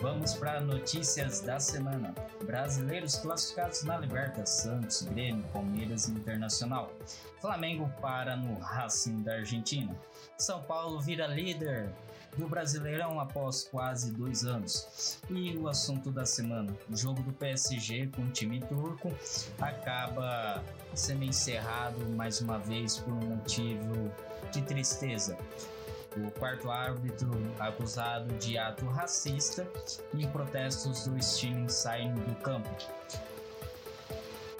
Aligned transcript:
vamos 0.00 0.34
para 0.34 0.60
notícias 0.60 1.40
da 1.40 1.58
semana. 1.58 2.14
Brasileiros 2.44 3.16
classificados 3.16 3.82
na 3.82 3.98
Liberta, 3.98 4.44
Santos, 4.46 5.02
Grêmio, 5.02 5.44
Palmeiras 5.52 6.08
e 6.08 6.12
Internacional. 6.12 6.92
Flamengo 7.40 7.90
para 8.00 8.36
no 8.36 8.58
Racing 8.58 9.22
da 9.22 9.34
Argentina. 9.34 9.94
São 10.38 10.62
Paulo 10.62 11.00
vira 11.00 11.26
líder 11.26 11.92
do 12.36 12.48
Brasileirão 12.48 13.20
após 13.20 13.64
quase 13.64 14.12
dois 14.12 14.44
anos. 14.44 15.20
E 15.30 15.56
o 15.56 15.68
assunto 15.68 16.10
da 16.10 16.26
semana: 16.26 16.74
o 16.90 16.96
jogo 16.96 17.22
do 17.22 17.32
PSG 17.32 18.08
com 18.08 18.22
o 18.22 18.30
time 18.30 18.60
turco 18.60 19.12
acaba 19.60 20.62
sendo 20.94 21.24
encerrado 21.24 22.04
mais 22.10 22.40
uma 22.40 22.58
vez 22.58 22.98
por 22.98 23.12
um 23.12 23.36
motivo 23.36 24.10
de 24.52 24.62
tristeza. 24.62 25.36
O 26.16 26.30
quarto 26.38 26.70
árbitro 26.70 27.32
acusado 27.58 28.32
de 28.34 28.56
ato 28.56 28.86
racista 28.86 29.66
e 30.12 30.26
protestos 30.28 31.06
dos 31.06 31.36
times 31.36 31.72
saem 31.72 32.14
do 32.14 32.34
campo. 32.36 32.70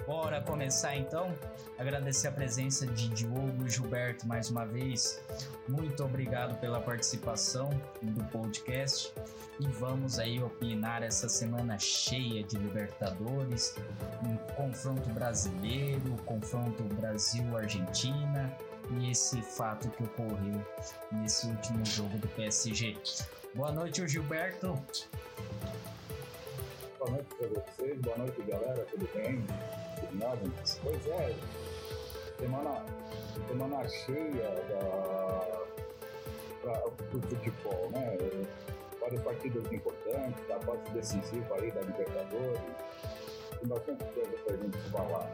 Bora 0.04 0.40
começar 0.42 0.96
então? 0.96 1.32
Agradecer 1.78 2.28
a 2.28 2.32
presença 2.32 2.86
de 2.86 3.08
Diogo 3.08 3.66
e 3.66 3.70
Gilberto 3.70 4.26
mais 4.26 4.50
uma 4.50 4.66
vez. 4.66 5.22
Muito 5.68 6.04
obrigado 6.04 6.58
pela 6.60 6.80
participação 6.80 7.70
do 8.02 8.22
podcast 8.24 9.14
e 9.60 9.66
vamos 9.66 10.18
aí 10.18 10.42
opinar 10.42 11.02
essa 11.02 11.28
semana 11.28 11.78
cheia 11.78 12.42
de 12.42 12.58
Libertadores, 12.58 13.76
um 14.24 14.36
confronto 14.54 15.08
brasileiro, 15.10 16.16
confronto 16.26 16.82
Brasil-Argentina 16.94 18.54
e 18.90 19.10
esse 19.10 19.40
fato 19.42 19.88
que 19.90 20.04
ocorreu 20.04 20.60
nesse 21.12 21.46
último 21.46 21.84
jogo 21.84 22.16
do 22.18 22.28
PSG. 22.28 22.96
Boa 23.54 23.72
noite, 23.72 24.06
Gilberto. 24.06 24.78
Boa 26.98 27.10
noite 27.10 27.34
para 27.34 27.48
vocês, 27.48 28.00
boa 28.00 28.18
noite 28.18 28.42
galera, 28.42 28.86
tudo 28.90 29.08
bem? 29.14 29.44
Pois 30.82 31.06
é, 31.06 31.34
semana, 32.38 32.84
semana 33.48 33.88
cheia 33.88 34.50
para 36.62 36.86
o 36.86 37.20
futebol, 37.20 37.90
né? 37.90 38.16
Vários 39.00 39.22
partidos 39.22 39.70
importantes, 39.72 40.48
da 40.48 40.58
fase 40.60 40.90
decisiva 40.92 41.56
aí 41.56 41.70
da 41.72 41.80
Libertadores, 41.82 42.60
tem 43.58 43.68
bastante 43.68 44.04
coisa 44.04 44.36
para 44.44 44.54
a 44.54 44.56
gente 44.56 44.78
falar. 44.90 45.30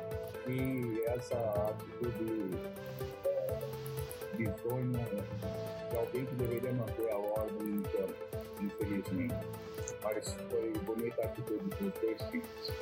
E 0.49 1.05
essa 1.07 1.37
atitude 1.69 2.59
é, 3.51 4.37
bizonha 4.37 5.07
de 5.91 5.97
alguém 5.97 6.25
que 6.25 6.35
deveria 6.37 6.73
manter 6.73 7.11
a 7.11 7.19
ordem 7.19 7.67
no 7.67 7.83
campo, 7.83 8.15
infelizmente. 8.61 9.35
Mas 10.03 10.35
foi 10.51 10.73
bonita 10.85 11.23
a 11.23 11.25
atitude 11.27 11.65
dos 11.65 11.93
dois 12.01 12.23
times. 12.31 12.73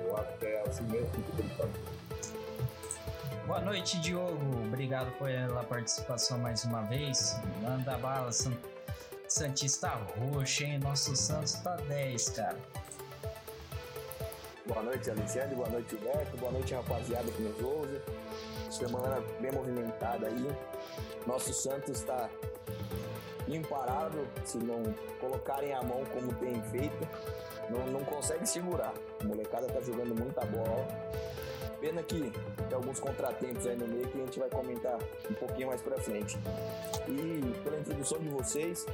Eu 0.00 0.16
acho 0.16 0.38
que 0.38 0.46
é 0.46 0.62
assim 0.66 0.84
mesmo 0.84 1.08
que 1.10 1.32
tem 1.36 1.48
que 1.48 1.56
fazer. 1.56 2.02
Boa 3.46 3.60
noite, 3.60 3.98
Diogo. 4.00 4.64
Obrigado 4.66 5.10
pela 5.18 5.64
participação 5.64 6.38
mais 6.38 6.64
uma 6.64 6.82
vez. 6.82 7.36
Manda 7.60 7.98
bala, 7.98 8.32
San... 8.32 8.52
Santista 9.28 9.88
roxo, 9.88 10.62
hein? 10.62 10.78
Nosso 10.78 11.16
Santos 11.16 11.54
tá 11.54 11.76
10, 11.76 12.28
cara. 12.30 12.58
Boa 14.66 14.82
noite, 14.82 15.10
Alexandre. 15.10 15.54
Boa 15.54 15.68
noite, 15.70 15.96
Beto. 15.96 16.36
Boa 16.36 16.52
noite, 16.52 16.74
rapaziada 16.74 17.30
que 17.30 17.42
nos 17.42 17.60
ouve. 17.62 18.00
Semana 18.72 19.22
bem 19.38 19.52
movimentada 19.52 20.28
aí. 20.28 20.48
Nosso 21.26 21.52
Santos 21.52 22.00
está 22.00 22.30
imparável. 23.46 24.26
Se 24.46 24.56
não 24.56 24.82
colocarem 25.20 25.74
a 25.74 25.82
mão 25.82 26.02
como 26.06 26.32
tem 26.36 26.62
feito, 26.70 27.06
não, 27.68 27.86
não 27.88 28.02
consegue 28.02 28.46
segurar. 28.46 28.94
A 29.20 29.24
molecada 29.24 29.66
tá 29.66 29.78
jogando 29.82 30.18
muita 30.18 30.40
bola 30.46 30.88
Pena 31.82 32.00
que 32.00 32.30
tem 32.68 32.76
alguns 32.76 33.00
contratempos 33.00 33.66
aí 33.66 33.76
no 33.76 33.88
meio 33.88 34.06
que 34.06 34.16
a 34.16 34.24
gente 34.24 34.38
vai 34.38 34.48
comentar 34.48 34.96
um 35.28 35.34
pouquinho 35.34 35.66
mais 35.66 35.82
pra 35.82 35.96
frente. 35.98 36.38
E 37.08 37.60
pela 37.64 37.76
introdução 37.76 38.20
de 38.20 38.28
vocês, 38.28 38.86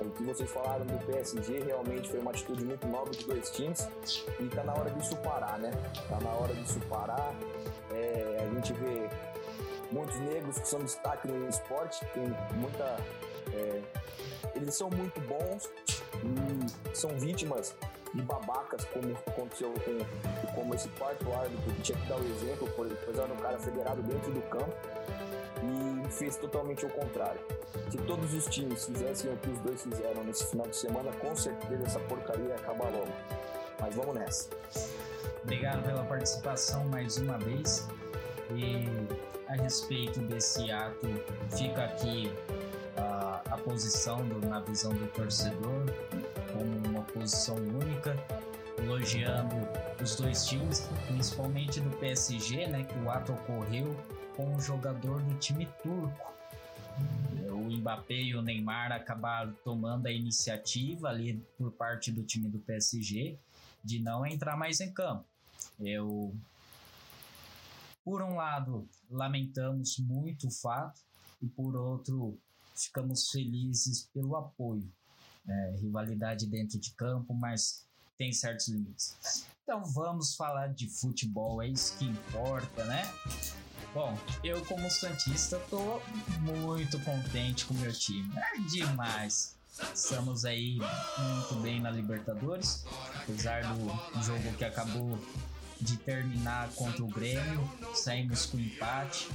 o 0.00 0.08
que 0.10 0.22
vocês 0.22 0.48
falaram 0.48 0.86
do 0.86 1.04
PSG 1.04 1.64
realmente 1.64 2.08
foi 2.08 2.20
uma 2.20 2.30
atitude 2.30 2.64
muito 2.64 2.86
nova 2.86 3.10
dos 3.10 3.24
dois 3.24 3.50
times 3.50 3.88
e 4.38 4.44
tá 4.54 4.62
na 4.62 4.72
hora 4.72 4.88
disso 4.90 5.16
parar, 5.16 5.58
né? 5.58 5.72
Tá 6.08 6.20
na 6.20 6.30
hora 6.30 6.54
disso 6.54 6.78
parar. 6.88 7.34
É, 7.90 8.36
a 8.40 8.54
gente 8.54 8.72
vê 8.72 9.10
muitos 9.90 10.20
negros 10.20 10.60
que 10.60 10.68
são 10.68 10.78
destaque 10.78 11.26
no 11.26 11.48
esporte, 11.48 12.06
tem 12.14 12.22
muita. 12.54 12.98
É, 13.52 13.82
eles 14.54 14.76
são 14.76 14.88
muito 14.90 15.20
bons 15.22 15.68
e 16.22 16.96
são 16.96 17.10
vítimas 17.18 17.74
e 18.14 18.22
babacas, 18.22 18.84
como 18.86 19.16
aconteceu 19.26 19.72
com 19.72 20.54
como 20.54 20.74
esse 20.74 20.88
quarto 20.90 21.32
árbitro 21.32 21.72
que 21.74 21.82
tinha 21.82 21.98
que 21.98 22.06
dar 22.06 22.16
o 22.16 22.24
exemplo, 22.24 22.68
pois 22.76 23.18
era 23.18 23.32
um 23.32 23.36
cara 23.36 23.58
federado 23.58 24.02
dentro 24.02 24.32
do 24.32 24.42
campo 24.42 24.72
e 25.62 26.12
fez 26.12 26.36
totalmente 26.36 26.84
o 26.84 26.90
contrário. 26.90 27.40
Se 27.90 27.98
todos 27.98 28.32
os 28.34 28.46
times 28.46 28.84
fizessem 28.84 29.32
o 29.32 29.36
que 29.36 29.50
os 29.50 29.58
dois 29.60 29.82
fizeram 29.82 30.24
nesse 30.24 30.46
final 30.46 30.66
de 30.66 30.76
semana, 30.76 31.12
com 31.12 31.34
certeza 31.36 31.84
essa 31.84 32.00
porcaria 32.00 32.46
ia 32.46 32.54
acabar 32.54 32.90
logo. 32.90 33.12
Mas 33.80 33.94
vamos 33.94 34.14
nessa. 34.14 34.48
Obrigado 35.42 35.84
pela 35.84 36.04
participação 36.04 36.84
mais 36.88 37.16
uma 37.18 37.38
vez. 37.38 37.88
E 38.54 38.86
a 39.48 39.54
respeito 39.54 40.20
desse 40.20 40.70
ato, 40.70 41.06
fica 41.56 41.84
aqui 41.84 42.32
a, 42.96 43.42
a 43.50 43.58
posição 43.58 44.26
do, 44.26 44.46
na 44.46 44.60
visão 44.60 44.92
do 44.92 45.06
torcedor 45.12 45.84
posição 47.18 47.56
única, 47.56 48.16
elogiando 48.78 49.56
os 50.00 50.14
dois 50.14 50.46
times, 50.46 50.88
principalmente 51.08 51.80
do 51.80 51.90
PSG, 51.96 52.68
né, 52.68 52.84
que 52.84 52.96
o 53.00 53.10
ato 53.10 53.32
ocorreu 53.32 53.94
com 54.36 54.54
um 54.54 54.60
jogador 54.60 55.20
do 55.20 55.34
time 55.38 55.66
turco. 55.82 56.32
O 57.50 57.76
Mbappé 57.76 58.14
e 58.14 58.36
o 58.36 58.42
Neymar 58.42 58.92
acabaram 58.92 59.52
tomando 59.64 60.06
a 60.06 60.12
iniciativa 60.12 61.08
ali 61.08 61.44
por 61.56 61.72
parte 61.72 62.12
do 62.12 62.22
time 62.22 62.48
do 62.48 62.60
PSG 62.60 63.36
de 63.82 63.98
não 63.98 64.24
entrar 64.24 64.56
mais 64.56 64.80
em 64.80 64.92
campo. 64.92 65.24
Eu, 65.80 66.34
por 68.04 68.22
um 68.22 68.36
lado, 68.36 68.88
lamentamos 69.10 69.98
muito 69.98 70.46
o 70.46 70.50
fato 70.52 71.00
e 71.42 71.46
por 71.46 71.74
outro, 71.74 72.38
ficamos 72.74 73.28
felizes 73.30 74.08
pelo 74.14 74.36
apoio 74.36 74.88
é, 75.48 75.76
rivalidade 75.80 76.46
dentro 76.46 76.78
de 76.78 76.92
campo, 76.94 77.34
mas 77.34 77.86
tem 78.16 78.32
certos 78.32 78.68
limites. 78.68 79.16
Então 79.62 79.84
vamos 79.84 80.34
falar 80.34 80.68
de 80.68 80.88
futebol, 80.88 81.62
é 81.62 81.68
isso 81.68 81.96
que 81.98 82.04
importa, 82.04 82.84
né? 82.84 83.02
Bom, 83.94 84.16
eu 84.44 84.64
como 84.66 84.90
Santista 84.90 85.58
tô 85.70 86.00
muito 86.40 86.98
contente 87.00 87.64
com 87.64 87.74
o 87.74 87.76
meu 87.78 87.92
time. 87.92 88.30
É 88.36 88.60
demais. 88.70 89.56
Estamos 89.94 90.44
aí 90.44 90.78
muito 91.18 91.54
bem 91.62 91.80
na 91.80 91.90
Libertadores, 91.90 92.84
apesar 93.14 93.62
do 93.62 94.22
jogo 94.22 94.52
que 94.56 94.64
acabou 94.64 95.18
de 95.80 95.96
terminar 95.98 96.68
contra 96.70 97.04
o 97.04 97.08
Grêmio, 97.08 97.70
saímos 97.94 98.46
com 98.46 98.58
empate. 98.58 99.28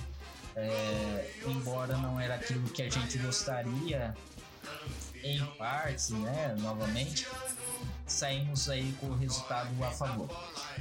É, 0.56 1.42
embora 1.48 1.98
não 1.98 2.19
era 2.19 2.36
aquilo 2.36 2.69
que 2.69 2.83
a 2.83 2.89
gente 2.89 3.18
gostaria 3.18 4.16
em 5.23 5.45
partes, 5.57 6.09
né? 6.09 6.55
Novamente, 6.59 7.27
saímos 8.05 8.69
aí 8.69 8.91
com 8.99 9.07
o 9.07 9.15
resultado 9.15 9.83
a 9.83 9.91
favor. 9.91 10.29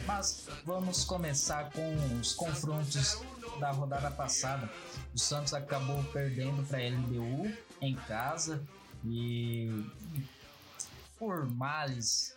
Mas 0.06 0.48
vamos 0.64 1.04
começar 1.04 1.70
com 1.70 2.18
os 2.20 2.34
confrontos 2.34 3.20
da 3.60 3.70
rodada 3.70 4.10
passada. 4.10 4.68
O 5.14 5.18
Santos 5.18 5.54
acabou 5.54 6.02
perdendo 6.04 6.66
para 6.66 6.78
a 6.78 6.88
LDU 6.88 7.56
em 7.80 7.94
casa 7.94 8.62
e 9.04 9.68
por 11.18 11.48
males 11.48 12.36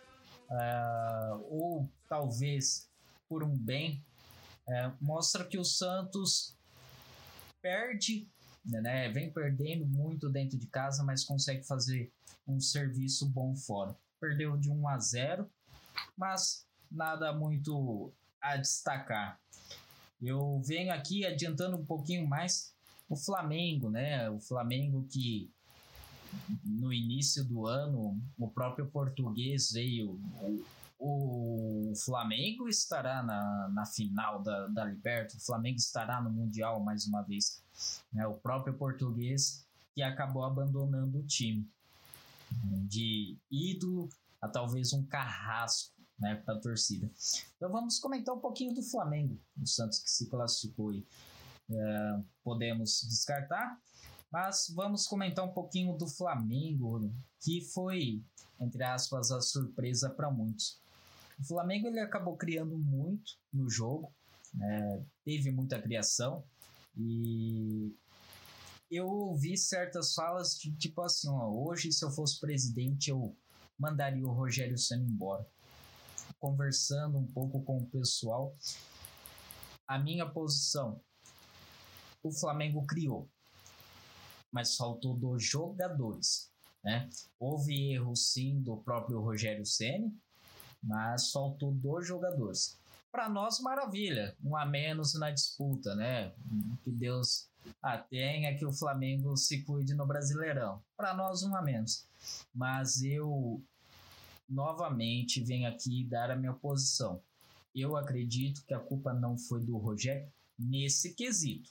uh, 0.50 1.44
ou 1.48 1.90
talvez 2.08 2.88
por 3.28 3.42
um 3.42 3.56
bem 3.56 4.04
uh, 4.68 4.92
mostra 5.00 5.44
que 5.44 5.58
o 5.58 5.64
Santos 5.64 6.56
perde 7.60 8.28
né? 8.66 9.08
Vem 9.10 9.32
perdendo 9.32 9.86
muito 9.86 10.28
dentro 10.28 10.58
de 10.58 10.66
casa, 10.66 11.02
mas 11.02 11.24
consegue 11.24 11.64
fazer 11.64 12.12
um 12.46 12.60
serviço 12.60 13.28
bom 13.28 13.54
fora. 13.54 13.96
Perdeu 14.20 14.56
de 14.56 14.70
1 14.70 14.88
a 14.88 14.98
0, 14.98 15.50
mas 16.16 16.66
nada 16.90 17.32
muito 17.32 18.12
a 18.40 18.56
destacar. 18.56 19.40
Eu 20.20 20.60
venho 20.64 20.92
aqui 20.92 21.26
adiantando 21.26 21.76
um 21.76 21.84
pouquinho 21.84 22.26
mais 22.26 22.74
o 23.08 23.16
Flamengo, 23.16 23.90
né? 23.90 24.28
O 24.30 24.40
Flamengo 24.40 25.06
que 25.10 25.50
no 26.64 26.92
início 26.92 27.44
do 27.44 27.66
ano 27.66 28.20
o 28.38 28.48
próprio 28.48 28.86
português 28.86 29.70
veio 29.72 30.20
o 30.98 31.92
Flamengo 32.04 32.68
estará 32.68 33.22
na, 33.22 33.68
na 33.68 33.86
final 33.86 34.42
da, 34.42 34.66
da 34.68 34.84
Libertadores, 34.84 35.42
o 35.42 35.46
Flamengo 35.46 35.76
estará 35.76 36.20
no 36.20 36.30
Mundial 36.30 36.80
mais 36.82 37.06
uma 37.06 37.22
vez. 37.22 37.62
Né? 38.12 38.26
O 38.26 38.34
próprio 38.34 38.74
português 38.74 39.66
que 39.94 40.02
acabou 40.02 40.44
abandonando 40.44 41.18
o 41.18 41.26
time. 41.26 41.68
de 42.88 43.36
ídolo 43.50 44.08
a 44.40 44.48
talvez 44.48 44.92
um 44.92 45.04
carrasco 45.04 45.96
né, 46.18 46.36
para 46.36 46.54
a 46.54 46.60
torcida. 46.60 47.10
Então 47.56 47.70
vamos 47.70 47.98
comentar 47.98 48.34
um 48.34 48.40
pouquinho 48.40 48.74
do 48.74 48.82
Flamengo, 48.82 49.38
o 49.60 49.66
Santos 49.66 49.98
que 49.98 50.10
se 50.10 50.28
classificou 50.28 50.92
e 50.92 51.04
é, 51.70 52.20
podemos 52.44 53.02
descartar, 53.08 53.80
mas 54.30 54.70
vamos 54.74 55.06
comentar 55.06 55.44
um 55.44 55.52
pouquinho 55.52 55.96
do 55.96 56.06
Flamengo, 56.06 57.12
que 57.40 57.60
foi, 57.60 58.22
entre 58.60 58.84
aspas, 58.84 59.30
a 59.30 59.40
surpresa 59.40 60.10
para 60.10 60.30
muitos. 60.30 60.80
O 61.38 61.44
Flamengo 61.44 61.88
ele 61.88 62.00
acabou 62.00 62.36
criando 62.36 62.78
muito 62.78 63.32
no 63.52 63.68
jogo, 63.68 64.12
né, 64.54 65.04
teve 65.24 65.50
muita 65.50 65.80
criação 65.80 66.44
e 66.96 67.94
eu 68.90 69.06
ouvi 69.06 69.56
certas 69.56 70.14
falas 70.14 70.56
tipo 70.56 71.02
assim, 71.02 71.28
ó, 71.28 71.48
hoje 71.48 71.92
se 71.92 72.04
eu 72.04 72.10
fosse 72.10 72.40
presidente 72.40 73.10
eu 73.10 73.36
mandaria 73.78 74.26
o 74.26 74.32
Rogério 74.32 74.78
Senna 74.78 75.04
embora. 75.04 75.46
Conversando 76.38 77.18
um 77.18 77.26
pouco 77.26 77.62
com 77.62 77.78
o 77.78 77.86
pessoal, 77.86 78.54
a 79.86 79.98
minha 79.98 80.26
posição, 80.26 81.00
o 82.22 82.32
Flamengo 82.32 82.86
criou, 82.86 83.28
mas 84.50 84.76
faltou 84.76 85.14
dos 85.14 85.44
jogadores. 85.44 86.50
Né? 86.82 87.08
Houve 87.38 87.92
erro 87.92 88.14
sim 88.14 88.60
do 88.60 88.76
próprio 88.78 89.20
Rogério 89.20 89.66
Ceni, 89.66 90.14
mas 90.82 91.32
faltou 91.32 91.72
dos 91.72 92.06
jogadores. 92.06 92.78
Para 93.16 93.30
nós, 93.30 93.60
maravilha, 93.60 94.36
um 94.44 94.54
a 94.54 94.66
menos 94.66 95.14
na 95.14 95.30
disputa, 95.30 95.94
né? 95.94 96.34
Que 96.84 96.90
Deus 96.90 97.48
ah, 97.82 97.96
tenha 97.96 98.54
que 98.58 98.66
o 98.66 98.74
Flamengo 98.74 99.34
se 99.38 99.62
cuide 99.62 99.94
no 99.94 100.06
Brasileirão. 100.06 100.82
Para 100.94 101.14
nós, 101.14 101.42
um 101.42 101.56
a 101.56 101.62
menos. 101.62 102.06
Mas 102.54 103.02
eu 103.02 103.58
novamente 104.46 105.42
venho 105.42 105.66
aqui 105.66 106.04
dar 106.04 106.30
a 106.30 106.36
minha 106.36 106.52
posição. 106.52 107.18
Eu 107.74 107.96
acredito 107.96 108.62
que 108.66 108.74
a 108.74 108.78
culpa 108.78 109.14
não 109.14 109.38
foi 109.38 109.62
do 109.62 109.78
Rogério 109.78 110.30
nesse 110.58 111.14
quesito. 111.14 111.70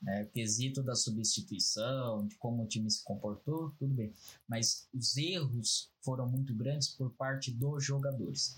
Né? 0.00 0.26
Quesito 0.26 0.80
da 0.80 0.94
substituição, 0.94 2.24
de 2.24 2.36
como 2.36 2.62
o 2.62 2.68
time 2.68 2.88
se 2.88 3.02
comportou, 3.02 3.74
tudo 3.80 3.92
bem. 3.92 4.12
Mas 4.46 4.86
os 4.94 5.16
erros 5.16 5.90
foram 6.02 6.28
muito 6.28 6.54
grandes 6.54 6.86
por 6.86 7.10
parte 7.10 7.50
dos 7.50 7.82
jogadores. 7.82 8.56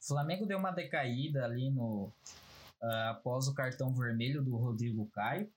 O 0.00 0.06
Flamengo 0.06 0.46
deu 0.46 0.58
uma 0.58 0.70
decaída 0.70 1.44
ali 1.44 1.70
no 1.70 2.12
uh, 2.82 3.10
após 3.10 3.46
o 3.48 3.54
cartão 3.54 3.92
vermelho 3.92 4.42
do 4.42 4.56
Rodrigo 4.56 5.06
Caio. 5.12 5.50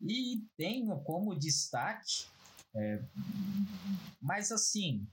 E 0.00 0.44
tenho 0.56 0.98
como 1.00 1.38
destaque, 1.38 2.26
é, 2.74 3.02
mas 4.20 4.52
assim, 4.52 5.06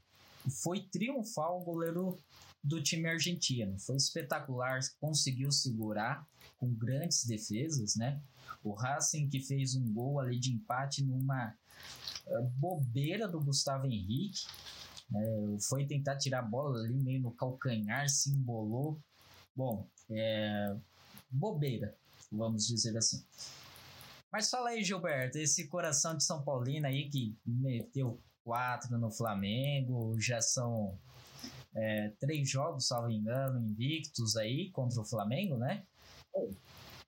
foi 0.50 0.82
triunfal 0.82 1.62
o 1.62 1.64
goleiro 1.64 2.20
do 2.64 2.82
time 2.82 3.08
argentino. 3.10 3.80
Foi 3.80 3.96
espetacular, 3.96 4.80
conseguiu 5.00 5.52
segurar 5.52 6.28
com 6.58 6.74
grandes 6.74 7.26
defesas, 7.26 7.96
né? 7.96 8.22
O 8.64 8.74
Racing 8.74 9.30
que 9.30 9.40
fez 9.40 9.76
um 9.76 9.92
gol 9.94 10.20
ali 10.20 10.38
de 10.40 10.52
empate 10.52 11.04
numa 11.04 11.56
uh, 12.28 12.44
bobeira 12.58 13.28
do 13.28 13.40
Gustavo 13.40 13.88
Henrique. 13.88 14.46
É, 15.14 15.58
foi 15.68 15.86
tentar 15.86 16.18
tirar 16.18 16.40
a 16.40 16.44
bola 16.44 16.80
ali 16.80 16.94
meio 16.94 17.22
no 17.22 17.32
calcanhar, 17.32 18.08
se 18.10 18.32
embolou. 18.32 19.00
Bom, 19.56 19.86
é, 20.10 20.76
bobeira, 21.30 21.96
vamos 22.32 22.68
dizer 22.68 22.98
assim. 22.98 23.24
Mas 24.32 24.50
fala 24.50 24.70
aí, 24.70 24.84
Gilberto, 24.84 25.38
esse 25.38 25.68
coração 25.68 26.16
de 26.16 26.24
São 26.24 26.42
Paulino 26.42 26.88
aí 26.88 27.10
que 27.10 27.36
meteu 27.46 28.18
quatro 28.44 28.98
no 28.98 29.12
Flamengo, 29.12 30.20
já 30.20 30.42
são 30.42 30.98
é, 31.76 32.12
três 32.20 32.50
jogos, 32.50 32.88
salvo 32.88 33.10
engano, 33.10 33.60
invictos 33.60 34.38
aí 34.38 34.70
contra 34.72 35.02
o 35.02 35.06
Flamengo, 35.06 35.58
né? 35.58 35.84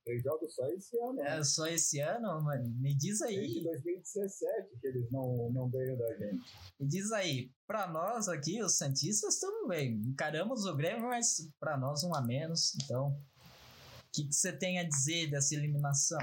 Três 0.03 0.21
jogos 0.21 0.53
só 0.53 0.67
esse 0.67 0.97
ano. 0.99 1.19
É, 1.21 1.37
né? 1.37 1.43
só 1.43 1.67
esse 1.67 1.99
ano, 1.99 2.41
mano. 2.41 2.69
Me 2.79 2.95
diz 2.95 3.21
aí. 3.21 3.35
Desde 3.35 3.63
2017 3.63 4.79
que 4.79 4.87
eles 4.87 5.11
não, 5.11 5.49
não 5.51 5.69
ganham 5.69 5.97
da 5.97 6.13
gente. 6.15 6.43
Me 6.79 6.87
diz 6.87 7.11
aí, 7.11 7.51
pra 7.65 7.87
nós 7.87 8.27
aqui, 8.27 8.61
os 8.61 8.77
Santistas, 8.77 9.39
tudo 9.39 9.67
bem. 9.67 10.01
Encaramos 10.05 10.65
o 10.65 10.75
Grêmio, 10.75 11.07
mas 11.07 11.49
pra 11.59 11.77
nós 11.77 12.03
um 12.03 12.13
a 12.13 12.21
menos. 12.21 12.75
Então, 12.83 13.09
o 13.09 14.11
que, 14.13 14.27
que 14.27 14.33
você 14.33 14.51
tem 14.51 14.79
a 14.79 14.87
dizer 14.87 15.29
dessa 15.29 15.55
eliminação? 15.55 16.19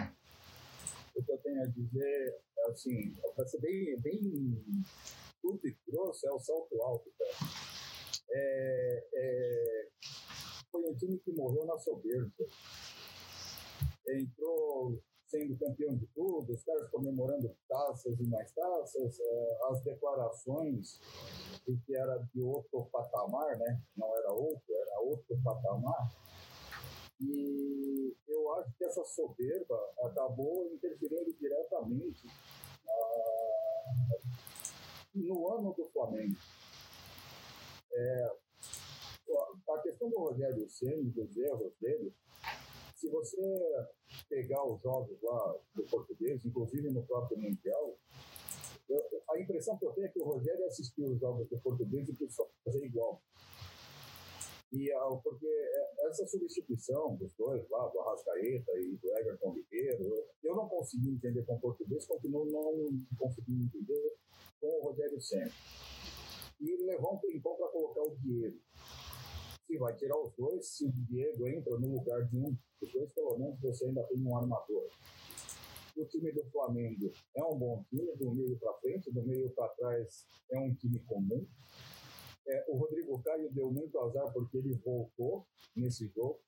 O 1.15 1.23
que 1.23 1.33
eu 1.33 1.39
tenho 1.39 1.63
a 1.63 1.67
dizer 1.67 2.43
é 2.59 2.71
assim, 2.71 3.15
pra 3.35 3.47
ser 3.47 3.61
bem, 3.61 3.99
bem 4.01 4.85
curto 5.43 5.67
e 5.67 5.77
grosso, 5.89 6.27
é 6.27 6.33
o 6.33 6.39
salto 6.39 6.83
alto, 6.83 7.11
cara. 7.19 7.51
É, 8.33 9.09
é, 9.13 9.89
foi 10.71 10.83
um 10.83 10.95
time 10.95 11.19
que 11.19 11.33
morreu 11.33 11.67
na 11.67 11.77
soberba 11.79 12.31
entrou 14.19 15.01
sendo 15.31 15.57
campeão 15.57 15.97
de 15.97 16.07
tudo, 16.09 16.53
os 16.53 16.65
caras 16.65 16.91
comemorando 16.91 17.57
taças 17.69 18.19
e 18.19 18.25
mais 18.25 18.51
taças, 18.53 19.21
é, 19.21 19.59
as 19.71 19.81
declarações 19.83 21.01
de 21.65 21.77
que 21.87 21.95
era 21.95 22.17
de 22.35 22.43
outro 22.43 22.87
patamar, 22.87 23.57
né? 23.57 23.81
Não 23.97 24.17
era 24.17 24.33
outro, 24.33 24.75
era 24.75 25.01
outro 25.01 25.41
patamar. 25.45 26.11
E 27.21 28.17
eu 28.27 28.55
acho 28.55 28.73
que 28.77 28.85
essa 28.85 29.05
soberba 29.05 29.79
acabou 30.03 30.67
interferindo 30.73 31.33
diretamente 31.35 32.27
ah, 32.89 33.93
no 35.15 35.53
ano 35.53 35.73
do 35.75 35.85
Flamengo. 35.91 36.37
É, 37.93 38.33
a 39.69 39.79
questão 39.83 40.11
do 40.11 40.19
Rogério 40.19 40.69
Senna, 40.69 41.11
dos 41.11 41.37
erros 41.37 41.73
dele, 41.81 42.13
se 42.97 43.09
você 43.09 43.87
pegar 44.31 44.65
os 44.65 44.81
jogos 44.81 45.21
lá 45.23 45.57
do 45.75 45.83
português, 45.83 46.41
inclusive 46.47 46.89
no 46.91 47.03
próprio 47.03 47.37
Mundial, 47.37 47.99
eu, 48.89 49.23
a 49.29 49.41
impressão 49.41 49.77
que 49.77 49.85
eu 49.85 49.93
tenho 49.93 50.07
é 50.07 50.11
que 50.11 50.21
o 50.21 50.25
Rogério 50.25 50.65
assistiu 50.67 51.07
os 51.07 51.19
jogos 51.19 51.49
do 51.49 51.59
português 51.59 52.09
e 52.09 52.15
quis 52.15 52.35
fazer 52.65 52.85
igual. 52.85 53.21
E 54.73 54.91
ah, 54.93 55.21
porque 55.23 55.49
essa 56.09 56.27
substituição 56.29 57.17
dos 57.17 57.33
dois 57.35 57.69
lá, 57.69 57.89
do 57.89 58.01
Arrascaeta 58.01 58.73
e 58.79 58.97
do 58.97 59.19
Everton 59.19 59.53
Ribeiro, 59.53 60.25
eu 60.45 60.55
não 60.55 60.69
consegui 60.69 61.11
entender 61.11 61.45
com 61.45 61.57
o 61.57 61.61
português, 61.61 62.07
continuo 62.07 62.47
não 62.47 62.89
conseguindo 63.19 63.65
entender 63.65 64.17
com 64.61 64.69
o 64.69 64.83
Rogério 64.85 65.21
Senna. 65.21 65.51
E 66.61 66.77
levou 66.85 67.15
um 67.15 67.19
tempão 67.19 67.57
para 67.57 67.69
colocar 67.69 68.03
o 68.03 68.17
Diego 68.17 68.59
vai 69.79 69.95
tirar 69.95 70.19
os 70.19 70.33
dois, 70.35 70.67
se 70.67 70.85
o 70.85 70.93
Diego 70.93 71.47
entra 71.49 71.79
no 71.79 71.95
lugar 71.95 72.25
de 72.27 72.37
um 72.37 72.57
dos 72.81 72.93
dois, 72.93 73.13
pelo 73.13 73.39
menos 73.39 73.61
você 73.61 73.87
ainda 73.87 74.03
tem 74.05 74.23
um 74.25 74.37
armador. 74.37 74.89
O 75.97 76.05
time 76.07 76.33
do 76.33 76.45
Flamengo 76.51 77.13
é 77.37 77.45
um 77.45 77.59
bom 77.59 77.85
time, 77.91 78.11
do 78.17 78.33
meio 78.33 78.57
para 78.59 78.73
frente, 78.75 79.11
do 79.11 79.23
meio 79.23 79.51
para 79.51 79.69
trás 79.69 80.27
é 80.51 80.59
um 80.59 80.75
time 80.75 80.99
comum. 81.01 81.47
É, 82.47 82.65
o 82.69 82.77
Rodrigo 82.77 83.23
Caio 83.23 83.53
deu 83.53 83.71
muito 83.71 83.99
azar 83.99 84.33
porque 84.33 84.59
ele 84.59 84.75
voltou 84.85 85.47
nesse 85.77 86.09
jogo, 86.09 86.41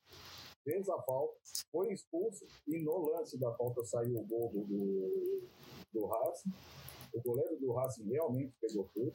fez 0.64 0.88
a 0.88 1.00
falta, 1.02 1.34
foi 1.70 1.92
expulso 1.92 2.46
e 2.66 2.78
no 2.82 3.10
lance 3.10 3.38
da 3.38 3.52
falta 3.54 3.84
saiu 3.84 4.18
o 4.18 4.26
gol 4.26 4.50
do, 4.52 5.48
do 5.92 6.06
Racing. 6.06 6.52
O 7.12 7.20
goleiro 7.20 7.56
do 7.60 7.72
Racing 7.72 8.08
realmente 8.08 8.54
pegou 8.60 8.88
tudo. 8.94 9.12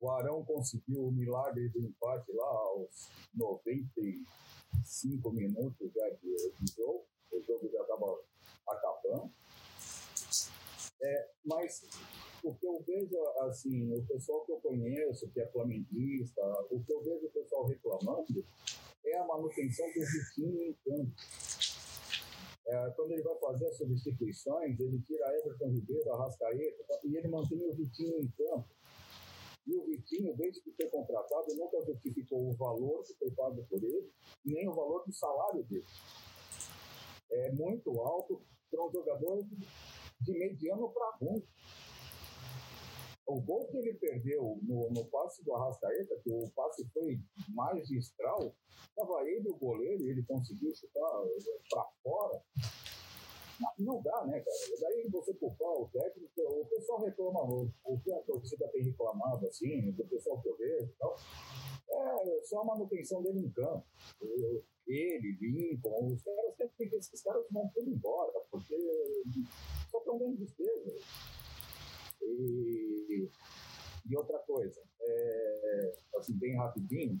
O 0.00 0.10
Arão 0.10 0.44
conseguiu 0.44 1.06
o 1.06 1.12
milagre 1.12 1.68
do 1.70 1.80
empate 1.80 2.32
lá 2.32 2.46
aos 2.46 3.10
95 3.34 5.30
minutos 5.30 5.92
já 5.92 6.08
de, 6.10 6.52
de 6.60 6.72
jogo. 6.74 7.04
O 7.32 7.40
jogo 7.42 7.68
já 7.70 7.80
estava 7.80 8.20
acabando. 8.68 9.30
É, 11.00 11.28
mas 11.44 11.82
o 12.42 12.54
que 12.54 12.66
eu 12.66 12.82
vejo, 12.86 13.16
assim, 13.40 13.92
o 13.94 14.06
pessoal 14.06 14.44
que 14.44 14.52
eu 14.52 14.60
conheço, 14.60 15.28
que 15.30 15.40
é 15.40 15.46
flamenguista, 15.48 16.42
o 16.70 16.82
que 16.82 16.92
eu 16.92 17.02
vejo 17.02 17.26
o 17.26 17.30
pessoal 17.30 17.66
reclamando 17.66 18.44
é 19.04 19.18
a 19.18 19.26
manutenção 19.26 19.86
do 19.86 20.00
Vitinho 20.00 20.62
em 20.62 20.72
campo. 20.84 21.12
É, 22.66 22.90
quando 22.96 23.12
ele 23.12 23.22
vai 23.22 23.36
fazer 23.36 23.66
as 23.66 23.76
substituições, 23.76 24.80
ele 24.80 24.98
tira 25.00 25.36
Everton 25.38 25.68
Ribeiro, 25.70 26.12
Arrascaeta, 26.14 27.00
e 27.04 27.16
ele 27.16 27.28
mantém 27.28 27.62
o 27.68 27.72
Vitinho 27.72 28.18
em 28.18 28.28
campo. 28.28 28.66
E 29.66 29.74
o 29.74 29.84
Vitinho, 29.86 30.36
desde 30.36 30.60
que 30.60 30.72
foi 30.72 30.88
contratado, 30.88 31.54
nunca 31.56 31.80
justificou 31.86 32.50
o 32.50 32.52
valor 32.52 33.02
que 33.02 33.14
foi 33.14 33.30
pago 33.30 33.64
por 33.68 33.82
ele, 33.82 34.10
nem 34.44 34.68
o 34.68 34.74
valor 34.74 35.04
do 35.06 35.12
salário 35.12 35.64
dele. 35.64 35.86
É 37.30 37.50
muito 37.52 37.90
alto 38.00 38.42
para 38.70 38.84
um 38.84 38.90
jogador 38.90 39.42
de 40.20 40.32
mediano 40.32 40.90
para 40.90 41.16
ruim. 41.16 41.42
O 43.26 43.40
gol 43.40 43.66
que 43.68 43.78
ele 43.78 43.94
perdeu 43.94 44.58
no, 44.62 44.90
no 44.90 45.04
passe 45.06 45.42
do 45.42 45.54
Arrascaeta, 45.54 46.20
que 46.22 46.30
o 46.30 46.50
passe 46.50 46.86
foi 46.92 47.18
magistral, 47.48 48.54
estava 48.88 49.26
ele 49.26 49.48
o 49.48 49.56
goleiro 49.56 50.06
ele 50.06 50.22
conseguiu 50.24 50.74
chutar 50.74 51.22
para 51.70 51.84
fora. 52.02 52.42
Não 53.78 54.02
dá, 54.02 54.24
né, 54.26 54.40
cara? 54.40 54.56
Daí 54.80 55.08
você 55.08 55.34
culpar 55.34 55.70
o 55.70 55.88
técnico, 55.92 56.30
o 56.36 56.66
pessoal 56.66 57.00
reclama, 57.00 57.42
o, 57.44 57.70
o 57.84 58.00
que 58.00 58.12
a 58.12 58.20
torcida 58.20 58.68
tem 58.68 58.82
reclamado, 58.84 59.46
assim, 59.46 59.92
do 59.92 60.04
pessoal 60.06 60.40
que 60.40 60.48
eu 60.48 60.56
vejo 60.56 60.84
e 60.86 60.94
tal, 60.98 61.16
é 61.88 62.40
só 62.44 62.60
a 62.60 62.64
manutenção 62.64 63.22
dele 63.22 63.40
em 63.40 63.50
campo. 63.50 63.84
Ele, 64.86 65.38
Lincoln, 65.40 66.12
os 66.12 66.22
caras 66.22 66.54
têm 66.76 66.88
que 66.88 66.96
esses 66.96 67.22
caras 67.22 67.44
vão 67.50 67.70
tudo 67.74 67.90
embora, 67.90 68.32
porque 68.50 68.76
só 69.90 69.98
estão 69.98 70.18
dando 70.18 70.36
despesa. 70.36 70.96
E, 72.22 73.28
e 74.08 74.16
outra 74.16 74.38
coisa, 74.40 74.82
é, 75.00 75.96
assim, 76.16 76.34
bem 76.34 76.56
rapidinho, 76.56 77.18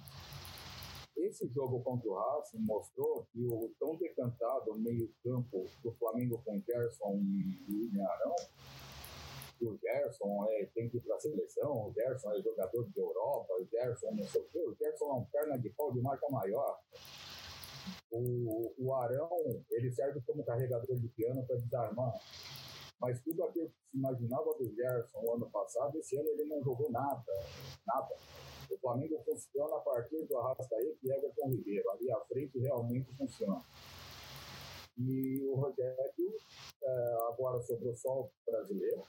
esse 1.16 1.48
jogo 1.48 1.82
contra 1.82 2.08
o 2.08 2.14
Racing 2.14 2.58
mostrou 2.58 3.26
que 3.32 3.46
o 3.46 3.70
tão 3.78 3.96
decantado 3.96 4.74
meio-campo 4.74 5.66
do 5.82 5.92
Flamengo 5.92 6.40
com 6.44 6.60
Gerson 6.60 7.20
e 7.68 8.00
Arão, 8.00 8.34
o 9.62 9.78
Gerson 9.78 10.46
é, 10.50 10.66
tem 10.74 10.88
que 10.88 10.98
ir 10.98 11.00
para 11.00 11.16
a 11.16 11.20
seleção, 11.20 11.88
o 11.88 11.92
Gerson 11.92 12.32
é 12.32 12.42
jogador 12.42 12.88
de 12.88 13.00
Europa, 13.00 13.54
o 13.54 13.66
Gerson 13.66 14.10
não 14.12 14.24
sei 14.24 14.40
o 14.40 14.44
quê, 14.48 14.58
o 14.60 14.74
Gerson 14.74 15.04
é 15.04 15.14
um 15.14 15.24
perna 15.24 15.58
de 15.58 15.70
pau 15.70 15.92
de 15.92 16.00
marca 16.00 16.26
maior. 16.30 16.78
O, 18.10 18.74
o 18.78 18.94
Arão, 18.94 19.30
ele 19.70 19.90
serve 19.92 20.20
como 20.26 20.44
carregador 20.44 20.96
de 20.96 21.08
piano 21.08 21.44
para 21.46 21.56
desarmar. 21.56 22.14
Mas 23.00 23.20
tudo 23.22 23.44
aquilo 23.44 23.68
que 23.68 23.76
se 23.90 23.96
imaginava 23.96 24.54
do 24.54 24.72
Gerson 24.74 25.18
o 25.20 25.34
ano 25.34 25.50
passado, 25.50 25.98
esse 25.98 26.16
ano 26.16 26.28
ele 26.30 26.44
não 26.44 26.62
jogou 26.62 26.90
nada. 26.90 27.24
Nada. 27.86 28.16
O 28.70 28.78
Flamengo 28.78 29.22
funciona 29.24 29.76
a 29.76 29.80
partir 29.80 30.24
do 30.24 30.38
Arrascaeta 30.38 30.98
e 31.02 31.10
Everton 31.10 31.48
Ribeiro. 31.48 31.90
Ali 31.90 32.10
à 32.12 32.20
frente 32.20 32.58
realmente 32.58 33.12
funciona. 33.16 33.62
E 34.98 35.42
o 35.48 35.54
Rogério 35.56 36.36
é, 36.82 37.16
agora 37.28 37.60
sobrou 37.62 37.94
só 37.94 38.20
o 38.20 38.30
brasileiro. 38.46 39.02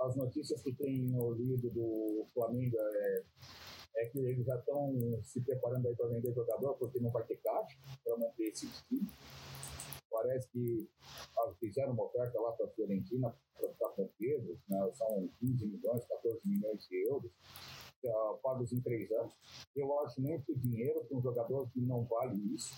as 0.00 0.14
notícias 0.16 0.62
que 0.62 0.72
tenho 0.74 1.32
lido 1.32 1.70
do 1.70 2.26
Flamengo 2.34 2.76
é, 2.78 3.22
é 3.96 4.06
que 4.06 4.18
eles 4.18 4.46
já 4.46 4.56
estão 4.56 4.92
se 5.24 5.40
preparando 5.40 5.88
aí 5.88 5.96
para 5.96 6.08
vender 6.08 6.32
jogador 6.32 6.74
porque 6.74 7.00
não 7.00 7.10
vai 7.10 7.24
ter 7.24 7.36
caixa 7.36 7.76
para 8.04 8.16
manter 8.16 8.48
esse 8.48 8.68
time. 8.88 9.08
Parece 10.10 10.48
que 10.48 10.88
ah, 11.38 11.52
fizeram 11.60 11.92
uma 11.92 12.04
oferta 12.04 12.40
lá 12.40 12.52
para 12.52 12.66
a 12.66 12.70
Fiorentina 12.70 13.34
para 13.58 13.68
ficar 13.70 13.88
com 13.90 14.02
o 14.02 14.10
Pedro, 14.18 14.58
né? 14.68 14.90
são 14.94 15.28
15 15.40 15.66
milhões, 15.66 16.04
14 16.06 16.48
milhões 16.48 16.86
de 16.88 17.08
euros 17.08 17.30
uh, 18.04 18.38
pagos 18.42 18.72
em 18.72 18.80
três 18.80 19.10
anos. 19.12 19.32
Eu 19.74 19.98
acho 20.00 20.20
muito 20.20 20.54
dinheiro 20.58 21.04
para 21.04 21.18
um 21.18 21.22
jogador 21.22 21.68
que 21.70 21.80
não 21.80 22.04
vale 22.04 22.36
isso. 22.54 22.74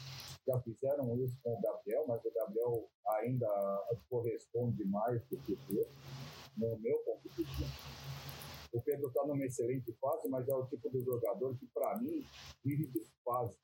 Já 0.46 0.58
fizeram 0.60 1.16
isso 1.22 1.36
com 1.42 1.54
o 1.54 1.60
Gabriel, 1.60 2.04
mas 2.08 2.24
o 2.24 2.32
Gabriel 2.32 2.88
ainda 3.18 3.48
corresponde 4.08 4.84
mais 4.84 5.22
do 5.26 5.36
que 5.38 5.52
o 5.52 5.58
Pedro, 5.68 5.92
no 6.56 6.78
meu 6.78 6.98
ponto 6.98 7.28
de 7.28 7.42
vista. 7.42 7.64
O 8.72 8.80
Pedro 8.80 9.08
está 9.08 9.26
numa 9.26 9.44
excelente 9.44 9.92
fase, 10.00 10.28
mas 10.28 10.48
é 10.48 10.54
o 10.54 10.64
tipo 10.66 10.88
de 10.90 11.00
jogador 11.00 11.56
que, 11.58 11.66
para 11.74 11.98
mim, 11.98 12.24
vive 12.64 12.86
de 12.86 13.04
fase. 13.24 13.56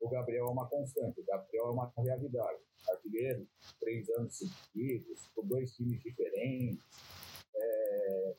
O 0.00 0.08
Gabriel 0.08 0.46
é 0.46 0.50
uma 0.50 0.66
constante, 0.66 1.20
o 1.20 1.24
Gabriel 1.24 1.66
é 1.66 1.70
uma 1.70 1.92
realidade. 1.98 2.58
Artilheiro, 2.88 3.46
três 3.78 4.08
anos 4.10 4.38
seguidos, 4.38 5.28
com 5.34 5.46
dois 5.46 5.74
times 5.76 6.02
diferentes. 6.02 6.82
É, 7.54 8.34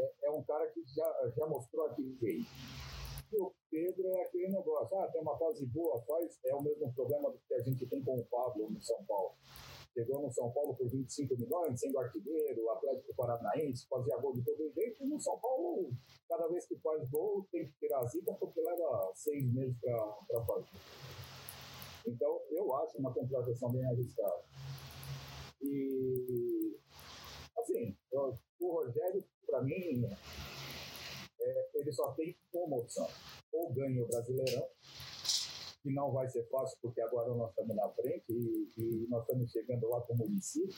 é, 0.00 0.26
é 0.26 0.30
um 0.30 0.42
cara 0.42 0.66
que 0.70 0.82
já, 0.84 1.30
já 1.36 1.46
mostrou 1.46 1.86
aqui 1.86 2.16
veio. 2.20 2.44
E 3.32 3.40
o 3.40 3.52
Pedro 3.70 4.08
é 4.08 4.22
aquele 4.22 4.48
negócio, 4.48 4.98
ah, 4.98 5.08
tem 5.08 5.22
uma 5.22 5.38
fase 5.38 5.64
boa, 5.66 6.02
faz, 6.02 6.38
é 6.44 6.54
o 6.54 6.62
mesmo 6.62 6.92
problema 6.92 7.32
que 7.46 7.54
a 7.54 7.60
gente 7.60 7.86
tem 7.86 8.02
com 8.02 8.18
o 8.18 8.24
Pablo 8.24 8.68
no 8.68 8.82
São 8.82 9.04
Paulo. 9.04 9.34
Chegou 9.92 10.22
no 10.22 10.32
São 10.32 10.50
Paulo 10.52 10.74
por 10.74 10.88
25 10.88 11.36
milhões, 11.36 11.78
sendo 11.78 11.98
artilheiro, 11.98 12.70
Atlético 12.70 13.14
Paranaense, 13.14 13.86
fazia 13.88 14.16
gol 14.18 14.32
de 14.32 14.42
todo 14.42 14.72
jeito, 14.72 15.04
e 15.04 15.08
no 15.08 15.20
São 15.20 15.38
Paulo, 15.38 15.90
cada 16.28 16.48
vez 16.48 16.66
que 16.66 16.76
faz 16.76 17.08
gol, 17.10 17.46
tem 17.52 17.66
que 17.66 17.72
tirar 17.78 18.00
a 18.00 18.06
zica 18.06 18.32
porque 18.34 18.60
leva 18.60 19.12
seis 19.14 19.52
meses 19.52 19.76
para 19.80 20.44
fazer. 20.44 20.66
Então, 22.06 22.40
eu 22.50 22.74
acho 22.76 22.98
uma 22.98 23.12
contratação 23.12 23.70
bem 23.70 23.84
arriscada. 23.86 24.42
E, 25.62 26.76
assim, 27.58 27.96
o 28.60 28.72
Rogério 28.72 29.22
para 29.50 29.62
mim, 29.62 30.08
é, 31.40 31.70
ele 31.74 31.92
só 31.92 32.12
tem 32.12 32.36
uma 32.54 32.76
opção. 32.76 33.08
Ou 33.52 33.72
ganha 33.72 34.02
o 34.02 34.06
Brasileirão, 34.06 34.68
que 35.82 35.92
não 35.92 36.12
vai 36.12 36.28
ser 36.28 36.46
fácil, 36.48 36.78
porque 36.80 37.00
agora 37.00 37.34
nós 37.34 37.50
estamos 37.50 37.74
na 37.74 37.88
frente 37.90 38.32
e, 38.32 38.70
e 38.78 39.06
nós 39.08 39.22
estamos 39.22 39.50
chegando 39.50 39.88
lá 39.88 40.00
com 40.02 40.14
o 40.14 40.16
Murici. 40.18 40.68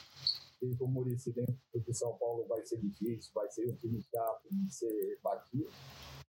E 0.62 0.76
com 0.76 0.84
o 0.84 0.88
Murici 0.88 1.32
dentro 1.32 1.58
do 1.74 1.92
São 1.94 2.16
Paulo 2.18 2.46
vai 2.46 2.64
ser 2.64 2.78
difícil, 2.78 3.32
vai 3.34 3.50
ser 3.50 3.68
um 3.68 3.76
time 3.76 4.00
chato 4.00 4.48
de 4.50 4.72
ser 4.72 5.18
batido. 5.22 5.68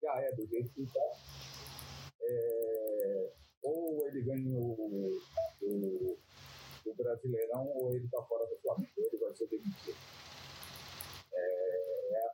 Já 0.00 0.14
é 0.20 0.32
do 0.32 0.46
jeito 0.46 0.72
que 0.72 0.82
está. 0.82 1.00
É, 2.22 3.32
ou 3.62 4.06
ele 4.06 4.22
ganha 4.22 4.56
o, 4.56 5.20
o, 5.62 6.18
o 6.86 6.94
Brasileirão, 6.94 7.66
ou 7.74 7.94
ele 7.94 8.04
está 8.04 8.22
fora 8.22 8.46
do 8.46 8.56
Flamengo, 8.62 8.92
ele 8.96 9.18
vai 9.18 9.34
ser 9.34 9.48
demitido. 9.48 9.98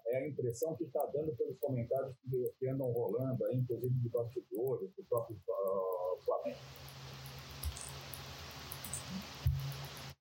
É, 0.09 0.19
a 0.19 0.29
impressão 0.29 0.77
que 0.77 0.85
está 0.85 1.05
dando 1.07 1.35
pelos 1.37 1.59
comentários 1.59 2.15
que, 2.19 2.55
que, 2.59 2.69
andam 2.69 2.91
rolando, 2.93 3.45
aí, 3.47 3.57
inclusive 3.57 3.95
de 3.95 4.09
bastidores, 4.09 4.91
do 4.97 5.05
próprio 5.05 5.37
uh, 5.37 6.23
Flamengo. 6.25 6.59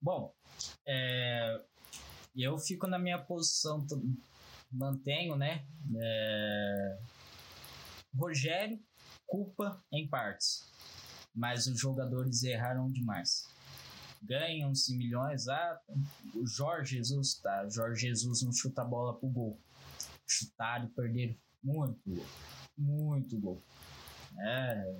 Bom, 0.01 0.33
é, 0.87 1.61
eu 2.35 2.57
fico 2.57 2.87
na 2.87 2.97
minha 2.97 3.19
posição, 3.19 3.85
mantenho, 4.71 5.35
né? 5.35 5.65
É, 5.97 6.97
Rogério, 8.17 8.79
culpa 9.27 9.83
em 9.91 10.07
partes, 10.07 10.71
mas 11.35 11.67
os 11.67 11.79
jogadores 11.79 12.43
erraram 12.43 12.91
demais 12.91 13.53
ganham-se 14.25 14.95
milhões. 14.95 15.47
Ah, 15.47 15.79
o 16.33 16.45
Jorge 16.45 16.97
Jesus, 16.97 17.35
tá? 17.35 17.67
Jorge 17.69 18.07
Jesus 18.07 18.41
não 18.41 18.51
chuta 18.51 18.81
a 18.81 18.85
bola 18.85 19.13
pro 19.13 19.29
gol. 19.29 19.57
Chutaram 20.27 20.85
e 20.85 20.89
perderam 20.89 21.35
muito 21.63 21.99
gol. 22.05 22.25
Muito 22.77 23.39
gol. 23.39 23.63
É. 24.39 24.99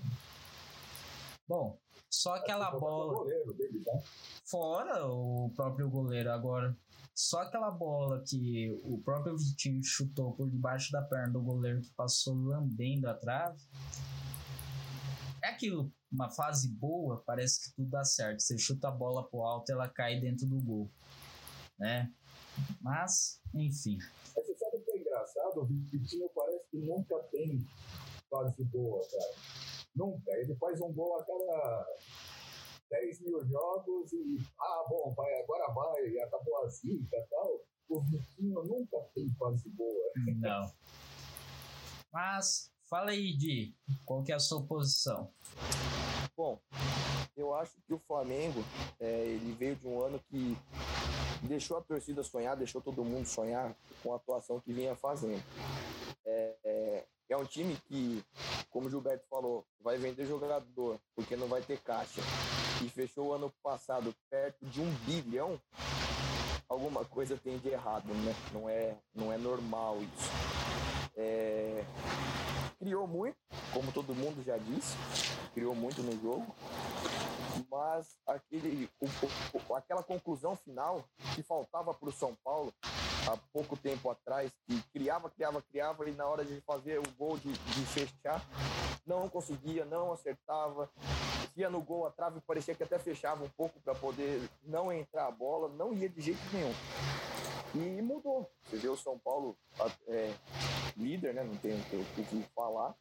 Bom, 1.48 1.78
só 2.10 2.36
aquela 2.36 2.72
bola. 2.72 3.26
Né? 3.26 4.04
Fora 4.46 5.06
o 5.06 5.52
próprio 5.56 5.90
goleiro 5.90 6.32
agora. 6.32 6.76
Só 7.14 7.42
aquela 7.42 7.72
bola 7.72 8.22
que 8.28 8.70
o 8.84 8.98
próprio 9.00 9.38
Vitinho 9.38 9.82
chutou 9.84 10.34
por 10.34 10.50
debaixo 10.50 10.92
da 10.92 11.02
perna 11.02 11.34
do 11.34 11.42
goleiro 11.42 11.82
que 11.82 11.94
passou 11.94 12.36
lambendo 12.36 13.08
a 13.08 13.14
trave. 13.14 13.62
É 15.42 15.50
aquilo 15.50 15.94
uma 16.12 16.30
fase 16.30 16.70
boa, 16.70 17.22
parece 17.26 17.62
que 17.62 17.76
tudo 17.76 17.90
dá 17.90 18.04
certo. 18.04 18.42
Você 18.42 18.58
chuta 18.58 18.88
a 18.88 18.92
bola 18.92 19.24
pro 19.28 19.44
alto, 19.44 19.72
ela 19.72 19.88
cai 19.88 20.20
dentro 20.20 20.48
do 20.48 20.60
gol, 20.60 20.90
né? 21.78 22.12
Mas, 22.82 23.42
enfim. 23.54 23.98
Mas 24.36 24.46
você 24.46 24.56
sabe 24.56 24.78
o 24.78 24.84
que 24.84 24.92
é 24.92 24.98
engraçado? 25.36 25.62
O 25.62 25.66
Vitinho 25.66 26.30
parece 26.34 26.70
que 26.70 26.78
nunca 26.78 27.20
tem 27.32 27.60
fase 28.30 28.64
boa, 28.66 29.02
cara. 29.10 29.34
Nunca. 29.96 30.32
Ele 30.38 30.56
faz 30.56 30.80
um 30.82 30.94
gol 30.94 31.20
a 31.20 31.26
cada 31.26 31.88
10 32.92 33.22
mil 33.22 33.46
jogos 33.46 34.14
e, 34.14 34.38
ah, 34.60 34.86
bom, 34.90 35.14
vai, 35.16 35.42
agora 35.42 35.72
vai, 35.74 36.18
acabou 36.20 36.64
a 36.64 36.70
zica 36.70 37.18
e 37.18 37.28
tal. 37.30 37.62
O 37.90 38.02
Vitinho 38.02 38.64
nunca 38.64 39.00
tem 39.14 39.30
fase 39.36 39.70
boa. 39.70 40.12
Não. 40.40 40.72
Mas, 42.12 42.72
fala 42.90 43.12
aí, 43.12 43.34
Di, 43.34 43.76
qual 44.06 44.24
que 44.24 44.32
é 44.32 44.36
a 44.36 44.40
sua 44.40 44.62
posição? 44.62 45.30
Bom, 46.38 46.60
eu 47.36 47.54
acho 47.56 47.74
que 47.88 47.94
o 47.94 48.00
Flamengo 48.00 48.64
é, 49.00 49.26
ele 49.26 49.54
veio 49.54 49.76
de 49.76 49.88
um 49.88 50.02
ano 50.02 50.20
que 50.30 50.58
deixou 51.44 51.78
a 51.78 51.82
torcida 51.82 52.24
sonhar, 52.24 52.56
deixou 52.56 52.82
todo 52.82 53.04
mundo 53.04 53.26
sonhar 53.26 53.76
com 54.02 54.14
a 54.14 54.16
atuação 54.16 54.60
que 54.60 54.74
vinha 54.74 54.96
fazendo. 54.96 55.44
É, 56.26 56.56
é, 56.64 57.06
é 57.30 57.38
um 57.38 57.46
time 57.46 57.78
que, 57.88 58.24
como 58.70 58.88
o 58.88 58.90
Gilberto 58.90 59.26
falou, 59.30 59.66
vai 59.82 59.98
vender 59.98 60.26
jogador 60.26 61.00
porque 61.16 61.36
não 61.36 61.48
vai 61.48 61.62
ter 61.62 61.80
caixa 61.80 62.22
e 62.84 62.90
fechou 62.90 63.28
o 63.28 63.34
ano 63.34 63.52
passado 63.64 64.14
perto 64.30 64.66
de 64.66 64.82
um 64.82 64.90
bilhão. 65.06 65.60
Alguma 66.68 67.06
coisa 67.06 67.38
tem 67.38 67.58
de 67.60 67.70
errado, 67.70 68.08
né? 68.08 68.36
Não 68.52 68.68
é, 68.68 68.98
não 69.14 69.32
é 69.32 69.38
normal 69.38 69.98
isso. 70.02 70.32
É, 71.16 71.86
criou 72.80 73.08
muito, 73.08 73.38
como 73.74 73.92
todo 73.92 74.16
mundo 74.16 74.44
já 74.44 74.58
disse, 74.58 74.96
criou 75.54 75.76
muito 75.76 76.02
no 76.02 76.12
jogo, 76.22 76.46
mas 77.72 78.18
aquele, 78.28 78.90
aquela 79.76 80.04
conclusão 80.04 80.56
final 80.56 81.04
que 81.34 81.42
faltava 81.42 81.94
para 81.94 82.10
o 82.10 82.14
São 82.14 82.36
Paulo 82.44 82.74
há 83.28 83.38
pouco 83.52 83.76
tempo 83.76 84.10
atrás, 84.10 84.52
que 84.68 84.82
criava, 84.94 85.30
criava, 85.30 85.62
criava 85.62 86.10
e 86.10 86.14
na 86.14 86.26
hora 86.26 86.46
de 86.46 86.62
fazer 86.62 87.00
o 87.00 87.12
gol 87.18 87.38
de, 87.38 87.52
de 87.52 87.86
fechar, 87.86 88.42
não 89.06 89.30
conseguia, 89.30 89.86
não 89.86 90.12
acertava, 90.12 90.90
batia 91.56 91.70
no 91.70 91.82
gol, 91.82 92.06
a 92.06 92.12
trave 92.12 92.42
parecia 92.42 92.76
que 92.76 92.84
até 92.84 93.00
fechava 93.00 93.44
um 93.44 93.50
pouco 93.50 93.80
para 93.80 93.96
poder 93.96 94.42
não 94.64 94.92
entrar 94.92 95.28
a 95.28 95.32
bola, 95.32 95.70
não 95.70 95.94
ia 95.94 96.10
de 96.10 96.22
jeito 96.22 96.42
nenhum. 96.52 96.74
E 97.76 98.02
mudou. 98.02 98.50
Você 98.64 98.78
vê 98.78 98.88
o 98.88 98.96
São 98.96 99.20
Paulo 99.20 99.58
é, 100.08 100.34
líder, 100.96 101.34
né? 101.34 101.44
Não 101.44 101.58
tem 101.58 101.74
o 101.74 102.06
que 102.16 102.46
falar. 102.56 102.96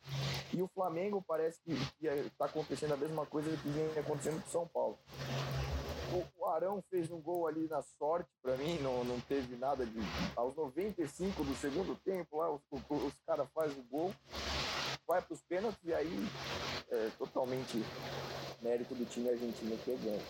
E 0.53 0.61
o 0.61 0.69
Flamengo 0.69 1.25
parece 1.27 1.61
que 1.63 1.73
está 2.01 2.47
acontecendo 2.47 2.95
a 2.95 2.97
mesma 2.97 3.25
coisa 3.25 3.57
que 3.57 3.69
vem 3.69 3.87
acontecendo 3.99 4.43
com 4.43 4.49
o 4.49 4.53
São 4.53 4.69
Paulo. 4.69 4.99
O, 6.39 6.47
Arão 6.47 6.83
fez 6.91 7.11
um 7.11 7.21
gol 7.21 7.49
ali 7.49 7.67
na 7.67 7.83
sorte 7.83 8.31
para 8.41 8.57
mim, 8.57 8.79
não, 8.79 9.03
não 9.05 9.19
teve 9.21 9.57
nada 9.57 9.85
de. 9.85 9.99
Aos 10.37 10.55
95 10.55 11.43
do 11.43 11.55
segundo 11.55 11.97
tempo, 12.05 12.37
lá 12.37 12.53
os, 12.53 12.61
os 12.71 13.15
caras 13.27 13.49
fazem 13.53 13.81
o 13.81 13.85
gol, 13.85 14.15
vai 15.07 15.21
para 15.21 15.35
os 15.35 15.43
pênaltis 15.43 15.83
e 15.83 15.93
aí 15.93 16.29
é 16.91 17.11
totalmente 17.19 17.83
mérito 18.63 18.95
do 18.95 19.05
time 19.07 19.31
argentino 19.31 19.77
que 19.79 19.97
ganha. 19.97 20.23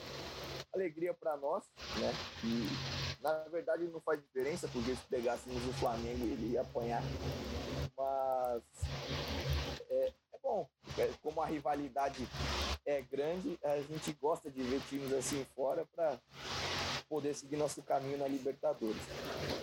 Alegria 0.72 1.12
para 1.12 1.36
nós, 1.36 1.64
né? 1.98 2.12
E 2.44 3.03
na 3.25 3.33
verdade 3.45 3.85
não 3.85 4.00
faz 4.02 4.21
diferença, 4.21 4.69
porque 4.69 4.95
se 4.95 5.02
pegássemos 5.09 5.66
o 5.66 5.73
Flamengo 5.73 6.26
ele 6.26 6.52
ia 6.52 6.61
apanhar. 6.61 7.02
Mas 7.97 8.62
é, 9.88 10.12
é 10.35 10.38
bom, 10.43 10.69
é, 10.99 11.11
como 11.23 11.40
a 11.40 11.47
rivalidade 11.47 12.28
é 12.85 13.00
grande, 13.00 13.59
a 13.64 13.81
gente 13.81 14.12
gosta 14.21 14.50
de 14.50 14.62
ver 14.62 14.81
times 14.90 15.11
assim 15.14 15.43
fora 15.57 15.87
para 15.97 16.21
poder 17.09 17.35
seguir 17.35 17.57
nosso 17.57 17.83
caminho 17.83 18.19
na 18.19 18.28
Libertadores. 18.28 19.00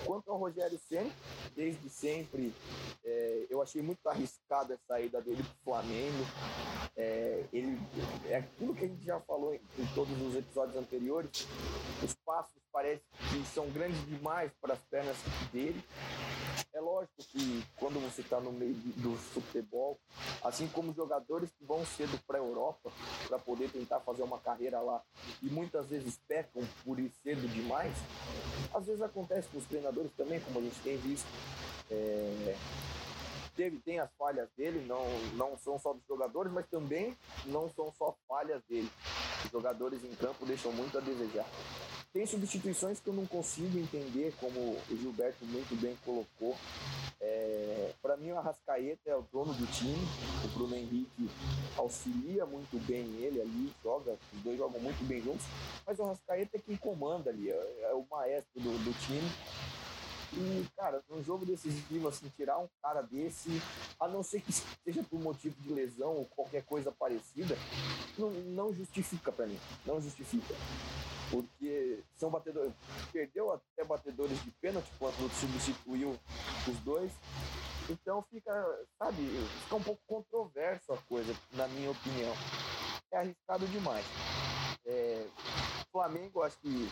Quanto 0.06 0.32
ao 0.32 0.40
Rogério 0.40 0.80
Senna, 0.80 1.12
desde 1.56 1.88
sempre 1.88 2.52
é, 3.06 3.46
eu 3.48 3.62
achei 3.62 3.84
muito 3.84 4.08
arriscada 4.08 4.74
a 4.74 4.88
saída 4.88 5.22
dele 5.22 5.44
para 5.44 5.52
o 5.52 5.64
Flamengo. 5.64 6.26
É, 6.96 7.46
ele, 7.54 7.80
é 8.30 8.38
aquilo 8.38 8.76
que 8.76 8.86
a 8.86 8.88
gente 8.88 9.04
já 9.06 9.20
falou 9.22 9.54
em, 9.54 9.62
em 9.80 9.86
todos 9.96 10.20
os 10.22 10.36
episódios 10.36 10.76
anteriores. 10.76 11.48
Os 12.04 12.14
passos 12.26 12.62
parece 12.72 13.02
que 13.30 13.46
são 13.54 13.70
grandes 13.70 14.06
demais 14.08 14.52
para 14.62 14.74
as 14.74 14.80
pernas 14.82 15.18
dele. 15.52 15.82
É 16.74 16.80
lógico 16.80 17.14
que 17.18 17.64
quando 17.78 18.00
você 18.02 18.22
está 18.22 18.40
no 18.40 18.52
meio 18.52 18.74
do 18.74 19.16
futebol, 19.18 20.00
assim 20.44 20.68
como 20.70 20.94
jogadores 20.94 21.50
que 21.52 21.66
vão 21.66 21.86
cedo 21.86 22.18
para 22.26 22.38
a 22.38 22.42
Europa 22.42 22.92
para 23.28 23.38
poder 23.40 23.70
tentar 23.70 24.00
fazer 24.00 24.24
uma 24.24 24.40
carreira 24.40 24.80
lá 24.80 25.02
e 25.42 25.48
muitas 25.48 25.88
vezes 25.88 26.20
pecam 26.28 26.64
por 26.86 26.98
ir 27.00 27.12
cedo 27.24 27.48
demais, 27.50 27.94
às 28.74 28.86
vezes 28.86 29.02
acontece 29.02 29.50
com 29.50 29.58
os 29.58 29.66
treinadores 29.66 30.12
também, 30.16 30.40
como 30.40 30.60
a 30.60 30.62
gente 30.62 30.80
tem 30.82 30.98
visto. 30.98 31.28
É, 31.90 32.56
teve, 33.62 33.78
tem 33.78 34.00
as 34.00 34.10
falhas 34.18 34.50
dele, 34.58 34.84
não, 34.88 35.06
não 35.34 35.56
são 35.56 35.78
só 35.78 35.94
dos 35.94 36.02
jogadores, 36.08 36.52
mas 36.52 36.66
também 36.68 37.16
não 37.46 37.70
são 37.70 37.94
só 37.96 38.16
falhas 38.28 38.60
dele. 38.68 38.90
Os 39.46 39.52
jogadores 39.52 40.04
em 40.04 40.16
campo 40.16 40.48
deixam 40.48 40.72
muito 40.72 40.98
a 40.98 41.02
desejar. 41.02 41.46
Tem 42.12 42.26
substituições 42.26 43.00
que 43.00 43.08
eu 43.08 43.14
não 43.14 43.28
consigo 43.28 43.78
entender, 43.78 44.34
como 44.40 44.60
o 44.60 44.98
Gilberto 44.98 45.46
muito 45.46 45.80
bem 45.80 45.96
colocou. 46.04 46.58
É, 47.22 47.94
Para 48.02 48.18
mim, 48.18 48.32
o 48.32 48.38
Arrascaeta 48.40 49.12
é 49.12 49.16
o 49.16 49.22
dono 49.32 49.54
do 49.54 49.68
time, 49.68 50.08
o 50.44 50.48
Bruno 50.58 50.76
Henrique 50.76 51.30
auxilia 51.78 52.48
muito 52.48 52.84
bem 52.88 53.06
ele 53.22 53.40
ali, 53.40 53.72
joga, 53.84 54.18
os 54.34 54.42
dois 54.42 54.58
jogam 54.58 54.82
muito 54.82 55.04
bem 55.08 55.22
juntos, 55.22 55.46
mas 55.86 56.00
o 56.00 56.04
Arrascaeta 56.04 56.58
é 56.58 56.60
quem 56.60 56.76
comanda 56.78 57.30
ali, 57.30 57.52
é, 57.52 57.90
é 57.92 57.94
o 57.94 58.04
maestro 58.10 58.60
do, 58.60 58.72
do 58.84 58.92
time. 59.06 59.81
E, 60.34 60.66
cara, 60.78 61.04
num 61.10 61.24
jogo 61.24 61.46
decisivo, 61.46 62.08
assim, 62.08 62.30
tirar 62.36 62.58
um 62.58 62.68
cara 62.82 63.02
desse, 63.02 63.50
a 64.00 64.08
não 64.08 64.24
ser 64.24 64.42
que 64.42 64.54
seja 64.54 65.04
por 65.04 65.20
motivo 65.20 65.56
de 65.62 65.74
lesão 65.74 66.16
ou 66.18 66.26
qualquer 66.26 66.64
coisa 66.64 66.92
parecida, 66.92 67.58
não, 68.18 68.30
não 68.30 68.74
justifica 68.74 69.32
para 69.32 69.46
mim. 69.46 69.60
Não 69.86 70.02
justifica 70.02 70.56
porque 71.32 72.04
são 72.18 72.30
batedores. 72.30 72.74
Perdeu 73.12 73.52
até 73.52 73.84
batedores 73.84 74.42
de 74.44 74.52
pênalti 74.52 74.92
quando 75.00 75.32
substituiu 75.34 76.18
os 76.68 76.80
dois. 76.80 77.12
Então 77.90 78.24
fica, 78.30 78.54
sabe, 78.98 79.28
fica 79.64 79.76
um 79.76 79.84
pouco 79.84 80.02
controverso 80.08 80.94
a 80.94 80.98
coisa, 80.98 81.36
na 81.54 81.68
minha 81.70 81.92
opinião. 81.92 82.34
É 83.12 83.18
arriscado 83.18 83.66
demais. 83.68 84.06
É, 84.86 85.26
Flamengo, 85.92 86.42
acho 86.42 86.58
que 86.60 86.90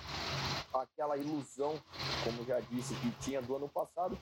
aquela 0.73 1.17
ilusão, 1.17 1.79
como 2.23 2.45
já 2.45 2.59
disse, 2.59 2.93
que 2.95 3.11
tinha 3.21 3.41
do 3.41 3.55
ano 3.55 3.67
passado, 3.67 4.17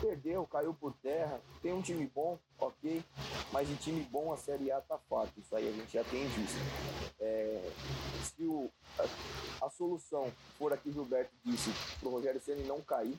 perdeu, 0.00 0.46
caiu 0.46 0.74
por 0.74 0.92
terra. 1.02 1.40
Tem 1.62 1.72
um 1.72 1.82
time 1.82 2.10
bom, 2.14 2.38
ok, 2.58 3.02
mas 3.52 3.70
em 3.70 3.74
time 3.76 4.02
bom 4.10 4.32
a 4.32 4.36
Série 4.36 4.70
A 4.70 4.80
tá 4.80 4.98
fato. 5.08 5.32
Isso 5.38 5.54
aí 5.54 5.68
a 5.68 5.72
gente 5.72 5.92
já 5.92 6.04
tem 6.04 6.26
visto. 6.28 6.58
É, 7.20 7.70
se 8.22 8.44
o, 8.44 8.70
a, 8.98 9.66
a, 9.66 9.70
solução 9.70 10.30
for 10.58 10.72
aqui, 10.72 10.92
Gilberto 10.92 11.32
disse, 11.44 11.70
pro 12.00 12.10
Rogério 12.10 12.40
Ceni 12.40 12.64
não 12.64 12.80
cair, 12.80 13.18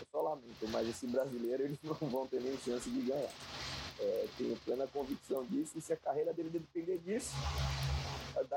eu 0.00 0.06
só 0.10 0.20
lamento, 0.22 0.68
mas 0.68 0.88
esse 0.88 1.06
brasileiro 1.06 1.62
eles 1.62 1.78
não 1.82 2.08
vão 2.08 2.26
ter 2.26 2.40
nem 2.40 2.56
chance 2.58 2.88
de 2.90 3.00
ganhar. 3.00 3.30
É, 3.98 4.26
tenho 4.38 4.56
plena 4.64 4.86
convicção 4.86 5.44
disso, 5.44 5.72
e 5.76 5.80
se 5.80 5.92
a 5.92 5.96
carreira 5.96 6.32
dele 6.32 6.48
depender 6.48 6.96
disso, 6.98 7.32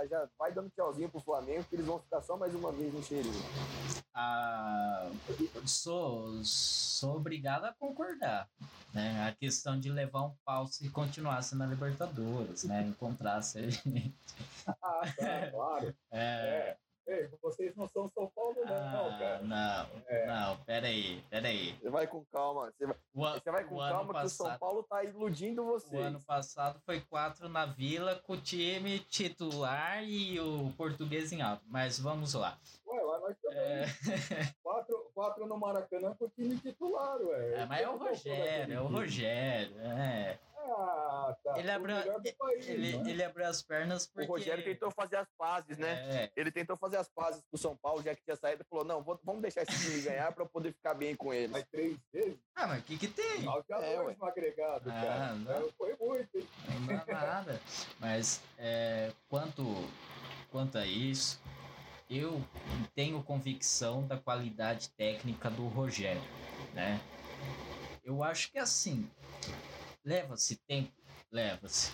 já 0.09 0.29
vai 0.37 0.51
dando 0.51 0.69
tchauzinho 0.69 1.09
pro 1.09 1.19
Flamengo, 1.19 1.63
que 1.65 1.75
eles 1.75 1.85
vão 1.85 1.99
ficar 1.99 2.21
só 2.21 2.37
mais 2.37 2.53
uma 2.53 2.71
vez 2.71 2.93
no 2.93 3.03
cheirinho. 3.03 3.43
Ah, 4.13 5.09
sou, 5.65 6.43
sou 6.43 7.15
obrigado 7.15 7.65
a 7.65 7.73
concordar. 7.73 8.49
Né? 8.93 9.27
A 9.27 9.31
questão 9.33 9.79
de 9.79 9.89
levar 9.89 10.25
um 10.25 10.35
pau 10.45 10.67
se 10.67 10.87
continuasse 10.89 11.55
na 11.55 11.65
Libertadores, 11.65 12.63
né? 12.63 12.83
Encontrasse 12.83 13.57
a 13.57 13.69
gente. 13.69 14.15
ah, 14.67 15.01
tá, 15.17 15.51
claro. 15.51 15.95
É. 16.11 16.19
é. 16.19 16.77
Ei, 17.05 17.29
vocês 17.41 17.75
não 17.75 17.87
são 17.89 18.09
São 18.09 18.31
Paulo, 18.33 18.55
não, 18.65 18.73
ah, 18.73 19.17
cara. 19.19 19.41
Não, 19.41 20.01
é. 20.07 20.25
não, 20.25 20.57
peraí, 20.63 21.21
peraí. 21.29 21.73
Você 21.73 21.89
vai 21.89 22.07
com 22.07 22.23
calma. 22.25 22.71
Você 22.71 22.85
vai, 22.85 22.95
o, 23.13 23.21
você 23.21 23.51
vai 23.51 23.63
com 23.65 23.77
calma 23.77 24.19
que 24.21 24.25
o 24.25 24.29
São 24.29 24.57
Paulo 24.57 24.83
tá 24.83 25.03
iludindo 25.03 25.65
você. 25.65 25.97
O 25.97 25.99
ano 25.99 26.21
passado 26.21 26.79
foi 26.85 27.01
quatro 27.01 27.49
na 27.49 27.65
Vila 27.65 28.15
com 28.25 28.33
o 28.33 28.41
time 28.41 28.99
titular 28.99 30.01
e 30.03 30.39
o 30.39 30.71
português 30.77 31.33
em 31.33 31.41
alto. 31.41 31.63
Mas 31.67 31.99
vamos 31.99 32.33
lá. 32.35 32.57
Ué, 32.87 33.01
lá 33.01 33.19
nós 33.19 33.37
também. 33.41 33.59
É... 33.59 33.85
quatro, 34.63 35.11
quatro 35.13 35.45
no 35.45 35.57
Maracanã 35.57 36.15
com 36.15 36.25
o 36.25 36.29
time 36.29 36.57
titular, 36.57 37.21
ué. 37.21 37.61
É, 37.61 37.65
mas 37.65 37.81
é 37.81 37.89
o 37.89 37.97
Rogério, 37.97 38.73
é 38.73 38.81
o 38.81 38.87
Rogério. 38.87 39.77
É. 39.81 40.39
Ah, 40.65 41.35
tá. 41.43 41.59
Ele 41.59 41.71
abriu, 41.71 41.95
país, 42.37 42.67
ele, 42.67 42.97
né? 42.97 43.09
ele 43.09 43.23
abriu 43.23 43.45
as 43.47 43.61
pernas 43.61 44.07
porque... 44.07 44.27
O 44.29 44.31
Rogério 44.31 44.63
tentou 44.63 44.89
fazer 44.91 45.17
as 45.17 45.27
pazes, 45.37 45.77
né? 45.77 46.23
É. 46.23 46.31
Ele 46.35 46.51
tentou 46.51 46.77
fazer 46.77 46.97
as 46.97 47.09
pazes 47.09 47.41
com 47.41 47.55
o 47.55 47.57
São 47.57 47.75
Paulo, 47.75 48.01
já 48.01 48.15
que 48.15 48.23
tinha 48.23 48.35
saído, 48.35 48.63
e 48.63 48.69
falou, 48.69 48.85
não, 48.85 49.03
vamos 49.23 49.41
deixar 49.41 49.63
esse 49.63 49.77
time 49.79 50.01
ganhar 50.01 50.31
pra 50.31 50.43
eu 50.43 50.49
poder 50.49 50.73
ficar 50.73 50.93
bem 50.93 51.15
com 51.15 51.33
ele. 51.33 51.51
Mas 51.51 51.65
três 51.65 51.97
vezes? 52.11 52.39
Ah, 52.55 52.67
mas 52.67 52.79
o 52.79 52.83
que 52.83 52.97
que 52.97 53.07
tem? 53.07 53.43
Já 53.43 53.81
é, 53.81 53.95
dois 53.97 54.21
agregado, 54.21 54.89
ah, 54.89 54.93
cara. 54.93 55.33
Não. 55.33 55.71
Foi 55.73 55.95
muito. 55.99 56.37
Hein? 56.37 56.47
Não 56.87 57.05
dá 57.05 57.13
nada. 57.13 57.61
mas 57.99 58.41
é, 58.57 59.11
quanto, 59.27 59.63
quanto 60.49 60.77
a 60.77 60.85
isso, 60.85 61.41
eu 62.09 62.41
tenho 62.95 63.23
convicção 63.23 64.05
da 64.05 64.17
qualidade 64.17 64.89
técnica 64.91 65.49
do 65.49 65.67
Rogério, 65.67 66.21
né? 66.73 66.99
Eu 68.03 68.23
acho 68.23 68.51
que 68.51 68.59
assim, 68.59 69.09
Leva-se 70.03 70.57
tempo? 70.67 70.91
Leva-se. 71.31 71.91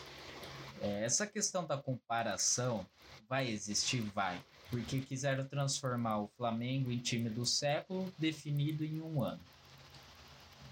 É, 0.82 1.04
essa 1.04 1.28
questão 1.28 1.66
da 1.66 1.78
comparação 1.78 2.86
vai 3.28 3.50
existir? 3.50 4.02
Vai. 4.02 4.44
Porque 4.70 5.02
quiseram 5.02 5.48
transformar 5.48 6.20
o 6.20 6.32
Flamengo 6.38 6.92
em 6.92 6.98
time 6.98 7.30
do 7.30 7.46
século 7.46 8.12
definido 8.18 8.84
em 8.84 9.02
um 9.02 9.24
ano. 9.24 9.40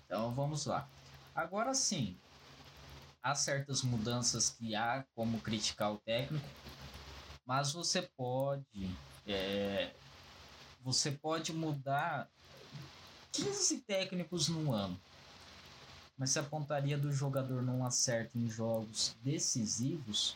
Então 0.05 0.31
vamos 0.33 0.65
lá. 0.65 0.87
Agora 1.35 1.73
sim, 1.73 2.17
há 3.21 3.35
certas 3.35 3.83
mudanças 3.83 4.49
que 4.49 4.75
há 4.75 5.05
como 5.15 5.39
criticar 5.41 5.91
o 5.91 5.97
técnico, 5.97 6.47
mas 7.45 7.71
você 7.71 8.01
pode 8.01 8.89
é, 9.27 9.91
você 10.81 11.11
pode 11.11 11.53
mudar 11.53 12.29
15 13.33 13.81
técnicos 13.81 14.47
num 14.47 14.71
ano 14.71 14.99
mas 16.17 16.31
se 16.31 16.39
a 16.39 16.43
pontaria 16.43 16.97
do 16.97 17.11
jogador 17.11 17.61
não 17.61 17.85
acerta 17.85 18.37
em 18.37 18.49
jogos 18.49 19.15
decisivos, 19.21 20.35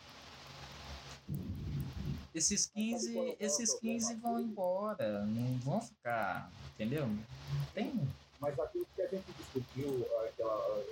esses 2.36 2.68
15, 2.68 3.36
esses 3.40 3.74
15 3.80 4.16
vão 4.16 4.40
embora, 4.40 5.26
não 5.26 5.58
vão 5.60 5.82
ficar, 5.82 6.52
entendeu? 6.76 7.10
Tem. 7.74 8.00
Mas 8.40 8.58
aquilo 8.60 8.88
que 8.96 9.02
a 9.02 9.08
gente 9.08 9.26
discutiu 9.38 10.08
aquela 10.26 10.84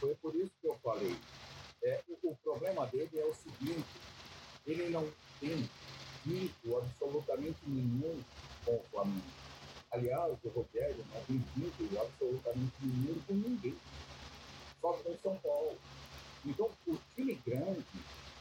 foi 0.00 0.14
por 0.16 0.34
isso 0.34 0.50
que 0.60 0.68
eu 0.68 0.78
falei. 0.82 1.16
É, 1.82 2.00
o, 2.08 2.30
o 2.30 2.36
problema 2.36 2.86
dele 2.86 3.10
é 3.14 3.24
o 3.24 3.34
seguinte, 3.34 3.86
ele 4.66 4.88
não 4.88 5.06
tem 5.38 5.68
vínculo 6.24 6.78
absolutamente 6.78 7.58
nenhum 7.66 8.22
com 8.64 8.74
o 8.74 8.84
Flamengo 8.90 9.45
Aliás, 9.96 10.36
o 10.44 10.48
Rogério 10.50 11.02
não 11.10 11.24
tem 11.24 11.42
vínculo 11.56 12.02
absolutamente 12.02 12.74
nenhum 12.82 13.18
com 13.26 13.32
ninguém, 13.32 13.74
só 14.78 14.92
com 14.92 15.16
São 15.22 15.38
Paulo. 15.38 15.78
Então, 16.44 16.70
o 16.86 16.98
time 17.14 17.34
grande, 17.36 17.82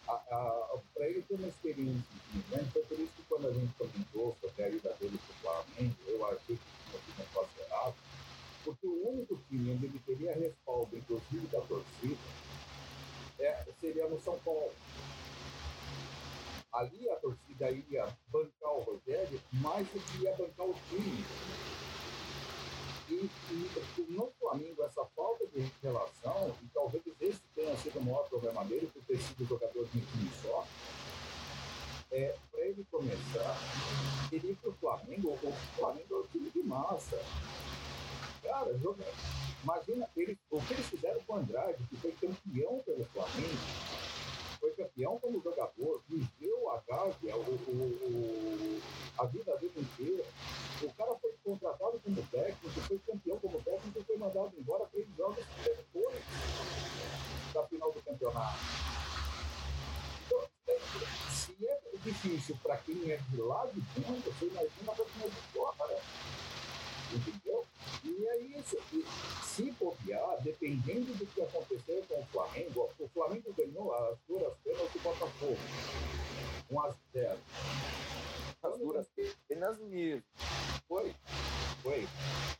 para 0.06 1.08
ele 1.08 1.22
ter 1.22 1.36
uma 1.36 1.48
experiência 1.48 2.04
grande, 2.50 2.72
foi 2.72 2.82
por 2.84 3.00
isso 3.00 3.14
que 3.16 3.24
quando 3.30 3.48
a 3.48 3.54
gente 3.54 3.74
comentou 3.78 4.36
sobre 4.42 4.64
a 4.64 4.68
ida 4.68 4.98
dele 5.00 5.18
para 5.18 5.34
o 5.34 5.64
Flamengo, 5.64 5.96
eu 6.08 6.26
achei 6.26 6.58
que 6.58 6.90
tinha 6.90 7.02
sido 7.06 7.22
um 7.22 7.34
passo 7.34 7.62
errado, 7.62 7.96
porque 8.66 8.88
o 8.88 9.10
único 9.12 9.40
time 9.48 9.72
onde 9.72 9.86
ele 9.86 10.02
teria 10.06 10.34
respaldo, 10.34 10.98
inclusive 10.98 11.48
da 11.48 11.62
torcida, 11.62 12.20
é, 13.40 13.66
seria 13.80 14.10
no 14.10 14.20
São 14.20 14.38
Paulo. 14.40 14.74
Ali 16.76 17.10
a 17.10 17.16
torcida 17.16 17.72
ia 17.72 18.06
bancar 18.28 18.72
o 18.72 18.82
Rogério 18.82 19.42
mais 19.54 19.88
do 19.88 20.00
que 20.00 20.24
ia 20.24 20.36
bancar 20.36 20.66
o 20.66 20.76
time. 20.90 21.26
E, 23.08 23.30
e 23.50 24.06
no 24.10 24.30
Flamengo, 24.38 24.84
essa 24.84 25.06
falta 25.16 25.48
de 25.48 25.72
relação, 25.82 26.54
e 26.62 26.68
talvez 26.74 27.02
esse 27.22 27.40
tenha 27.56 27.78
sido 27.78 28.00
o 28.00 28.04
maior 28.04 28.28
problema 28.28 28.66
dele, 28.66 28.90
por 28.94 29.02
ter 29.04 29.18
sido 29.18 29.48
jogador 29.48 29.86
de 29.86 30.00
um 30.00 30.02
time 30.02 30.32
só, 30.42 30.68
é, 32.12 32.36
para 32.52 32.62
ele 32.62 32.86
começar, 32.92 33.58
ele 34.32 34.58
para 34.62 34.70
o 34.70 34.74
Flamengo, 34.74 35.30
o 35.30 35.52
Flamengo 35.78 36.16
é 36.16 36.18
um 36.18 36.28
time 36.28 36.50
de 36.50 36.64
massa. 36.64 37.18
Cara, 38.44 38.78
joga, 38.80 39.06
imagina 39.64 40.10
eles, 40.18 40.38
o 40.50 40.62
que 40.62 40.74
eles 40.74 40.86
fizeram 40.88 41.22
com 41.22 41.34
o 41.34 41.38
Andrade, 41.38 41.84
que 41.90 41.96
foi 41.96 42.12
campeão 42.12 42.80
pelo 42.86 43.06
Flamengo, 43.06 43.60
foi 44.60 44.72
campeão 44.72 45.20
como 45.20 45.42
jogador, 45.42 46.02
viveu 46.10 46.70
a 46.72 46.82
Gávea, 46.88 47.36
o, 47.36 47.52
o, 47.52 48.82
a 49.18 49.26
vida 49.26 49.56
dele 49.58 49.74
inteira. 49.78 50.26
O 50.82 50.94
cara 50.94 51.16
foi 51.16 51.34
contratado 51.44 52.00
como 52.04 52.22
técnico, 52.28 52.82
foi 52.82 53.00
campeão 53.00 53.40
como 53.40 53.62
técnico 53.62 54.00
e 54.00 54.04
foi 54.04 54.18
mandado 54.18 54.54
embora 54.58 54.86
três 54.92 55.08
jogos 55.18 55.44
depois 55.64 56.24
da 57.54 57.64
final 57.68 57.92
do 57.92 58.02
campeonato. 58.02 58.60
Então, 60.26 60.48
se 61.32 61.56
é 61.66 61.80
difícil 62.04 62.58
para 62.62 62.78
quem 62.78 63.12
é 63.12 63.18
de 63.18 63.42
lá 63.42 63.66
de 63.68 63.82
dentro, 63.82 64.32
você 64.32 64.46
imagina 64.46 64.92
para 64.94 65.06
quem 65.06 65.24
é 65.24 65.30
de 65.30 65.42
fora? 65.54 66.02
Entendeu? 67.14 67.45
E 68.06 68.28
é 68.28 68.38
isso. 68.60 68.78
Se 69.44 69.72
copiar, 69.72 70.38
dependendo 70.44 71.12
do 71.16 71.26
que 71.26 71.42
aconteceu 71.42 72.04
com 72.08 72.22
o 72.22 72.26
Flamengo, 72.28 72.90
o 73.00 73.08
Flamengo 73.10 73.54
ganhou 73.58 73.94
as 73.96 74.18
duras 74.28 74.54
penas 74.64 74.92
do 74.92 75.00
Botafogo. 75.00 75.58
1 76.70 76.80
a 76.82 76.96
0. 77.14 77.40
As 78.62 78.78
duras 78.78 79.08
penas 79.48 79.80
mesmo. 79.80 80.24
Foi. 80.88 81.16
Foi. 81.82 82.08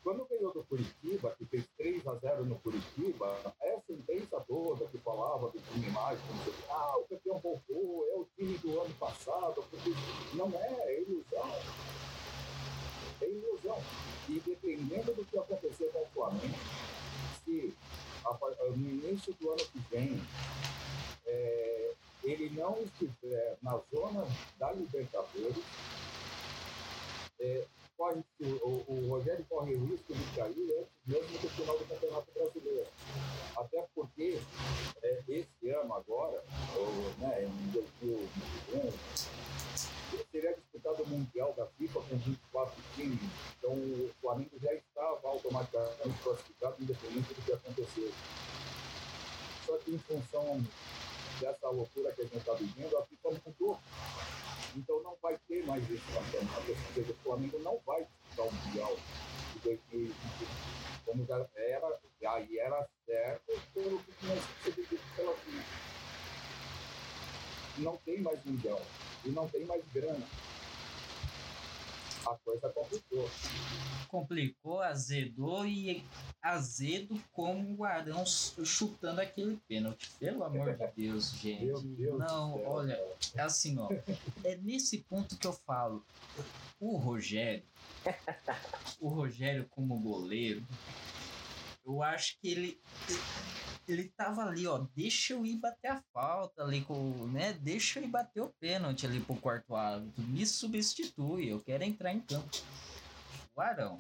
Quando 0.04 0.26
ganhou 0.26 0.52
do 0.52 0.64
Curitiba, 0.64 1.36
que 1.38 1.46
fez 1.46 1.66
3 1.78 2.08
a 2.08 2.16
0 2.16 2.46
no 2.46 2.56
Curitiba, 2.60 3.40
essa 3.62 3.92
intensa 3.92 4.40
toda 4.48 4.88
que 4.88 4.98
falava 5.00 5.50
do 5.50 5.60
time 5.60 5.90
mágico, 5.92 6.28
ah, 6.70 6.98
o 6.98 7.04
campeão 7.06 7.40
voltou, 7.40 8.06
é 8.12 8.16
o 8.16 8.28
time 8.36 8.58
do 8.60 8.82
ano 8.82 8.94
passado, 8.96 9.64
porque 9.70 9.92
não 10.34 10.52
é, 10.60 10.94
é 10.94 11.02
ilusão. 11.02 11.50
É 13.22 13.30
ilusão. 13.30 13.82
E 14.30 14.40
dependendo 14.40 15.14
do 15.14 15.26
que 15.26 15.38
acontecer 15.38 15.90
com 15.92 16.00
o 16.00 16.08
Flamengo, 16.14 16.58
se 17.44 17.74
no 18.76 18.90
início 18.90 19.34
do 19.40 19.52
ano 19.52 19.66
que 19.66 19.80
vem 19.92 20.22
é, 21.26 21.92
ele 22.24 22.50
não 22.52 22.78
estiver 22.82 23.58
na 23.62 23.80
zona 23.94 24.28
da 24.58 24.72
Libertadores, 24.72 25.64
é, 27.40 27.66
corre, 27.98 28.24
o, 28.42 28.84
o, 28.88 29.08
Rogério 29.10 29.46
corre 29.50 29.76
o 29.76 29.86
risco 29.86 30.14
de 30.14 30.24
cair 30.36 30.72
antes 30.80 30.90
mesmo 31.06 31.40
do 31.40 31.50
final 31.50 31.78
do 31.78 31.86
Campeonato 31.86 32.32
Brasileiro. 32.34 32.88
Até 33.58 33.86
porque 33.94 34.40
é, 35.02 35.24
esse 35.28 35.70
ano 35.70 35.94
agora, 35.94 36.44
ou, 36.76 36.88
né, 37.20 37.46
em 37.46 37.72
2021, 37.72 38.92
seria 40.32 40.54
disputado 40.54 41.04
o 41.04 41.08
Mundial 41.08 41.54
da 41.54 41.66
FIFA 41.66 42.02
com 42.02 42.18
24 42.18 42.74
times. 42.96 43.20
Então 43.58 43.72
o 43.72 44.12
Flamengo 44.22 44.52
já 44.62 44.74
estava 44.74 45.28
automaticamente 45.28 46.20
classificado, 46.24 46.76
independente 46.80 47.34
do 47.34 47.42
que 47.42 47.54
acontecesse. 47.54 48.14
Só 49.66 49.78
que 49.78 49.92
em 49.92 50.00
função 50.00 50.64
dessa 51.40 51.70
loucura 51.70 52.12
que 52.12 52.22
a 52.22 52.26
gente 52.26 52.38
está 52.38 52.54
vivendo, 52.54 52.98
a 52.98 53.06
FIFA 53.06 53.42
mudou. 53.46 53.80
Então 54.76 55.02
não 55.04 55.16
vai 55.22 55.38
ter 55.48 55.66
mais 55.66 55.84
esse 55.90 56.06
campeonato. 56.12 56.70
Ou 56.70 56.94
seja, 56.94 57.12
o 57.12 57.24
Flamengo 57.24 57.60
não 57.60 57.80
vai 57.86 58.06
disputar 58.06 58.46
o 58.46 58.54
Mundial 58.54 58.96
de 59.54 59.60
2020, 59.60 60.16
como 61.06 61.26
já 61.26 61.48
era, 61.56 62.00
aí 62.28 62.60
era 62.60 62.88
certo 63.06 63.62
pelo 63.74 64.00
que 64.00 64.12
sido 64.64 64.90
dito 64.90 65.16
pela 65.16 65.34
FIFA. 65.34 65.96
Não 67.78 67.98
tem 67.98 68.22
mais 68.22 68.44
Mundial 68.46 68.82
e 69.26 69.30
não 69.30 69.48
tem 69.48 69.66
mais 69.66 69.84
grana. 69.94 70.26
A 72.26 72.36
coisa 72.44 72.70
complicou. 72.70 73.30
Complicou, 74.08 74.82
azedou 74.82 75.66
e 75.66 76.04
azedo 76.42 77.22
como 77.32 77.76
o 77.78 77.84
Arão 77.84 78.26
chutando 78.26 79.22
aquele 79.22 79.58
pênalti. 79.68 80.10
Pelo 80.20 80.44
amor 80.44 80.76
de 80.76 80.88
Deus, 80.96 81.32
gente. 81.32 81.66
Deus 81.66 82.20
não, 82.20 82.64
olha, 82.66 83.00
é 83.36 83.42
assim, 83.42 83.78
ó. 83.78 83.90
É 84.44 84.56
nesse 84.58 85.00
ponto 85.00 85.38
que 85.38 85.46
eu 85.46 85.54
falo. 85.54 86.04
O 86.80 86.98
Rogério, 86.98 87.64
o 89.00 89.08
Rogério 89.08 89.66
como 89.72 89.98
goleiro, 89.98 90.64
eu 91.86 92.02
acho 92.02 92.38
que 92.42 92.48
ele 92.50 92.80
ele 93.88 94.12
tava 94.18 94.44
ali, 94.44 94.66
ó, 94.66 94.86
deixa 94.96 95.34
eu 95.34 95.46
ir 95.46 95.58
bater 95.58 95.90
a 95.90 96.02
falta 96.12 96.64
ali 96.64 96.82
com, 96.82 97.28
né? 97.28 97.54
Deixa 97.54 98.00
eu 98.00 98.04
ir 98.04 98.08
bater 98.08 98.42
o 98.42 98.54
pênalti 98.60 99.06
ali 99.06 99.20
pro 99.20 99.36
quarto 99.36 99.76
árbitro. 99.76 100.24
Me 100.24 100.46
substitui, 100.46 101.50
eu 101.50 101.60
quero 101.60 101.84
entrar 101.84 102.12
em 102.12 102.20
campo. 102.20 102.50
O 103.56 103.62
Arão. 103.62 104.00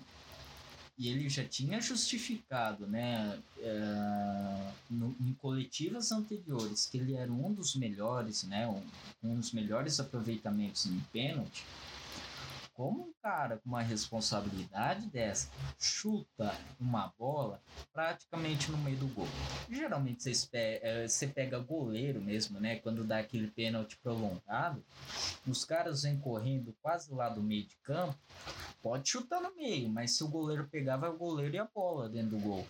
E 0.97 1.09
ele 1.09 1.29
já 1.29 1.43
tinha 1.43 1.81
justificado, 1.81 2.87
né, 2.87 3.37
uh, 3.57 4.73
no, 4.89 5.13
em 5.19 5.33
coletivas 5.33 6.09
anteriores, 6.11 6.85
que 6.85 6.97
ele 6.97 7.15
era 7.15 7.29
um 7.29 7.53
dos 7.53 7.75
melhores, 7.75 8.43
né, 8.43 8.65
um, 8.65 8.81
um 9.21 9.35
dos 9.35 9.51
melhores 9.51 9.99
aproveitamentos 9.99 10.85
em 10.85 10.97
pênalti 11.11 11.65
como 12.75 13.03
um 13.03 13.13
cara 13.23 13.57
com 13.57 13.69
uma 13.69 13.81
responsabilidade 13.81 15.07
dessa 15.07 15.49
chuta 15.79 16.53
uma 16.79 17.11
bola 17.17 17.61
praticamente 17.93 18.69
no 18.69 18.77
meio 18.77 18.97
do 18.97 19.07
gol? 19.07 19.27
Geralmente 19.69 20.23
você, 20.23 20.79
eh, 20.83 21.07
você 21.07 21.25
pega 21.25 21.57
goleiro 21.57 22.21
mesmo, 22.21 22.59
né? 22.59 22.75
Quando 22.79 23.03
dá 23.03 23.19
aquele 23.19 23.49
pênalti 23.49 23.97
prolongado, 23.97 24.83
os 25.47 25.63
caras 25.63 26.03
vêm 26.03 26.19
correndo 26.19 26.75
quase 26.81 27.13
lá 27.13 27.29
do 27.29 27.41
meio 27.41 27.65
de 27.65 27.77
campo, 27.77 28.17
pode 28.83 29.09
chutar 29.09 29.41
no 29.41 29.55
meio, 29.55 29.87
mas 29.87 30.11
se 30.11 30.23
o 30.23 30.27
goleiro 30.27 30.67
pegar, 30.67 30.97
vai 30.97 31.09
o 31.09 31.17
goleiro 31.17 31.55
e 31.55 31.59
a 31.59 31.65
bola 31.65 32.09
dentro 32.09 32.31
do 32.31 32.39
gol. 32.39 32.67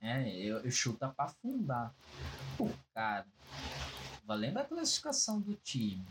É, 0.00 0.28
eu, 0.36 0.58
eu 0.58 0.70
chuta 0.70 1.08
para 1.08 1.24
afundar. 1.24 1.92
Pô, 2.56 2.68
cara, 2.94 3.26
valendo 4.24 4.58
a 4.58 4.64
classificação 4.64 5.40
do 5.40 5.54
time, 5.54 6.04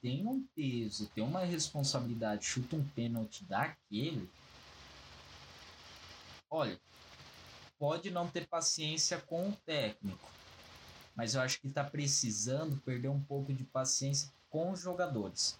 tem 0.00 0.26
um 0.26 0.44
peso, 0.54 1.06
tem 1.14 1.24
uma 1.24 1.44
responsabilidade, 1.44 2.44
chuta 2.44 2.76
um 2.76 2.84
pênalti 2.90 3.44
daquele. 3.44 4.28
Olha, 6.50 6.78
pode 7.78 8.10
não 8.10 8.28
ter 8.28 8.46
paciência 8.46 9.18
com 9.18 9.48
o 9.48 9.56
técnico, 9.66 10.30
mas 11.14 11.34
eu 11.34 11.40
acho 11.40 11.60
que 11.60 11.68
está 11.68 11.84
precisando 11.84 12.80
perder 12.82 13.08
um 13.08 13.22
pouco 13.22 13.52
de 13.52 13.64
paciência 13.64 14.32
com 14.48 14.72
os 14.72 14.80
jogadores. 14.80 15.58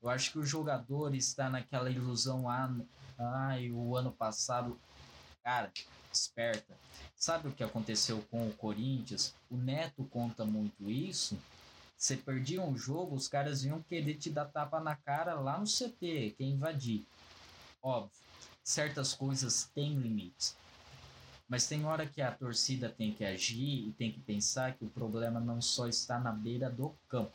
Eu 0.00 0.08
acho 0.08 0.30
que 0.30 0.38
o 0.38 0.46
jogador 0.46 1.14
está 1.14 1.50
naquela 1.50 1.90
ilusão, 1.90 2.48
ah, 2.48 2.70
ai, 3.18 3.70
o 3.70 3.96
ano 3.96 4.12
passado, 4.12 4.78
cara, 5.42 5.72
esperta. 6.12 6.76
Sabe 7.16 7.48
o 7.48 7.52
que 7.52 7.64
aconteceu 7.64 8.22
com 8.30 8.46
o 8.46 8.52
Corinthians? 8.52 9.34
O 9.50 9.56
Neto 9.56 10.04
conta 10.04 10.44
muito 10.44 10.88
isso 10.88 11.36
você 11.98 12.16
perdia 12.16 12.62
um 12.62 12.78
jogo, 12.78 13.16
os 13.16 13.26
caras 13.26 13.64
iam 13.64 13.82
querer 13.82 14.14
te 14.14 14.30
dar 14.30 14.44
tapa 14.44 14.78
na 14.78 14.94
cara 14.94 15.34
lá 15.34 15.58
no 15.58 15.66
CT, 15.66 16.36
quem 16.38 16.52
invadir. 16.52 17.04
Óbvio, 17.82 18.12
certas 18.62 19.12
coisas 19.12 19.68
têm 19.74 19.98
limites. 19.98 20.56
Mas 21.48 21.66
tem 21.66 21.84
hora 21.84 22.06
que 22.06 22.22
a 22.22 22.30
torcida 22.30 22.88
tem 22.88 23.12
que 23.12 23.24
agir 23.24 23.88
e 23.88 23.92
tem 23.98 24.12
que 24.12 24.20
pensar 24.20 24.76
que 24.76 24.84
o 24.84 24.90
problema 24.90 25.40
não 25.40 25.60
só 25.60 25.88
está 25.88 26.20
na 26.20 26.30
beira 26.30 26.70
do 26.70 26.94
campo. 27.08 27.32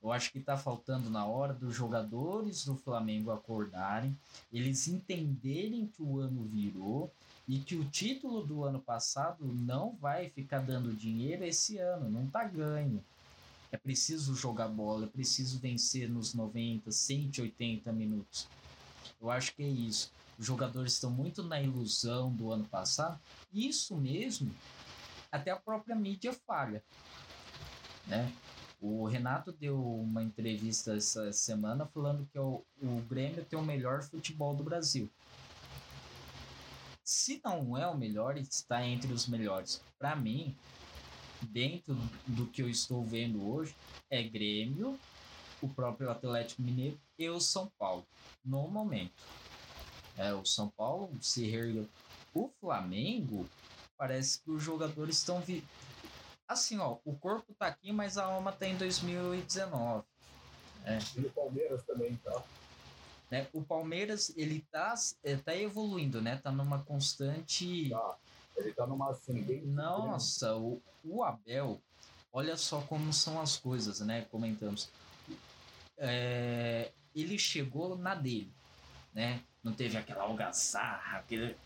Eu 0.00 0.12
acho 0.12 0.30
que 0.30 0.38
está 0.38 0.56
faltando 0.56 1.10
na 1.10 1.26
hora 1.26 1.52
dos 1.52 1.74
jogadores 1.74 2.64
do 2.64 2.76
Flamengo 2.76 3.32
acordarem, 3.32 4.16
eles 4.52 4.86
entenderem 4.86 5.88
que 5.88 6.02
o 6.02 6.20
ano 6.20 6.44
virou 6.44 7.12
e 7.48 7.58
que 7.58 7.74
o 7.74 7.84
título 7.86 8.44
do 8.44 8.62
ano 8.62 8.78
passado 8.78 9.46
não 9.46 9.96
vai 9.96 10.28
ficar 10.28 10.58
dando 10.58 10.94
dinheiro 10.94 11.44
esse 11.44 11.78
ano, 11.78 12.10
não 12.10 12.26
tá 12.26 12.44
ganho. 12.44 13.02
É 13.72 13.76
preciso 13.76 14.34
jogar 14.34 14.68
bola, 14.68 15.06
é 15.06 15.08
preciso 15.08 15.58
vencer 15.58 16.10
nos 16.10 16.34
90, 16.34 16.90
180 16.90 17.90
minutos. 17.90 18.46
Eu 19.18 19.30
acho 19.30 19.54
que 19.54 19.62
é 19.62 19.68
isso. 19.68 20.12
Os 20.38 20.44
jogadores 20.44 20.92
estão 20.92 21.10
muito 21.10 21.42
na 21.42 21.60
ilusão 21.60 22.30
do 22.32 22.52
ano 22.52 22.64
passado. 22.66 23.18
Isso 23.52 23.96
mesmo, 23.96 24.54
até 25.32 25.50
a 25.50 25.56
própria 25.56 25.96
mídia 25.96 26.34
falha. 26.46 26.82
Né? 28.06 28.30
O 28.80 29.06
Renato 29.06 29.52
deu 29.52 29.82
uma 29.82 30.22
entrevista 30.22 30.96
essa 30.96 31.32
semana 31.32 31.86
falando 31.86 32.28
que 32.30 32.38
o, 32.38 32.62
o 32.80 33.00
Grêmio 33.08 33.44
tem 33.44 33.58
o 33.58 33.62
melhor 33.62 34.02
futebol 34.02 34.54
do 34.54 34.62
Brasil. 34.62 35.10
Se 37.08 37.40
não 37.42 37.74
é 37.74 37.86
o 37.86 37.96
melhor, 37.96 38.36
está 38.36 38.84
entre 38.84 39.10
os 39.14 39.26
melhores. 39.26 39.80
Para 39.98 40.14
mim, 40.14 40.54
dentro 41.40 41.96
do 42.26 42.46
que 42.46 42.60
eu 42.60 42.68
estou 42.68 43.02
vendo 43.02 43.50
hoje, 43.50 43.74
é 44.10 44.22
Grêmio, 44.22 45.00
o 45.62 45.70
próprio 45.70 46.10
Atlético 46.10 46.60
Mineiro 46.60 47.00
e 47.18 47.26
o 47.30 47.40
São 47.40 47.72
Paulo, 47.78 48.06
no 48.44 48.68
momento. 48.68 49.22
É, 50.18 50.34
o 50.34 50.44
São 50.44 50.68
Paulo 50.68 51.10
se 51.22 51.48
reergueu. 51.48 51.88
O 52.34 52.50
Flamengo, 52.60 53.48
parece 53.96 54.42
que 54.42 54.50
os 54.50 54.62
jogadores 54.62 55.16
estão. 55.16 55.40
Vi... 55.40 55.64
Assim, 56.46 56.78
ó, 56.78 56.98
o 57.06 57.16
corpo 57.16 57.54
tá 57.58 57.68
aqui, 57.68 57.90
mas 57.90 58.18
a 58.18 58.24
alma 58.24 58.52
tá 58.52 58.68
em 58.68 58.76
2019. 58.76 60.04
É. 60.84 60.98
E 61.16 61.20
o 61.20 61.30
Palmeiras 61.30 61.82
também, 61.84 62.14
tá? 62.16 62.44
Né? 63.30 63.46
O 63.52 63.62
Palmeiras, 63.62 64.32
ele 64.36 64.64
tá, 64.70 64.94
é, 65.22 65.36
tá 65.36 65.54
evoluindo, 65.54 66.22
né? 66.22 66.40
Tá 66.42 66.50
numa 66.50 66.78
constante. 66.82 67.90
Tá. 67.90 68.16
Ele 68.56 68.72
tá 68.72 68.86
numa 68.86 69.10
ascendente. 69.10 69.66
Nossa, 69.66 70.56
o, 70.56 70.82
o 71.04 71.22
Abel, 71.22 71.80
olha 72.32 72.56
só 72.56 72.80
como 72.82 73.12
são 73.12 73.40
as 73.40 73.56
coisas, 73.56 74.00
né? 74.00 74.26
Comentamos. 74.30 74.88
É, 75.96 76.90
ele 77.14 77.38
chegou 77.38 77.96
na 77.96 78.14
dele, 78.14 78.52
né? 79.12 79.42
Não 79.62 79.72
teve 79.72 79.96
aquela 79.96 80.22
algazarra, 80.22 81.18
aquele... 81.18 81.56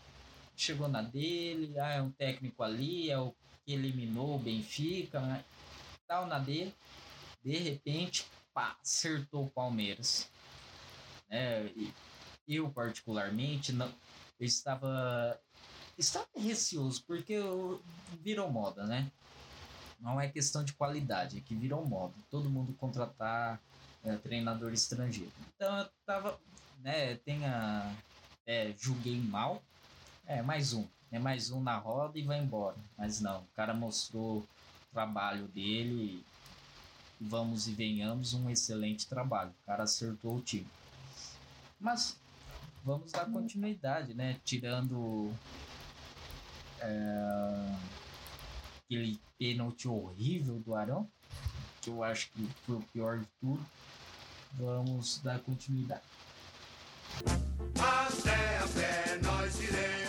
chegou 0.55 0.87
na 0.87 1.01
dele, 1.01 1.79
ah, 1.79 1.93
é 1.93 2.01
um 2.01 2.11
técnico 2.11 2.63
ali, 2.63 3.09
é 3.09 3.17
o 3.17 3.33
que 3.65 3.73
eliminou 3.73 4.35
o 4.35 4.39
Benfica, 4.39 5.19
né? 5.21 5.43
tal 6.07 6.27
na 6.27 6.37
dele. 6.37 6.73
De 7.43 7.57
repente, 7.57 8.25
pá, 8.53 8.77
acertou 8.81 9.45
o 9.45 9.49
Palmeiras. 9.49 10.29
E 12.47 12.55
eu, 12.55 12.69
particularmente, 12.69 13.71
não, 13.71 13.87
eu 14.39 14.45
estava, 14.45 15.39
estava 15.97 16.27
receoso, 16.35 17.03
porque 17.07 17.37
virou 18.21 18.51
moda, 18.51 18.85
né? 18.85 19.11
Não 19.99 20.19
é 20.19 20.27
questão 20.27 20.63
de 20.63 20.73
qualidade, 20.73 21.37
é 21.37 21.41
que 21.41 21.55
virou 21.55 21.85
moda. 21.85 22.13
Todo 22.29 22.49
mundo 22.49 22.73
contratar 22.73 23.59
é, 24.03 24.15
treinador 24.17 24.73
estrangeiro. 24.73 25.31
Então 25.55 25.77
eu 25.77 25.89
tava, 26.05 26.37
né, 26.81 27.15
tenha, 27.15 27.89
é, 28.45 28.73
julguei 28.77 29.17
mal, 29.17 29.63
é, 30.25 30.41
mais 30.41 30.73
um, 30.73 30.85
é 31.09 31.17
mais 31.17 31.51
um 31.51 31.61
na 31.61 31.77
roda 31.77 32.19
e 32.19 32.23
vai 32.23 32.39
embora. 32.39 32.75
Mas 32.97 33.21
não, 33.21 33.41
o 33.41 33.47
cara 33.55 33.73
mostrou 33.73 34.39
o 34.39 34.47
trabalho 34.91 35.47
dele, 35.47 36.23
vamos 37.19 37.67
e 37.67 37.71
venhamos, 37.71 38.33
um 38.33 38.49
excelente 38.49 39.07
trabalho. 39.07 39.51
O 39.51 39.65
cara 39.65 39.83
acertou 39.83 40.35
o 40.35 40.41
time. 40.41 40.67
Mas 41.83 42.17
vamos 42.81 43.11
dar 43.11 43.25
continuidade, 43.25 44.13
né? 44.13 44.39
Tirando 44.45 45.33
é, 46.79 47.75
aquele 48.77 49.19
pênalti 49.37 49.85
horrível 49.89 50.59
do 50.59 50.75
Arão, 50.75 51.05
que 51.81 51.89
eu 51.89 52.01
acho 52.01 52.31
que 52.31 52.49
foi 52.65 52.77
o 52.77 52.81
pior 52.93 53.19
de 53.19 53.27
tudo. 53.41 53.65
Vamos 54.53 55.19
dar 55.21 55.39
continuidade. 55.39 56.01
Até 57.77 59.17
nós 59.21 59.59
iremos, 59.59 60.02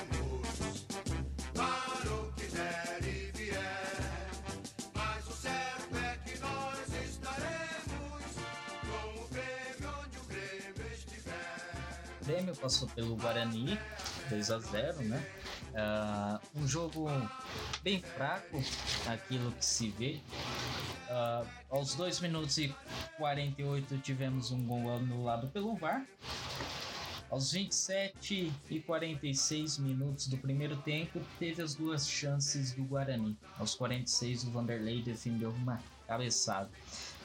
Passou 12.55 12.89
pelo 12.89 13.17
Guarani, 13.17 13.79
2 14.31 14.51
a 14.51 14.59
0 14.59 15.03
né? 15.03 15.27
Uh, 15.75 16.61
um 16.61 16.67
jogo 16.67 17.07
bem 17.83 18.01
fraco, 18.01 18.63
aquilo 19.07 19.53
que 19.53 19.65
se 19.65 19.91
vê. 19.91 20.21
Uh, 21.09 21.47
aos 21.71 21.95
2 21.95 22.21
minutos 22.21 22.57
e 22.59 22.75
48 23.19 23.99
tivemos 23.99 24.51
um 24.51 24.65
gol 24.65 24.95
anulado 24.95 25.49
pelo 25.49 25.75
VAR. 25.75 26.07
Aos 27.31 27.51
27 27.51 28.53
e 28.71 28.81
46 28.81 29.79
minutos 29.79 30.29
do 30.29 30.37
primeiro 30.37 30.77
tempo, 30.77 31.21
teve 31.39 31.63
as 31.63 31.75
duas 31.75 32.09
chances 32.09 32.73
do 32.73 32.85
Guarani. 32.85 33.37
Aos 33.59 33.75
46, 33.75 34.45
o 34.45 34.51
Vanderlei 34.51 35.03
defendeu 35.03 35.51
uma 35.51 35.83
cabeçada. 36.07 36.71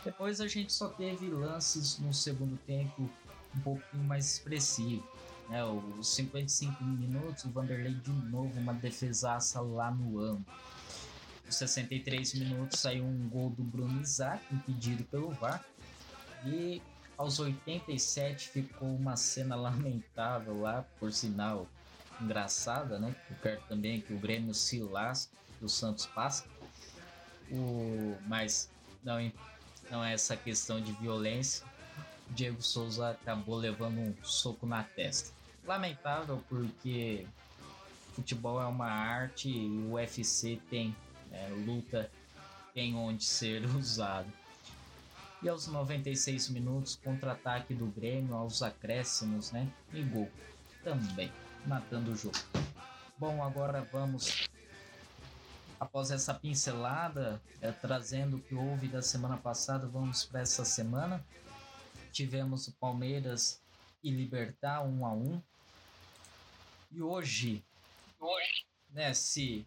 Depois 0.04 0.42
a 0.42 0.48
gente 0.48 0.74
só 0.74 0.88
teve 0.88 1.28
lances 1.30 2.00
no 2.00 2.14
segundo 2.14 2.58
tempo 2.66 3.10
um 3.56 3.60
pouquinho 3.60 4.04
mais 4.04 4.34
expressivo. 4.34 5.08
Né? 5.50 5.64
Os 5.66 6.08
55 6.16 6.84
minutos, 6.84 7.44
o 7.44 7.50
Vanderlei 7.50 7.96
de 7.96 8.12
novo 8.12 8.58
uma 8.60 8.74
defesaça 8.74 9.60
lá 9.60 9.92
no 9.92 10.20
ângulo. 10.20 10.46
Os 11.48 11.56
63 11.56 12.36
minutos 12.36 12.80
saiu 12.80 13.04
um 13.04 13.28
gol 13.28 13.50
do 13.50 13.64
Bruno 13.64 14.00
Isaac, 14.02 14.44
impedido 14.54 15.04
pelo 15.06 15.32
VAR. 15.32 15.66
E 16.46 16.82
aos 17.18 17.40
87 17.40 18.50
ficou 18.50 18.96
uma 18.96 19.18
cena 19.18 19.56
lamentável 19.58 20.62
lá, 20.62 20.86
por 21.00 21.12
sinal 21.12 21.68
engraçada, 22.22 23.00
né? 23.00 23.16
Eu 23.30 23.38
quero 23.42 23.62
também 23.68 24.02
que 24.02 24.14
o 24.14 24.20
Grêmio 24.20 24.54
se 24.54 24.80
lasque, 24.80 25.34
o 25.62 25.68
Santos 25.68 26.06
passa. 26.06 26.46
O, 27.52 28.16
mas 28.28 28.70
não, 29.04 29.32
não 29.90 30.04
é 30.04 30.14
essa 30.14 30.38
questão 30.38 30.80
de 30.80 30.92
violência. 30.94 31.66
Diego 32.30 32.62
Souza 32.62 33.10
acabou 33.10 33.56
levando 33.56 34.00
um 34.00 34.16
soco 34.24 34.68
na 34.68 34.84
testa. 34.84 35.39
Lamentável 35.70 36.44
porque 36.50 37.28
futebol 38.14 38.60
é 38.60 38.66
uma 38.66 38.88
arte 38.88 39.48
e 39.48 39.68
o 39.68 39.92
UFC 39.92 40.60
tem 40.68 40.96
né, 41.30 41.48
luta 41.64 42.10
tem 42.74 42.96
onde 42.96 43.24
ser 43.24 43.64
usado. 43.78 44.26
E 45.44 45.48
aos 45.48 45.68
96 45.68 46.50
minutos, 46.50 46.96
contra-ataque 46.96 47.76
do 47.76 47.86
Grêmio 47.86 48.34
aos 48.34 48.64
acréscimos, 48.64 49.52
né? 49.52 49.72
E 49.94 50.02
gol 50.02 50.28
também, 50.84 51.32
matando 51.68 52.14
o 52.14 52.16
jogo. 52.16 52.40
Bom, 53.16 53.44
agora 53.44 53.88
vamos 53.94 54.50
após 55.80 56.10
essa 56.10 56.34
pincelada, 56.34 57.40
é, 57.62 57.72
trazendo 57.72 58.38
o 58.38 58.42
que 58.42 58.56
houve 58.56 58.88
da 58.88 59.04
semana 59.04 59.38
passada, 59.38 59.88
vamos 59.88 60.26
para 60.26 60.42
essa 60.42 60.66
semana. 60.66 61.24
Tivemos 62.12 62.68
o 62.68 62.72
Palmeiras 62.80 63.62
e 64.04 64.10
Libertar 64.10 64.82
1 64.84 65.06
a 65.06 65.14
1 65.14 65.44
E 66.92 67.02
hoje, 67.02 67.64
hoje, 68.20 68.66
né, 68.92 69.14
se 69.14 69.66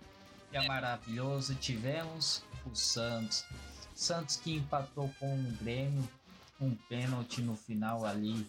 é 0.53 0.67
maravilhoso, 0.67 1.55
tivemos 1.55 2.43
o 2.67 2.75
Santos 2.75 3.45
Santos 3.95 4.37
que 4.37 4.55
empatou 4.57 5.09
com 5.21 5.33
o 5.33 5.53
Grêmio, 5.61 6.09
um 6.61 6.75
pênalti 6.75 7.41
no 7.41 7.57
final 7.57 8.05
ali, 8.05 8.47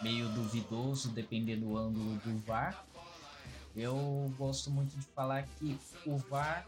meio 0.00 0.28
duvidoso, 0.28 1.10
dependendo 1.10 1.66
do 1.66 1.76
ângulo 1.76 2.16
do 2.20 2.38
VAR. 2.46 2.84
Eu 3.74 4.32
gosto 4.38 4.70
muito 4.70 4.96
de 4.96 5.04
falar 5.06 5.46
que 5.58 5.78
o 6.06 6.16
VAR 6.16 6.66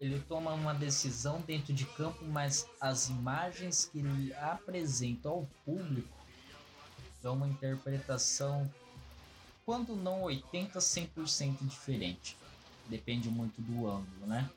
ele 0.00 0.20
toma 0.28 0.52
uma 0.52 0.74
decisão 0.74 1.40
dentro 1.40 1.72
de 1.72 1.86
campo, 1.86 2.24
mas 2.26 2.68
as 2.80 3.08
imagens 3.08 3.86
que 3.90 3.98
ele 3.98 4.34
apresenta 4.34 5.28
ao 5.28 5.48
público 5.64 6.14
dão 7.22 7.34
uma 7.34 7.48
interpretação, 7.48 8.70
quando 9.66 9.96
não 9.96 10.22
80, 10.22 10.78
100% 10.78 11.66
diferente. 11.66 12.36
Depende 12.88 13.28
muito 13.28 13.60
do 13.60 13.88
ângulo, 13.88 14.26
né? 14.26 14.48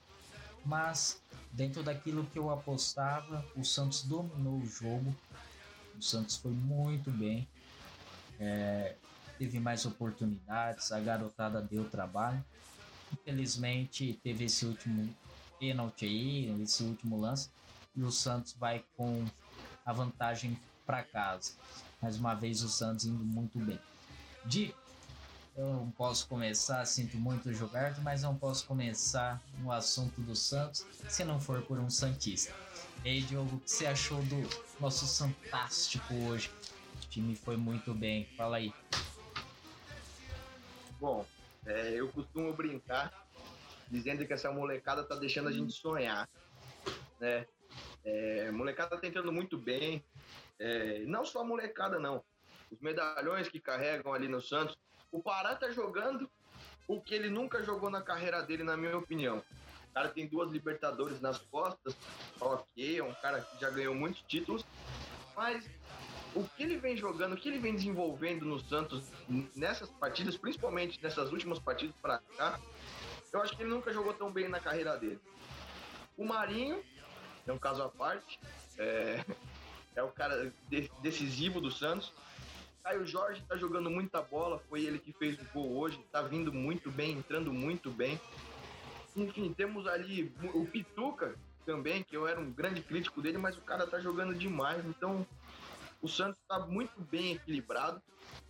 Mas 0.64 1.20
dentro 1.52 1.82
daquilo 1.82 2.26
que 2.28 2.38
eu 2.38 2.52
apostava, 2.52 3.44
o 3.56 3.66
Santos 3.66 4.04
dominou 4.04 4.60
o 4.60 4.66
jogo. 4.68 5.16
O 5.98 6.02
Santos 6.02 6.38
foi 6.38 6.52
muito 6.52 7.10
bem. 7.10 7.48
É, 8.40 8.96
teve 9.40 9.60
mais 9.60 9.84
oportunidades, 9.84 10.92
a 10.92 11.00
garotada 11.00 11.60
deu 11.60 11.90
trabalho. 11.90 12.46
Infelizmente 13.12 14.20
teve 14.24 14.46
esse 14.46 14.64
último 14.64 15.10
pênalti 15.60 16.06
aí, 16.06 16.62
esse 16.62 16.84
último 16.84 17.20
lance, 17.20 17.50
e 17.96 18.04
o 18.04 18.12
Santos 18.12 18.54
vai 18.54 18.86
com 18.96 19.26
a 19.84 19.92
vantagem 19.92 20.58
para 20.86 21.02
casa. 21.02 21.54
Mais 22.00 22.18
uma 22.18 22.36
vez 22.36 22.62
o 22.62 22.70
Santos 22.70 23.06
indo 23.06 23.24
muito 23.26 23.58
bem. 23.58 23.80
De 24.46 24.74
eu 25.60 25.74
não 25.74 25.92
posso 25.92 26.26
começar, 26.28 26.86
sinto 26.86 27.18
muito 27.18 27.54
Gilberto, 27.54 28.00
mas 28.02 28.24
não 28.24 28.34
posso 28.34 28.66
começar 28.66 29.42
no 29.58 29.74
assunto 29.74 30.22
do 30.22 30.34
Santos 30.34 30.86
se 31.10 31.26
não 31.26 31.38
for 31.40 31.62
por 31.64 31.78
um 31.78 31.90
Santista. 31.90 32.56
E 33.04 33.10
aí, 33.10 33.22
Diogo, 33.22 33.58
o 33.58 33.60
que 33.60 33.70
você 33.70 33.86
achou 33.86 34.22
do 34.24 34.38
nosso 34.80 35.06
Fantástico 35.06 36.14
hoje? 36.30 36.50
O 36.96 37.10
time 37.10 37.36
foi 37.36 37.58
muito 37.58 37.94
bem, 37.94 38.26
fala 38.38 38.56
aí. 38.56 38.74
Bom, 40.98 41.26
é, 41.66 41.92
eu 41.94 42.08
costumo 42.08 42.54
brincar 42.54 43.28
dizendo 43.90 44.26
que 44.26 44.32
essa 44.32 44.50
molecada 44.52 45.04
tá 45.04 45.16
deixando 45.16 45.50
a 45.50 45.52
gente 45.52 45.74
sonhar, 45.74 46.30
né? 47.20 47.46
É, 48.06 48.50
molecada 48.52 48.98
tá 48.98 49.06
entrando 49.06 49.32
muito 49.32 49.58
bem. 49.58 50.02
É, 50.58 51.00
não 51.00 51.26
só 51.26 51.42
a 51.42 51.46
molecada, 51.46 52.00
não. 52.00 52.24
Os 52.72 52.80
medalhões 52.80 53.50
que 53.50 53.60
carregam 53.60 54.14
ali 54.14 54.30
no 54.30 54.40
Santos. 54.40 54.78
O 55.12 55.22
Pará 55.22 55.56
tá 55.56 55.72
jogando 55.72 56.30
o 56.88 57.02
que 57.02 57.14
ele 57.14 57.30
nunca 57.30 57.64
jogou 57.64 57.90
na 57.90 58.02
carreira 58.02 58.42
dele, 58.42 58.64
na 58.64 58.78
minha 58.78 58.98
opinião. 58.98 59.40
O 59.40 59.94
cara 59.94 60.10
tem 60.10 60.28
duas 60.28 60.52
Libertadores 60.52 61.20
nas 61.20 61.38
costas, 61.38 61.96
ok, 62.40 63.00
é 63.00 63.04
um 63.04 63.14
cara 63.16 63.42
que 63.42 63.60
já 63.60 63.70
ganhou 63.70 63.94
muitos 63.94 64.22
títulos, 64.24 64.64
mas 65.36 65.70
o 66.36 66.48
que 66.50 66.64
ele 66.64 66.78
vem 66.78 66.96
jogando, 66.96 67.34
o 67.34 67.38
que 67.38 67.50
ele 67.50 67.60
vem 67.60 67.76
desenvolvendo 67.76 68.46
no 68.46 68.60
Santos 68.60 69.12
nessas 69.56 69.90
partidas, 69.92 70.38
principalmente 70.38 71.02
nessas 71.02 71.32
últimas 71.32 71.60
partidas 71.60 71.96
para 72.02 72.20
cá, 72.38 72.60
eu 73.34 73.42
acho 73.42 73.56
que 73.56 73.64
ele 73.64 73.70
nunca 73.70 73.94
jogou 73.94 74.14
tão 74.14 74.32
bem 74.32 74.48
na 74.48 74.60
carreira 74.60 74.98
dele. 74.98 75.20
O 76.18 76.26
Marinho 76.26 76.84
é 77.46 77.52
um 77.54 77.60
caso 77.60 77.82
à 77.82 77.90
parte, 77.90 78.40
é, 78.78 79.24
é 79.96 80.04
o 80.04 80.12
cara 80.12 80.52
decisivo 81.02 81.62
do 81.62 81.72
Santos. 81.72 82.14
Caio 82.90 83.06
Jorge 83.06 83.44
tá 83.48 83.56
jogando 83.56 83.88
muita 83.88 84.20
bola, 84.20 84.58
foi 84.68 84.84
ele 84.84 84.98
que 84.98 85.14
fez 85.14 85.40
o 85.40 85.46
gol 85.54 85.78
hoje, 85.78 86.04
tá 86.12 86.24
vindo 86.24 86.52
muito 86.52 86.90
bem, 86.90 87.12
entrando 87.12 87.54
muito 87.54 87.92
bem. 87.92 88.20
Enfim, 89.16 89.54
temos 89.54 89.86
ali 89.86 90.34
o 90.56 90.66
Pituca 90.66 91.36
também, 91.68 92.04
que 92.04 92.18
eu 92.18 92.28
era 92.28 92.40
um 92.40 92.52
grande 92.52 92.82
crítico 92.82 93.22
dele, 93.22 93.38
mas 93.38 93.56
o 93.56 93.62
cara 93.62 93.86
tá 93.86 94.00
jogando 94.00 94.34
demais, 94.34 94.84
então 94.88 95.24
o 96.02 96.08
Santos 96.08 96.40
está 96.42 96.66
muito 96.66 97.00
bem 97.00 97.34
equilibrado. 97.34 98.02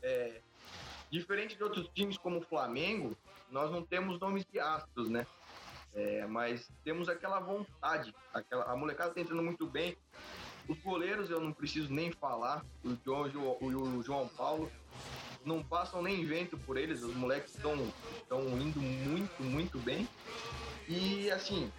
É, 0.02 0.40
diferente 1.12 1.58
de 1.58 1.64
outros 1.64 1.90
times 1.94 2.18
como 2.18 2.38
o 2.38 2.46
Flamengo, 2.46 3.18
nós 3.52 3.70
não 3.70 3.84
temos 3.86 4.22
nomes 4.22 4.46
de 4.46 4.58
astros, 4.58 5.10
né? 5.10 5.28
É, 5.94 6.26
mas 6.28 6.66
temos 6.86 7.10
aquela 7.10 7.42
vontade, 7.42 8.16
aquela, 8.34 8.72
a 8.72 8.76
molecada 8.78 9.10
está 9.10 9.20
entrando 9.20 9.44
muito 9.44 9.68
bem. 9.68 9.98
Os 10.70 10.78
goleiros 10.80 11.32
eu 11.32 11.42
não 11.42 11.52
preciso 11.52 11.92
nem 11.92 12.12
falar, 12.12 12.64
o 12.84 12.96
João, 13.04 13.58
o 13.60 14.04
João 14.04 14.28
Paulo, 14.28 14.72
não 15.44 15.64
passam 15.64 16.02
nem 16.02 16.24
vento 16.24 16.58
por 16.60 16.78
eles, 16.78 17.02
os 17.02 17.16
moleques 17.16 17.56
estão 17.56 17.76
indo 18.62 18.80
muito, 18.80 19.42
muito 19.42 19.80
bem. 19.80 20.08
E 20.88 21.32
assim, 21.32 21.72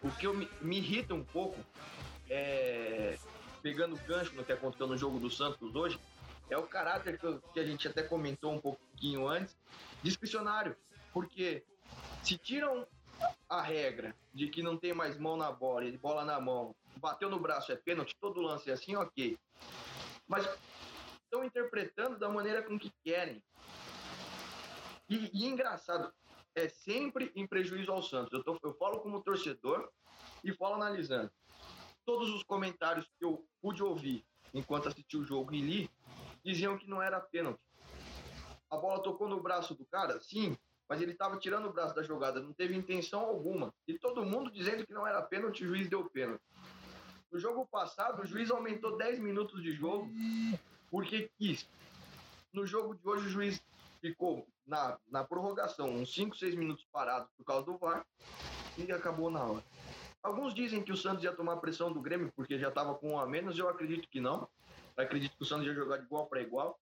o 0.00 0.10
que 0.12 0.26
eu 0.26 0.34
me, 0.34 0.48
me 0.60 0.78
irrita 0.78 1.14
um 1.14 1.24
pouco 1.24 1.58
é 2.30 3.18
pegando 3.60 3.94
o 3.94 3.98
gancho 4.06 4.34
no 4.34 4.44
que 4.44 4.52
aconteceu 4.52 4.86
no 4.86 4.96
jogo 4.96 5.18
do 5.18 5.30
Santos 5.30 5.74
hoje, 5.74 5.98
é 6.50 6.58
o 6.58 6.64
caráter 6.64 7.18
que, 7.18 7.38
que 7.54 7.60
a 7.60 7.64
gente 7.64 7.86
até 7.86 8.02
comentou 8.02 8.52
um 8.52 8.60
pouquinho 8.60 9.26
antes, 9.26 9.56
discricionário. 10.02 10.76
Porque 11.12 11.64
se 12.22 12.36
tiram 12.36 12.86
a 13.48 13.62
regra 13.62 14.14
de 14.34 14.48
que 14.48 14.62
não 14.62 14.76
tem 14.76 14.92
mais 14.92 15.16
mão 15.16 15.36
na 15.36 15.52
bola 15.52 15.84
e 15.84 15.96
bola 15.96 16.24
na 16.24 16.40
mão, 16.40 16.74
bateu 16.96 17.28
no 17.28 17.40
braço 17.40 17.72
é 17.72 17.76
pênalti, 17.76 18.16
todo 18.20 18.40
lance 18.40 18.70
é 18.70 18.74
assim, 18.74 18.96
ok. 18.96 19.38
Mas 20.26 20.46
estão 21.24 21.44
interpretando 21.44 22.18
da 22.18 22.28
maneira 22.28 22.62
com 22.62 22.78
que 22.78 22.92
querem. 23.04 23.42
E, 25.08 25.30
e 25.32 25.46
engraçado, 25.46 26.12
é 26.54 26.68
sempre 26.68 27.32
em 27.34 27.46
prejuízo 27.46 27.90
ao 27.90 28.02
Santos. 28.02 28.32
Eu, 28.32 28.44
tô, 28.44 28.58
eu 28.62 28.74
falo 28.74 29.00
como 29.00 29.22
torcedor 29.22 29.90
e 30.44 30.52
falo 30.54 30.74
analisando 30.74 31.30
todos 32.04 32.30
os 32.30 32.42
comentários 32.42 33.06
que 33.18 33.24
eu 33.24 33.46
pude 33.60 33.82
ouvir 33.82 34.24
enquanto 34.52 34.88
assisti 34.88 35.16
o 35.16 35.24
jogo 35.24 35.54
e 35.54 35.60
li, 35.60 35.90
diziam 36.44 36.76
que 36.76 36.88
não 36.88 37.00
era 37.00 37.20
pênalti. 37.20 37.60
A 38.70 38.76
bola 38.76 39.02
tocou 39.02 39.28
no 39.28 39.42
braço 39.42 39.74
do 39.74 39.84
cara? 39.86 40.20
Sim, 40.20 40.56
mas 40.88 41.00
ele 41.00 41.12
estava 41.12 41.38
tirando 41.38 41.66
o 41.66 41.72
braço 41.72 41.94
da 41.94 42.02
jogada, 42.02 42.40
não 42.40 42.52
teve 42.52 42.76
intenção 42.76 43.20
alguma. 43.20 43.72
E 43.86 43.98
todo 43.98 44.24
mundo 44.24 44.50
dizendo 44.50 44.86
que 44.86 44.92
não 44.92 45.06
era 45.06 45.22
pênalti, 45.22 45.64
o 45.64 45.68
juiz 45.68 45.88
deu 45.88 46.08
pênalti. 46.10 46.42
No 47.32 47.38
jogo 47.38 47.66
passado, 47.66 48.22
o 48.22 48.26
juiz 48.26 48.50
aumentou 48.50 48.96
10 48.98 49.18
minutos 49.18 49.62
de 49.62 49.72
jogo 49.72 50.06
porque 50.90 51.30
quis. 51.38 51.66
No 52.52 52.66
jogo 52.66 52.94
de 52.94 53.08
hoje, 53.08 53.26
o 53.26 53.30
juiz 53.30 53.62
ficou 54.02 54.46
na, 54.66 54.98
na 55.08 55.24
prorrogação 55.24 55.88
uns 55.88 56.12
5, 56.12 56.36
6 56.36 56.54
minutos 56.54 56.84
parado 56.92 57.26
por 57.34 57.44
causa 57.44 57.64
do 57.64 57.78
VAR 57.78 58.04
e 58.76 58.92
acabou 58.92 59.30
na 59.30 59.42
hora. 59.42 59.64
Alguns 60.22 60.54
dizem 60.54 60.82
que 60.82 60.92
o 60.92 60.96
Santos 60.96 61.24
ia 61.24 61.32
tomar 61.32 61.56
pressão 61.56 61.90
do 61.90 62.02
Grêmio 62.02 62.30
porque 62.36 62.58
já 62.58 62.68
estava 62.68 62.94
com 62.94 63.12
um 63.12 63.18
a 63.18 63.26
menos. 63.26 63.58
Eu 63.58 63.68
acredito 63.68 64.06
que 64.08 64.20
não. 64.20 64.46
Acredito 64.94 65.34
que 65.34 65.42
o 65.42 65.46
Santos 65.46 65.66
ia 65.66 65.74
jogar 65.74 65.96
de 65.96 66.04
igual 66.04 66.26
para 66.26 66.42
igual. 66.42 66.78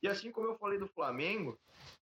E 0.00 0.06
assim 0.06 0.30
como 0.30 0.46
eu 0.46 0.56
falei 0.58 0.78
do 0.78 0.86
Flamengo, 0.86 1.58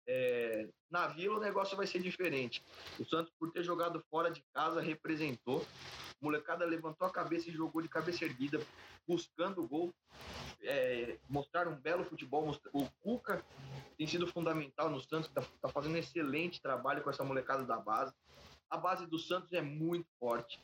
é, 0.07 0.69
na 0.91 1.09
Vila 1.09 1.39
o 1.39 1.41
negócio 1.41 1.77
vai 1.77 1.87
ser 1.87 2.01
diferente. 2.01 2.63
O 3.01 3.07
Santos, 3.07 3.33
por 3.39 3.51
ter 3.51 3.65
jogado 3.65 4.05
fora 4.11 4.31
de 4.31 4.45
casa, 4.53 4.83
representou. 4.83 5.67
Molecada 6.21 6.65
levantou 6.65 7.07
a 7.07 7.13
cabeça 7.13 7.49
e 7.49 7.53
jogou 7.53 7.83
de 7.83 7.89
cabeça 7.89 8.25
erguida, 8.25 8.61
buscando 9.07 9.63
o 9.63 9.69
gol. 9.69 9.95
É, 10.63 11.19
mostrar 11.29 11.69
um 11.69 11.77
belo 11.77 12.05
futebol. 12.05 12.51
O 12.73 12.89
Cuca 13.03 13.45
tem 13.97 14.07
sido 14.07 14.27
fundamental 14.27 14.91
no 14.91 15.01
Santos, 15.01 15.29
está 15.29 15.43
tá 15.61 15.69
fazendo 15.69 15.97
excelente 15.97 16.61
trabalho 16.61 17.03
com 17.03 17.11
essa 17.11 17.25
molecada 17.25 17.65
da 17.65 17.79
base. 17.79 18.13
A 18.69 18.77
base 18.77 19.07
do 19.07 19.19
Santos 19.19 19.53
é 19.53 19.63
muito 19.63 20.09
forte. 20.19 20.61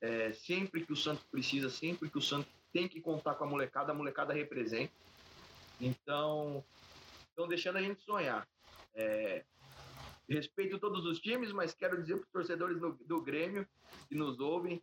É, 0.00 0.32
sempre 0.32 0.86
que 0.86 0.92
o 0.92 0.96
Santos 0.96 1.24
precisa, 1.24 1.68
sempre 1.68 2.08
que 2.08 2.16
o 2.18 2.22
Santos 2.22 2.50
tem 2.72 2.88
que 2.88 3.00
contar 3.00 3.34
com 3.34 3.44
a 3.44 3.46
molecada, 3.46 3.92
a 3.92 3.94
molecada 3.94 4.32
representa. 4.32 4.92
Então, 5.80 6.64
estão 7.28 7.46
deixando 7.46 7.76
a 7.76 7.82
gente 7.82 8.02
sonhar. 8.02 8.48
É, 8.94 9.44
respeito 10.28 10.78
todos 10.78 11.04
os 11.04 11.20
times, 11.20 11.52
mas 11.52 11.74
quero 11.74 12.00
dizer 12.00 12.16
para 12.16 12.24
os 12.24 12.32
torcedores 12.32 12.80
do, 12.80 12.92
do 13.06 13.20
Grêmio 13.20 13.66
que 14.08 14.14
nos 14.14 14.38
ouvem 14.40 14.82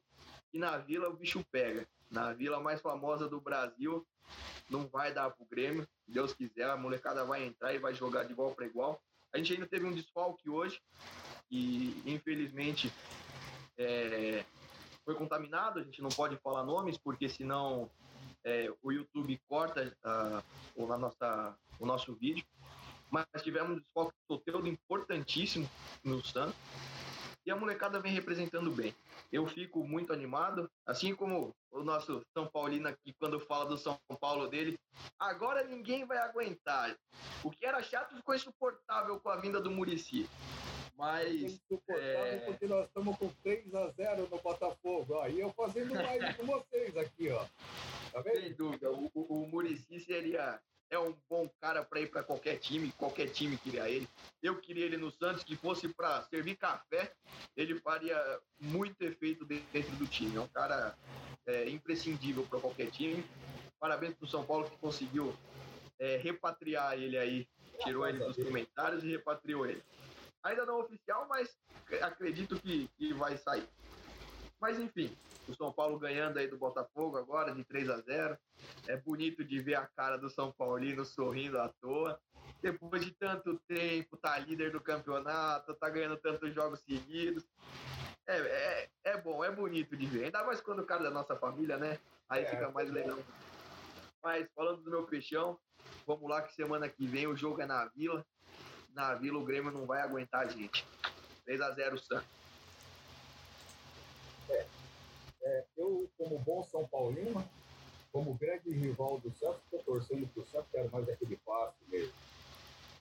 que 0.52 0.58
na 0.58 0.78
Vila 0.78 1.10
o 1.10 1.16
bicho 1.16 1.44
pega. 1.52 1.88
Na 2.10 2.34
Vila 2.34 2.60
mais 2.60 2.82
famosa 2.82 3.28
do 3.28 3.40
Brasil, 3.40 4.06
não 4.70 4.88
vai 4.88 5.14
dar 5.14 5.30
para 5.30 5.44
o 5.44 5.48
Grêmio. 5.48 5.88
Se 6.06 6.12
Deus 6.12 6.34
quiser, 6.34 6.70
a 6.70 6.78
molecada 6.78 7.24
vai 7.24 7.46
entrar 7.46 7.74
e 7.74 7.80
vai 7.80 7.94
jogar 7.94 8.24
de 8.24 8.34
igual 8.34 8.54
para 8.56 8.66
igual. 8.66 9.02
A 9.32 9.38
gente 9.38 9.54
ainda 9.54 9.68
teve 9.68 9.86
um 9.86 9.94
desfalque 9.94 10.50
hoje, 10.50 10.82
e 11.52 12.02
infelizmente 12.06 12.92
é, 13.78 14.44
foi 15.06 15.16
contaminado. 15.16 15.80
A 15.80 15.84
gente 15.84 16.02
não 16.02 16.10
pode 16.10 16.36
falar 16.38 16.64
nomes 16.64 16.98
porque 16.98 17.30
senão 17.30 17.90
é, 18.44 18.72
o 18.82 18.92
YouTube 18.92 19.40
corta 19.48 19.96
uh, 20.04 20.44
o, 20.76 20.98
nossa, 20.98 21.56
o 21.80 21.86
nosso 21.86 22.16
vídeo. 22.16 22.46
Mas 23.10 23.26
tivemos 23.42 23.72
um 23.72 23.80
desfoque 23.80 24.14
Soteldo 24.28 24.68
importantíssimo 24.68 25.70
no 26.04 26.24
Santos 26.24 26.56
e 27.46 27.52
a 27.52 27.56
molecada 27.56 28.00
vem 28.00 28.14
representando 28.14 28.70
bem. 28.70 28.94
Eu 29.32 29.48
fico 29.48 29.84
muito 29.84 30.14
animado, 30.14 30.70
assim 30.86 31.16
como 31.16 31.56
o 31.72 31.84
nosso 31.84 32.22
São 32.34 32.48
Paulino 32.48 32.88
aqui, 32.88 33.14
quando 33.20 33.40
fala 33.40 33.66
do 33.66 33.78
São 33.78 34.00
Paulo 34.20 34.48
dele, 34.48 34.80
agora 35.18 35.64
ninguém 35.64 36.06
vai 36.06 36.18
aguentar. 36.18 36.96
O 37.44 37.50
que 37.50 37.66
era 37.66 37.82
chato 37.82 38.16
ficou 38.16 38.36
insuportável 38.36 39.20
com 39.20 39.30
a 39.30 39.38
vinda 39.38 39.60
do 39.60 39.72
Murici. 39.72 40.30
Mas. 41.00 41.60
É... 41.90 42.44
porque 42.46 42.68
nós 42.68 42.86
estamos 42.86 43.18
com 43.18 43.30
3 43.42 43.74
a 43.74 43.88
0 43.92 44.28
no 44.30 44.38
Botafogo. 44.40 45.14
Ó, 45.14 45.28
e 45.28 45.40
eu 45.40 45.52
fazendo 45.54 45.94
live 45.94 46.34
com 46.36 46.46
vocês 46.46 46.98
aqui, 46.98 47.30
ó. 47.30 47.46
Tá 48.12 48.22
vendo? 48.22 48.42
Sem 48.42 48.54
dúvida. 48.54 48.92
O, 48.92 49.10
o, 49.14 49.44
o 49.44 49.48
Murici 49.48 50.00
seria. 50.02 50.60
É 50.90 50.98
um 50.98 51.16
bom 51.30 51.48
cara 51.62 51.84
para 51.84 52.02
ir 52.02 52.10
para 52.10 52.24
qualquer 52.24 52.58
time, 52.58 52.92
qualquer 52.94 53.28
time 53.28 53.58
queria 53.58 53.88
ele. 53.90 54.08
Eu 54.42 54.60
queria 54.60 54.86
ele 54.86 54.98
no 54.98 55.12
Santos, 55.12 55.44
que 55.44 55.56
fosse 55.56 55.88
para 55.88 56.24
servir 56.24 56.56
café, 56.56 57.14
ele 57.56 57.80
faria 57.80 58.18
muito 58.60 59.02
efeito 59.04 59.46
dentro 59.46 59.96
do 59.98 60.08
time. 60.08 60.36
É 60.36 60.42
um 60.42 60.48
cara 60.48 60.98
é, 61.46 61.70
imprescindível 61.70 62.44
para 62.50 62.60
qualquer 62.60 62.90
time. 62.90 63.24
Parabéns 63.80 64.16
para 64.16 64.26
o 64.26 64.30
São 64.30 64.44
Paulo 64.44 64.70
que 64.70 64.78
conseguiu 64.78 65.36
é, 66.00 66.18
repatriar 66.18 66.94
ele 66.94 67.18
aí, 67.18 67.48
tirou 67.84 68.08
ele 68.08 68.20
dos 68.20 68.36
comentários 68.36 69.04
e 69.04 69.10
repatriou 69.10 69.66
ele. 69.66 69.84
Ainda 70.44 70.66
não 70.66 70.80
oficial, 70.80 71.28
mas 71.30 71.56
acredito 72.02 72.60
que, 72.60 72.90
que 72.98 73.14
vai 73.14 73.38
sair. 73.38 73.68
Mas 74.60 74.80
enfim, 74.80 75.16
o 75.50 75.56
São 75.56 75.72
Paulo 75.72 76.00
ganhando 76.00 76.38
aí 76.38 76.48
do 76.48 76.58
Botafogo 76.58 77.18
agora 77.18 77.54
de 77.54 77.64
3 77.64 77.90
a 77.90 77.98
0 77.98 78.38
É 78.88 78.98
bonito 78.98 79.44
de 79.44 79.60
ver 79.60 79.76
a 79.76 79.88
cara 79.88 80.18
do 80.18 80.30
São 80.30 80.52
Paulino 80.52 81.04
sorrindo 81.04 81.60
à 81.60 81.70
toa. 81.82 82.20
Depois 82.62 83.04
de 83.04 83.12
tanto 83.12 83.60
tempo, 83.68 84.18
tá 84.18 84.38
líder 84.40 84.72
do 84.72 84.82
campeonato, 84.82 85.74
tá 85.76 85.90
ganhando 85.90 86.18
tantos 86.18 86.54
jogos 86.54 86.80
seguidos. 86.82 87.46
É, 88.28 88.38
é, 88.38 88.90
é 89.06 89.18
bom, 89.18 89.44
é 89.44 89.52
bonito 89.52 89.96
de 89.96 90.06
ver. 90.06 90.26
Ainda 90.26 90.44
mais 90.44 90.62
quando 90.62 90.80
o 90.80 90.86
cara 90.86 91.02
é 91.02 91.04
da 91.06 91.12
nossa 91.12 91.36
família, 91.36 91.78
né? 91.78 92.00
Aí 92.30 92.44
é, 92.44 92.50
fica 92.50 92.70
mais 92.70 92.90
legal. 92.92 93.18
Mas 94.24 94.48
falando 94.56 94.82
do 94.84 94.92
meu 94.92 95.04
peixão, 95.04 95.58
vamos 96.06 96.30
lá 96.30 96.42
que 96.42 96.54
semana 96.54 96.88
que 96.88 97.08
vem 97.08 97.28
o 97.28 97.36
jogo 97.36 97.62
é 97.62 97.66
na 97.66 97.86
Vila 97.96 98.24
na 98.94 99.16
Vila 99.16 99.40
o 99.40 99.46
Grêmio 99.46 99.72
não 99.72 99.86
vai 99.86 100.02
aguentar 100.02 100.42
a 100.42 100.50
gente. 100.50 100.86
3 101.46 101.62
a 101.62 101.72
0 101.72 101.98
Santos. 101.98 102.28
É, 104.50 104.66
é, 105.42 105.66
eu, 105.78 106.10
como 106.18 106.40
bom 106.40 106.64
São 106.64 106.88
Paulino, 106.88 107.44
como 108.12 108.34
grande 108.34 108.72
rival 108.72 109.20
do 109.20 109.32
Santos, 109.32 109.62
estou 109.66 109.84
torcendo 109.84 110.28
para 110.34 110.44
o 110.44 110.46
Santos, 110.46 110.72
quero 110.72 110.92
mais 110.92 111.08
aquele 111.08 111.38
passo 111.38 111.78
mesmo. 111.88 112.14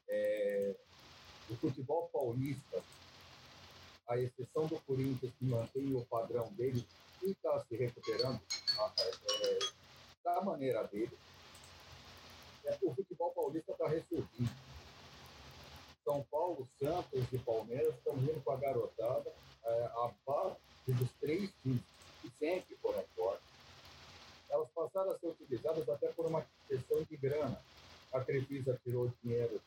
É, 0.09 0.74
o 1.51 1.57
futebol 1.57 2.09
paulista, 2.12 2.82
a 4.07 4.18
exceção 4.18 4.66
do 4.66 4.78
Corinthians, 4.80 5.32
que 5.39 5.45
mantém 5.45 5.95
o 5.95 6.05
padrão 6.07 6.51
dele 6.53 6.86
e 7.22 7.30
está 7.30 7.59
se 7.61 7.76
recuperando 7.76 8.41
é, 8.99 9.59
da 10.24 10.41
maneira 10.43 10.84
dele, 10.84 11.16
é, 12.64 12.78
o 12.82 12.95
futebol 12.95 13.30
paulista 13.32 13.72
está 13.72 13.89
ressurgindo. 13.89 14.51
São 16.05 16.22
Paulo, 16.30 16.68
Santos 16.78 17.24
e 17.32 17.39
Palmeiras 17.39 17.95
estão 17.95 18.14
vindo 18.14 18.43
com 18.43 18.51
a 18.51 18.57
garotada 18.57 19.32
é, 19.64 19.91
abaixo 19.97 20.57
dos 20.86 21.11
três 21.20 21.51
times, 21.62 21.82
que 22.22 22.30
sempre 22.39 22.76
foram 22.76 23.05
fortes. 23.14 23.45
Elas 24.49 24.68
passaram 24.74 25.11
a 25.11 25.18
ser 25.18 25.26
utilizadas 25.26 25.89
até 25.89 26.09
por 26.09 26.26
uma 26.26 26.45
questão 26.66 27.03
de 27.03 27.16
grana. 27.16 27.61
A 28.12 28.20
Crefisa 28.20 28.80
tirou 28.82 29.12
dinheiro 29.22 29.61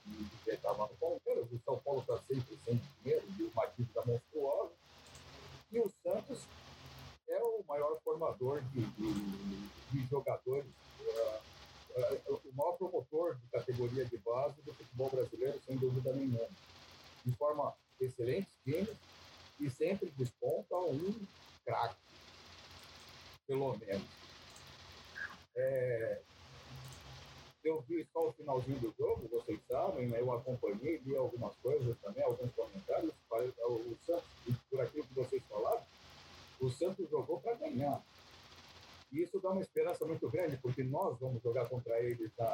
que 0.43 0.49
estava 0.49 0.87
no 0.87 0.95
Palmeiras, 0.95 1.51
o 1.51 1.59
São 1.63 1.77
Paulo 1.79 2.01
está 2.01 2.17
sempre 2.27 2.57
sem 2.65 2.81
dinheiro, 2.97 3.25
de 3.33 3.43
uma 3.43 3.65
dívida 3.67 4.03
monstruosa. 4.03 4.71
E 5.71 5.79
o 5.79 5.91
Santos 6.03 6.39
é 7.29 7.43
o 7.43 7.63
maior 7.67 7.99
formador 8.03 8.61
de, 8.73 8.81
de, 8.81 9.69
de 9.91 10.07
jogadores, 10.07 10.65
uh, 11.01 12.31
uh, 12.31 12.41
o 12.43 12.55
maior 12.55 12.73
promotor 12.73 13.35
de 13.35 13.47
categoria 13.49 14.05
de 14.05 14.17
base 14.17 14.59
do 14.63 14.73
futebol 14.73 15.09
brasileiro, 15.11 15.61
sem 15.65 15.77
dúvida 15.77 16.11
nenhuma. 16.13 16.49
De 17.23 17.31
forma 17.33 17.73
excelentes 17.99 18.51
times 18.63 18.97
e 19.59 19.69
sempre 19.69 20.11
desponta 20.17 20.75
um 20.75 21.13
craque, 21.63 21.95
pelo 23.47 23.77
menos. 23.77 24.07
É, 25.55 26.21
eu 27.63 27.81
vi 27.81 28.07
só 28.11 28.29
o 28.29 28.33
finalzinho 28.33 28.79
do 28.79 28.93
jogo, 28.97 29.27
vocês 29.29 29.59
sabem, 29.69 30.07
né? 30.07 30.19
eu 30.19 30.33
acompanhei, 30.33 30.97
li 31.05 31.15
algumas 31.15 31.55
coisas 31.57 31.95
também, 31.99 32.23
alguns 32.23 32.51
comentários. 32.53 33.13
O 33.29 33.95
Santos, 34.05 34.23
por 34.69 34.81
aquilo 34.81 35.05
que 35.05 35.13
vocês 35.13 35.43
falaram, 35.47 35.83
o 36.59 36.69
Santos 36.69 37.09
jogou 37.09 37.39
para 37.39 37.55
ganhar. 37.55 38.01
E 39.11 39.21
isso 39.21 39.39
dá 39.39 39.49
uma 39.49 39.61
esperança 39.61 40.05
muito 40.05 40.29
grande, 40.29 40.57
porque 40.57 40.80
nós 40.91 41.17
vamos 41.19 41.41
jogar 41.41 41.67
contra 41.69 41.97
eles 42.01 42.29
na, 42.37 42.50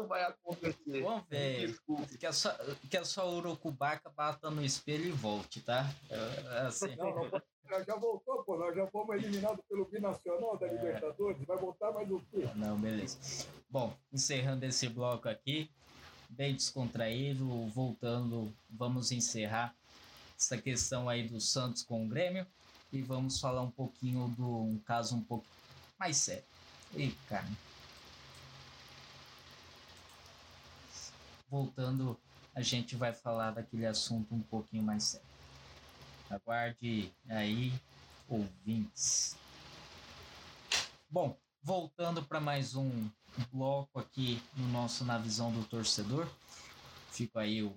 não 0.00 0.08
vai 0.08 0.22
acontecer. 0.22 1.04
Ver. 1.28 1.66
Desculpe. 1.66 2.18
Que 2.18 2.26
é 2.26 2.32
só, 2.32 2.56
que 2.90 2.96
é 2.96 3.04
só 3.04 3.28
o 3.28 3.36
Urucubaca 3.36 4.10
bata 4.10 4.50
no 4.50 4.64
espelho 4.64 5.06
e 5.06 5.12
volte, 5.12 5.60
tá? 5.60 5.88
É, 6.08 6.14
é 6.14 6.60
assim. 6.66 6.96
Não, 6.96 7.14
não, 7.14 7.84
já 7.84 7.96
voltou, 7.96 8.42
pô. 8.44 8.56
Nós 8.56 8.74
já 8.74 8.86
fomos 8.88 9.14
eliminados 9.16 9.64
pelo 9.68 9.84
Binacional 9.84 10.56
da 10.58 10.66
é. 10.66 10.72
Libertadores. 10.72 11.44
Vai 11.46 11.56
voltar 11.58 11.92
mais 11.92 12.10
o 12.10 12.20
quê? 12.30 12.48
Não, 12.56 12.78
beleza. 12.78 13.46
Bom, 13.68 13.94
encerrando 14.12 14.64
esse 14.64 14.88
bloco 14.88 15.28
aqui, 15.28 15.70
bem 16.28 16.54
descontraído, 16.54 17.46
voltando, 17.68 18.52
vamos 18.68 19.12
encerrar 19.12 19.74
essa 20.36 20.56
questão 20.56 21.08
aí 21.08 21.28
do 21.28 21.40
Santos 21.40 21.82
com 21.82 22.04
o 22.04 22.08
Grêmio 22.08 22.46
e 22.92 23.02
vamos 23.02 23.38
falar 23.38 23.62
um 23.62 23.70
pouquinho 23.70 24.28
do 24.36 24.62
um 24.62 24.78
caso 24.78 25.14
um 25.14 25.22
pouco 25.22 25.46
mais 25.98 26.16
sério. 26.16 26.44
E, 26.96 27.10
cara. 27.28 27.46
Voltando, 31.50 32.16
a 32.54 32.62
gente 32.62 32.94
vai 32.94 33.12
falar 33.12 33.50
daquele 33.50 33.84
assunto 33.84 34.32
um 34.32 34.40
pouquinho 34.40 34.84
mais 34.84 35.02
sério. 35.02 35.26
Aguarde 36.30 37.12
aí, 37.28 37.72
ouvintes. 38.28 39.36
Bom, 41.10 41.36
voltando 41.60 42.22
para 42.22 42.40
mais 42.40 42.76
um 42.76 43.10
bloco 43.52 43.98
aqui 43.98 44.40
no 44.56 44.68
nosso 44.68 45.04
Na 45.04 45.18
Visão 45.18 45.50
do 45.50 45.64
Torcedor. 45.64 46.28
Fica 47.10 47.40
aí 47.40 47.64
o 47.64 47.74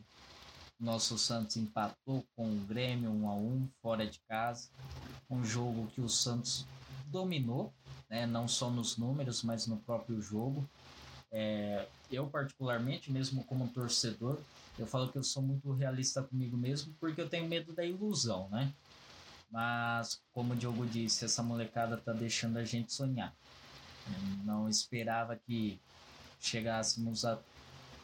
nosso 0.80 1.18
Santos 1.18 1.58
empatou 1.58 2.24
com 2.36 2.46
o 2.46 2.60
Grêmio 2.68 3.10
1 3.10 3.28
a 3.28 3.34
1 3.34 3.70
fora 3.82 4.06
de 4.06 4.20
casa. 4.30 4.70
Um 5.28 5.44
jogo 5.44 5.88
que 5.88 6.02
o 6.02 6.08
Santos 6.08 6.64
dominou, 7.08 7.74
né? 8.08 8.28
não 8.28 8.48
só 8.48 8.70
nos 8.70 8.98
números, 8.98 9.42
mas 9.42 9.66
no 9.66 9.78
próprio 9.78 10.22
jogo. 10.22 10.64
É, 11.34 11.88
eu, 12.12 12.28
particularmente, 12.28 13.12
mesmo 13.12 13.44
como 13.44 13.68
torcedor, 13.68 14.40
eu 14.78 14.86
falo 14.86 15.12
que 15.12 15.18
eu 15.18 15.24
sou 15.24 15.42
muito 15.42 15.74
realista 15.74 16.22
comigo 16.22 16.56
mesmo, 16.56 16.94
porque 17.00 17.20
eu 17.20 17.28
tenho 17.28 17.48
medo 17.48 17.74
da 17.74 17.84
ilusão, 17.84 18.48
né? 18.50 18.72
Mas, 19.52 20.22
como 20.32 20.54
o 20.54 20.56
Diogo 20.56 20.86
disse, 20.86 21.26
essa 21.26 21.42
molecada 21.42 21.98
tá 21.98 22.14
deixando 22.14 22.58
a 22.58 22.64
gente 22.64 22.94
sonhar. 22.94 23.34
Eu 24.08 24.46
não 24.46 24.70
esperava 24.70 25.36
que 25.36 25.80
chegássemos 26.40 27.26
a 27.26 27.40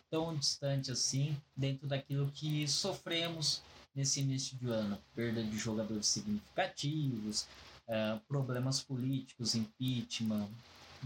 tão 0.10 0.36
distante 0.36 0.92
assim, 0.92 1.38
dentro 1.56 1.88
daquilo 1.88 2.32
que 2.32 2.68
sofremos 2.68 3.62
nesse 3.94 4.22
início 4.22 4.58
de 4.58 4.68
ano. 4.70 4.98
Perda 5.16 5.44
de 5.44 5.58
jogadores 5.58 6.08
significativos, 6.08 7.48
é, 7.88 8.18
problemas 8.28 8.82
políticos, 8.82 9.56
impeachment, 9.56 10.50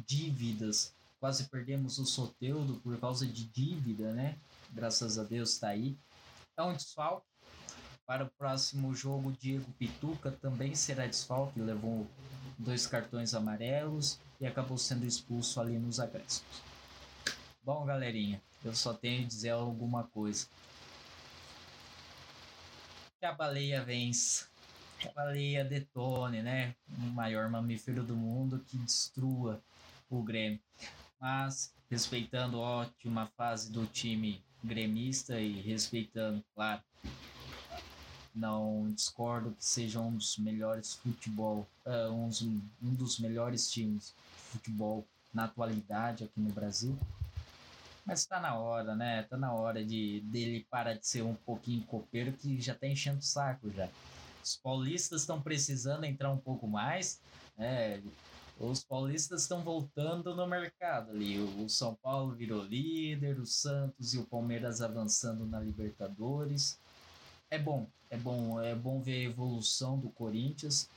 dívidas. 0.06 0.94
Quase 1.24 1.46
perdemos 1.46 2.00
o 2.00 2.06
Soteudo 2.06 2.82
por 2.82 3.00
causa 3.00 3.26
de 3.26 3.46
dívida, 3.46 4.12
né? 4.12 4.38
Graças 4.72 5.18
a 5.18 5.24
Deus 5.24 5.54
está 5.54 5.70
aí. 5.70 5.98
É 6.58 6.62
um 6.62 6.74
desfalque. 6.74 7.26
Para 8.06 8.26
o 8.26 8.30
próximo 8.32 8.94
jogo, 8.94 9.32
Diego 9.32 9.72
Pituca 9.80 10.34
também 10.34 10.76
será 10.76 11.08
desfalque, 11.08 11.62
levou 11.62 12.06
dois 12.58 12.86
cartões 12.86 13.34
amarelos 13.34 14.20
e 14.42 14.46
acabou 14.46 14.78
sendo 14.78 15.06
expulso 15.06 15.62
ali 15.62 15.80
nos 15.80 15.98
acréscimos. 15.98 16.62
Bom, 17.64 17.86
galerinha, 17.86 18.42
eu 18.62 18.76
só 18.76 18.94
tenho 18.94 19.24
a 19.24 19.28
dizer 19.28 19.52
alguma 19.52 20.04
coisa. 20.04 20.46
Que 23.22 23.26
a 23.26 23.32
baleia 23.32 23.82
vence. 23.82 24.46
Que 25.00 25.08
a 25.08 25.14
baleia 25.14 25.64
detone, 25.64 26.42
né? 26.42 26.76
O 26.98 27.04
maior 27.04 27.50
mamífero 27.50 28.04
do 28.04 28.14
mundo 28.14 28.60
que 28.68 28.76
destrua 28.76 29.64
o 30.10 30.22
Grêmio. 30.22 30.60
Mas, 31.24 31.74
respeitando 31.90 32.62
a 32.62 32.82
ótima 32.82 33.32
fase 33.38 33.72
do 33.72 33.86
time 33.86 34.44
gremista 34.62 35.40
e 35.40 35.62
respeitando, 35.62 36.44
claro, 36.54 36.82
não 38.36 38.92
discordo 38.92 39.52
que 39.52 39.64
seja 39.64 40.02
um 40.02 40.18
dos 40.18 40.38
melhores 40.38 40.96
futebol, 40.96 41.66
uh, 41.86 42.12
um, 42.12 42.30
um 42.82 42.94
dos 42.94 43.20
melhores 43.20 43.72
times 43.72 44.14
de 44.14 44.44
futebol 44.52 45.08
na 45.34 45.46
atualidade 45.46 46.26
aqui 46.26 46.42
no 46.42 46.52
Brasil. 46.52 47.00
Mas 48.06 48.20
está 48.20 48.42
na 48.42 48.56
hora, 48.56 48.94
né? 48.94 49.22
Está 49.22 49.38
na 49.38 49.54
hora 49.54 49.82
de 49.82 50.20
dele 50.26 50.68
parar 50.70 50.96
de 50.96 51.08
ser 51.08 51.22
um 51.22 51.36
pouquinho 51.36 51.86
copeiro 51.86 52.34
que 52.34 52.60
já 52.60 52.74
está 52.74 52.86
enchendo 52.86 53.20
o 53.20 53.24
saco 53.24 53.72
já. 53.72 53.88
Os 54.44 54.58
paulistas 54.58 55.22
estão 55.22 55.42
precisando 55.42 56.04
entrar 56.04 56.34
um 56.34 56.38
pouco 56.38 56.68
mais, 56.68 57.22
né? 57.58 58.04
Os 58.60 58.84
paulistas 58.84 59.42
estão 59.42 59.64
voltando 59.64 60.36
no 60.36 60.48
mercado 60.48 61.12
ali. 61.12 61.40
O 61.40 61.68
São 61.68 61.96
Paulo 61.96 62.36
virou 62.36 62.64
líder, 62.64 63.40
o 63.40 63.46
Santos 63.46 64.14
e 64.14 64.18
o 64.18 64.26
Palmeiras 64.26 64.82
avançando 64.82 65.46
na 65.46 65.60
Libertadores 65.60 66.80
é 67.54 67.60
bom, 67.60 67.88
é 68.10 68.18
bom, 68.18 68.60
é 68.60 68.74
bom 68.74 69.00
ver 69.00 69.14
a 69.14 69.30
evolução 69.30 70.00
do 70.00 70.10
Corinthians. 70.10 70.90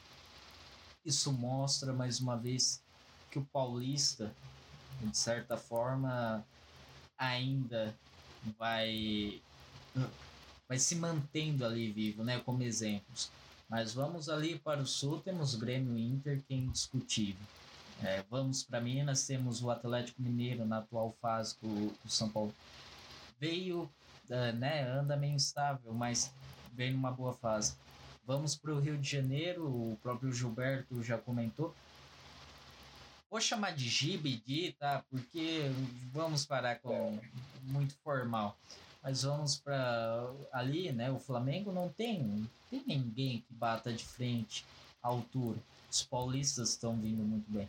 Isso 1.04 1.30
mostra 1.30 1.92
mais 1.92 2.18
uma 2.18 2.34
vez 2.34 2.82
que 3.30 3.38
o 3.38 3.44
Paulista, 3.44 4.32
de 5.02 5.14
certa 5.14 5.58
forma, 5.58 6.42
ainda 7.18 7.94
vai 8.58 9.42
vai 10.66 10.78
se 10.78 10.96
mantendo 10.96 11.66
ali 11.66 11.92
vivo, 11.92 12.24
né, 12.24 12.40
como 12.40 12.62
exemplos. 12.62 13.30
Mas 13.68 13.92
vamos 13.92 14.28
ali 14.28 14.58
para 14.58 14.80
o 14.80 14.86
sul, 14.86 15.20
temos 15.20 15.54
Grêmio 15.54 15.98
Inter, 15.98 16.42
que 16.46 16.54
é 16.54 16.56
indiscutível. 16.56 17.44
É, 18.02 18.22
vamos 18.30 18.62
para 18.62 18.80
Minas, 18.80 19.26
temos 19.26 19.62
o 19.62 19.70
Atlético 19.70 20.20
Mineiro 20.20 20.64
na 20.66 20.78
atual 20.78 21.16
fase 21.20 21.56
do, 21.60 21.90
do 22.04 22.10
São 22.10 22.28
Paulo. 22.28 22.54
Veio, 23.40 23.90
uh, 24.28 24.52
né, 24.56 24.88
anda 24.88 25.16
meio 25.16 25.34
instável, 25.34 25.92
mas 25.92 26.32
vem 26.72 26.92
numa 26.92 27.10
boa 27.10 27.32
fase. 27.32 27.74
Vamos 28.24 28.56
para 28.56 28.72
o 28.72 28.80
Rio 28.80 28.98
de 28.98 29.08
Janeiro, 29.08 29.66
o 29.66 29.98
próprio 30.02 30.32
Gilberto 30.32 31.02
já 31.02 31.16
comentou. 31.16 31.74
Vou 33.30 33.40
chamar 33.40 33.72
de 33.72 33.88
Gibidi, 33.88 34.72
tá? 34.78 35.04
Porque 35.10 35.62
vamos 36.12 36.44
parar 36.46 36.78
com 36.80 37.18
muito 37.62 37.94
formal. 38.04 38.56
Mas 39.06 39.22
vamos 39.22 39.56
para 39.56 40.34
ali, 40.50 40.90
né? 40.90 41.12
O 41.12 41.20
Flamengo 41.20 41.70
não 41.70 41.88
tem, 41.88 42.50
tem 42.68 42.82
ninguém 42.84 43.38
que 43.38 43.54
bata 43.54 43.92
de 43.92 44.04
frente 44.04 44.66
à 45.00 45.06
altura. 45.06 45.60
Os 45.88 46.02
paulistas 46.02 46.70
estão 46.70 46.96
vindo 46.96 47.22
muito 47.22 47.48
bem. 47.48 47.68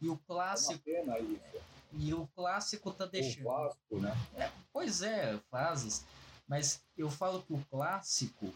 E 0.00 0.08
o 0.08 0.16
clássico. 0.26 0.90
É 0.90 1.02
uma 1.02 1.14
pena 1.14 1.18
isso. 1.20 1.62
E 1.92 2.12
o 2.12 2.28
clássico 2.34 2.90
tá 2.90 3.06
deixando. 3.06 3.46
O 3.46 3.48
Vasco, 3.48 4.00
né? 4.00 4.12
É, 4.34 4.50
pois 4.72 5.02
é, 5.02 5.38
fases. 5.52 6.04
Mas 6.48 6.82
eu 6.98 7.08
falo 7.08 7.40
que 7.40 7.52
o 7.52 7.64
clássico, 7.70 8.52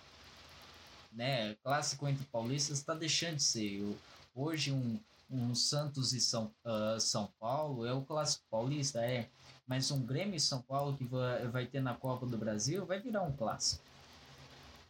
né, 1.13 1.55
clássico 1.63 2.09
entre 2.09 2.25
paulistas 2.25 2.79
está 2.79 2.93
deixando 2.93 3.37
de 3.37 3.45
ser. 3.45 3.97
hoje 4.35 4.73
um, 4.73 4.99
um 5.31 5.55
Santos 5.55 6.13
e 6.13 6.21
São, 6.21 6.53
uh, 6.65 6.99
São 6.99 7.33
Paulo 7.39 7.87
é 7.87 7.93
o 7.93 8.03
clássico 8.03 8.45
paulista, 8.51 9.01
é. 9.01 9.29
Mas 9.69 9.91
um 9.91 10.05
Grêmio 10.05 10.35
e 10.35 10.41
São 10.41 10.61
Paulo 10.63 10.97
que 10.97 11.05
vai, 11.05 11.67
ter 11.67 11.81
na 11.81 11.95
Copa 11.95 12.27
do 12.27 12.37
Brasil 12.37 12.85
vai 12.87 12.99
virar 12.99 13.23
um 13.23 13.33
clássico. 13.33 13.85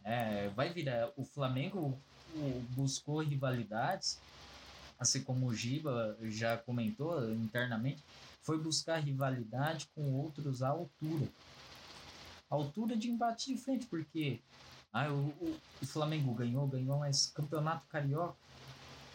É, 0.03 0.49
vai 0.55 0.73
virar. 0.73 1.11
O 1.15 1.23
Flamengo 1.23 1.99
buscou 2.69 3.21
rivalidades, 3.21 4.19
assim 4.97 5.21
como 5.21 5.47
o 5.47 5.53
Giba 5.53 6.17
já 6.23 6.57
comentou 6.57 7.31
internamente, 7.33 8.03
foi 8.41 8.57
buscar 8.57 8.97
rivalidade 8.97 9.89
com 9.93 10.13
outros 10.13 10.63
à 10.63 10.69
altura 10.69 11.27
altura 12.49 12.97
de 12.97 13.09
embate 13.09 13.53
de 13.53 13.57
frente, 13.57 13.85
porque 13.85 14.39
ah, 14.91 15.09
o, 15.11 15.27
o, 15.39 15.57
o 15.81 15.85
Flamengo 15.85 16.33
ganhou, 16.33 16.67
ganhou, 16.67 16.97
mas 16.97 17.27
campeonato 17.27 17.85
carioca, 17.87 18.35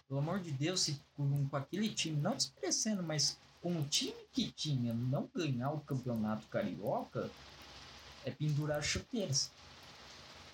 pelo 0.06 0.20
amor 0.20 0.38
de 0.40 0.52
Deus, 0.52 0.82
se 0.82 1.00
com, 1.16 1.48
com 1.48 1.56
aquele 1.56 1.88
time, 1.88 2.20
não 2.20 2.36
desmerecendo, 2.36 3.02
mas 3.02 3.38
com 3.64 3.80
o 3.80 3.84
time 3.84 4.14
que 4.30 4.52
tinha 4.52 4.92
não 4.92 5.26
ganhar 5.34 5.70
o 5.70 5.80
campeonato 5.80 6.46
carioca, 6.48 7.30
é 8.22 8.30
pendurar 8.30 8.82
chuteiras. 8.82 9.50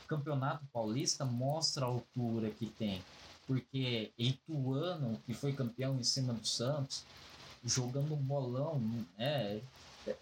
O 0.04 0.06
campeonato 0.06 0.64
paulista 0.72 1.24
mostra 1.24 1.84
a 1.84 1.88
altura 1.88 2.50
que 2.50 2.66
tem, 2.66 3.02
porque 3.48 4.12
Ituano, 4.16 5.20
que 5.26 5.34
foi 5.34 5.52
campeão 5.52 5.98
em 5.98 6.04
cima 6.04 6.32
do 6.32 6.46
Santos, 6.46 7.02
jogando 7.64 8.14
um 8.14 8.22
bolão, 8.22 8.80
né? 9.18 9.61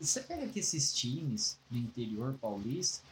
Você 0.00 0.22
pega 0.22 0.48
que 0.48 0.60
esses 0.60 0.94
times 0.94 1.58
do 1.70 1.76
interior 1.76 2.38
paulista 2.40 3.04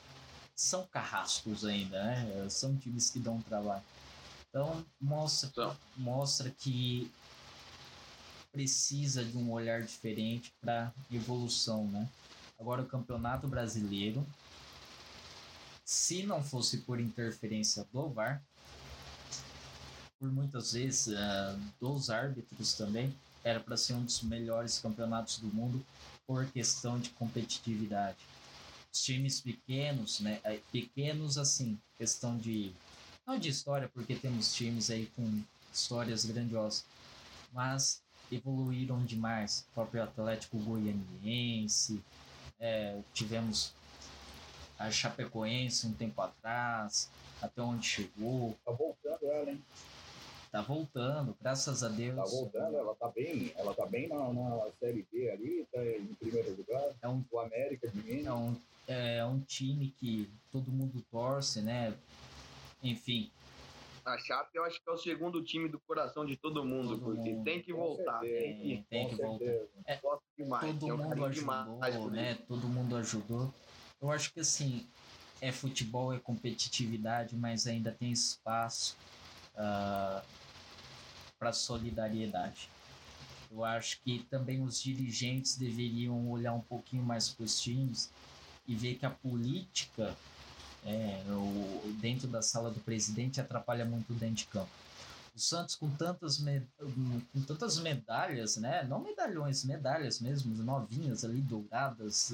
são 0.54 0.86
carrascos 0.86 1.66
ainda, 1.66 2.02
né? 2.02 2.46
São 2.48 2.74
times 2.78 3.10
que 3.10 3.18
dão 3.18 3.42
trabalho. 3.42 3.84
Então, 4.48 4.82
mostra, 4.98 5.50
então. 5.50 5.76
mostra 5.98 6.48
que 6.48 7.10
precisa 8.56 9.22
de 9.22 9.36
um 9.36 9.52
olhar 9.52 9.82
diferente 9.82 10.50
para 10.62 10.90
evolução, 11.12 11.86
né? 11.88 12.08
Agora, 12.58 12.80
o 12.80 12.86
Campeonato 12.86 13.46
Brasileiro, 13.46 14.26
se 15.84 16.22
não 16.22 16.42
fosse 16.42 16.78
por 16.78 16.98
interferência 16.98 17.86
do 17.92 18.08
VAR, 18.08 18.42
por 20.18 20.32
muitas 20.32 20.72
vezes 20.72 21.08
uh, 21.08 21.60
dos 21.78 22.08
árbitros 22.08 22.72
também, 22.72 23.14
era 23.44 23.60
para 23.60 23.76
ser 23.76 23.92
um 23.92 24.02
dos 24.02 24.22
melhores 24.22 24.78
campeonatos 24.78 25.36
do 25.38 25.48
mundo 25.48 25.84
por 26.26 26.46
questão 26.46 26.98
de 26.98 27.10
competitividade. 27.10 28.16
Os 28.90 29.02
times 29.02 29.38
pequenos, 29.38 30.20
né? 30.20 30.40
É, 30.42 30.58
pequenos 30.72 31.36
assim, 31.36 31.78
questão 31.98 32.38
de. 32.38 32.72
Não 33.26 33.38
de 33.38 33.50
história, 33.50 33.90
porque 33.92 34.14
temos 34.14 34.54
times 34.54 34.88
aí 34.88 35.10
com 35.14 35.42
histórias 35.70 36.24
grandiosas, 36.24 36.86
mas 37.52 38.05
evoluíram 38.30 39.04
demais. 39.04 39.66
O 39.70 39.74
próprio 39.74 40.02
Atlético 40.02 40.58
Goianiense, 40.58 42.02
é, 42.58 42.98
tivemos 43.12 43.72
a 44.78 44.90
Chapecoense 44.90 45.86
um 45.86 45.92
tempo 45.92 46.20
atrás, 46.20 47.10
até 47.40 47.62
onde 47.62 47.86
chegou. 47.86 48.56
Tá 48.64 48.72
voltando 48.72 49.30
ela, 49.30 49.50
hein? 49.50 49.62
Tá 50.50 50.62
voltando, 50.62 51.36
graças 51.40 51.82
a 51.82 51.88
Deus. 51.88 52.16
Tá 52.16 52.24
voltando, 52.24 52.76
ela 52.76 52.94
tá 52.94 53.08
bem, 53.08 53.52
ela 53.56 53.74
tá 53.74 53.86
bem 53.86 54.08
na, 54.08 54.32
na 54.32 54.70
Série 54.80 55.06
B 55.12 55.30
ali, 55.30 55.66
tá 55.72 55.84
em 55.84 56.14
primeiro 56.14 56.56
lugar. 56.56 56.94
É 57.02 57.08
um, 57.08 57.22
o 57.30 57.38
América 57.40 57.88
de 57.88 57.98
Minas. 58.02 58.26
É 58.26 58.32
um, 58.32 58.56
é 58.88 59.24
um 59.24 59.40
time 59.40 59.94
que 59.98 60.30
todo 60.52 60.70
mundo 60.70 61.04
torce, 61.10 61.60
né? 61.60 61.94
Enfim. 62.82 63.30
A 64.06 64.18
Chape 64.18 64.56
eu 64.56 64.64
acho 64.64 64.80
que 64.82 64.88
é 64.88 64.92
o 64.92 64.96
segundo 64.96 65.42
time 65.42 65.68
do 65.68 65.80
coração 65.80 66.24
de 66.24 66.36
todo 66.36 66.64
mundo, 66.64 66.98
todo 66.98 67.02
porque 67.02 67.30
mundo. 67.30 67.44
tem 67.44 67.60
que 67.60 67.72
voltar. 67.72 68.20
Tem 68.20 68.56
que, 68.56 68.84
tem 68.88 69.08
que 69.08 69.16
voltar. 69.16 69.44
É, 69.86 70.00
demais, 70.38 70.72
todo 70.72 70.96
mundo 70.96 71.24
ajudou, 71.24 71.30
demais 71.30 72.12
né? 72.12 72.38
Todo 72.46 72.68
mundo 72.68 72.96
ajudou. 72.96 73.52
Eu 74.00 74.10
acho 74.10 74.32
que 74.32 74.40
assim, 74.40 74.86
é 75.40 75.50
futebol, 75.50 76.14
é 76.14 76.18
competitividade, 76.18 77.34
mas 77.36 77.66
ainda 77.66 77.90
tem 77.90 78.12
espaço. 78.12 78.96
Uh, 79.54 80.22
para 81.38 81.52
solidariedade. 81.52 82.68
Eu 83.50 83.64
acho 83.64 84.00
que 84.02 84.26
também 84.30 84.62
os 84.62 84.82
dirigentes 84.82 85.56
deveriam 85.56 86.30
olhar 86.30 86.52
um 86.52 86.60
pouquinho 86.60 87.02
mais 87.02 87.28
para 87.28 87.44
os 87.44 87.60
times 87.60 88.10
e 88.66 88.74
ver 88.74 88.96
que 88.96 89.06
a 89.06 89.10
política 89.10 90.16
é, 90.86 91.22
o, 91.28 91.92
dentro 92.00 92.28
da 92.28 92.40
sala 92.40 92.70
do 92.70 92.80
presidente 92.80 93.40
atrapalha 93.40 93.84
muito 93.84 94.12
dentro 94.14 94.36
de 94.36 94.46
campo. 94.46 94.70
O 95.34 95.38
Santos 95.38 95.74
com 95.74 95.90
tantas, 95.90 96.38
com 96.38 97.42
tantas 97.46 97.78
medalhas, 97.80 98.56
né? 98.56 98.84
Não 98.84 99.00
medalhões, 99.00 99.64
medalhas 99.64 100.20
mesmo, 100.20 100.54
novinhas 100.62 101.24
ali, 101.24 101.42
douradas. 101.42 102.32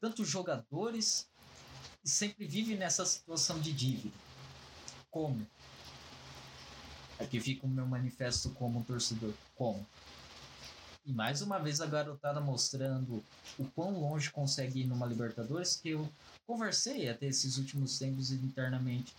Tantos 0.00 0.28
jogadores 0.28 1.26
e 2.04 2.08
sempre 2.08 2.46
vive 2.46 2.76
nessa 2.76 3.04
situação 3.04 3.58
de 3.58 3.72
dívida. 3.72 4.14
Como? 5.10 5.44
Aqui 7.18 7.40
fica 7.40 7.66
o 7.66 7.68
meu 7.68 7.86
manifesto 7.86 8.50
como 8.50 8.84
torcedor. 8.84 9.32
Como? 9.56 9.84
E 11.06 11.12
mais 11.12 11.40
uma 11.40 11.60
vez 11.60 11.80
a 11.80 11.86
garotada 11.86 12.40
mostrando 12.40 13.22
o 13.56 13.64
quão 13.76 14.00
longe 14.00 14.28
consegue 14.28 14.80
ir 14.80 14.86
numa 14.86 15.06
Libertadores, 15.06 15.76
que 15.76 15.90
eu 15.90 16.08
conversei 16.44 17.08
até 17.08 17.26
esses 17.26 17.58
últimos 17.58 17.96
tempos 17.96 18.32
internamente. 18.32 19.14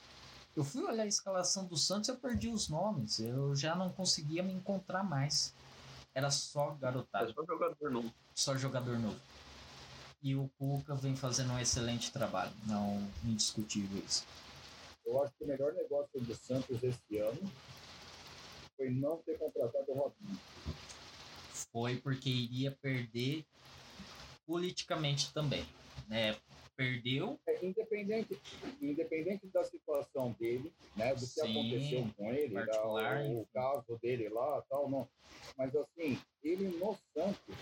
Eu 0.54 0.66
fui 0.66 0.84
olhar 0.84 1.04
a 1.04 1.08
escalação 1.08 1.66
do 1.66 1.78
Santos 1.78 2.10
e 2.10 2.12
eu 2.12 2.18
perdi 2.18 2.50
os 2.50 2.68
nomes. 2.68 3.20
Eu 3.20 3.56
já 3.56 3.74
não 3.74 3.90
conseguia 3.90 4.44
me 4.44 4.52
encontrar 4.52 5.02
mais. 5.02 5.54
Era 6.14 6.30
só 6.30 6.72
garotada. 6.72 7.30
É 7.30 7.34
só 7.34 7.46
jogador 7.46 7.90
novo. 7.90 8.14
Só 8.36 8.58
jogador 8.58 9.00
novo. 9.00 9.20
E 10.22 10.36
o 10.36 10.50
Cuca 10.60 10.94
vem 10.94 11.16
fazendo 11.16 11.54
um 11.54 11.60
excelente 11.60 12.12
trabalho. 12.12 12.52
Não 12.66 13.02
indiscutível 13.24 14.04
isso. 14.06 14.26
Eu 15.06 15.24
acho 15.24 15.32
que 15.38 15.46
o 15.46 15.48
melhor 15.48 15.72
negócio 15.74 16.20
do 16.20 16.36
Santos 16.36 16.84
esse 16.84 17.18
ano 17.18 17.40
foi 18.76 18.90
não 18.90 19.18
ter 19.18 19.38
contratado 19.38 19.86
o 19.90 19.94
Robinho. 19.94 20.38
Foi 21.72 21.98
porque 21.98 22.30
iria 22.30 22.72
perder 22.72 23.46
politicamente 24.46 25.34
também. 25.34 25.66
Né? 26.08 26.36
Perdeu. 26.76 27.40
É, 27.48 27.66
independente, 27.66 28.40
independente 28.80 29.48
da 29.48 29.64
situação 29.64 30.36
dele, 30.40 30.72
né, 30.96 31.16
do 31.16 31.22
que 31.22 31.26
Sim, 31.26 31.42
aconteceu 31.42 32.14
com 32.16 32.32
ele, 32.32 32.54
da, 32.54 32.88
o, 32.88 33.42
o 33.42 33.48
caso 33.52 33.98
dele 34.00 34.30
lá, 34.30 34.62
tal, 34.70 34.88
não. 34.88 35.10
Mas 35.58 35.76
assim, 35.76 36.20
ele 36.44 36.68
no 36.78 36.96
Santos, 37.16 37.56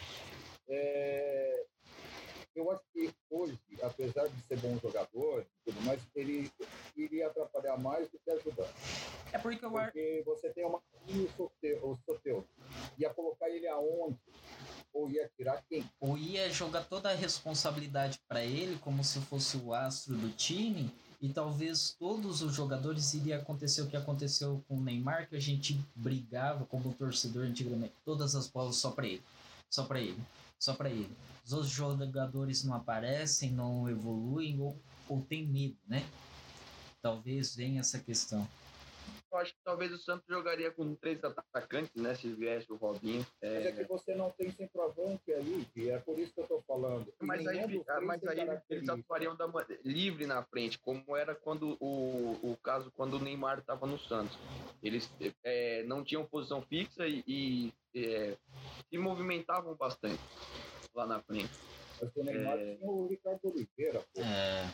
é, 0.67 1.65
eu 2.55 2.71
acho 2.71 2.81
que 2.93 3.13
hoje, 3.29 3.59
apesar 3.81 4.27
de 4.27 4.41
ser 4.43 4.57
bom 4.59 4.77
jogador 4.81 5.41
e 5.41 5.71
tudo 5.71 5.81
mais, 5.81 5.99
ele 6.15 6.51
iria 6.95 7.27
atrapalhar 7.27 7.77
mais 7.77 8.09
do 8.09 8.17
que 8.17 8.31
ajudar. 8.31 8.67
É 9.31 9.37
porque 9.37 9.65
Ar... 9.65 9.71
Porque 9.71 10.23
você 10.25 10.49
tem 10.49 10.65
uma 10.65 10.81
o 11.81 11.97
Soteudo. 12.05 12.47
Ia 12.97 13.13
colocar 13.13 13.49
ele 13.49 13.67
aonde? 13.67 14.17
Ou 14.93 15.09
ia 15.09 15.29
tirar 15.37 15.61
quem? 15.69 15.83
ou 15.99 16.17
ia 16.17 16.49
jogar 16.49 16.85
toda 16.85 17.09
a 17.09 17.13
responsabilidade 17.13 18.17
para 18.29 18.43
ele, 18.43 18.77
como 18.79 19.03
se 19.03 19.19
fosse 19.19 19.57
o 19.57 19.73
astro 19.73 20.15
do 20.15 20.29
time, 20.35 20.89
e 21.21 21.29
talvez 21.29 21.95
todos 21.99 22.41
os 22.41 22.53
jogadores 22.53 23.13
iria 23.13 23.37
acontecer 23.37 23.81
o 23.81 23.87
que 23.87 23.97
aconteceu 23.97 24.63
com 24.67 24.77
o 24.77 24.81
Neymar, 24.81 25.27
que 25.27 25.35
a 25.35 25.39
gente 25.39 25.77
brigava 25.95 26.65
como 26.65 26.93
torcedor 26.93 27.45
antigamente, 27.45 27.93
todas 28.05 28.35
as 28.35 28.47
bolas 28.47 28.77
só 28.77 28.91
para 28.91 29.07
ele, 29.07 29.23
só 29.69 29.83
para 29.83 29.99
ele, 29.99 30.17
só 30.59 30.73
para 30.73 30.89
ele. 30.89 31.15
Os 31.45 31.53
outros 31.53 31.71
jogadores 31.71 32.63
não 32.63 32.73
aparecem, 32.73 33.51
não 33.51 33.87
evoluem 33.89 34.59
ou, 34.59 34.75
ou 35.07 35.21
tem 35.21 35.45
medo, 35.45 35.77
né? 35.87 36.03
Talvez 37.01 37.55
venha 37.55 37.81
essa 37.81 37.99
questão. 37.99 38.47
Eu 39.35 39.39
acho 39.39 39.51
que 39.51 39.59
talvez 39.65 39.91
o 39.91 39.97
Santos 39.97 40.25
jogaria 40.29 40.71
com 40.71 40.95
três 40.95 41.21
atacantes, 41.21 41.93
né? 42.01 42.15
Se 42.15 42.31
viesse 42.31 42.71
o 42.71 42.77
Robinho. 42.77 43.25
Mas 43.43 43.65
é 43.65 43.71
que 43.73 43.83
você 43.83 44.15
não 44.15 44.31
tem 44.31 44.49
centroavante 44.49 45.33
aí, 45.33 45.67
e 45.75 45.89
é 45.89 45.99
por 45.99 46.17
isso 46.17 46.33
que 46.33 46.39
eu 46.39 46.47
tô 46.47 46.61
falando. 46.61 47.05
E 47.21 47.25
Mas 47.25 47.45
aí, 47.45 47.67
dos 47.67 47.87
ah, 47.89 47.99
mas 47.99 48.25
aí 48.25 48.39
eles 48.69 48.87
atuariam 48.87 49.35
da 49.35 49.45
livre 49.83 50.25
na 50.25 50.41
frente, 50.43 50.79
como 50.79 51.17
era 51.17 51.35
quando 51.35 51.75
o, 51.81 52.39
o 52.43 52.57
caso 52.63 52.89
quando 52.95 53.15
o 53.15 53.19
Neymar 53.19 53.59
estava 53.59 53.85
no 53.85 53.99
Santos. 53.99 54.39
Eles 54.81 55.11
é, 55.43 55.83
não 55.83 56.01
tinham 56.01 56.25
posição 56.25 56.61
fixa 56.61 57.05
e, 57.05 57.21
e, 57.27 57.73
é, 57.93 58.37
se 58.89 58.97
movimentavam 58.97 59.75
bastante 59.75 60.21
lá 60.93 61.05
na 61.05 61.19
frente. 61.19 61.51
Mas 62.01 62.15
o 62.15 62.23
Neymar 62.23 62.57
É. 62.57 62.75
tinha 62.75 62.89
o 62.89 63.07
Ricardo 63.07 63.39
Oliveira, 63.43 64.01
pô, 64.13 64.21
É, 64.21 64.71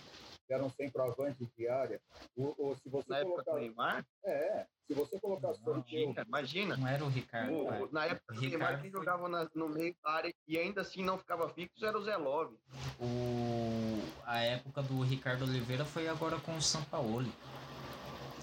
que 0.52 0.56
era 0.56 0.66
um 0.66 0.70
centroavante 0.70 1.50
de 1.58 1.68
área. 1.70 2.02
O, 2.36 2.72
o- 2.72 2.76
se 2.76 2.90
você 2.90 3.10
Na 3.10 3.20
época 3.20 3.36
colocar. 3.36 3.52
do 3.54 3.60
Neymar, 3.60 4.06
É, 4.26 4.66
se 4.86 4.94
você 4.94 5.18
colocar 5.18 5.48
Não, 5.48 5.56
Soteudo, 5.56 5.86
imagina, 5.88 6.26
imagina. 6.28 6.76
não 6.78 6.88
era 6.88 7.06
o 7.06 7.08
Ricardo. 7.08 7.54
O- 7.62 7.66
pai. 7.68 7.88
na 7.94 8.06
época 8.08 8.34
do 8.34 8.42
Neymar, 8.42 8.82
quem 8.82 8.92
foi- 8.92 9.00
jogava 9.00 9.30
na- 9.30 9.50
no 9.56 9.70
meio 9.70 9.96
da 10.04 10.12
área 10.12 10.34
e 10.46 10.58
ainda 10.58 10.82
assim 10.82 11.06
não 11.06 11.18
ficava 11.18 11.48
fixo 11.48 11.86
era 11.86 11.98
o 11.98 12.04
Zé 12.04 12.18
Love. 12.18 12.58
O, 13.00 14.02
a 14.26 14.40
época 14.44 14.82
do 14.84 15.02
Ricardo 15.04 15.46
Oliveira 15.46 15.86
foi 15.86 16.10
agora 16.10 16.38
com 16.42 16.58
o 16.58 16.62
Sampaoli. 16.62 17.32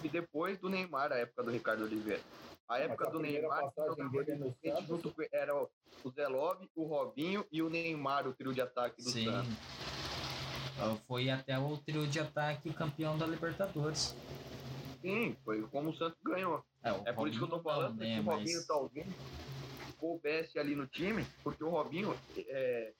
E 0.03 0.09
depois 0.09 0.57
do 0.59 0.71
Neymar, 0.71 1.13
a 1.13 1.17
época 1.17 1.43
do 1.43 1.51
Ricardo 1.51 1.85
Oliveira. 1.85 2.23
A 2.67 2.79
época 2.79 3.07
a 3.09 3.11
do 3.11 3.19
Neymar, 3.21 3.71
frente, 3.73 4.87
junto 4.87 5.13
com, 5.13 5.23
era 5.31 5.55
o 5.55 5.69
o 6.05 6.11
Zé 6.13 6.29
Love, 6.29 6.71
o 6.77 6.85
Robinho 6.85 7.45
e 7.51 7.61
o 7.61 7.69
Neymar, 7.69 8.27
o 8.29 8.33
trio 8.33 8.55
de 8.55 8.61
ataque 8.61 9.03
do 9.03 9.11
Sim. 9.11 9.25
Santos. 9.25 9.53
Foi 11.07 11.29
até 11.31 11.59
o 11.59 11.77
trio 11.79 12.07
de 12.07 12.21
ataque 12.21 12.73
campeão 12.73 13.19
da 13.19 13.27
Libertadores. 13.27 14.15
Sim, 15.01 15.37
foi 15.45 15.63
como 15.69 15.91
o 15.91 15.97
Santos 15.97 16.19
ganhou. 16.25 16.63
É, 16.83 16.91
É 17.07 17.13
por 17.13 17.29
isso 17.29 17.39
que 17.39 17.45
eu 17.45 17.49
tô 17.49 17.61
falando 17.61 17.91
não, 17.97 17.99
que 17.99 18.05
né, 18.05 18.21
o 18.21 18.25
Robinho 18.25 18.57
mas- 18.57 18.67
talvez 18.67 19.07
coubesse 19.99 20.59
ali 20.59 20.75
no 20.77 20.87
time, 20.87 21.25
porque 21.43 21.63
o 21.65 21.71
Robinho 21.71 22.17
é, 22.37 22.93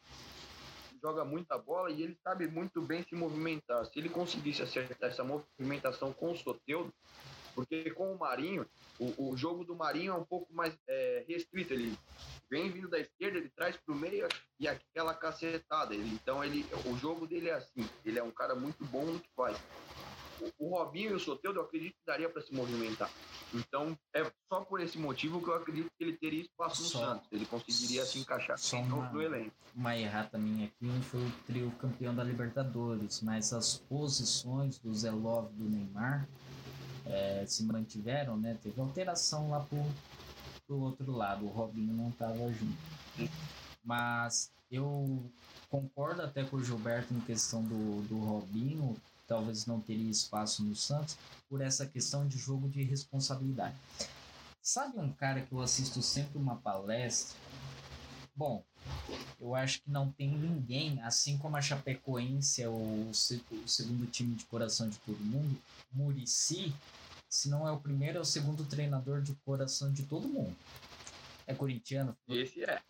joga 1.01 1.25
muita 1.25 1.57
bola 1.57 1.91
e 1.91 2.03
ele 2.03 2.19
sabe 2.25 2.49
muito 2.49 2.81
bem 2.83 3.05
se 3.05 3.15
movimentar. 3.15 3.85
Se 3.87 3.99
ele 3.99 4.09
conseguisse 4.09 4.63
acertar 4.63 5.11
essa 5.11 5.23
movimentação 5.23 6.13
com 6.13 6.33
o 6.33 6.37
Soteudo, 6.37 6.93
porque 7.55 7.91
com 7.91 8.13
o 8.13 8.19
Marinho, 8.19 8.67
o, 8.99 9.31
o 9.33 9.37
jogo 9.37 9.65
do 9.65 9.77
Marinho 9.77 10.13
é 10.13 10.17
um 10.17 10.25
pouco 10.25 10.53
mais 10.53 10.77
é, 10.89 11.25
restrito. 11.29 11.73
Ele 11.75 11.97
vem 12.51 12.71
vindo 12.71 12.89
da 12.89 12.99
esquerda, 12.99 13.39
ele 13.39 13.51
traz 13.51 13.77
pro 13.77 13.95
meio 13.95 14.27
e 14.59 14.67
aquela 14.69 15.15
cacetada. 15.15 15.95
Ele, 15.95 16.09
então 16.15 16.43
ele, 16.45 16.67
o 16.87 16.97
jogo 16.97 17.27
dele 17.27 17.49
é 17.49 17.55
assim. 17.55 17.89
Ele 18.05 18.19
é 18.19 18.23
um 18.23 18.31
cara 18.31 18.55
muito 18.55 18.85
bom 18.87 19.05
no 19.05 19.21
que 19.21 19.29
faz. 19.37 19.57
O, 20.41 20.67
o 20.67 20.69
Robinho 20.77 21.11
e 21.11 21.15
o 21.15 21.19
Soteudo 21.19 21.59
eu 21.59 21.65
acredito 21.65 21.95
que 21.95 22.07
daria 22.07 22.29
para 22.29 22.41
se 22.43 22.55
movimentar. 22.55 23.11
Então 23.53 23.99
é 24.15 24.31
só 24.49 24.61
por 24.61 24.81
esse 24.81 24.97
motivo 24.99 25.43
que 25.43 25.49
eu 25.49 25.55
acredito 25.55 25.91
que 25.99 26.05
ele 26.05 26.17
teria 26.17 26.43
espaço 26.43 26.83
no 26.83 26.89
Só- 26.89 26.99
Santos. 27.07 27.29
Ele 27.33 27.45
conseguiria 27.47 28.05
se 28.07 28.19
encaixar 28.21 28.57
só 28.59 28.79
uma- 28.79 29.11
no 29.11 29.21
elenco. 29.21 29.53
Uma 29.75 29.97
errata 29.97 30.39
minha 30.39 30.67
aqui 30.67 30.89
foi 31.03 31.21
o 31.27 31.33
trio 31.47 31.71
campeão 31.73 32.15
da 32.15 32.23
Libertadores, 32.23 33.21
mas 33.21 33.53
as 33.53 33.79
posições 33.79 34.79
do 34.79 34.95
Zé 34.95 35.11
Love 35.11 35.53
e 35.55 35.57
do 35.57 35.65
Neymar 35.71 36.29
eh, 37.07 37.45
se 37.47 37.65
mantiveram, 37.65 38.37
né? 38.37 38.57
Teve 38.63 38.81
alteração 38.81 39.51
lá 39.51 39.61
pro, 39.61 39.79
pro 40.69 40.79
outro 40.79 41.11
lado, 41.11 41.47
o 41.47 41.49
Robinho 41.49 41.95
não 41.95 42.13
tava 42.13 42.53
junto. 42.53 42.77
Mas 43.83 44.53
eu 44.71 45.25
concordo 45.71 46.23
até 46.23 46.45
com 46.45 46.59
o 46.59 46.63
Gilberto 46.63 47.15
em 47.15 47.21
questão 47.21 47.65
do, 47.65 48.07
do 48.07 48.19
Robinho, 48.19 48.95
talvez 49.27 49.65
não 49.67 49.81
teria 49.81 50.11
espaço 50.11 50.63
no 50.63 50.77
Santos, 50.77 51.17
por 51.49 51.63
essa 51.63 51.87
questão 51.87 52.29
de 52.29 52.37
jogo 52.39 52.69
de 52.69 52.83
responsabilidade. 52.83 53.75
Sabe 54.63 54.99
um 54.99 55.11
cara 55.11 55.41
que 55.41 55.53
eu 55.53 55.63
assisto 55.63 56.03
sempre 56.03 56.37
uma 56.37 56.57
palestra? 56.57 57.35
Bom, 58.37 58.63
eu 59.41 59.55
acho 59.55 59.81
que 59.81 59.91
não 59.91 60.13
tem 60.13 60.31
ninguém, 60.31 61.01
assim 61.03 61.39
como 61.39 61.57
a 61.57 61.63
Chapecoense 61.63 62.63
é 62.63 62.69
o, 62.69 63.11
o 63.11 63.15
segundo 63.15 64.07
time 64.11 64.35
de 64.35 64.45
coração 64.45 64.89
de 64.89 64.99
todo 64.99 65.19
mundo, 65.19 65.59
Murici, 65.93 66.75
se 67.29 67.49
não 67.49 67.67
é 67.67 67.73
o 67.73 67.81
primeiro, 67.81 68.19
é 68.19 68.21
o 68.21 68.25
segundo 68.25 68.65
treinador 68.65 69.21
de 69.23 69.35
coração 69.45 69.93
de 69.93 70.05
todo 70.05 70.29
mundo. 70.29 70.57
É 71.47 71.55
corintiano, 71.55 72.17
Esse 72.29 72.63
é. 72.65 72.81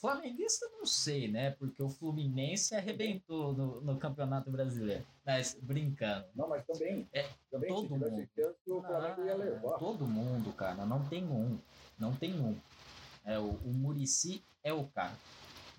Flamenguista 0.00 0.64
não 0.70 0.86
sei, 0.86 1.26
né? 1.26 1.50
Porque 1.50 1.82
o 1.82 1.88
Fluminense 1.88 2.74
arrebentou 2.74 3.52
no, 3.52 3.80
no 3.80 3.98
Campeonato 3.98 4.48
Brasileiro. 4.50 5.04
Mas 5.26 5.56
brincando. 5.60 6.26
Não, 6.36 6.48
mas 6.48 6.64
também. 6.64 7.08
É, 7.12 7.28
também 7.50 7.68
todo 7.68 7.90
mundo. 7.90 8.28
chance, 8.34 8.56
o 8.70 8.80
Flamengo 8.80 9.24
ia 9.24 9.32
Ah, 9.32 9.36
levar. 9.36 9.78
todo 9.78 10.06
mundo, 10.06 10.52
cara. 10.52 10.86
Não 10.86 11.04
tem 11.08 11.24
um. 11.24 11.58
Não 11.98 12.14
tem 12.14 12.38
um. 12.38 12.56
É, 13.24 13.38
o, 13.40 13.48
o 13.48 13.72
Murici 13.74 14.44
é 14.62 14.72
o 14.72 14.84
cara. 14.86 15.16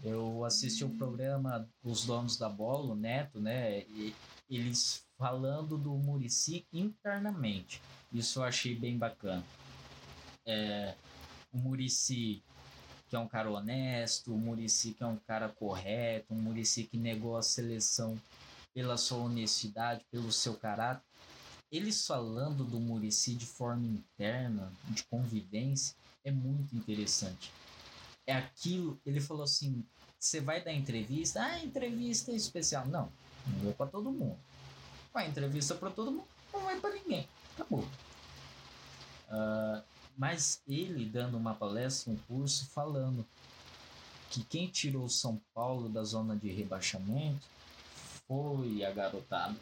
Eu 0.04 0.43
assisti 0.43 0.84
o 0.84 0.89
programa 0.97 1.70
Os 1.82 2.06
Donos 2.06 2.38
da 2.38 2.50
Bola, 2.50 2.91
o 2.91 2.95
Neto, 2.95 3.39
né? 3.39 3.84
E 3.88 4.14
eles 4.50 5.06
falando 5.20 5.78
do 5.78 5.92
Murici 5.92 6.66
internamente. 6.72 7.82
Isso 8.12 8.40
eu 8.40 8.44
achei 8.44 8.74
bem 8.74 8.98
bacana. 8.98 9.44
É, 10.46 10.96
o 11.52 11.58
Murici 11.58 12.42
que 13.10 13.16
é 13.16 13.20
um 13.20 13.28
cara 13.28 13.52
honesto, 13.52 14.34
o 14.34 14.38
Murici 14.38 14.94
que 14.94 15.04
é 15.04 15.06
um 15.06 15.18
cara 15.18 15.50
correto, 15.50 16.34
um 16.34 16.38
Murici 16.38 16.84
que 16.84 16.96
negou 16.96 17.36
a 17.36 17.42
seleção 17.42 18.18
pela 18.74 18.98
sua 18.98 19.18
honestidade, 19.18 20.06
pelo 20.10 20.32
seu 20.32 20.54
caráter. 20.54 21.04
Eles 21.72 22.06
falando 22.06 22.64
do 22.64 22.80
Murici 22.80 23.36
de 23.36 23.46
forma 23.46 23.86
interna, 23.86 24.72
de 24.90 25.04
convivência, 25.04 25.96
é 26.24 26.32
muito 26.32 26.76
interessante. 26.76 27.52
É 28.26 28.34
aquilo, 28.34 29.00
ele 29.06 29.20
falou 29.20 29.44
assim: 29.44 29.84
você 30.20 30.40
vai 30.40 30.64
dar 30.64 30.72
entrevista? 30.72 31.42
Ah, 31.42 31.64
entrevista 31.64 32.32
é 32.32 32.36
especial. 32.36 32.88
Não, 32.88 33.12
não 33.62 33.72
é 33.72 33.74
para 33.74 33.88
todo 33.88 34.12
mundo. 34.12 34.38
Vai 35.14 35.28
entrevista 35.28 35.76
para 35.76 35.89
todo 35.89 36.12
mundo, 36.12 36.28
não 36.53 36.70
é 36.70 36.80
para 36.80 36.91
ninguém. 36.91 37.28
Acabou. 37.55 37.86
Ah, 39.30 39.82
mas 40.18 40.62
ele 40.68 41.05
dando 41.05 41.38
uma 41.38 41.53
palestra, 41.53 42.12
um 42.12 42.18
curso, 42.18 42.68
falando 42.72 43.26
que 44.30 44.43
quem 44.43 44.68
tirou 44.68 45.07
São 45.10 45.41
Paulo 45.53 45.89
da 45.89 46.03
zona 46.03 46.36
de 46.36 46.51
rebaixamento 46.51 47.47
foi 48.28 48.84
a 48.84 48.91
garotada. 48.91 49.55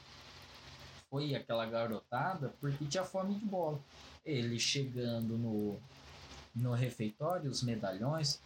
Foi 1.09 1.35
aquela 1.35 1.65
garotada 1.65 2.53
porque 2.59 2.85
tinha 2.85 3.05
fome 3.05 3.35
de 3.35 3.45
bola. 3.45 3.79
Ele 4.25 4.59
chegando 4.59 5.37
no, 5.37 5.79
no 6.53 6.73
refeitório, 6.73 7.49
os 7.49 7.63
medalhões, 7.63 8.41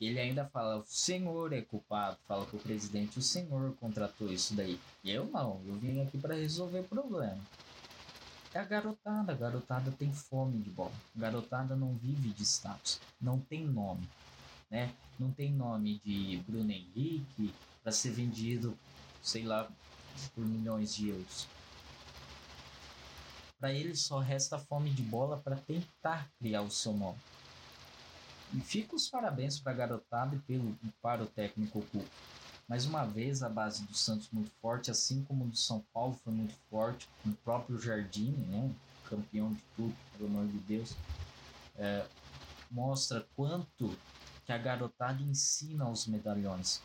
ele 0.00 0.20
ainda 0.20 0.44
fala: 0.46 0.76
o 0.78 0.84
senhor 0.84 1.52
é 1.52 1.62
culpado. 1.62 2.18
Fala 2.28 2.44
com 2.46 2.56
o 2.56 2.60
presidente: 2.60 3.18
o 3.18 3.22
senhor 3.22 3.74
contratou 3.80 4.30
isso 4.30 4.54
daí. 4.54 4.78
Eu 5.04 5.24
não, 5.26 5.60
eu 5.66 5.74
vim 5.76 6.02
aqui 6.02 6.18
para 6.18 6.34
resolver 6.34 6.80
o 6.80 6.84
problema. 6.84 7.38
É 8.52 8.58
a 8.58 8.64
garotada, 8.64 9.32
a 9.32 9.36
garotada 9.36 9.90
tem 9.92 10.12
fome 10.12 10.58
de 10.58 10.70
bola. 10.70 10.92
A 11.16 11.20
garotada 11.20 11.76
não 11.76 11.94
vive 11.94 12.30
de 12.30 12.42
status, 12.44 13.00
não 13.20 13.38
tem 13.38 13.66
nome. 13.66 14.08
né? 14.70 14.94
Não 15.18 15.30
tem 15.30 15.52
nome 15.52 16.00
de 16.04 16.38
Bruno 16.46 16.70
Henrique 16.70 17.52
para 17.82 17.92
ser 17.92 18.10
vendido, 18.10 18.76
sei 19.22 19.44
lá, 19.44 19.68
por 20.34 20.44
milhões 20.44 20.94
de 20.94 21.08
euros. 21.08 21.46
Para 23.58 23.72
ele 23.72 23.94
só 23.94 24.18
resta 24.18 24.58
fome 24.58 24.90
de 24.90 25.02
bola 25.02 25.38
para 25.38 25.56
tentar 25.56 26.28
criar 26.38 26.62
o 26.62 26.70
seu 26.70 26.92
nome. 26.92 27.18
E 28.56 28.60
fica 28.62 28.96
os 28.96 29.06
parabéns 29.06 29.60
para 29.60 29.72
a 29.72 29.74
garotada 29.74 30.34
e 30.34 30.38
pelo, 30.38 30.74
para 31.02 31.22
o 31.22 31.26
técnico 31.26 31.82
Cuca. 31.92 32.06
Mais 32.66 32.86
uma 32.86 33.04
vez, 33.04 33.42
a 33.42 33.50
base 33.50 33.84
do 33.84 33.94
Santos 33.94 34.30
muito 34.32 34.50
forte, 34.62 34.90
assim 34.90 35.22
como 35.24 35.46
do 35.46 35.56
São 35.56 35.84
Paulo 35.92 36.18
foi 36.24 36.32
muito 36.32 36.54
forte, 36.70 37.06
o 37.26 37.32
próprio 37.44 37.78
Jardine, 37.78 38.38
né? 38.46 38.74
campeão 39.10 39.52
de 39.52 39.62
tudo, 39.76 39.94
pelo 40.16 40.30
amor 40.30 40.46
de 40.46 40.56
Deus, 40.60 40.96
é, 41.76 42.06
mostra 42.70 43.28
quanto 43.36 43.94
que 44.46 44.52
a 44.52 44.58
garotada 44.58 45.22
ensina 45.22 45.84
aos 45.84 46.06
medalhões. 46.06 46.80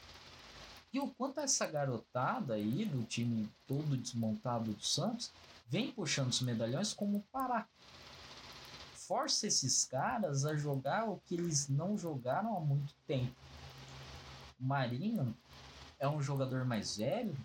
E 0.91 0.99
o 0.99 1.07
quanto 1.07 1.39
essa 1.39 1.65
garotada 1.65 2.55
aí, 2.55 2.83
do 2.83 3.03
time 3.05 3.49
todo 3.65 3.95
desmontado 3.95 4.73
do 4.73 4.83
Santos, 4.83 5.31
vem 5.69 5.89
puxando 5.89 6.31
os 6.31 6.41
medalhões 6.41 6.93
como 6.93 7.25
parar. 7.31 7.69
Força 9.11 9.45
esses 9.45 9.83
caras 9.83 10.45
a 10.45 10.55
jogar 10.55 11.09
o 11.09 11.17
que 11.25 11.35
eles 11.35 11.67
não 11.67 11.97
jogaram 11.97 12.55
há 12.55 12.61
muito 12.61 12.93
tempo. 13.05 13.35
O 14.57 14.63
Marinho 14.63 15.35
é 15.99 16.07
um 16.07 16.21
jogador 16.21 16.63
mais 16.63 16.95
velho, 16.95 17.35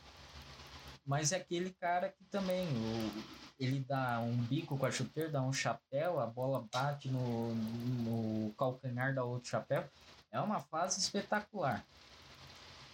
mas 1.04 1.32
é 1.32 1.38
aquele 1.38 1.70
cara 1.70 2.10
que 2.10 2.22
também 2.26 2.68
o, 2.68 3.24
ele 3.58 3.80
dá 3.80 4.20
um 4.20 4.36
bico 4.44 4.78
com 4.78 4.86
a 4.86 4.92
chuteira, 4.92 5.28
dá 5.28 5.42
um 5.42 5.52
chapéu, 5.52 6.20
a 6.20 6.26
bola 6.26 6.64
bate 6.72 7.08
no, 7.08 7.52
no 7.52 8.54
calcanhar 8.54 9.12
da 9.12 9.24
outro 9.24 9.48
chapéu. 9.48 9.84
É 10.30 10.40
uma 10.40 10.60
fase 10.60 11.00
espetacular. 11.00 11.84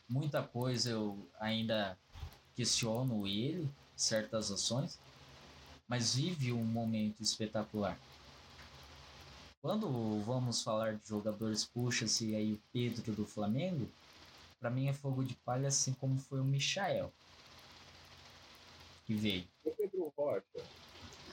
Muita 0.09 0.43
coisa 0.43 0.89
eu 0.89 1.29
ainda 1.39 1.99
questiono 2.57 3.27
ele, 3.27 3.70
certas 3.95 4.51
ações, 4.51 4.99
mas 5.87 6.14
vive 6.14 6.55
um 6.55 6.64
momento 6.64 7.23
espetacular. 7.23 7.99
Quando 9.62 10.18
vamos 10.24 10.60
falar 10.60 10.96
de 10.96 11.08
jogadores, 11.08 11.64
puxa-se 11.64 12.34
aí 12.34 12.52
o 12.52 12.60
Pedro 12.72 13.12
do 13.12 13.24
Flamengo, 13.24 13.88
para 14.58 14.68
mim 14.68 14.88
é 14.88 14.92
fogo 14.92 15.22
de 15.22 15.36
palha, 15.36 15.68
assim 15.68 15.94
como 15.94 16.18
foi 16.18 16.40
o 16.40 16.44
Michael. 16.44 17.12
Que 19.06 19.14
veio. 19.14 19.44
O 19.64 19.70
Pedro 19.70 20.12
Rocha. 20.18 20.42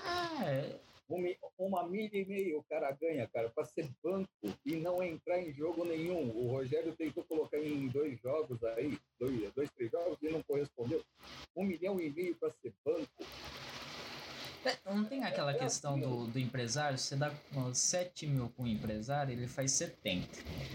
Ah, 0.04 0.46
é. 0.46 0.80
Uma, 1.10 1.28
uma 1.58 1.88
milha 1.88 2.18
e 2.20 2.24
meia 2.24 2.60
o 2.60 2.64
cara 2.66 2.92
ganha, 2.92 3.28
cara, 3.28 3.50
para 3.50 3.66
ser 3.66 3.90
banco 4.04 4.30
e 4.64 4.76
não 4.76 5.02
entrar 5.02 5.42
em 5.42 5.52
jogo 5.52 5.84
nenhum. 5.84 6.30
O 6.30 6.52
Rogério 6.52 6.96
tentou 6.96 7.24
colocar 7.24 7.58
em 7.58 7.88
dois 7.88 8.20
jogos 8.22 8.64
aí, 8.64 8.96
dois, 9.20 9.54
dois 9.56 9.72
três 9.72 9.90
jogos, 9.90 10.20
e 10.22 10.30
não 10.30 10.44
correspondeu. 10.44 11.04
Um 11.56 11.64
milhão 11.64 12.00
e 12.00 12.12
meio 12.12 12.36
para 12.36 12.52
ser 12.62 12.72
banco. 12.86 13.26
É, 14.66 14.78
não 14.94 15.06
tem 15.06 15.24
aquela 15.24 15.54
questão 15.54 16.00
do, 16.00 16.28
do 16.28 16.40
empresário? 16.40 16.98
Você 16.98 17.16
dá 17.16 17.32
7 17.74 18.28
mil 18.28 18.50
com 18.50 18.64
o 18.64 18.68
empresário, 18.68 19.32
ele 19.32 19.48
faz 19.48 19.72
70. 19.72 20.28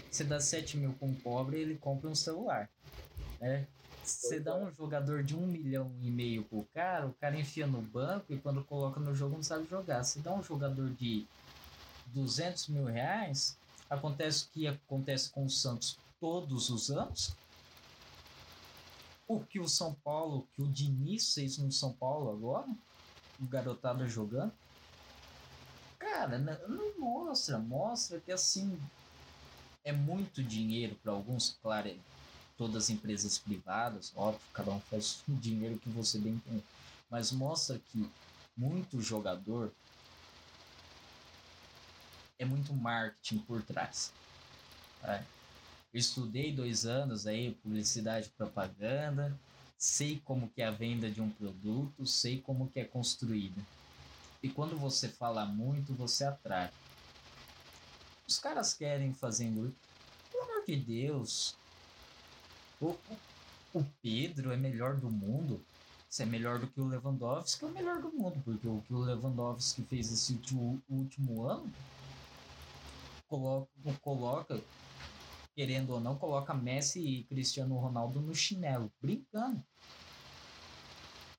Você 0.09 0.23
dá 0.23 0.39
7 0.39 0.77
mil 0.77 0.93
com 0.93 1.11
o 1.11 1.15
pobre, 1.15 1.59
ele 1.59 1.75
compra 1.75 2.09
um 2.09 2.15
celular. 2.15 2.69
Né? 3.39 3.67
Você 4.03 4.39
dá 4.39 4.55
um 4.55 4.71
jogador 4.71 5.23
de 5.23 5.35
um 5.35 5.45
milhão 5.45 5.91
e 6.01 6.09
meio 6.09 6.43
pro 6.43 6.67
cara, 6.73 7.07
o 7.07 7.13
cara 7.13 7.39
enfia 7.39 7.65
no 7.65 7.81
banco 7.81 8.25
e 8.29 8.37
quando 8.37 8.63
coloca 8.63 8.99
no 8.99 9.15
jogo 9.15 9.35
não 9.35 9.43
sabe 9.43 9.67
jogar. 9.67 10.03
Você 10.03 10.19
dá 10.19 10.33
um 10.33 10.43
jogador 10.43 10.89
de 10.91 11.27
200 12.07 12.67
mil 12.69 12.85
reais, 12.85 13.57
acontece 13.89 14.45
o 14.45 14.49
que 14.49 14.67
acontece 14.67 15.29
com 15.29 15.45
o 15.45 15.49
Santos 15.49 15.97
todos 16.19 16.69
os 16.69 16.89
anos. 16.89 17.35
O 19.27 19.39
que 19.39 19.59
o 19.59 19.67
São 19.67 19.95
Paulo, 20.03 20.47
que 20.53 20.61
o 20.61 20.67
Diniz 20.67 21.33
fez 21.33 21.57
no 21.57 21.71
São 21.71 21.93
Paulo 21.93 22.31
agora, 22.31 22.67
o 23.39 23.45
garotado 23.45 24.07
jogando. 24.07 24.51
Cara, 25.99 26.37
não 26.37 26.99
mostra, 26.99 27.57
mostra 27.57 28.19
que 28.19 28.31
assim 28.31 28.79
é 29.83 29.91
muito 29.91 30.43
dinheiro 30.43 30.95
para 30.95 31.11
alguns, 31.11 31.57
claro, 31.61 31.87
é 31.87 31.95
todas 32.57 32.85
as 32.85 32.89
empresas 32.89 33.37
privadas, 33.37 34.11
óbvio, 34.15 34.41
cada 34.53 34.71
um 34.71 34.79
faz 34.79 35.21
o 35.27 35.33
dinheiro 35.33 35.77
que 35.77 35.89
você 35.89 36.17
bem 36.17 36.39
tem, 36.39 36.63
mas 37.09 37.31
mostra 37.31 37.79
que 37.91 38.09
muito 38.55 39.01
jogador 39.01 39.71
é 42.39 42.45
muito 42.45 42.73
marketing 42.73 43.39
por 43.39 43.61
trás. 43.61 44.11
É. 45.03 45.23
Eu 45.93 45.99
estudei 45.99 46.51
dois 46.51 46.85
anos 46.85 47.25
aí, 47.25 47.53
publicidade 47.63 48.27
e 48.27 48.31
propaganda, 48.31 49.37
sei 49.77 50.21
como 50.23 50.49
que 50.49 50.61
é 50.61 50.65
a 50.65 50.71
venda 50.71 51.09
de 51.09 51.21
um 51.21 51.29
produto, 51.29 52.05
sei 52.05 52.41
como 52.41 52.69
que 52.69 52.79
é 52.79 52.85
construída. 52.85 53.61
E 54.41 54.49
quando 54.49 54.77
você 54.77 55.07
fala 55.07 55.45
muito, 55.45 55.93
você 55.93 56.23
atrai. 56.23 56.69
Os 58.27 58.39
caras 58.39 58.73
querem 58.73 59.13
fazer 59.13 59.51
Pelo 59.51 60.43
amor 60.43 60.65
de 60.65 60.75
Deus. 60.75 61.55
O, 62.81 62.95
o 63.73 63.83
Pedro 64.01 64.51
é 64.51 64.57
melhor 64.57 64.95
do 64.97 65.09
mundo. 65.09 65.63
Se 66.09 66.23
é 66.23 66.25
melhor 66.25 66.59
do 66.59 66.67
que 66.67 66.79
o 66.79 66.87
Lewandowski, 66.87 67.65
é 67.65 67.67
o 67.67 67.71
melhor 67.71 68.01
do 68.01 68.11
mundo. 68.11 68.41
Porque 68.43 68.67
o 68.67 68.81
que 68.87 68.93
o 68.93 68.99
Lewandowski 68.99 69.83
fez 69.83 70.11
esse 70.11 70.33
último, 70.33 70.81
último 70.89 71.43
ano 71.43 71.71
coloca, 73.27 73.67
coloca 74.01 74.61
querendo 75.55 75.91
ou 75.91 75.99
não, 76.01 76.17
coloca 76.17 76.53
Messi 76.53 76.99
e 76.99 77.23
Cristiano 77.23 77.77
Ronaldo 77.77 78.19
no 78.19 78.35
chinelo, 78.35 78.91
brincando. 79.01 79.63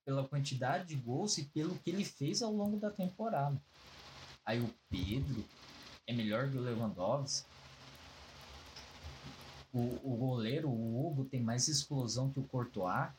Pela 0.05 0.27
quantidade 0.27 0.87
de 0.87 0.97
gols 0.97 1.37
e 1.37 1.45
pelo 1.45 1.79
que 1.79 1.91
ele 1.91 2.05
fez 2.05 2.41
ao 2.41 2.53
longo 2.53 2.79
da 2.79 2.91
temporada. 2.91 3.61
Aí 4.45 4.61
o 4.61 4.73
Pedro 4.89 5.45
é 6.07 6.13
melhor 6.13 6.51
que 6.51 6.57
o 6.57 6.63
Lewandowski. 6.63 7.47
O, 9.73 10.01
o 10.03 10.17
goleiro, 10.17 10.71
o 10.71 11.07
Hugo, 11.07 11.27
tem 11.27 11.43
mais 11.43 11.69
explosão 11.69 12.33
que 12.33 12.41
o 12.41 12.45
Courtois. 12.45 13.11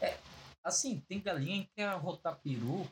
É, 0.00 0.18
assim, 0.64 1.00
tem 1.08 1.20
galinha 1.20 1.62
que 1.62 1.70
quer 1.76 1.94
rotar 1.96 2.40
peru. 2.40 2.88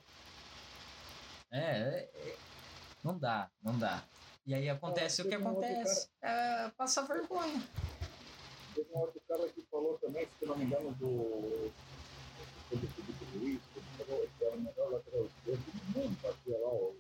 É, 1.51 1.59
é, 1.59 2.11
é, 2.15 2.37
não 3.03 3.19
dá, 3.19 3.51
não 3.61 3.77
dá. 3.77 4.05
E 4.47 4.55
aí 4.55 4.71
acontece 4.71 5.23
o 5.23 5.29
que 5.29 5.35
acontece. 5.35 6.09
Cara... 6.21 6.67
É, 6.67 6.71
passa 6.77 7.03
vergonha. 7.03 7.61
Teve 8.75 8.89
um 8.95 8.99
outro 9.01 9.21
cara 9.29 9.49
que 9.49 9.61
falou 9.63 9.99
também, 9.99 10.29
se 10.39 10.47
não 10.47 10.57
me 10.57 10.65
engano, 10.65 10.93
do. 10.95 11.73
Do 12.71 12.89
Felipe 12.89 13.39
Luiz, 13.39 13.61
que 13.73 14.45
era 14.45 14.57
o 14.57 14.61
melhor 14.61 14.91
lateral 14.91 15.25
esquerdo 15.27 15.65
do 15.65 15.99
mundo, 15.99 16.17
fazia 16.21 16.59
lá 16.59 16.69
o. 16.69 16.97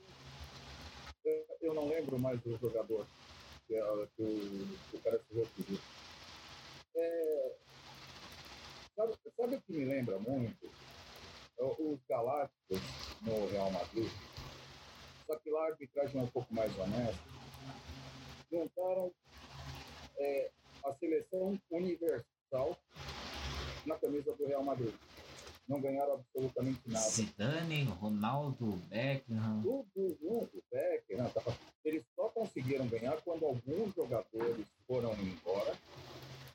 Eu 1.61 1.75
não 1.75 1.89
lembro 1.89 2.19
mais 2.19 2.41
do 2.41 2.57
jogador 2.59 3.07
que, 3.67 3.75
que, 3.75 4.23
o, 4.23 4.79
que 4.91 4.97
o 4.97 5.01
cara 5.01 5.21
se 5.29 5.35
referiu. 5.35 5.79
É, 6.97 7.53
sabe, 8.97 9.15
sabe 9.37 9.57
o 9.57 9.61
que 9.61 9.73
me 9.73 9.85
lembra 9.85 10.19
muito? 10.19 10.71
Os 11.59 11.99
Galácticos 12.09 12.81
no 13.23 13.49
Real 13.49 13.71
Madrid. 13.71 14.11
Só 15.27 15.37
que 15.37 15.51
lá 15.51 15.65
a 15.65 15.67
arbitragem 15.67 16.21
é 16.21 16.25
um 16.25 16.29
pouco 16.29 16.55
mais 16.55 16.77
honesta 16.79 17.37
juntaram 18.51 19.13
é, 20.19 20.51
a 20.85 20.93
seleção 20.93 21.59
universal 21.71 22.77
na 23.85 23.97
camisa 23.97 24.33
do 24.35 24.47
Real 24.47 24.65
Madrid. 24.65 24.95
Não 25.69 25.81
ganharam 25.81 26.15
absolutamente 26.15 26.81
nada. 26.87 27.09
Zidane, 27.11 27.85
Ronaldo, 27.85 28.67
Beckham. 28.89 29.63
Tudo 29.63 30.17
junto, 30.23 30.63
Beckham. 30.71 31.29
Tá? 31.31 31.43
Eles 31.85 32.05
só 32.15 32.29
conseguiram 32.29 32.87
ganhar 32.87 33.21
quando 33.23 33.45
alguns 33.45 33.93
jogadores 33.95 34.65
foram 34.87 35.13
embora. 35.15 35.75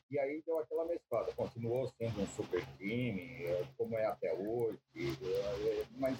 E 0.10 0.18
aí 0.18 0.42
deu 0.46 0.60
aquela 0.60 0.86
mesclada. 0.86 1.32
Continuou 1.34 1.92
sendo 1.98 2.22
um 2.22 2.28
super 2.28 2.66
time, 2.78 3.44
é, 3.44 3.66
como 3.78 3.98
é 3.98 4.06
até 4.06 4.34
hoje. 4.34 4.80
É, 4.96 5.86
mas 5.98 6.18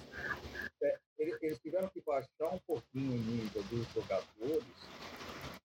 é, 0.82 0.98
eles 1.18 1.58
tiveram 1.60 1.88
que 1.88 2.00
baixar 2.00 2.52
um 2.52 2.58
pouquinho 2.66 3.12
o 3.12 3.18
nível 3.18 3.62
dos 3.64 3.86
jogadores 3.94 4.64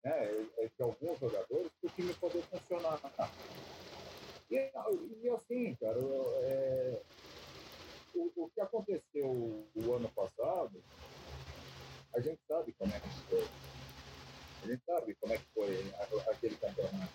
né, 0.05 0.47
é, 0.59 0.69
de 0.69 0.83
alguns 0.83 1.19
jogadores 1.19 1.71
para 1.81 1.89
o 1.89 1.93
time 1.95 2.15
poder 2.15 2.43
funcionar. 2.43 3.01
E, 4.51 4.71
e 5.23 5.29
assim, 5.31 5.75
cara, 5.77 5.99
é, 5.99 7.01
o, 8.15 8.31
o 8.37 8.51
que 8.51 8.61
aconteceu 8.61 9.67
o 9.75 9.95
ano 9.95 10.09
passado, 10.11 10.83
a 12.15 12.21
gente 12.21 12.41
sabe 12.47 12.73
como 12.79 12.93
é 12.95 13.01
que 13.01 13.09
foi. 13.29 13.45
A 14.63 14.67
gente 14.69 14.83
sabe 14.85 15.15
como 15.21 15.33
é 15.33 15.39
que 15.39 15.47
foi 15.55 15.95
aquele 16.31 16.57
campeonato. 16.57 17.13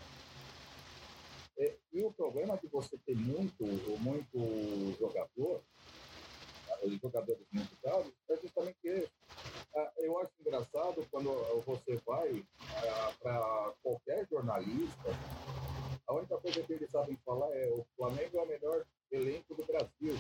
E, 1.58 1.74
e 1.94 2.04
o 2.04 2.12
problema 2.12 2.58
de 2.58 2.68
você 2.68 2.98
ter 3.06 3.16
muito, 3.16 3.64
muito 4.00 4.98
jogador, 5.00 5.62
jogadores 7.02 7.46
muito 7.52 7.78
é 8.30 8.38
justamente 8.38 8.78
que 8.82 9.08
ah, 9.76 9.92
Eu 9.98 10.20
acho 10.20 10.32
engraçado 10.40 11.06
quando 11.12 11.32
você 11.66 11.96
vai 12.06 12.44
ah, 12.76 13.14
para 13.22 13.74
qualquer 13.84 14.28
jornalista, 14.30 15.10
a 16.08 16.14
única 16.14 16.38
coisa 16.38 16.64
que 16.64 16.74
eles 16.74 16.92
sabem 16.92 17.18
falar 17.26 17.50
é 17.56 17.70
o 17.70 17.86
Flamengo 17.96 18.38
é 18.38 18.42
o 18.42 18.48
melhor 18.48 18.86
elenco 19.12 19.56
do 19.56 19.66
Brasil. 19.66 20.16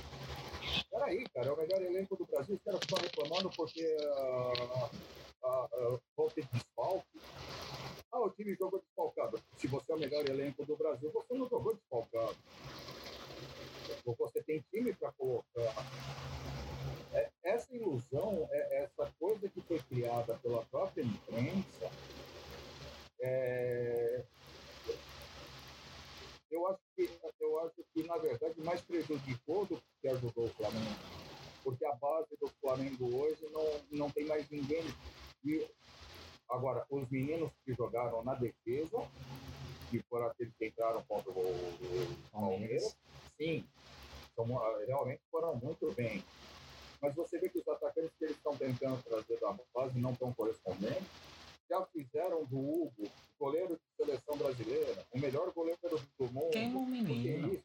Peraí, 0.89 1.24
cara, 1.34 1.47
é 1.47 1.51
o 1.51 1.57
melhor 1.57 1.82
elenco 1.82 2.16
do 2.16 2.26
Brasil, 2.26 2.55
os 2.55 2.64
caras 2.64 2.80
estão 2.82 2.99
reclamando 2.99 3.49
porque 3.49 3.97
ah, 4.03 4.89
vão 6.16 6.30
ter 6.30 6.45
desfalque. 6.45 7.20
Ah, 8.12 8.20
o 8.20 8.30
time 8.30 8.55
jogou 8.55 8.80
desfalcado. 8.80 9.39
Se 9.57 9.68
você 9.68 9.91
é 9.91 9.95
o 9.95 9.99
melhor 9.99 10.30
elenco 10.30 10.66
do 10.66 10.76
Brasil, 10.76 11.12
você 11.12 11.34
não 11.34 11.47
jogou 11.47 11.74
desfalcado. 11.74 12.36
Você 14.06 14.41
tem 14.43 14.64
time 14.72 14.93
para 14.93 15.12
colocar. 15.14 15.45
É, 17.14 17.30
essa 17.43 17.76
ilusão, 17.76 18.47
é, 18.52 18.84
essa 18.84 19.12
coisa 19.20 19.47
que 19.49 19.62
foi 19.62 19.80
criada 19.80 20.38
pela 20.41 20.64
própria 20.66 21.04
imprensa, 21.04 21.91
é, 23.20 24.24
eu 26.49 26.68
acho 26.68 26.80
que 26.95 27.10
eu 27.39 27.60
acho 27.60 27.84
que 27.93 28.04
na 28.04 28.18
verdade 28.18 28.60
mais 28.62 28.82
prejudicou 28.82 29.66
do 29.66 29.82
que 30.02 30.08
ajudou 30.08 30.45
o 30.45 30.54
Flamengo, 30.54 30.99
porque 31.64 31.86
a 31.86 31.93
base 31.95 32.36
do 32.39 32.49
Flamengo 32.62 33.16
hoje 33.16 33.47
não 33.52 33.82
não 33.91 34.10
tem 34.10 34.26
mais 34.26 34.49
ninguém. 34.49 34.84
E 35.43 35.68
agora 36.49 36.86
os 36.89 37.10
meninos 37.10 37.52
que 37.66 37.74
jogaram 37.74 38.24
na 38.24 38.36
defesa, 38.36 38.97
que 39.91 40.01
foram 40.09 40.27
aqueles 40.27 40.53
que 40.57 40.67
entraram 40.67 41.03
contra 41.03 41.31
o, 41.31 41.39
o 41.39 42.29
Palmeiras, 42.31 42.95
sim, 43.37 43.65
são, 44.33 44.45
realmente 44.87 45.21
foram 45.29 45.55
muito 45.55 45.91
bem. 45.91 46.23
Mas 47.01 47.13
você 47.13 47.37
vê 47.39 47.49
que 47.49 47.59
os 47.59 47.67
atacantes 47.67 48.11
que 48.17 48.25
eles 48.25 48.37
estão 48.37 48.55
tentando 48.55 49.03
trazer 49.03 49.39
da 49.39 49.55
base 49.73 49.99
não 49.99 50.13
estão 50.13 50.31
correspondendo 50.33 51.05
já 51.71 51.85
fizeram 51.85 52.43
do 52.45 52.59
Hugo, 52.59 53.09
goleiro 53.39 53.79
de 53.79 54.05
seleção 54.05 54.37
brasileira, 54.37 55.05
o 55.09 55.19
melhor 55.19 55.53
goleiro 55.53 55.79
do 56.19 56.31
mundo. 56.31 56.49
Queima 56.51 56.79
o 56.79 56.85
menino. 56.85 57.63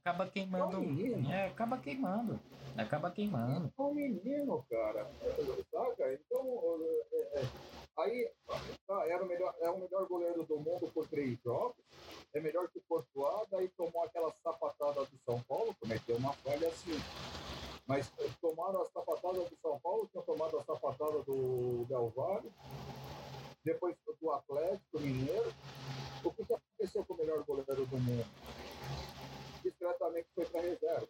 Acaba 0.00 0.26
queimando. 0.26 0.76
É 0.76 0.78
um 0.78 0.80
menino. 0.80 1.30
É, 1.30 1.46
acaba 1.48 1.78
queimando. 1.78 2.40
Acaba 2.78 3.10
queimando. 3.10 3.70
É 3.78 3.82
um 3.82 3.94
menino, 3.94 4.64
cara. 4.70 5.06
Saca? 5.70 6.14
Então, 6.14 6.78
é, 7.12 7.40
é, 7.40 7.42
aí, 7.98 8.30
tá, 8.86 9.06
era 9.06 9.22
o 9.22 9.26
melhor, 9.26 9.54
é 9.60 9.70
o 9.70 9.78
melhor 9.78 10.06
goleiro 10.06 10.44
do 10.44 10.58
mundo 10.58 10.90
por 10.92 11.06
três 11.08 11.38
jogos. 11.42 11.76
É 12.34 12.40
melhor 12.40 12.68
que 12.68 12.78
o 12.78 12.82
Portugal, 12.88 13.46
daí 13.50 13.68
tomou 13.76 14.04
aquela 14.04 14.32
sapatada 14.42 15.04
do 15.04 15.18
São 15.24 15.40
Paulo, 15.42 15.74
cometeu 15.80 16.16
uma 16.16 16.32
falha 16.32 16.68
assim. 16.68 16.98
Mas 17.86 18.10
tomaram 18.40 18.82
a 18.82 18.86
sapatada 18.86 19.40
do 19.40 19.56
São 19.60 19.78
Paulo, 19.80 20.08
tinham 20.10 20.24
tomado 20.24 20.58
a 20.58 20.64
sapatada 20.64 21.22
do 21.22 21.84
Del 21.88 22.10
Valle 22.16 22.50
depois 23.64 23.94
do 24.20 24.30
Atlético 24.30 25.00
Mineiro. 25.00 25.52
O 26.24 26.32
que 26.32 26.42
aconteceu 26.42 27.04
com 27.04 27.14
o 27.14 27.16
melhor 27.16 27.42
goleiro 27.44 27.84
do 27.86 27.98
mundo? 27.98 28.26
Discretamente 29.62 30.26
foi 30.34 30.44
para 30.46 30.60
reserva. 30.60 31.08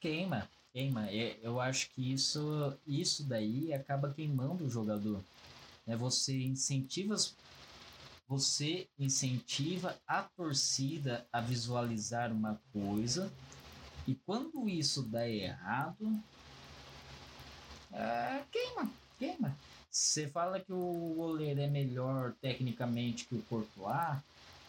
Queima, 0.00 0.48
queima. 0.72 1.10
Eu 1.12 1.58
acho 1.60 1.90
que 1.90 2.12
isso, 2.12 2.78
isso 2.86 3.26
daí 3.26 3.72
acaba 3.72 4.12
queimando 4.12 4.64
o 4.64 4.70
jogador. 4.70 5.20
Né? 5.88 5.96
Você 5.96 6.36
incentiva 6.36 7.16
você 8.28 8.86
incentiva 8.98 9.96
a 10.06 10.22
torcida 10.22 11.26
a 11.32 11.40
visualizar 11.40 12.30
uma 12.30 12.60
coisa 12.74 13.32
e 14.06 14.14
quando 14.14 14.68
isso 14.68 15.02
dá 15.02 15.26
errado, 15.26 16.22
é, 17.90 18.42
queima, 18.52 18.90
queima. 19.18 19.56
Você 19.90 20.28
fala 20.28 20.60
que 20.60 20.70
o 20.70 21.14
goleiro 21.16 21.58
é 21.58 21.66
melhor 21.66 22.34
tecnicamente 22.42 23.24
que 23.24 23.34
o 23.34 23.42
Courtois, 23.44 24.18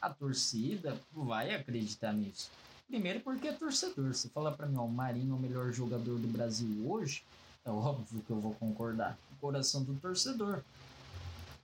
a 0.01 0.09
torcida 0.09 0.97
vai 1.11 1.53
acreditar 1.53 2.13
nisso. 2.13 2.49
Primeiro 2.87 3.19
porque 3.19 3.49
é 3.49 3.51
torcedor. 3.51 4.13
Você 4.13 4.29
fala 4.29 4.53
para 4.53 4.67
mim, 4.67 4.77
ó, 4.77 4.85
o 4.85 4.89
Marinho 4.89 5.33
é 5.33 5.35
o 5.35 5.39
melhor 5.39 5.71
jogador 5.73 6.17
do 6.17 6.27
Brasil 6.29 6.89
hoje, 6.89 7.23
é 7.65 7.69
óbvio 7.69 8.21
que 8.21 8.31
eu 8.31 8.39
vou 8.39 8.53
concordar. 8.55 9.17
O 9.33 9.35
coração 9.41 9.83
do 9.83 9.93
torcedor, 9.95 10.63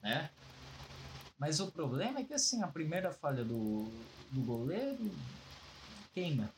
né? 0.05 0.29
Mas 1.35 1.59
o 1.59 1.71
problema 1.71 2.19
é 2.19 2.23
que 2.23 2.33
assim, 2.33 2.61
a 2.61 2.67
primeira 2.67 3.11
falha 3.11 3.43
do, 3.43 3.91
do 4.31 4.41
goleiro 4.41 5.11
queima. 6.13 6.49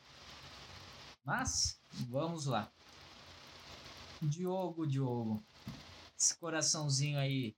Mas, 1.23 1.79
vamos 2.09 2.45
lá. 2.45 2.69
Diogo, 4.21 4.85
Diogo, 4.85 5.41
esse 6.19 6.37
coraçãozinho 6.37 7.17
aí 7.17 7.55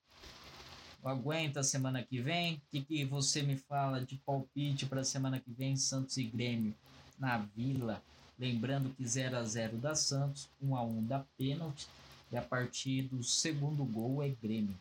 aguenta 1.03 1.61
a 1.61 1.63
semana 1.63 2.03
que 2.03 2.21
vem? 2.21 2.55
O 2.55 2.61
que, 2.71 2.81
que 2.81 3.05
você 3.05 3.41
me 3.41 3.57
fala 3.57 4.05
de 4.05 4.15
palpite 4.17 4.85
para 4.85 5.01
a 5.01 5.05
semana 5.05 5.39
que 5.39 5.51
vem, 5.51 5.75
Santos 5.75 6.17
e 6.17 6.23
Grêmio 6.23 6.75
na 7.17 7.37
Vila? 7.37 8.01
Lembrando 8.37 8.93
que 8.93 9.05
0 9.05 9.37
a 9.37 9.43
0 9.43 9.77
da 9.77 9.95
Santos, 9.95 10.49
1 10.61 10.75
a 10.75 10.83
1 10.83 11.07
da 11.07 11.25
pênalti 11.37 11.87
e 12.31 12.37
a 12.37 12.41
partir 12.41 13.03
do 13.03 13.23
segundo 13.23 13.83
gol 13.83 14.21
é 14.21 14.29
Grêmio. 14.29 14.77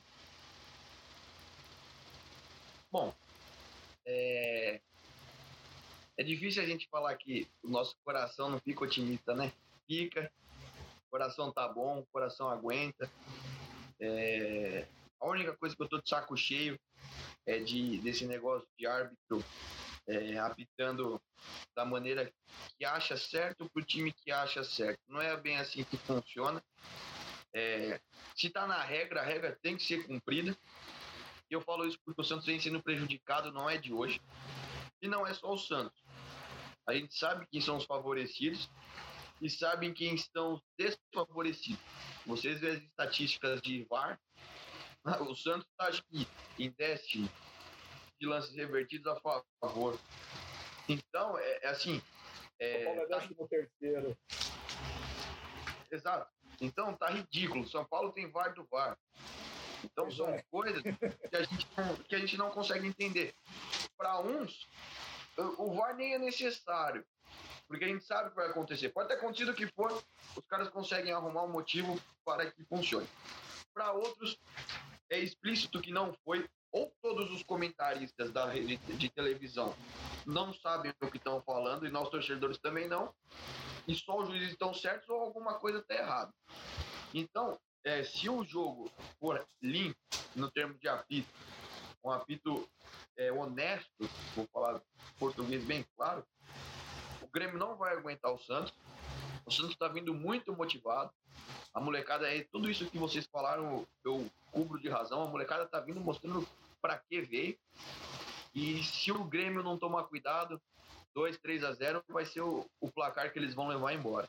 Bom, 2.90 3.14
é... 4.06 4.80
é 6.16 6.22
difícil 6.22 6.62
a 6.62 6.66
gente 6.66 6.88
falar 6.88 7.14
que 7.16 7.46
o 7.62 7.68
nosso 7.68 7.94
coração 8.04 8.50
não 8.50 8.58
fica 8.60 8.84
otimista, 8.84 9.34
né? 9.34 9.52
Fica, 9.86 10.30
o 11.06 11.10
coração 11.10 11.52
tá 11.52 11.68
bom, 11.68 12.00
o 12.00 12.06
coração 12.06 12.48
aguenta. 12.48 13.10
É, 14.00 14.86
a 15.20 15.26
única 15.26 15.56
coisa 15.56 15.74
que 15.74 15.82
eu 15.82 15.88
tô 15.88 15.98
de 15.98 16.08
saco 16.08 16.36
cheio 16.36 16.78
é 17.46 17.58
de, 17.58 17.98
desse 17.98 18.26
negócio 18.26 18.68
de 18.78 18.86
árbitro 18.86 19.44
é, 20.06 20.38
apitando 20.38 21.20
da 21.74 21.84
maneira 21.84 22.32
que 22.78 22.84
acha 22.84 23.16
certo 23.16 23.68
para 23.70 23.82
o 23.82 23.84
time 23.84 24.12
que 24.12 24.30
acha 24.30 24.64
certo. 24.64 25.00
Não 25.08 25.20
é 25.20 25.36
bem 25.36 25.58
assim 25.58 25.84
que 25.84 25.96
funciona. 25.96 26.62
É, 27.52 28.00
se 28.36 28.46
está 28.48 28.66
na 28.66 28.82
regra, 28.82 29.20
a 29.20 29.24
regra 29.24 29.58
tem 29.62 29.76
que 29.76 29.82
ser 29.82 30.06
cumprida. 30.06 30.56
E 31.50 31.54
eu 31.54 31.60
falo 31.62 31.86
isso 31.86 31.98
porque 32.04 32.20
o 32.20 32.24
Santos 32.24 32.46
vem 32.46 32.60
sendo 32.60 32.82
prejudicado, 32.82 33.52
não 33.52 33.68
é 33.68 33.78
de 33.78 33.92
hoje. 33.92 34.20
E 35.00 35.08
não 35.08 35.26
é 35.26 35.32
só 35.32 35.52
o 35.52 35.58
Santos. 35.58 35.98
A 36.86 36.94
gente 36.94 37.14
sabe 37.14 37.46
quem 37.50 37.60
são 37.60 37.76
os 37.76 37.84
favorecidos 37.84 38.68
e 39.40 39.48
sabem 39.48 39.94
quem 39.94 40.14
estão 40.14 40.54
os 40.54 40.62
desfavorecidos. 40.78 41.80
Vocês 42.26 42.60
vêem 42.60 42.76
as 42.76 42.82
estatísticas 42.82 43.60
de 43.62 43.84
VAR. 43.84 44.20
O 45.20 45.34
Santos 45.34 45.66
está, 45.70 45.90
que, 46.10 46.26
em 46.58 46.70
décimo 46.72 47.28
de 48.20 48.26
lances 48.26 48.54
revertidos 48.54 49.06
a 49.06 49.40
favor. 49.60 49.98
Então, 50.88 51.38
é, 51.38 51.60
é 51.62 51.68
assim. 51.68 52.02
É, 52.58 52.84
São 52.84 52.94
Paulo 52.94 53.02
é 53.02 53.06
tá 53.06 53.48
terceiro. 53.48 54.18
Exato. 55.90 56.30
Então, 56.60 56.94
tá 56.94 57.08
ridículo. 57.10 57.66
São 57.68 57.84
Paulo 57.84 58.12
tem 58.12 58.30
VAR 58.30 58.52
do 58.54 58.66
VAR. 58.70 58.98
Então, 59.84 60.10
são 60.10 60.28
é. 60.28 60.42
coisas 60.50 60.82
que 60.82 61.36
a, 61.36 61.42
gente, 61.42 61.66
que 62.08 62.14
a 62.14 62.18
gente 62.18 62.36
não 62.36 62.50
consegue 62.50 62.86
entender. 62.86 63.34
Para 63.96 64.20
uns, 64.20 64.68
o 65.36 65.74
VAR 65.74 65.94
nem 65.96 66.14
é 66.14 66.18
necessário. 66.18 67.04
Porque 67.66 67.84
a 67.84 67.88
gente 67.88 68.04
sabe 68.04 68.28
o 68.28 68.30
que 68.30 68.36
vai 68.36 68.48
acontecer. 68.48 68.88
Pode 68.88 69.08
ter 69.08 69.14
acontecido 69.14 69.50
o 69.50 69.54
que 69.54 69.66
for, 69.66 69.92
os 70.34 70.44
caras 70.46 70.70
conseguem 70.70 71.12
arrumar 71.12 71.42
um 71.42 71.52
motivo 71.52 72.00
para 72.24 72.50
que 72.50 72.64
funcione. 72.64 73.06
Para 73.74 73.92
outros, 73.92 74.38
é 75.10 75.18
explícito 75.18 75.80
que 75.80 75.92
não 75.92 76.14
foi, 76.24 76.48
ou 76.72 76.92
todos 77.02 77.30
os 77.30 77.42
comentaristas 77.42 78.30
da 78.32 78.46
rede 78.46 78.76
de 78.76 79.08
televisão 79.10 79.74
não 80.26 80.52
sabem 80.52 80.92
o 81.00 81.10
que 81.10 81.16
estão 81.16 81.40
falando, 81.42 81.86
e 81.86 81.90
nós 81.90 82.10
torcedores 82.10 82.58
também 82.58 82.86
não, 82.86 83.14
e 83.86 83.94
só 83.94 84.18
os 84.18 84.28
juízes 84.28 84.50
estão 84.50 84.74
certos 84.74 85.08
ou 85.08 85.20
alguma 85.20 85.54
coisa 85.54 85.78
está 85.78 85.94
errada. 85.94 86.32
Então, 87.14 87.58
é, 87.84 88.04
se 88.04 88.28
o 88.28 88.44
jogo 88.44 88.90
for 89.18 89.46
limpo, 89.62 89.98
no 90.34 90.50
termo 90.50 90.74
de 90.74 90.88
apito, 90.88 91.28
um 92.04 92.10
apito 92.10 92.68
é, 93.16 93.32
honesto, 93.32 94.08
vou 94.34 94.46
falar 94.52 94.80
português 95.18 95.64
bem 95.64 95.84
claro, 95.96 96.24
o 97.22 97.26
Grêmio 97.28 97.58
não 97.58 97.76
vai 97.76 97.94
aguentar 97.94 98.32
o 98.32 98.38
Santos, 98.38 98.72
o 99.44 99.50
Santos 99.50 99.72
está 99.72 99.88
vindo 99.88 100.14
muito 100.14 100.54
motivado. 100.54 101.10
A 101.72 101.80
molecada 101.80 102.28
é 102.28 102.44
tudo 102.52 102.70
isso 102.70 102.90
que 102.90 102.98
vocês 102.98 103.26
falaram, 103.26 103.86
eu 104.04 104.30
cubro 104.50 104.78
de 104.78 104.88
razão. 104.88 105.22
A 105.22 105.26
molecada 105.26 105.64
está 105.64 105.80
vindo 105.80 106.00
mostrando 106.00 106.46
para 106.82 106.98
que 106.98 107.20
veio. 107.22 107.58
E 108.54 108.82
se 108.82 109.12
o 109.12 109.24
Grêmio 109.24 109.62
não 109.62 109.78
tomar 109.78 110.04
cuidado, 110.04 110.60
2, 111.14 111.38
3 111.38 111.64
a 111.64 111.72
0 111.72 112.04
vai 112.08 112.26
ser 112.26 112.40
o, 112.40 112.68
o 112.80 112.90
placar 112.90 113.32
que 113.32 113.38
eles 113.38 113.54
vão 113.54 113.68
levar 113.68 113.92
embora. 113.92 114.28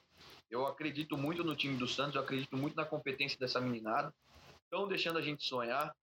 Eu 0.49 0.65
acredito 0.65 1.17
muito 1.17 1.43
no 1.43 1.55
time 1.55 1.77
do 1.77 1.87
Santos, 1.87 2.15
eu 2.15 2.21
acredito 2.21 2.57
muito 2.57 2.75
na 2.75 2.85
competência 2.85 3.37
dessa 3.37 3.61
meninada. 3.61 4.13
Estão 4.63 4.87
deixando 4.87 5.19
a 5.19 5.21
gente 5.21 5.43
sonhar. 5.43 5.93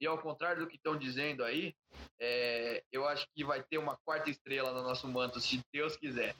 E 0.00 0.06
ao 0.06 0.18
contrário 0.18 0.62
do 0.62 0.68
que 0.68 0.76
estão 0.76 0.96
dizendo 0.96 1.44
aí, 1.44 1.74
é, 2.20 2.82
eu 2.92 3.06
acho 3.06 3.26
que 3.34 3.44
vai 3.44 3.62
ter 3.62 3.78
uma 3.78 3.96
quarta 4.04 4.30
estrela 4.30 4.72
no 4.72 4.82
nosso 4.82 5.08
manto, 5.08 5.40
se 5.40 5.62
Deus 5.72 5.96
quiser. 5.96 6.34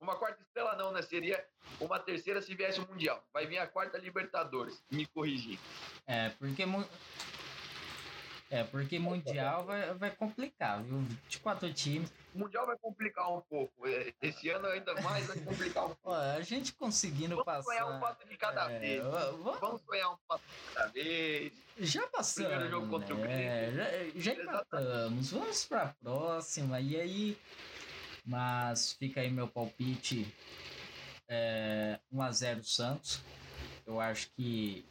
Uma 0.00 0.16
quarta 0.16 0.40
estrela 0.42 0.76
não, 0.76 0.92
né? 0.92 1.02
Seria 1.02 1.44
uma 1.80 1.98
terceira 1.98 2.40
se 2.40 2.54
viesse 2.54 2.80
o 2.80 2.88
Mundial. 2.88 3.22
Vai 3.32 3.46
vir 3.46 3.58
a 3.58 3.66
quarta 3.66 3.98
Libertadores, 3.98 4.80
me 4.90 5.06
corrigir. 5.06 5.58
É, 6.06 6.30
porque 6.30 6.64
É, 8.50 8.64
porque 8.64 8.98
Mundial 8.98 9.64
vai, 9.66 9.92
vai 9.94 10.10
complicar, 10.10 10.82
viu? 10.82 11.00
24 11.00 11.72
times. 11.74 12.10
Mundial 12.34 12.66
vai 12.66 12.78
complicar 12.78 13.30
um 13.30 13.42
pouco. 13.42 13.86
É, 13.86 14.14
esse 14.22 14.48
ano 14.48 14.66
ainda 14.68 14.94
mais 15.02 15.26
vai 15.26 15.38
complicar 15.38 15.84
um 15.84 15.94
pouco. 15.94 16.12
a 16.12 16.40
gente 16.40 16.72
conseguindo 16.72 17.36
vamos 17.36 17.44
passar. 17.44 17.62
Vamos 17.62 17.76
sonhar 17.76 17.96
um 17.96 18.00
passo 18.00 18.28
de 18.28 18.36
cada 18.38 18.70
é, 18.72 18.78
vez. 18.78 19.02
Vamos... 19.02 19.60
vamos 19.60 19.82
sonhar 19.82 20.12
um 20.12 20.16
passo 20.26 20.44
de 20.46 20.74
cada 20.74 20.88
vez. 20.92 21.52
Já 21.78 22.06
passamos. 22.06 22.48
Primeiro 22.48 22.70
jogo 22.70 22.88
contra 22.88 23.14
o 23.14 23.18
Grêmio. 23.18 23.76
Já, 23.76 23.86
já 24.16 24.42
empatamos. 24.42 25.30
Vamos 25.30 25.64
pra 25.66 25.94
próxima. 26.02 26.80
E 26.80 26.98
aí. 26.98 27.38
Mas 28.24 28.94
fica 28.94 29.20
aí 29.20 29.30
meu 29.30 29.48
palpite. 29.48 30.34
É, 31.28 32.00
1x0 32.14 32.64
Santos. 32.64 33.20
Eu 33.86 34.00
acho 34.00 34.30
que, 34.36 34.86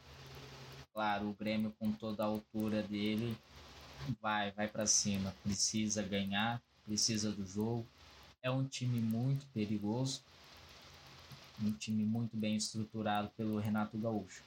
claro, 0.92 1.28
o 1.28 1.32
Grêmio 1.32 1.72
com 1.78 1.90
toda 1.92 2.22
a 2.22 2.26
altura 2.26 2.82
dele 2.82 3.36
vai, 4.20 4.50
vai 4.52 4.68
para 4.68 4.86
cima. 4.86 5.34
Precisa 5.42 6.02
ganhar, 6.02 6.62
precisa 6.84 7.30
do 7.32 7.46
jogo. 7.46 7.86
É 8.42 8.50
um 8.50 8.64
time 8.64 9.00
muito 9.00 9.46
perigoso, 9.52 10.22
um 11.62 11.72
time 11.72 12.04
muito 12.04 12.36
bem 12.36 12.56
estruturado 12.56 13.30
pelo 13.36 13.58
Renato 13.58 13.98
Gaúcho. 13.98 14.42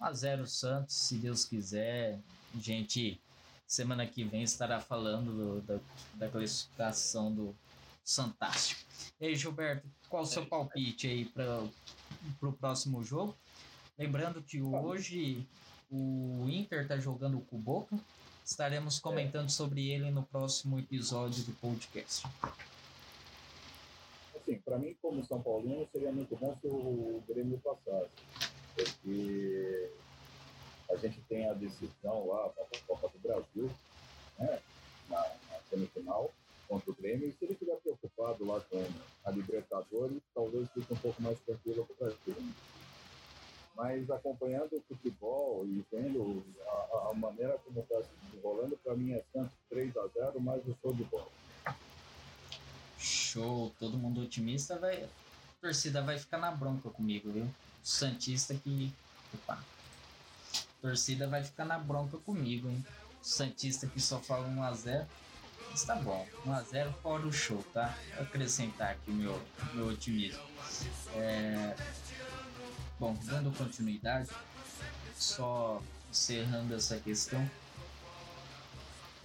1 0.00 0.04
a 0.04 0.12
0 0.12 0.46
Santos, 0.46 0.94
se 0.94 1.16
Deus 1.16 1.44
quiser. 1.44 2.18
Gente, 2.58 3.20
semana 3.66 4.06
que 4.06 4.24
vem 4.24 4.42
estará 4.42 4.80
falando 4.80 5.32
do, 5.32 5.60
da, 5.62 5.78
da 6.14 6.28
classificação 6.28 7.32
do 7.32 7.54
Fantástico. 8.04 8.80
E 9.20 9.26
aí, 9.26 9.36
Gilberto, 9.36 9.86
qual 10.08 10.22
o 10.22 10.26
seu 10.26 10.46
palpite 10.46 11.06
aí 11.06 11.26
para 11.26 11.62
o 12.40 12.52
próximo 12.54 13.04
jogo? 13.04 13.36
Lembrando 13.98 14.40
que 14.40 14.62
hoje 14.62 15.46
o 15.90 16.46
Inter 16.48 16.82
está 16.82 16.96
jogando 16.96 17.38
com 17.40 17.56
o 17.56 17.58
Boca. 17.58 17.98
Estaremos 18.50 18.98
comentando 18.98 19.50
sobre 19.50 19.90
ele 19.90 20.10
no 20.10 20.22
próximo 20.22 20.78
episódio 20.78 21.44
do 21.44 21.52
podcast. 21.60 22.26
Assim, 24.34 24.58
para 24.64 24.78
mim, 24.78 24.96
como 25.02 25.22
São 25.22 25.42
Paulino, 25.42 25.86
seria 25.92 26.10
muito 26.10 26.34
bom 26.34 26.56
se 26.58 26.66
o 26.66 27.22
Grêmio 27.28 27.58
passasse. 27.58 28.08
Porque 28.74 29.90
a 30.90 30.96
gente 30.96 31.20
tem 31.28 31.46
a 31.46 31.52
decisão 31.52 32.26
lá 32.26 32.48
para 32.48 32.64
a 32.64 32.82
Copa 32.86 33.08
do 33.08 33.18
Brasil, 33.18 33.70
né, 34.38 34.58
na, 35.10 35.18
na 35.18 35.60
semifinal 35.68 36.32
contra 36.66 36.90
o 36.90 36.94
Grêmio, 36.94 37.28
e 37.28 37.32
se 37.32 37.44
ele 37.44 37.52
estiver 37.52 37.76
preocupado 37.76 38.46
lá 38.46 38.60
com 38.60 38.82
a 39.26 39.30
Libertadores, 39.30 40.22
talvez 40.34 40.66
fique 40.70 40.90
um 40.90 40.96
pouco 40.96 41.20
mais 41.20 41.38
tranquilo 41.40 41.84
para 41.84 42.06
o 42.06 42.10
Brasil. 42.10 42.52
Mas 43.78 44.10
acompanhando 44.10 44.72
o 44.72 44.82
futebol 44.88 45.64
e 45.64 45.86
vendo 45.92 46.44
a, 46.66 47.10
a 47.10 47.14
maneira 47.14 47.56
como 47.58 47.78
está 47.78 48.02
se 48.02 48.08
desenrolando, 48.24 48.76
para 48.82 48.96
mim 48.96 49.12
é 49.12 49.22
Santos 49.32 49.54
3 49.70 49.96
a 49.96 50.06
0 50.08 50.40
mais 50.40 50.66
o 50.66 50.76
show 50.82 50.92
de 50.92 51.04
bola. 51.04 51.28
Show, 52.98 53.72
todo 53.78 53.96
mundo 53.96 54.20
otimista, 54.20 54.76
vai, 54.76 55.04
a 55.04 55.08
torcida 55.60 56.02
vai 56.02 56.18
ficar 56.18 56.38
na 56.38 56.50
bronca 56.50 56.90
comigo, 56.90 57.30
viu? 57.30 57.44
O 57.44 57.50
Santista 57.84 58.52
que. 58.52 58.92
Opa. 59.32 59.54
A 59.54 60.82
torcida 60.82 61.28
vai 61.28 61.44
ficar 61.44 61.64
na 61.64 61.78
bronca 61.78 62.18
comigo, 62.18 62.68
hein? 62.68 62.84
O 63.22 63.24
Santista 63.24 63.86
que 63.86 64.00
só 64.00 64.18
fala 64.18 64.48
1x0. 64.48 65.06
Mas 65.70 65.84
tá 65.84 65.94
bom, 65.94 66.26
1x0 66.44 66.92
fora 66.94 67.24
o 67.24 67.32
show, 67.32 67.62
tá? 67.72 67.96
Vou 68.16 68.24
acrescentar 68.24 68.90
aqui 68.90 69.12
meu, 69.12 69.40
meu 69.74 69.86
otimismo. 69.86 70.42
É, 71.14 71.76
Bom, 72.98 73.16
dando 73.26 73.56
continuidade, 73.56 74.28
só 75.14 75.80
encerrando 76.10 76.74
essa 76.74 76.98
questão, 76.98 77.48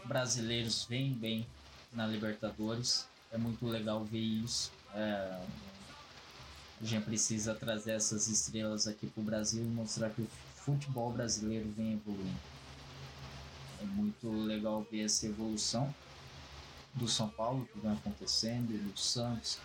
brasileiros 0.06 0.86
vêm 0.86 1.12
bem 1.12 1.48
na 1.92 2.06
Libertadores, 2.06 3.08
é 3.32 3.38
muito 3.38 3.66
legal 3.66 4.06
ver 4.06 4.20
isso. 4.20 4.72
É, 4.94 5.44
a 6.80 6.86
gente 6.86 7.04
precisa 7.04 7.56
trazer 7.56 7.94
essas 7.94 8.28
estrelas 8.28 8.88
aqui 8.88 9.08
para 9.08 9.22
o 9.22 9.24
Brasil 9.24 9.64
e 9.64 9.68
mostrar 9.68 10.12
que 10.12 10.22
o 10.22 10.28
futebol 10.56 11.12
brasileiro 11.12 11.68
vem 11.76 11.94
evoluindo. 11.94 12.40
É 13.82 13.86
muito 13.86 14.30
legal 14.46 14.86
ver 14.92 15.06
essa 15.06 15.26
evolução 15.26 15.92
do 16.94 17.08
São 17.08 17.28
Paulo 17.28 17.68
que 17.74 17.80
vem 17.80 17.92
acontecendo, 17.92 18.68
do 18.68 18.96
Santos, 19.00 19.58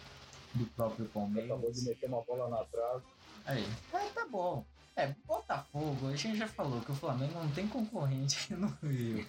do 0.54 0.64
próprio 0.68 1.04
Palmeiras. 1.10 1.50
Acabou 1.50 1.70
de 1.70 1.82
meter 1.82 2.08
uma 2.08 2.22
bola 2.22 2.48
na 2.48 2.64
trave 2.64 3.04
Aí. 3.48 3.64
Aí 3.94 4.10
tá 4.10 4.26
bom. 4.26 4.64
É, 4.94 5.14
Botafogo, 5.26 6.08
a 6.08 6.16
gente 6.16 6.36
já 6.36 6.48
falou 6.48 6.80
que 6.80 6.90
o 6.90 6.94
Flamengo 6.94 7.32
não 7.34 7.50
tem 7.52 7.66
concorrente 7.66 8.36
aqui 8.36 8.54
no 8.60 8.66
Rio. 8.82 9.24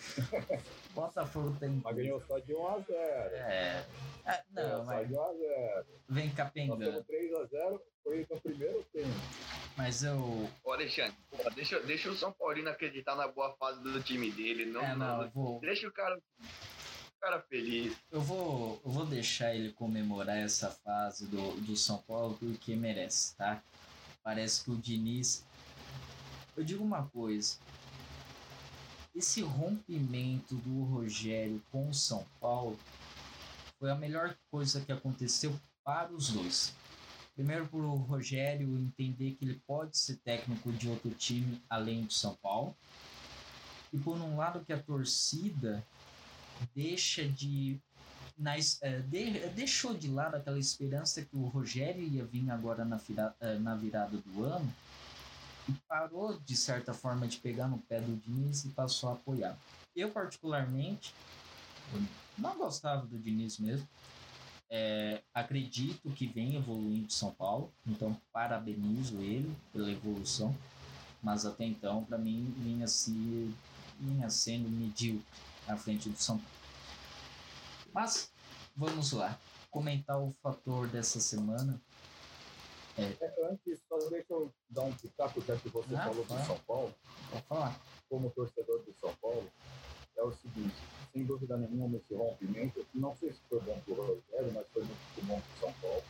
Botafogo 0.93 1.55
tem. 1.59 1.79
Mas 1.83 1.95
ganhou 1.95 2.21
só 2.27 2.37
de 2.39 2.53
1x0. 2.53 2.85
É. 2.89 3.85
é 4.25 4.43
não, 4.51 4.83
mas. 4.83 5.09
Só 5.09 5.31
de 5.31 5.43
1x0. 5.43 5.85
Vem 6.09 6.29
capengando. 6.31 7.05
3x0 7.05 7.79
foi 8.03 8.27
no 8.29 8.41
primeiro 8.41 8.83
tempo. 8.91 9.07
Mas 9.77 10.03
eu. 10.03 10.49
Ô, 10.63 10.73
Alexandre, 10.73 11.15
pô, 11.29 11.49
deixa, 11.51 11.79
deixa 11.81 12.09
o 12.09 12.15
São 12.15 12.33
Paulino 12.33 12.69
acreditar 12.69 13.15
na 13.15 13.27
boa 13.27 13.55
fase 13.57 13.81
do 13.81 14.01
time 14.01 14.31
dele. 14.31 14.65
Não, 14.65 14.81
é, 14.83 14.95
não, 14.95 15.21
não 15.21 15.29
vou... 15.29 15.59
Deixa 15.61 15.87
o 15.87 15.91
cara 15.91 16.19
cara 17.21 17.41
feliz. 17.41 17.95
Eu 18.11 18.21
vou, 18.21 18.81
eu 18.83 18.91
vou 18.91 19.05
deixar 19.05 19.53
ele 19.53 19.71
comemorar 19.73 20.37
essa 20.37 20.69
fase 20.69 21.27
do, 21.27 21.51
do 21.61 21.75
São 21.75 21.97
Paulo 21.99 22.37
porque 22.39 22.75
merece, 22.75 23.35
tá? 23.35 23.61
Parece 24.29 24.63
que 24.63 24.69
o 24.69 24.77
Diniz. 24.77 25.43
Eu 26.55 26.63
digo 26.63 26.83
uma 26.83 27.03
coisa. 27.07 27.57
Esse 29.15 29.41
rompimento 29.41 30.53
do 30.53 30.83
Rogério 30.83 31.59
com 31.71 31.89
o 31.89 31.95
São 31.95 32.23
Paulo 32.39 32.77
foi 33.79 33.89
a 33.89 33.95
melhor 33.95 34.37
coisa 34.51 34.81
que 34.81 34.91
aconteceu 34.91 35.59
para 35.83 36.13
os 36.13 36.29
dois. 36.29 36.75
Primeiro, 37.33 37.67
para 37.69 37.79
o 37.79 37.95
Rogério 37.95 38.67
entender 38.77 39.31
que 39.31 39.45
ele 39.45 39.59
pode 39.65 39.97
ser 39.97 40.17
técnico 40.17 40.71
de 40.73 40.87
outro 40.87 41.09
time 41.09 41.59
além 41.67 42.03
do 42.03 42.13
São 42.13 42.35
Paulo. 42.35 42.77
E 43.91 43.97
por 43.97 44.15
um 44.15 44.37
lado, 44.37 44.63
que 44.63 44.71
a 44.71 44.79
torcida 44.79 45.83
deixa 46.75 47.27
de 47.27 47.81
na, 48.39 48.55
é, 48.55 48.99
de, 49.01 49.49
deixou 49.49 49.93
de 49.93 50.07
lado 50.07 50.35
aquela 50.35 50.57
esperança 50.57 51.21
que 51.21 51.35
o 51.35 51.45
Rogério 51.47 52.01
ia 52.01 52.23
vir 52.23 52.49
agora 52.49 52.85
na, 52.85 52.97
fira, 52.97 53.35
é, 53.41 53.59
na 53.59 53.75
virada 53.75 54.17
do 54.17 54.43
ano 54.45 54.73
e 55.67 55.73
parou, 55.87 56.39
de 56.39 56.55
certa 56.55 56.93
forma, 56.93 57.27
de 57.27 57.37
pegar 57.37 57.67
no 57.67 57.77
pé 57.77 57.99
do 57.99 58.15
Diniz 58.15 58.63
e 58.63 58.69
passou 58.69 59.09
a 59.09 59.13
apoiar. 59.13 59.57
Eu, 59.93 60.09
particularmente, 60.09 61.13
não 62.37 62.57
gostava 62.57 63.05
do 63.05 63.19
Diniz 63.19 63.59
mesmo. 63.59 63.87
É, 64.71 65.21
acredito 65.33 66.09
que 66.11 66.25
vem 66.25 66.55
evoluindo 66.55 67.11
São 67.11 67.31
Paulo, 67.31 67.73
então 67.85 68.15
parabenizo 68.31 69.17
ele 69.17 69.53
pela 69.73 69.91
evolução, 69.91 70.55
mas 71.21 71.45
até 71.45 71.65
então, 71.65 72.05
para 72.05 72.17
mim, 72.17 72.53
vinha, 72.59 72.87
se, 72.87 73.53
vinha 73.99 74.29
sendo 74.29 74.69
medíocre 74.69 75.25
à 75.67 75.75
frente 75.75 76.07
do 76.07 76.17
São 76.17 76.37
Paulo. 76.37 76.58
Mas 77.93 78.31
vamos 78.75 79.11
lá. 79.11 79.37
Comentar 79.71 80.19
o 80.19 80.31
fator 80.41 80.87
dessa 80.87 81.19
semana. 81.19 81.79
É... 82.97 83.03
É, 83.03 83.49
antes, 83.49 83.79
só 83.87 83.97
deixa 84.09 84.33
eu 84.33 84.51
dar 84.69 84.83
um 84.83 84.93
pitaco, 84.93 85.41
já 85.41 85.55
que 85.57 85.69
você 85.69 85.95
ah, 85.95 86.03
falou 86.03 86.25
do 86.25 86.45
São 86.45 86.59
Paulo. 86.59 86.93
Pode 87.31 87.43
falar. 87.43 87.79
Como 88.09 88.31
torcedor 88.31 88.79
do 88.79 88.93
São 88.99 89.13
Paulo, 89.21 89.47
é 90.17 90.23
o 90.23 90.31
seguinte: 90.33 90.75
sem 91.13 91.23
dúvida 91.23 91.55
nenhuma, 91.57 91.97
esse 91.97 92.15
rompimento, 92.15 92.85
não 92.93 93.15
sei 93.17 93.31
se 93.31 93.39
foi 93.47 93.59
bom 93.61 93.79
para 93.85 93.93
o 93.93 93.97
Rogério, 93.97 94.53
mas 94.53 94.67
foi 94.73 94.83
muito 94.83 95.25
bom 95.27 95.39
para 95.39 95.55
o 95.55 95.59
São 95.59 95.73
Paulo. 95.81 96.03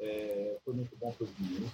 É, 0.00 0.58
foi 0.64 0.74
muito 0.74 0.96
bom 0.96 1.10
para 1.12 1.24
os 1.24 1.38
meninos 1.38 1.72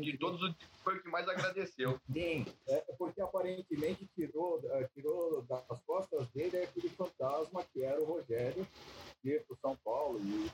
de 0.00 0.18
todos 0.18 0.54
foi 0.82 0.96
o 0.96 1.02
que 1.02 1.08
mais 1.08 1.28
agradeceu. 1.28 2.00
Sim, 2.12 2.44
é 2.66 2.84
porque 3.00 3.22
aparentemente 3.22 4.06
tirou, 4.14 4.60
é, 4.72 4.86
tirou 4.94 5.40
das 5.48 5.80
costas 5.86 6.28
dele 6.34 6.58
aquele 6.58 6.90
fantasma 6.90 7.64
que 7.72 7.82
era 7.82 7.98
o 7.98 8.04
Rogério, 8.04 8.66
ir 9.24 9.42
para 9.46 9.56
São 9.56 9.74
Paulo 9.82 10.20
e 10.20 10.50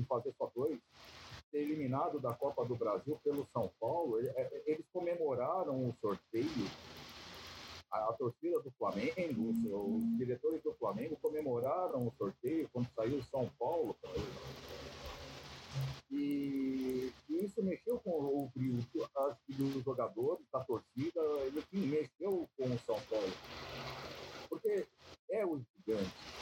e 0.00 0.04
fazer 0.04 0.32
só 0.38 0.50
dois, 0.54 0.78
ser 1.50 1.58
eliminado 1.58 2.20
da 2.20 2.32
Copa 2.34 2.64
do 2.64 2.76
Brasil 2.76 3.20
pelo 3.24 3.46
São 3.52 3.70
Paulo. 3.80 4.20
É, 4.20 4.62
eles 4.66 4.86
comemoraram 4.92 5.88
o 5.88 5.94
sorteio 6.00 6.66
a, 7.90 8.12
torcida 8.12 8.60
do 8.60 8.70
Flamengo, 8.72 9.50
os, 9.50 10.18
diretores 10.18 10.62
do 10.62 10.72
Flamengo 10.74 11.16
comemoraram 11.20 12.06
o 12.06 12.14
sorteio 12.16 12.68
quando 12.72 12.88
saiu 12.94 13.18
o 13.18 13.24
São 13.24 13.50
Paulo. 13.58 13.96
E, 16.10 17.12
e 17.28 17.44
isso 17.44 17.62
mexeu 17.62 17.98
com 18.00 18.10
o 18.10 18.50
brilho 18.54 18.84
dos 19.48 19.84
jogadores, 19.84 20.44
da 20.52 20.60
torcida, 20.60 21.20
ele 21.44 21.62
mexeu 21.72 22.48
com 22.56 22.64
o 22.64 22.78
São 22.80 23.00
Paulo. 23.08 23.32
Porque 24.48 24.86
é 25.30 25.46
o 25.46 25.58
gigante. 25.58 26.39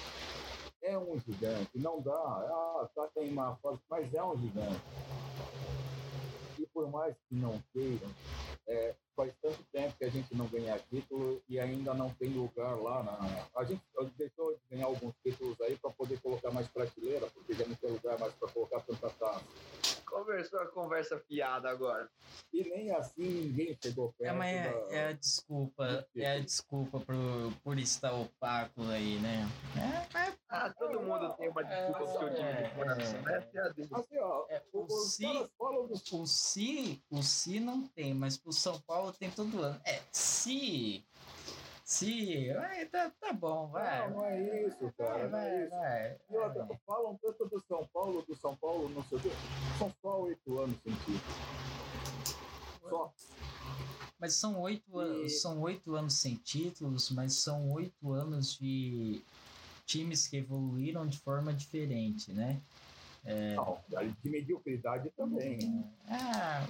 É 0.88 0.96
um 0.96 1.18
gigante. 1.20 1.68
Não 1.74 2.00
dá. 2.00 2.14
Ah, 2.14 2.88
tá 2.94 3.06
tem 3.14 3.30
uma 3.30 3.54
fase, 3.56 3.78
mas 3.90 4.14
é 4.14 4.24
um 4.24 4.38
gigante. 4.38 4.80
E 6.58 6.66
por 6.72 6.90
mais 6.90 7.14
que 7.28 7.34
não 7.34 7.62
queiram, 7.74 8.08
é, 8.66 8.94
faz 9.18 9.34
tanto 9.42 9.64
tempo 9.72 9.96
que 9.98 10.04
a 10.04 10.08
gente 10.08 10.32
não 10.36 10.46
ganha 10.46 10.78
título 10.78 11.42
e 11.48 11.58
ainda 11.58 11.92
não 11.92 12.08
tem 12.10 12.28
lugar 12.28 12.80
lá. 12.80 13.02
Na... 13.02 13.48
A 13.56 13.64
gente 13.64 13.82
deixou 14.16 14.52
de 14.52 14.60
ganhar 14.70 14.86
alguns 14.86 15.12
títulos 15.24 15.60
aí 15.62 15.76
para 15.76 15.90
poder 15.90 16.20
colocar 16.20 16.52
mais 16.52 16.68
prateleira, 16.68 17.26
porque 17.34 17.52
já 17.52 17.66
não 17.66 17.74
tem 17.74 17.90
lugar 17.90 18.16
mais 18.16 18.32
para 18.34 18.48
colocar 18.52 18.80
tanta 18.82 19.10
taça. 19.10 19.44
Conversou 20.06 20.60
a 20.60 20.66
conversa 20.66 21.18
fiada 21.26 21.68
agora. 21.68 22.08
E 22.52 22.62
nem 22.62 22.92
assim 22.92 23.28
ninguém 23.28 23.76
chegou 23.82 24.14
perto. 24.16 24.30
É, 24.30 24.36
mas 24.36 24.56
é, 24.56 24.72
da... 24.72 24.94
é 24.94 25.08
a 25.08 25.12
desculpa, 25.12 26.06
é 26.16 26.36
a 26.36 26.40
desculpa 26.40 27.00
por, 27.00 27.16
por 27.64 27.78
estar 27.78 28.12
opaco 28.12 28.82
aí, 28.82 29.18
né? 29.18 29.46
É, 29.76 30.18
é 30.18 30.38
ah, 30.50 30.70
todo 30.78 31.00
mundo 31.02 31.34
tem 31.36 31.50
uma 31.50 31.62
desculpa 31.62 31.98
pro 31.98 32.06
seu 32.06 32.34
time 32.34 32.52
de 32.62 32.74
coração. 32.74 33.28
É, 33.28 33.48
é, 33.54 33.98
assim, 33.98 34.18
ó, 34.18 34.46
é, 34.48 34.62
o, 34.72 34.88
si, 34.88 35.26
o, 35.58 36.26
si, 36.26 37.02
o 37.10 37.22
si 37.22 37.60
não 37.60 37.86
tem, 37.88 38.14
mas 38.14 38.38
pro 38.38 38.50
São 38.50 38.80
Paulo 38.80 39.07
tem 39.12 39.30
todo 39.30 39.62
ano. 39.62 39.80
É, 39.84 40.00
se 40.12 41.04
se. 41.88 42.52
Vai, 42.52 42.84
tá, 42.84 43.10
tá 43.18 43.32
bom, 43.32 43.68
vai. 43.68 44.10
Não, 44.10 44.18
não 44.18 44.24
é 44.26 44.66
isso, 44.66 44.92
cara. 44.98 45.26
Vai, 45.28 45.30
não 45.30 45.38
é 45.38 45.64
isso. 45.64 45.70
Vai, 45.70 46.16
e 46.30 46.36
outra, 46.36 46.80
falam 46.86 47.18
tanto 47.22 47.46
do 47.46 47.64
São 47.66 47.88
Paulo, 47.94 48.22
do 48.28 48.36
São 48.36 48.54
Paulo, 48.56 48.90
não 48.90 49.02
sei 49.04 49.16
o 49.16 49.20
quê. 49.22 49.30
São 49.78 49.94
só 50.02 50.20
oito 50.20 50.58
anos 50.58 50.76
sem 50.84 50.92
título. 50.92 51.20
Só. 52.90 53.12
Mas 54.20 54.34
são 54.34 54.60
oito, 54.60 55.02
e... 55.02 55.30
são 55.30 55.62
oito 55.62 55.94
anos 55.94 56.20
sem 56.20 56.34
títulos, 56.34 57.10
mas 57.10 57.32
são 57.32 57.72
oito 57.72 58.12
anos 58.12 58.58
de 58.58 59.22
times 59.86 60.26
que 60.26 60.36
evoluíram 60.36 61.06
de 61.06 61.18
forma 61.18 61.54
diferente, 61.54 62.32
né? 62.32 62.60
É... 63.24 63.54
Não, 63.54 63.78
de 64.22 64.28
mediocridade 64.28 65.08
também. 65.16 65.86
Ah, 66.06 66.66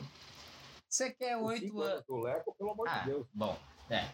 você 0.88 1.10
quer 1.12 1.36
oito 1.36 1.80
anos. 1.80 2.04
do 2.06 2.16
Leco, 2.16 2.54
pelo 2.56 2.70
amor 2.72 2.88
ah, 2.88 2.98
de 3.00 3.06
Deus. 3.06 3.26
Bom, 3.34 3.58
é. 3.90 4.04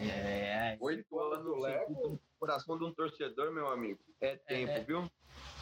É, 0.00 0.76
Oito 0.80 1.18
anos 1.18 1.44
no 1.88 2.20
coração 2.38 2.78
de 2.78 2.84
um 2.84 2.92
torcedor, 2.92 3.52
meu 3.52 3.68
amigo. 3.68 4.00
É 4.20 4.36
tempo, 4.36 4.72
é, 4.72 4.80
viu? 4.80 5.10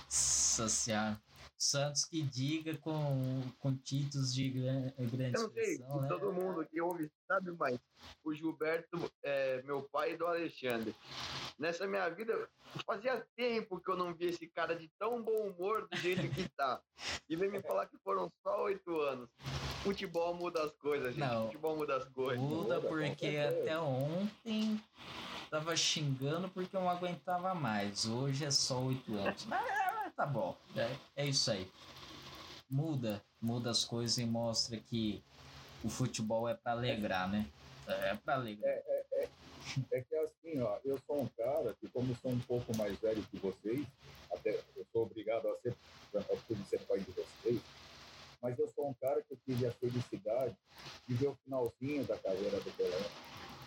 Nossa 0.05 0.69
senhora. 0.69 1.21
Santos 1.59 2.05
que 2.05 2.23
diga 2.23 2.77
com, 2.79 3.43
com 3.59 3.75
títulos 3.75 4.35
de 4.35 4.51
grande 4.51 4.93
Eu 4.99 5.43
não 5.43 5.51
sei, 5.53 5.79
né? 5.79 6.09
todo 6.09 6.33
mundo 6.33 6.67
que 6.67 6.81
ouve 6.81 7.11
sabe 7.27 7.51
mais. 7.53 7.79
O 8.23 8.35
Gilberto 8.35 9.11
é 9.23 9.63
meu 9.63 9.83
pai 9.91 10.13
e 10.13 10.17
do 10.17 10.27
Alexandre. 10.27 10.95
Nessa 11.59 11.87
minha 11.87 12.09
vida, 12.11 12.49
fazia 12.85 13.27
tempo 13.35 13.81
que 13.81 13.91
eu 13.91 13.97
não 13.97 14.13
vi 14.15 14.27
esse 14.27 14.47
cara 14.49 14.77
de 14.77 14.91
tão 14.99 15.23
bom 15.23 15.49
humor 15.49 15.89
do 15.89 15.97
jeito 15.97 16.29
que 16.29 16.47
tá. 16.51 16.81
E 17.29 17.35
vem 17.35 17.51
me 17.51 17.63
falar 17.63 17.87
que 17.87 17.97
foram 18.05 18.31
só 18.43 18.65
oito 18.65 19.01
anos. 19.01 19.31
Futebol 19.83 20.35
muda 20.35 20.63
as 20.63 20.73
coisas, 20.73 21.15
gente. 21.15 21.21
Não, 21.21 21.47
Futebol 21.47 21.77
muda 21.77 21.97
as 21.97 22.05
coisas. 22.09 22.43
Muda 22.43 22.81
porque 22.81 23.37
até 23.39 23.79
ontem 23.79 24.79
tava 25.51 25.75
xingando 25.77 26.49
porque 26.51 26.77
eu 26.77 26.81
não 26.81 26.91
aguentava 26.91 27.55
mais. 27.55 28.05
Hoje 28.05 28.45
é 28.45 28.51
só 28.51 28.79
oito 28.83 29.15
anos. 29.15 29.47
Mas 29.47 29.96
tá 30.17 30.27
bom. 30.27 30.57
É, 30.75 31.23
é 31.23 31.27
isso 31.27 31.51
aí. 31.51 31.71
Muda, 32.69 33.23
muda 33.41 33.71
as 33.71 33.85
coisas 33.85 34.19
e 34.19 34.25
mostra 34.25 34.77
que 34.79 35.23
o 35.85 35.89
futebol 35.89 36.49
é 36.49 36.55
para 36.55 36.73
alegrar, 36.73 37.31
né? 37.31 37.47
É 37.87 38.17
para 38.17 38.35
alegrar. 38.35 38.73
É, 38.73 38.83
é, 38.89 39.05
é, 39.13 39.29
é 39.93 40.01
que 40.01 40.15
é 40.15 40.25
assim, 40.25 40.61
ó, 40.61 40.79
eu 40.85 40.99
sou 41.07 41.21
um 41.21 41.29
cara 41.29 41.77
que, 41.81 41.89
como 41.91 42.17
sou 42.17 42.33
um 42.33 42.41
pouco 42.41 42.77
mais 42.77 42.99
velho 42.99 43.23
que 43.31 43.39
vocês, 43.39 43.87
até 44.33 44.59
eu 44.75 44.87
sou 44.93 45.03
obrigado 45.03 45.47
a 45.49 45.57
ser, 45.61 45.77
a 46.15 46.65
ser 46.65 46.81
pai 46.87 46.99
de 46.99 47.13
vocês, 47.13 47.61
mas 48.43 48.59
eu 48.59 48.69
sou 48.75 48.89
um 48.89 48.95
cara 48.95 49.23
que 49.23 49.37
tive 49.47 49.67
a 49.67 49.73
felicidade 49.73 50.57
de 51.07 51.15
ver 51.15 51.29
o 51.29 51.39
finalzinho 51.45 52.05
da 52.05 52.19
carreira 52.19 52.59
do 52.61 52.77
Pelé, 52.77 53.11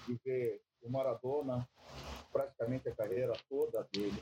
de 0.07 0.19
ver 0.25 0.61
o 0.81 0.89
Maradona, 0.89 1.67
praticamente 2.31 2.89
a 2.89 2.95
carreira 2.95 3.33
toda 3.49 3.87
dele, 3.93 4.21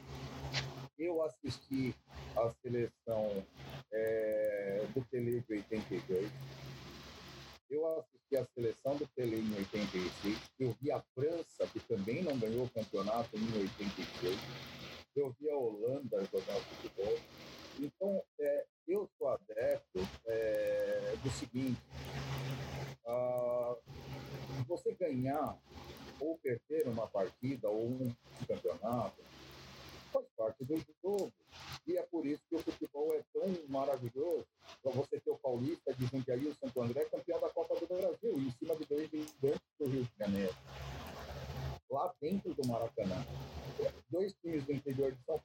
eu 0.97 1.21
assisti 1.21 1.93
a 2.35 2.49
seleção 2.61 3.45
é, 3.91 4.83
do 4.95 5.05
Tele 5.05 5.41
de 5.41 5.53
82. 5.53 6.31
Eu 7.69 7.99
assisti 7.99 8.35
a 8.35 8.45
seleção 8.55 8.95
do 8.95 9.07
Tele 9.15 9.35
em 9.35 9.55
86. 9.57 10.39
Eu 10.59 10.75
vi 10.81 10.91
a 10.91 10.99
França, 11.13 11.67
que 11.71 11.79
também 11.81 12.23
não 12.23 12.35
ganhou 12.39 12.65
o 12.65 12.69
campeonato 12.69 13.29
em 13.37 13.59
86. 13.59 14.39
Eu 15.15 15.35
vi 15.39 15.49
a 15.51 15.55
Holanda 15.55 16.25
jogar 16.25 16.55
futebol. 16.61 17.15
Então, 17.79 18.23
é, 18.39 18.65
eu 18.87 19.07
sou 19.19 19.29
adepto 19.29 19.99
é, 20.25 21.13
do 21.21 21.29
seguinte: 21.29 21.79
ah, 23.05 23.75
você 24.67 24.95
ganhar 24.95 25.55
ou 26.19 26.39
perder 26.39 26.87
uma 26.87 27.07
partida 27.07 27.69
ou 27.69 27.85
um 27.85 28.15
campeonato 28.47 29.21
faz 30.07 30.25
parte 30.35 30.63
do 30.65 30.75
jogo. 31.01 31.31
E 31.85 31.97
é 31.97 32.03
por 32.03 32.25
isso 32.25 32.41
que 32.49 32.55
o 32.55 32.59
futebol 32.59 33.13
é 33.13 33.23
tão 33.33 33.47
maravilhoso. 33.69 34.45
Para 34.83 34.91
você 34.91 35.19
ter 35.19 35.31
o 35.31 35.37
Paulista 35.37 35.93
de 35.93 36.05
Jundiaí 36.05 36.47
o 36.47 36.55
Santo 36.55 36.81
André 36.81 37.05
campeão 37.05 37.39
da 37.39 37.49
Copa 37.49 37.75
do 37.75 37.87
Brasil, 37.87 38.37
em 38.37 38.51
cima 38.51 38.75
de 38.75 38.85
dois 38.85 39.09
gigantes 39.09 39.61
do 39.79 39.87
Rio 39.87 40.03
de 40.03 40.17
Janeiro. 40.17 40.55
Lá 41.89 42.13
dentro 42.21 42.53
do 42.53 42.67
Maracanã. 42.67 43.25
Dois 44.09 44.33
times 44.41 44.65
do 44.65 44.73
interior 44.73 45.11
de 45.11 45.23
São 45.23 45.36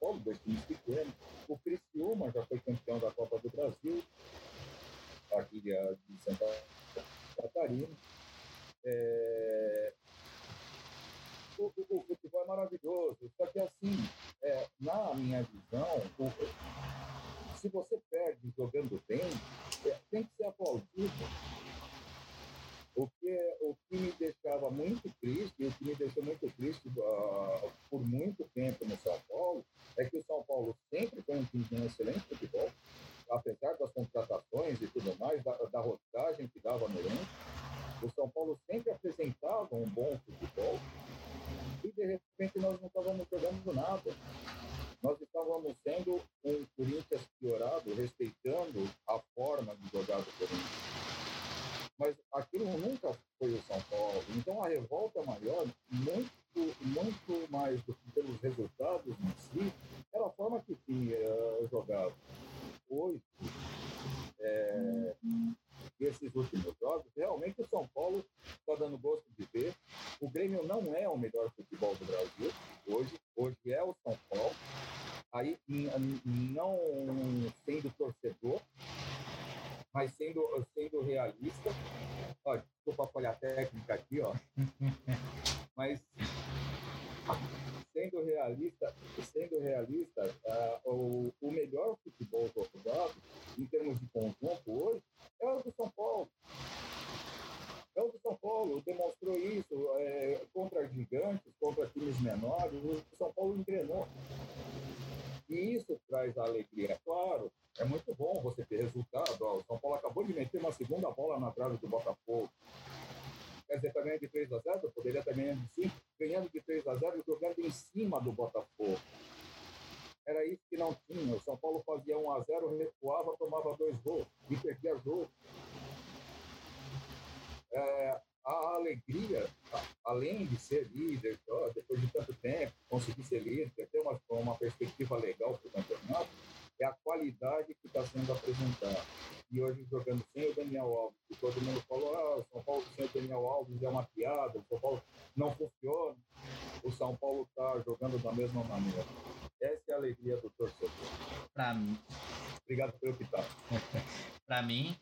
mim, 154.73 154.97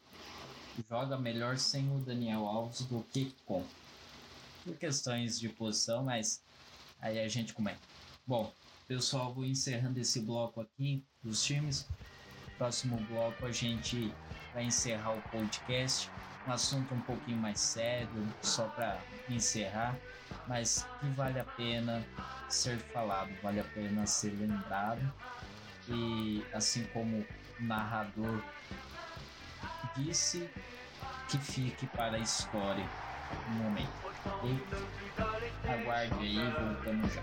joga 0.88 1.16
melhor 1.16 1.56
sem 1.56 1.88
o 1.94 1.98
Daniel 2.00 2.44
Alves 2.44 2.82
do 2.82 3.04
que 3.12 3.32
com. 3.46 3.64
Por 4.64 4.76
questões 4.76 5.38
de 5.38 5.48
posição, 5.48 6.02
mas 6.02 6.42
aí 7.00 7.20
a 7.20 7.28
gente 7.28 7.54
comenta. 7.54 7.78
Bom, 8.26 8.52
pessoal, 8.88 9.32
vou 9.32 9.44
encerrando 9.44 10.00
esse 10.00 10.20
bloco 10.20 10.60
aqui 10.60 11.04
dos 11.22 11.44
times. 11.44 11.86
Próximo 12.58 12.96
bloco 13.08 13.46
a 13.46 13.52
gente 13.52 14.12
vai 14.52 14.64
encerrar 14.64 15.12
o 15.12 15.22
podcast. 15.30 16.10
Um 16.46 16.52
assunto 16.52 16.92
um 16.92 17.00
pouquinho 17.02 17.38
mais 17.38 17.60
sério, 17.60 18.08
só 18.42 18.66
para 18.68 19.00
encerrar, 19.28 19.96
mas 20.48 20.84
que 20.98 21.06
vale 21.10 21.38
a 21.38 21.44
pena 21.44 22.04
ser 22.48 22.78
falado, 22.78 23.30
vale 23.42 23.60
a 23.60 23.64
pena 23.64 24.06
ser 24.06 24.30
lembrado. 24.30 25.12
E 25.88 26.44
assim 26.52 26.84
como 26.92 27.24
narrador 27.60 28.42
disse, 29.96 30.48
que 31.28 31.38
fique 31.38 31.86
para 31.86 32.16
a 32.16 32.18
história 32.18 32.84
um 33.48 33.54
momento. 33.54 33.90
E 34.44 35.68
aguarde 35.68 36.14
aí, 36.20 36.54
voltamos 36.58 37.12
já. 37.12 37.22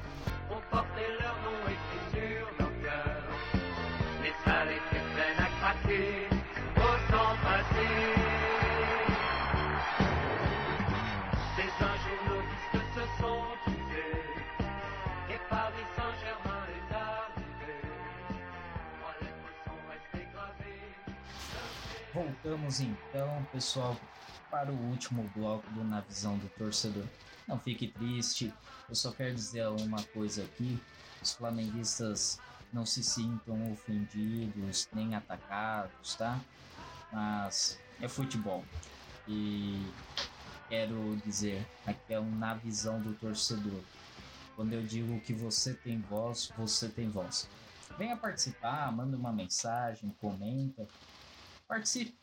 Então, 22.50 23.46
pessoal, 23.52 23.98
para 24.50 24.72
o 24.72 24.90
último 24.90 25.30
bloco 25.36 25.70
do 25.72 25.84
Na 25.84 26.00
Visão 26.00 26.38
do 26.38 26.48
Torcedor. 26.58 27.04
Não 27.46 27.60
fique 27.60 27.90
triste, 27.90 28.54
eu 28.88 28.96
só 28.96 29.12
quero 29.12 29.36
dizer 29.36 29.68
uma 29.68 30.02
coisa 30.14 30.44
aqui: 30.44 30.80
os 31.22 31.34
flamenguistas 31.34 32.40
não 32.72 32.86
se 32.86 33.04
sintam 33.04 33.74
ofendidos 33.74 34.88
nem 34.94 35.14
atacados, 35.14 36.16
tá? 36.16 36.40
Mas 37.12 37.78
é 38.00 38.08
futebol. 38.08 38.64
E 39.28 39.86
quero 40.70 41.18
dizer, 41.26 41.68
aqui 41.86 42.14
é 42.14 42.20
um 42.20 42.32
na 42.32 42.54
visão 42.54 43.02
do 43.02 43.14
torcedor. 43.16 43.82
Quando 44.56 44.72
eu 44.72 44.82
digo 44.84 45.20
que 45.20 45.34
você 45.34 45.74
tem 45.74 46.00
voz, 46.00 46.50
você 46.58 46.88
tem 46.88 47.10
voz. 47.10 47.50
Venha 47.98 48.16
participar, 48.16 48.90
manda 48.94 49.18
uma 49.18 49.34
mensagem, 49.34 50.16
comenta 50.22 50.88
participe. 51.68 52.16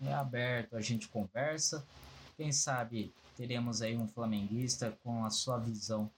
É 0.00 0.12
aberto, 0.12 0.76
a 0.76 0.80
gente 0.80 1.08
conversa. 1.08 1.84
Quem 2.36 2.52
sabe 2.52 3.14
teremos 3.36 3.82
aí 3.82 3.96
um 3.96 4.08
flamenguista 4.08 4.96
com 5.02 5.24
a 5.24 5.30
sua 5.30 5.58
visão 5.58 6.10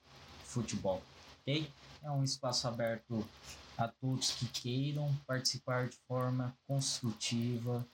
futebol, 0.43 1.01
ok? 1.41 1.69
É 2.03 2.11
um 2.11 2.23
espaço 2.23 2.67
aberto 2.67 3.27
a 3.77 3.87
todos 3.87 4.31
que 4.31 4.47
queiram 4.47 5.15
participar 5.27 5.87
de 5.87 5.97
forma 6.07 6.55
construtiva 6.67 7.85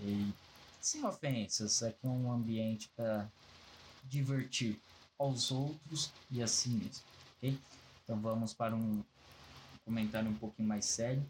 e 0.00 0.32
sem 0.80 1.04
ofensas. 1.04 1.82
Aqui 1.82 2.06
é 2.06 2.08
um 2.08 2.32
ambiente 2.32 2.90
para 2.96 3.28
divertir 4.04 4.80
aos 5.18 5.50
outros 5.50 6.10
e 6.30 6.42
a 6.42 6.46
si 6.46 6.70
mesmo, 6.70 7.04
ok? 7.36 7.58
Então 8.04 8.18
vamos 8.20 8.54
para 8.54 8.74
um 8.74 9.02
comentário 9.84 10.30
um 10.30 10.34
pouquinho 10.34 10.68
mais 10.68 10.86
sério. 10.86 11.22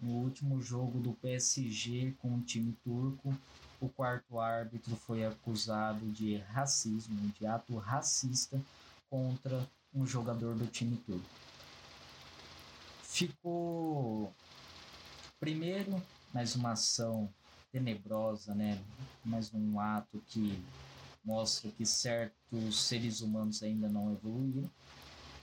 No 0.00 0.12
último 0.12 0.62
jogo 0.62 1.00
do 1.00 1.12
PSG 1.14 2.14
com 2.18 2.36
o 2.36 2.40
time 2.42 2.72
turco, 2.84 3.36
o 3.80 3.88
quarto 3.88 4.38
árbitro 4.38 4.94
foi 4.96 5.24
acusado 5.24 6.06
de 6.06 6.36
racismo, 6.36 7.32
de 7.38 7.46
ato 7.46 7.76
racista 7.76 8.60
contra 9.10 9.66
um 9.94 10.06
jogador 10.06 10.54
do 10.54 10.66
time 10.66 10.96
turco. 10.98 11.28
Ficou 13.02 14.32
primeiro 15.40 16.00
mais 16.32 16.54
uma 16.54 16.72
ação 16.72 17.28
tenebrosa, 17.72 18.54
né? 18.54 18.80
Mais 19.24 19.52
um 19.52 19.80
ato 19.80 20.22
que 20.28 20.62
mostra 21.24 21.70
que 21.70 21.84
certos 21.84 22.82
seres 22.82 23.20
humanos 23.20 23.62
ainda 23.62 23.88
não 23.88 24.12
evoluíram. 24.12 24.70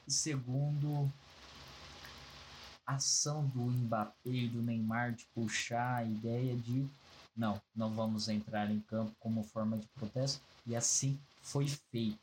E 0.08 0.12
segundo, 0.12 1.12
ação 2.86 3.48
do 3.48 3.62
Mbappé 3.62 4.30
e 4.30 4.48
do 4.48 4.62
Neymar 4.62 5.14
de 5.14 5.26
puxar 5.34 5.98
a 5.98 6.04
ideia 6.04 6.56
de 6.56 6.88
não, 7.36 7.62
não 7.76 7.94
vamos 7.94 8.30
entrar 8.30 8.72
em 8.72 8.80
campo 8.82 9.14
como 9.20 9.44
forma 9.44 9.78
de 9.78 9.88
protesto, 9.88 10.42
e 10.66 10.76
assim 10.76 11.20
foi 11.42 11.68
feito. 11.68 12.20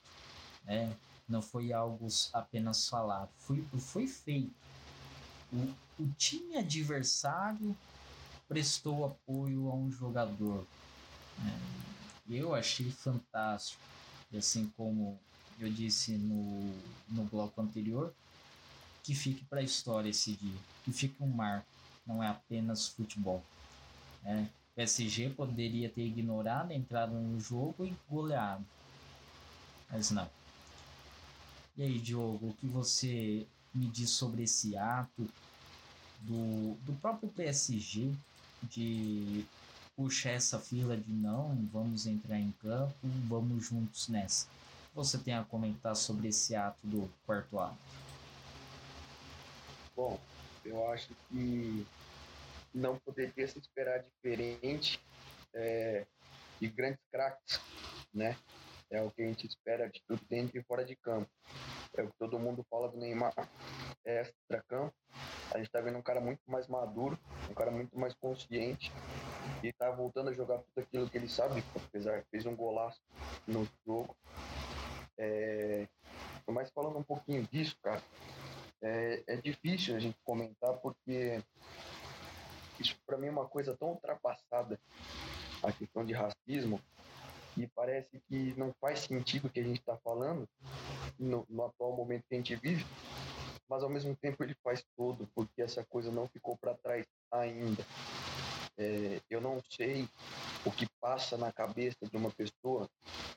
Né? 0.64 0.96
Não 1.28 1.42
foi 1.42 1.72
algo 1.72 2.06
apenas 2.32 2.88
falado, 2.88 3.28
foi, 3.38 3.62
foi 3.78 4.06
feito. 4.06 4.52
O, 5.52 6.02
o 6.02 6.08
time 6.16 6.56
adversário 6.56 7.76
prestou 8.48 9.04
apoio 9.04 9.68
a 9.70 9.74
um 9.74 9.90
jogador. 9.90 10.66
É, 11.40 12.34
eu 12.34 12.54
achei 12.54 12.90
fantástico. 12.90 13.80
E 14.30 14.38
assim 14.38 14.72
como 14.76 15.18
eu 15.58 15.70
disse 15.70 16.12
no, 16.12 16.74
no 17.08 17.24
bloco 17.24 17.60
anterior, 17.60 18.14
que 19.02 19.14
fique 19.14 19.44
para 19.44 19.60
a 19.60 19.64
história 19.64 20.08
esse 20.08 20.32
dia, 20.32 20.58
que 20.84 20.92
fique 20.92 21.22
um 21.22 21.28
marco, 21.28 21.66
não 22.06 22.22
é 22.22 22.28
apenas 22.28 22.88
futebol. 22.88 23.42
É, 24.24 24.46
PSG 24.74 25.30
poderia 25.30 25.88
ter 25.88 26.06
ignorado, 26.06 26.72
entrado 26.72 27.12
no 27.12 27.38
jogo 27.40 27.84
e 27.84 27.94
goleado. 28.08 28.64
Mas 29.90 30.10
não. 30.10 30.28
E 31.76 31.82
aí, 31.82 31.98
Diogo, 31.98 32.48
o 32.48 32.54
que 32.54 32.66
você 32.66 33.46
me 33.74 33.86
diz 33.86 34.10
sobre 34.10 34.42
esse 34.42 34.76
ato 34.76 35.28
do, 36.20 36.74
do 36.82 36.92
próprio 37.00 37.28
PSG 37.30 38.12
de 38.62 39.44
puxar 39.96 40.30
essa 40.30 40.58
fila 40.58 40.96
de 40.96 41.10
não, 41.10 41.56
vamos 41.72 42.06
entrar 42.06 42.38
em 42.38 42.52
campo, 42.62 42.94
vamos 43.28 43.66
juntos 43.66 44.08
nessa? 44.08 44.46
Você 44.94 45.18
tem 45.18 45.34
a 45.34 45.44
comentar 45.44 45.96
sobre 45.96 46.28
esse 46.28 46.54
ato 46.54 46.78
do 46.86 47.10
quarto 47.26 47.58
ato? 47.58 47.76
Bom, 49.94 50.18
eu 50.64 50.90
acho 50.90 51.14
que 51.28 51.86
não 52.74 52.98
poderia 52.98 53.46
se 53.46 53.58
esperar 53.58 54.02
diferente 54.02 54.98
é, 55.54 56.06
de 56.58 56.68
grandes 56.68 57.00
craques, 57.10 57.60
né? 58.14 58.36
É 58.90 59.02
o 59.02 59.10
que 59.10 59.22
a 59.22 59.26
gente 59.26 59.46
espera 59.46 59.88
de 59.88 60.02
tudo 60.06 60.22
dentro 60.28 60.58
e 60.58 60.62
fora 60.64 60.84
de 60.84 60.96
campo. 60.96 61.30
É 61.96 62.02
o 62.02 62.06
que 62.06 62.18
todo 62.18 62.38
mundo 62.38 62.64
fala 62.70 62.88
do 62.88 62.96
Neymar. 62.96 63.34
É 64.04 64.20
extra-campo. 64.20 64.94
A 65.54 65.58
gente 65.58 65.70
tá 65.70 65.80
vendo 65.80 65.98
um 65.98 66.02
cara 66.02 66.20
muito 66.20 66.40
mais 66.46 66.66
maduro, 66.66 67.18
um 67.50 67.54
cara 67.54 67.70
muito 67.70 67.98
mais 67.98 68.14
consciente 68.14 68.90
e 69.62 69.72
tá 69.74 69.90
voltando 69.90 70.30
a 70.30 70.32
jogar 70.32 70.58
tudo 70.58 70.84
aquilo 70.84 71.08
que 71.08 71.18
ele 71.18 71.28
sabe, 71.28 71.62
apesar 71.74 72.22
que 72.22 72.30
fez 72.30 72.46
um 72.46 72.56
golaço 72.56 73.00
no 73.46 73.68
jogo. 73.86 74.16
É... 75.18 75.86
Mas 76.48 76.70
falando 76.70 76.98
um 76.98 77.04
pouquinho 77.04 77.46
disso, 77.50 77.76
cara, 77.82 78.02
é, 78.82 79.22
é 79.26 79.36
difícil 79.36 79.96
a 79.96 79.98
gente 79.98 80.18
comentar 80.24 80.74
porque 80.78 81.42
isso 82.80 82.96
para 83.06 83.16
mim 83.16 83.28
é 83.28 83.30
uma 83.30 83.46
coisa 83.46 83.76
tão 83.76 83.90
ultrapassada, 83.90 84.78
a 85.62 85.72
questão 85.72 86.04
de 86.04 86.12
racismo, 86.12 86.80
e 87.56 87.66
parece 87.68 88.20
que 88.28 88.54
não 88.56 88.74
faz 88.80 89.00
sentido 89.00 89.46
o 89.46 89.50
que 89.50 89.60
a 89.60 89.62
gente 89.62 89.78
está 89.78 89.96
falando 89.98 90.48
no, 91.18 91.46
no, 91.48 91.64
atual 91.64 91.94
momento 91.96 92.24
que 92.28 92.34
a 92.34 92.38
gente 92.38 92.56
vive, 92.56 92.84
mas 93.68 93.82
ao 93.82 93.90
mesmo 93.90 94.16
tempo 94.16 94.42
ele 94.42 94.56
faz 94.64 94.82
todo, 94.96 95.28
porque 95.34 95.62
essa 95.62 95.84
coisa 95.84 96.10
não 96.10 96.28
ficou 96.28 96.56
para 96.56 96.74
trás 96.74 97.06
ainda. 97.30 97.84
É, 98.78 99.20
eu 99.30 99.40
não 99.40 99.62
sei 99.70 100.08
o 100.64 100.72
que 100.72 100.88
passa 101.00 101.36
na 101.36 101.52
cabeça 101.52 102.06
de 102.10 102.16
uma 102.16 102.30
pessoa 102.30 102.88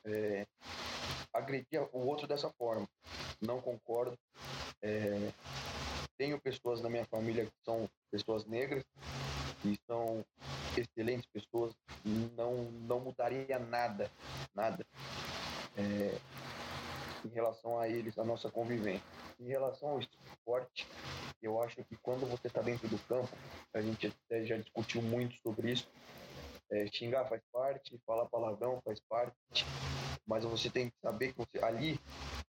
é, 0.05 0.47
agredir 1.33 1.81
o 1.91 1.99
outro 1.99 2.25
dessa 2.25 2.49
forma. 2.57 2.87
Não 3.41 3.61
concordo. 3.61 4.17
É, 4.85 5.31
tenho 6.15 6.39
pessoas 6.39 6.79
na 6.79 6.89
minha 6.91 7.05
família 7.05 7.43
que 7.43 7.51
são 7.65 7.89
pessoas 8.11 8.45
negras 8.45 8.83
e 9.65 9.75
são 9.87 10.23
excelentes 10.77 11.25
pessoas. 11.33 11.73
Não, 12.37 12.65
não 12.87 12.99
mudaria 12.99 13.57
nada, 13.57 14.11
nada 14.53 14.85
é, 15.75 16.15
em 17.25 17.29
relação 17.29 17.79
a 17.79 17.89
eles, 17.89 18.19
a 18.19 18.23
nossa 18.23 18.51
convivência. 18.51 19.01
Em 19.39 19.47
relação 19.47 19.89
ao 19.89 19.99
esporte, 19.99 20.87
eu 21.41 21.59
acho 21.63 21.83
que 21.83 21.97
quando 22.03 22.29
você 22.29 22.47
está 22.47 22.61
dentro 22.61 22.87
do 22.87 22.99
campo, 23.07 23.29
a 23.73 23.81
gente 23.81 24.13
até 24.27 24.45
já 24.45 24.55
discutiu 24.55 25.01
muito 25.01 25.35
sobre 25.41 25.71
isso. 25.71 25.87
É, 26.69 26.85
xingar 26.87 27.25
faz 27.25 27.41
parte, 27.51 27.99
falar 28.05 28.25
palavrão 28.25 28.81
faz 28.85 28.99
parte, 29.09 29.35
mas 30.27 30.43
você 30.43 30.69
tem 30.69 30.89
que 30.89 30.95
saber 31.01 31.33
que 31.33 31.39
você, 31.39 31.63
ali 31.63 31.99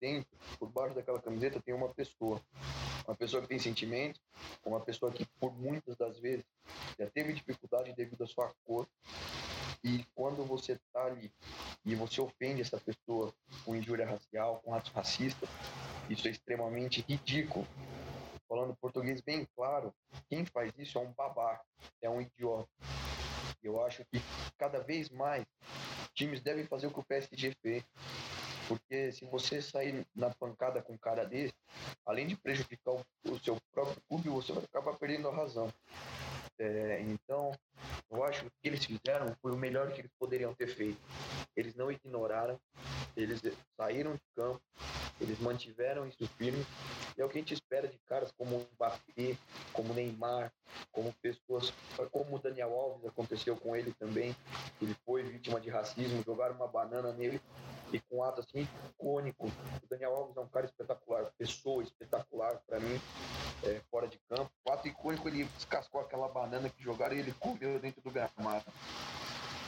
dentro, 0.02 0.28
por 0.58 0.68
baixo 0.68 0.96
daquela 0.96 1.22
camiseta, 1.22 1.62
tem 1.62 1.72
uma 1.72 1.88
pessoa. 1.94 2.42
Uma 3.06 3.16
pessoa 3.16 3.40
que 3.40 3.48
tem 3.48 3.58
sentimentos, 3.58 4.20
uma 4.64 4.80
pessoa 4.80 5.12
que, 5.12 5.24
por 5.40 5.56
muitas 5.56 5.96
das 5.96 6.18
vezes, 6.18 6.44
já 6.98 7.08
teve 7.08 7.32
dificuldade 7.32 7.92
devido 7.94 8.24
à 8.24 8.26
sua 8.26 8.52
cor. 8.64 8.86
E 9.84 10.04
quando 10.14 10.44
você 10.44 10.72
está 10.72 11.06
ali 11.06 11.32
e 11.84 11.94
você 11.94 12.20
ofende 12.20 12.60
essa 12.60 12.78
pessoa 12.78 13.32
com 13.64 13.74
injúria 13.74 14.06
racial, 14.06 14.60
com 14.64 14.74
atos 14.74 14.92
racistas, 14.92 15.48
isso 16.10 16.26
é 16.28 16.30
extremamente 16.30 17.04
ridículo. 17.08 17.66
Falando 18.48 18.76
português 18.80 19.20
bem 19.20 19.46
claro, 19.56 19.92
quem 20.28 20.44
faz 20.44 20.72
isso 20.78 20.98
é 20.98 21.00
um 21.00 21.12
babaca, 21.12 21.64
é 22.00 22.10
um 22.10 22.20
idiota. 22.20 22.68
Eu 23.62 23.84
acho 23.84 24.04
que 24.04 24.20
cada 24.58 24.80
vez 24.80 25.08
mais 25.10 25.44
times 26.14 26.40
devem 26.40 26.66
fazer 26.66 26.86
o 26.86 26.92
que 26.92 27.00
o 27.00 27.04
PSG 27.04 27.52
fez. 27.62 27.82
Porque 28.68 29.12
se 29.12 29.24
você 29.26 29.60
sair 29.60 30.06
na 30.14 30.30
pancada 30.30 30.82
com 30.82 30.92
um 30.92 30.98
cara 30.98 31.24
desse, 31.24 31.54
além 32.06 32.26
de 32.26 32.36
prejudicar 32.36 32.92
o, 32.92 33.04
o 33.28 33.38
seu 33.38 33.56
próprio 33.72 34.00
clube, 34.08 34.28
você 34.28 34.52
vai 34.52 34.64
acabar 34.64 34.96
perdendo 34.96 35.28
a 35.28 35.34
razão. 35.34 35.72
É, 36.58 37.00
então, 37.08 37.52
eu 38.10 38.22
acho 38.24 38.42
que 38.42 38.46
o 38.46 38.50
que 38.62 38.68
eles 38.68 38.84
fizeram 38.84 39.34
foi 39.40 39.52
o 39.52 39.56
melhor 39.56 39.90
que 39.92 40.00
eles 40.00 40.12
poderiam 40.18 40.54
ter 40.54 40.68
feito. 40.68 41.00
Eles 41.56 41.74
não 41.74 41.90
ignoraram, 41.90 42.58
eles 43.16 43.40
saíram 43.76 44.14
de 44.14 44.22
campo, 44.36 44.60
eles 45.20 45.38
mantiveram 45.40 46.06
isso 46.06 46.26
firme. 46.36 46.64
E 47.16 47.20
é 47.20 47.24
o 47.24 47.28
que 47.28 47.38
a 47.38 47.40
gente 47.40 47.54
espera 47.54 47.88
de 47.88 47.98
caras 48.06 48.30
como 48.32 48.56
o 48.56 48.68
Mbappé, 48.74 49.36
como 49.72 49.92
o 49.92 49.94
Neymar, 49.94 50.52
como 50.90 51.12
pessoas, 51.20 51.72
como 52.10 52.36
o 52.36 52.38
Daniel 52.38 52.72
Alves, 52.74 53.06
aconteceu 53.06 53.56
com 53.56 53.74
ele 53.74 53.92
também. 53.98 54.34
Ele 54.80 54.94
foi 55.04 55.22
vítima 55.22 55.60
de 55.60 55.68
racismo, 55.68 56.22
jogaram 56.24 56.54
uma 56.54 56.68
banana 56.68 57.12
nele 57.12 57.40
e 57.96 58.00
com 58.00 58.18
um 58.18 58.24
ato 58.24 58.40
assim 58.40 58.68
icônico. 58.90 59.46
O 59.46 59.86
Daniel 59.88 60.14
Alves 60.14 60.36
é 60.36 60.40
um 60.40 60.48
cara 60.48 60.66
espetacular, 60.66 61.30
pessoa 61.38 61.82
espetacular 61.82 62.60
para 62.66 62.80
mim, 62.80 63.00
é, 63.64 63.80
fora 63.90 64.08
de 64.08 64.18
campo. 64.28 64.50
O 64.66 64.72
ato 64.72 64.88
icônico, 64.88 65.28
ele 65.28 65.44
descascou 65.44 66.00
aquela 66.00 66.28
banana 66.28 66.68
que 66.68 66.82
jogaram 66.82 67.14
e 67.14 67.20
ele 67.20 67.32
comeu 67.32 67.78
dentro 67.78 68.00
do 68.02 68.10
gramado. 68.10 68.64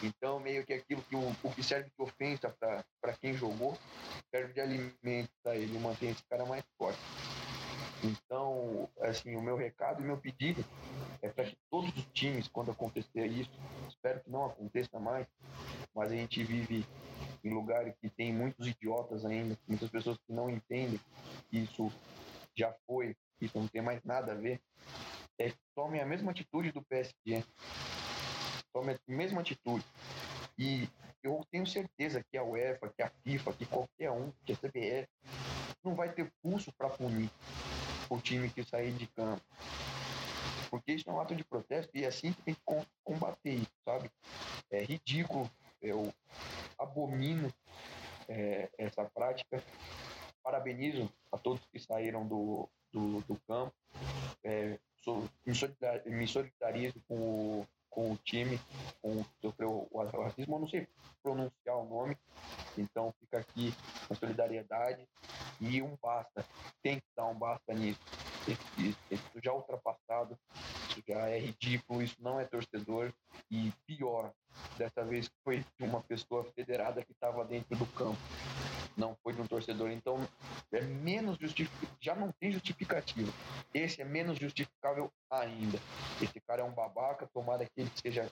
Então, 0.03 0.39
meio 0.39 0.65
que 0.67 0.73
aquilo 0.73 1.03
que 1.03 1.17
o, 1.17 1.35
o 1.43 1.51
que 1.55 1.63
serve 1.63 1.89
de 1.89 2.03
ofensa 2.03 2.55
para 3.01 3.13
quem 3.21 3.33
jogou, 3.33 3.77
serve 4.31 4.53
de 4.53 4.61
alimento 4.61 5.31
para 5.43 5.57
ele, 5.57 5.79
mantém 5.79 6.11
esse 6.11 6.23
cara 6.25 6.45
mais 6.45 6.65
forte. 6.77 7.01
Então, 8.03 8.89
assim, 9.01 9.35
o 9.35 9.41
meu 9.41 9.57
recado 9.57 10.03
e 10.03 10.05
meu 10.05 10.19
pedido 10.19 10.63
é 11.23 11.29
para 11.31 11.45
que 11.45 11.57
todos 11.71 11.91
os 11.97 12.05
times, 12.13 12.49
quando 12.49 12.71
acontecer 12.71 13.27
isso, 13.27 13.51
espero 13.89 14.21
que 14.21 14.31
não 14.31 14.45
aconteça 14.45 15.01
mais, 15.01 15.27
mas 15.95 16.13
a 16.13 16.15
gente 16.15 16.45
vive 16.45 16.87
em 17.45 17.51
lugares 17.51 17.95
que 18.01 18.09
tem 18.09 18.33
muitos 18.33 18.67
idiotas 18.67 19.25
ainda, 19.25 19.57
muitas 19.69 19.91
pessoas 19.91 20.17
que 20.27 20.33
não 20.33 20.49
entendem 20.49 20.99
que 21.51 21.59
isso 21.59 21.93
já 22.57 22.75
foi, 22.87 23.15
que 23.39 23.47
isso 23.47 23.59
não 23.59 23.69
tem 23.69 23.83
mais 23.83 24.03
nada 24.03 24.33
a 24.33 24.35
ver, 24.35 24.61
é, 25.39 25.53
tomem 25.75 26.01
a 26.01 26.07
mesma 26.07 26.31
atitude 26.31 26.73
do 26.73 26.83
PSG. 26.83 27.45
Tomem 28.73 28.97
a 28.97 29.13
mesma 29.13 29.41
atitude. 29.41 29.85
E 30.59 30.89
eu 31.23 31.45
tenho 31.51 31.67
certeza 31.67 32.25
que 32.31 32.37
a 32.37 32.45
UEFA, 32.45 32.93
que 32.97 33.03
a 33.03 33.11
FIFA, 33.25 33.53
que 33.53 33.67
qualquer 33.67 34.11
um, 34.11 34.33
que 34.45 34.53
a 34.53 34.57
CBF, 34.57 35.09
não 35.83 35.95
vai 35.95 36.13
ter 36.13 36.33
pulso 36.43 36.73
para 36.73 36.89
punir 36.89 37.31
o 38.09 38.19
time 38.21 38.51
que 38.51 38.65
sair 38.65 38.93
de 38.93 39.07
campo. 39.09 39.43
Porque 40.71 40.93
isso 40.93 41.09
é 41.09 41.13
um 41.13 41.21
ato 41.21 41.35
de 41.35 41.45
protesto 41.45 41.91
e 41.95 42.05
é 42.05 42.09
assim 42.09 42.33
que 42.33 42.43
tem 42.43 42.55
que 42.55 42.63
combater 43.05 43.55
isso, 43.55 43.73
sabe? 43.85 44.11
É 44.71 44.83
ridículo, 44.83 45.51
eu 45.85 46.13
abomino 46.79 47.53
é, 48.29 48.69
essa 48.79 49.05
prática. 49.05 49.63
Parabenizo 50.43 51.11
a 51.31 51.39
todos 51.39 51.65
que 51.73 51.79
saíram 51.79 52.27
do, 52.27 52.69
do, 52.93 53.21
do 53.23 53.41
campo. 53.47 53.75
É, 54.43 54.79
sou, 54.97 55.29
me, 55.47 55.55
solidarizo, 55.55 56.11
me 56.11 56.27
solidarizo 56.27 57.01
com 57.07 57.17
o, 57.17 57.67
com 57.91 58.13
o 58.13 58.17
time, 58.19 58.59
com 59.01 59.21
o 59.21 59.27
sofreu 59.41 59.89
o 59.91 60.23
racismo, 60.23 60.57
eu 60.57 60.61
não 60.61 60.69
sei 60.69 60.89
pronunciar 61.23 61.77
o 61.79 61.89
nome, 61.89 62.19
então 62.77 63.15
fica 63.19 63.39
aqui 63.39 63.73
a 64.11 64.15
solidariedade 64.15 65.09
e 65.61 65.81
um 65.81 65.97
basta. 66.03 66.45
Tem 66.83 66.99
que 66.99 67.07
dar 67.17 67.27
um 67.27 67.35
basta 67.35 67.73
nisso. 67.73 68.01
Isso 68.47 69.41
já 69.43 69.53
ultrapassado, 69.53 70.39
isso 70.95 71.03
já 71.07 71.29
é 71.29 71.39
ridículo, 71.39 72.03
isso 72.03 72.17
não 72.21 72.39
é 72.39 72.45
torcedor 72.45 73.13
e 73.51 73.73
pior, 73.87 74.33
dessa 74.79 75.05
vez 75.05 75.29
foi 75.43 75.65
de 75.79 75.85
uma 75.85 76.01
pessoa 76.01 76.45
federada 76.55 77.05
que 77.05 77.13
estava 77.13 77.45
dentro 77.45 77.77
do 77.77 77.87
campo, 77.87 78.19
não 78.97 79.17
foi 79.23 79.33
de 79.33 79.41
um 79.41 79.47
torcedor. 79.47 79.91
Então 79.91 80.17
é 80.73 80.81
menos 80.81 81.37
justificável, 81.39 81.97
já 82.01 82.15
não 82.15 82.33
tem 82.41 82.53
justificativa. 82.53 83.33
Esse 83.73 84.03
é 84.03 84.05
menos 84.05 84.39
justificável 84.39 85.11
ainda. 85.31 85.79
Esse 86.23 86.41
cara 86.41 86.63
é 86.63 86.65
um 86.65 86.73
babaca, 86.73 87.29
tomara 87.35 87.65
que 87.65 87.81
ele 87.81 87.91
seja 87.97 88.31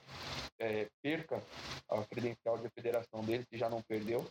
é, 0.59 0.89
perca 1.03 1.43
a 1.89 2.05
credencial 2.05 2.59
de 2.59 2.69
federação 2.71 3.25
dele, 3.25 3.45
que 3.51 3.59
já 3.59 3.69
não 3.69 3.83
perdeu, 3.83 4.25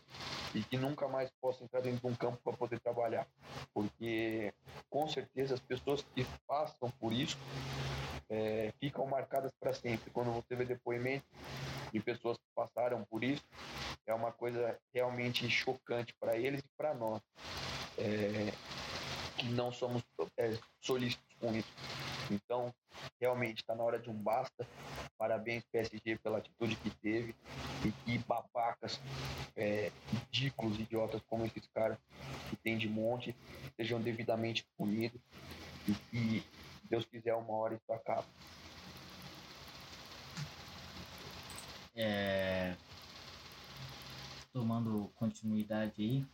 e 0.54 0.62
que 0.62 0.76
nunca 0.76 1.08
mais 1.08 1.30
possa 1.40 1.62
entrar 1.62 1.80
dentro 1.80 2.00
de 2.00 2.06
um 2.06 2.16
campo 2.16 2.38
para 2.42 2.56
poder 2.56 2.80
trabalhar. 2.80 3.26
Porque 3.74 4.52
com 4.90 5.08
certeza 5.08 5.54
as 5.54 5.60
pessoas 5.60 6.02
que 6.14 6.26
passam 6.46 6.90
por 6.92 7.12
isso 7.12 7.38
é, 8.32 8.72
ficam 8.80 9.06
marcadas 9.06 9.52
para 9.60 9.74
sempre. 9.74 10.10
Quando 10.10 10.32
você 10.32 10.56
vê 10.56 10.64
depoimento 10.64 11.26
de 11.92 12.00
pessoas 12.00 12.38
que 12.38 12.44
passaram 12.54 13.04
por 13.04 13.22
isso, 13.22 13.44
é 14.06 14.14
uma 14.14 14.32
coisa 14.32 14.78
realmente 14.94 15.48
chocante 15.50 16.14
para 16.18 16.36
eles 16.36 16.60
e 16.60 16.76
para 16.76 16.94
nós, 16.94 17.20
é, 17.98 18.52
que 19.36 19.46
não 19.50 19.70
somos 19.70 20.02
é, 20.38 20.56
solícitos 20.80 21.36
com 21.38 21.54
isso. 21.54 21.70
Então, 22.30 22.72
realmente 23.20 23.58
está 23.58 23.74
na 23.74 23.82
hora 23.82 23.98
de 23.98 24.08
um 24.08 24.14
basta. 24.14 24.66
Parabéns, 25.18 25.62
PSG, 25.70 26.16
pela 26.16 26.38
atitude 26.38 26.76
que 26.76 26.90
teve. 26.90 27.34
E 27.84 27.92
que 27.92 28.18
babacas, 28.18 28.98
é, 29.54 29.92
ridículos, 30.10 30.78
idiotas 30.78 31.20
como 31.28 31.44
esses 31.44 31.66
caras 31.74 31.98
que 32.48 32.56
tem 32.56 32.78
de 32.78 32.88
monte 32.88 33.36
sejam 33.76 34.00
devidamente 34.00 34.64
punidos. 34.78 35.20
E 35.86 35.92
que, 35.92 36.44
Deus 36.92 37.06
quiser, 37.06 37.34
uma 37.34 37.54
hora 37.54 37.74
isso 37.74 37.90
acaba. 37.90 38.26
É... 41.96 42.76
Tomando 44.52 45.10
continuidade 45.14 46.02
aí. 46.02 46.26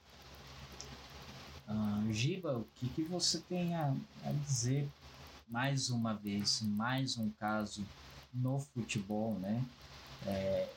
Uh, 1.68 2.12
Giba, 2.12 2.59
o 2.59 2.64
que, 2.74 2.89
que 2.89 3.02
você 3.02 3.39
tem 3.43 3.76
a, 3.76 3.94
a 4.24 4.32
dizer 4.32 4.89
mais 5.47 5.90
uma 5.90 6.14
vez, 6.14 6.60
mais 6.62 7.16
um 7.16 7.30
caso 7.30 7.86
no 8.35 8.59
futebol, 8.59 9.35
né? 9.35 9.64
É, 10.26 10.68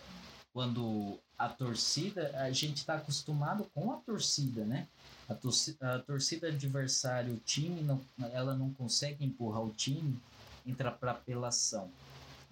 quando 0.54 1.18
a 1.40 1.50
torcida, 1.50 2.32
a 2.38 2.52
gente 2.52 2.78
está 2.78 2.96
acostumado 2.98 3.64
com 3.74 3.92
a 3.92 3.96
torcida, 3.98 4.64
né? 4.64 4.88
A 5.32 5.36
torcida, 5.36 5.96
a 5.96 6.00
torcida 6.00 6.48
adversária, 6.50 7.34
o 7.34 7.38
time, 7.38 7.82
não, 7.82 8.02
ela 8.34 8.54
não 8.54 8.74
consegue 8.74 9.24
empurrar 9.24 9.64
o 9.64 9.72
time, 9.72 10.22
entra 10.68 10.92
para 10.92 11.12
apelação 11.12 11.90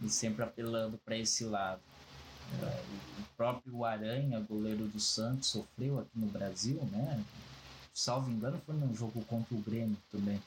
e 0.01 0.09
sempre 0.09 0.43
apelando 0.43 0.97
para 0.97 1.17
esse 1.17 1.43
lado. 1.43 1.81
É, 2.63 2.81
o 3.19 3.23
próprio 3.35 3.83
Aranha, 3.83 4.39
goleiro 4.39 4.87
do 4.87 4.99
Santos, 4.99 5.49
sofreu 5.49 5.99
aqui 5.99 6.17
no 6.17 6.27
Brasil, 6.27 6.81
né? 6.85 7.21
Salvo 7.93 8.31
engano, 8.31 8.61
foi 8.65 8.75
num 8.75 8.95
jogo 8.95 9.25
contra 9.25 9.53
o 9.53 9.61
Grêmio 9.61 9.97
também. 10.09 10.41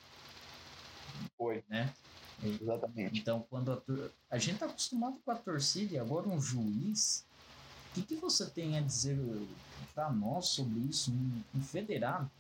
Foi. 1.36 1.62
Né? 1.68 1.92
Exatamente. 2.42 3.20
Então, 3.20 3.44
quando 3.50 3.72
a, 3.72 3.82
a 4.30 4.38
gente 4.38 4.54
está 4.54 4.66
acostumado 4.66 5.18
com 5.22 5.30
a 5.30 5.36
torcida 5.36 5.94
e 5.94 5.98
agora 5.98 6.26
um 6.28 6.40
juiz, 6.40 7.26
o 7.90 7.94
que, 7.94 8.02
que 8.02 8.14
você 8.14 8.46
tem 8.46 8.78
a 8.78 8.80
dizer 8.80 9.18
para 9.94 10.10
nós 10.10 10.47
sobre 10.47 10.81
isso, 10.81 11.10
um, 11.10 11.43
um 11.55 11.62
federado? 11.62 12.31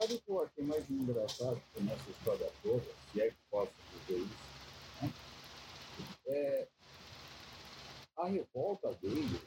Sabe 0.00 0.14
o 0.14 0.20
que 0.20 0.30
eu 0.30 0.42
achei 0.42 0.64
mais 0.64 0.88
engraçado 0.88 1.60
nessa 1.80 2.10
história 2.10 2.50
toda, 2.62 2.84
se 3.12 3.20
é 3.20 3.30
que 3.30 3.36
posso 3.50 3.72
dizer 3.92 4.20
isso, 4.20 5.02
né? 5.02 5.12
é 6.26 6.68
a 8.16 8.26
revolta 8.26 8.94
dele 8.94 9.40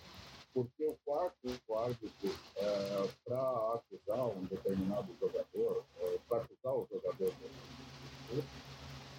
porque 0.54 0.86
o 0.86 0.98
quarto 1.06 1.48
árbitro, 1.74 2.36
é, 2.58 3.10
para 3.24 3.76
acusar 3.76 4.28
um 4.28 4.44
determinado 4.46 5.16
jogador, 5.20 5.86
é, 6.00 6.18
para 6.28 6.44
acusar 6.44 6.74
o 6.74 6.88
jogador, 6.92 7.34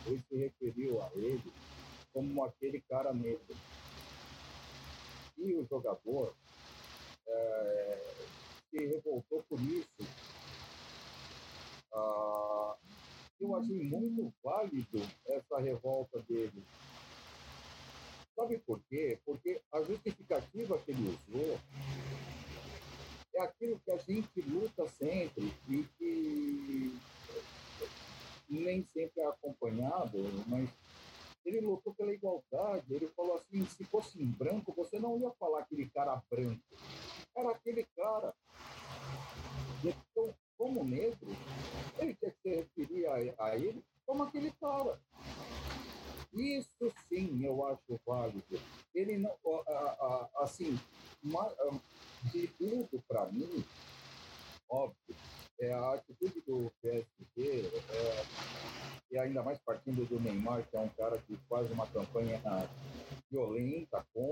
ele 0.06 0.22
se 0.28 0.36
referiu 0.36 1.02
a 1.02 1.10
ele 1.14 1.52
como 2.12 2.44
aquele 2.44 2.80
cara 2.82 3.12
negro. 3.12 3.56
E 5.38 5.54
o 5.54 5.66
jogador 5.66 6.34
é, 7.26 7.98
se 8.70 8.86
revoltou 8.86 9.42
por 9.48 9.60
isso. 9.60 10.08
Ah, 11.92 12.76
eu 13.40 13.56
achei 13.56 13.84
muito 13.84 14.32
válido 14.42 15.00
essa 15.26 15.58
revolta 15.58 16.20
dele 16.28 16.62
Sabe 18.34 18.58
por 18.58 18.80
quê? 18.88 19.18
Porque 19.24 19.60
a 19.72 19.82
justificativa 19.82 20.78
que 20.78 20.90
ele 20.90 21.16
usou 21.28 21.60
é 23.34 23.42
aquilo 23.42 23.78
que 23.84 23.92
a 23.92 23.98
gente 23.98 24.40
luta 24.42 24.88
sempre 24.88 25.52
e 25.68 25.84
que 25.98 26.98
nem 28.48 28.84
sempre 28.92 29.22
é 29.22 29.26
acompanhado, 29.26 30.18
mas 30.46 30.68
ele 31.44 31.60
lutou 31.60 31.94
pela 31.94 32.12
igualdade. 32.12 32.94
Ele 32.94 33.08
falou 33.08 33.36
assim: 33.36 33.64
se 33.66 33.84
fosse 33.84 34.22
em 34.22 34.26
branco, 34.26 34.72
você 34.74 34.98
não 34.98 35.18
ia 35.18 35.30
falar 35.32 35.60
aquele 35.60 35.88
cara 35.90 36.22
branco, 36.30 36.62
era 37.36 37.50
aquele 37.50 37.86
cara. 37.96 38.34
Então, 39.84 40.34
como 40.56 40.84
negro, 40.84 41.28
ele 41.98 42.14
tinha 42.14 42.30
que 42.30 42.40
se 42.40 42.54
referir 42.54 43.06
a, 43.06 43.44
a 43.44 43.56
ele 43.56 43.82
como 44.06 44.22
aquele 44.22 44.52
cara. 44.52 44.98
Isso 46.32 46.92
sim 47.08 47.44
eu 47.44 47.66
acho 47.66 48.00
válido. 48.06 48.42
Ele 48.94 49.18
não, 49.18 49.34
assim, 50.36 50.78
de 52.32 52.46
tudo 52.48 53.02
para 53.08 53.26
mim, 53.26 53.64
óbvio, 54.68 55.16
é 55.60 55.72
a 55.72 55.92
atitude 55.92 56.40
do 56.46 56.72
PSG, 56.80 57.70
é, 57.90 58.24
e 59.10 59.18
do 59.94 60.20
Neymar, 60.20 60.62
que 60.70 60.76
é 60.76 60.80
um 60.80 60.88
cara 60.88 61.18
que 61.18 61.36
faz 61.48 61.70
uma 61.70 61.86
campanha 61.86 62.40
violenta 63.30 64.04
contra 64.14 64.31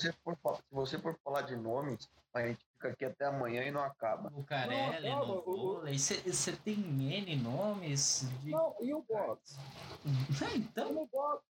você 0.00 0.12
for, 0.24 0.36
se 0.56 0.62
você 0.70 0.98
for 0.98 1.18
falar 1.22 1.42
de 1.42 1.56
nomes, 1.56 2.08
a 2.32 2.46
gente 2.46 2.64
fica 2.74 2.88
aqui 2.88 3.04
até 3.04 3.26
amanhã 3.26 3.62
e 3.64 3.70
não 3.70 3.82
acaba. 3.82 4.32
O 4.34 4.42
Carelli, 4.44 5.10
não, 5.10 5.26
no 5.26 5.42
vôlei. 5.42 5.98
Você 5.98 6.52
tem 6.64 6.74
N 6.74 7.36
nomes? 7.36 8.26
De... 8.42 8.50
Não, 8.50 8.74
e 8.80 8.94
o 8.94 9.02
boxe? 9.02 9.58
então... 10.56 11.02
o 11.02 11.06
boxe. 11.06 11.44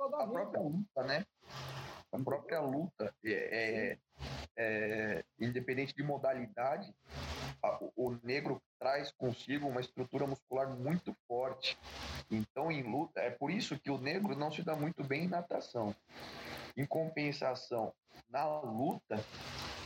A 0.00 0.26
própria 0.26 0.60
luta, 0.60 1.02
né? 1.04 1.26
A 2.12 2.18
própria 2.18 2.60
luta, 2.60 3.14
é, 3.24 3.96
é, 3.96 3.98
é 4.56 5.24
independente 5.40 5.94
de 5.94 6.02
modalidade, 6.02 6.92
a, 7.62 7.78
o 7.96 8.16
negro 8.22 8.60
traz 8.78 9.10
consigo 9.12 9.66
uma 9.66 9.80
estrutura 9.80 10.26
muscular 10.26 10.68
muito 10.68 11.14
forte. 11.26 11.78
Então, 12.30 12.70
em 12.70 12.82
luta, 12.82 13.20
é 13.20 13.30
por 13.30 13.50
isso 13.50 13.78
que 13.78 13.90
o 13.90 13.98
negro 13.98 14.36
não 14.36 14.50
se 14.50 14.62
dá 14.62 14.76
muito 14.76 15.02
bem 15.02 15.24
em 15.24 15.28
natação. 15.28 15.94
Em 16.76 16.84
compensação, 16.84 17.92
na 18.28 18.60
luta, 18.60 19.16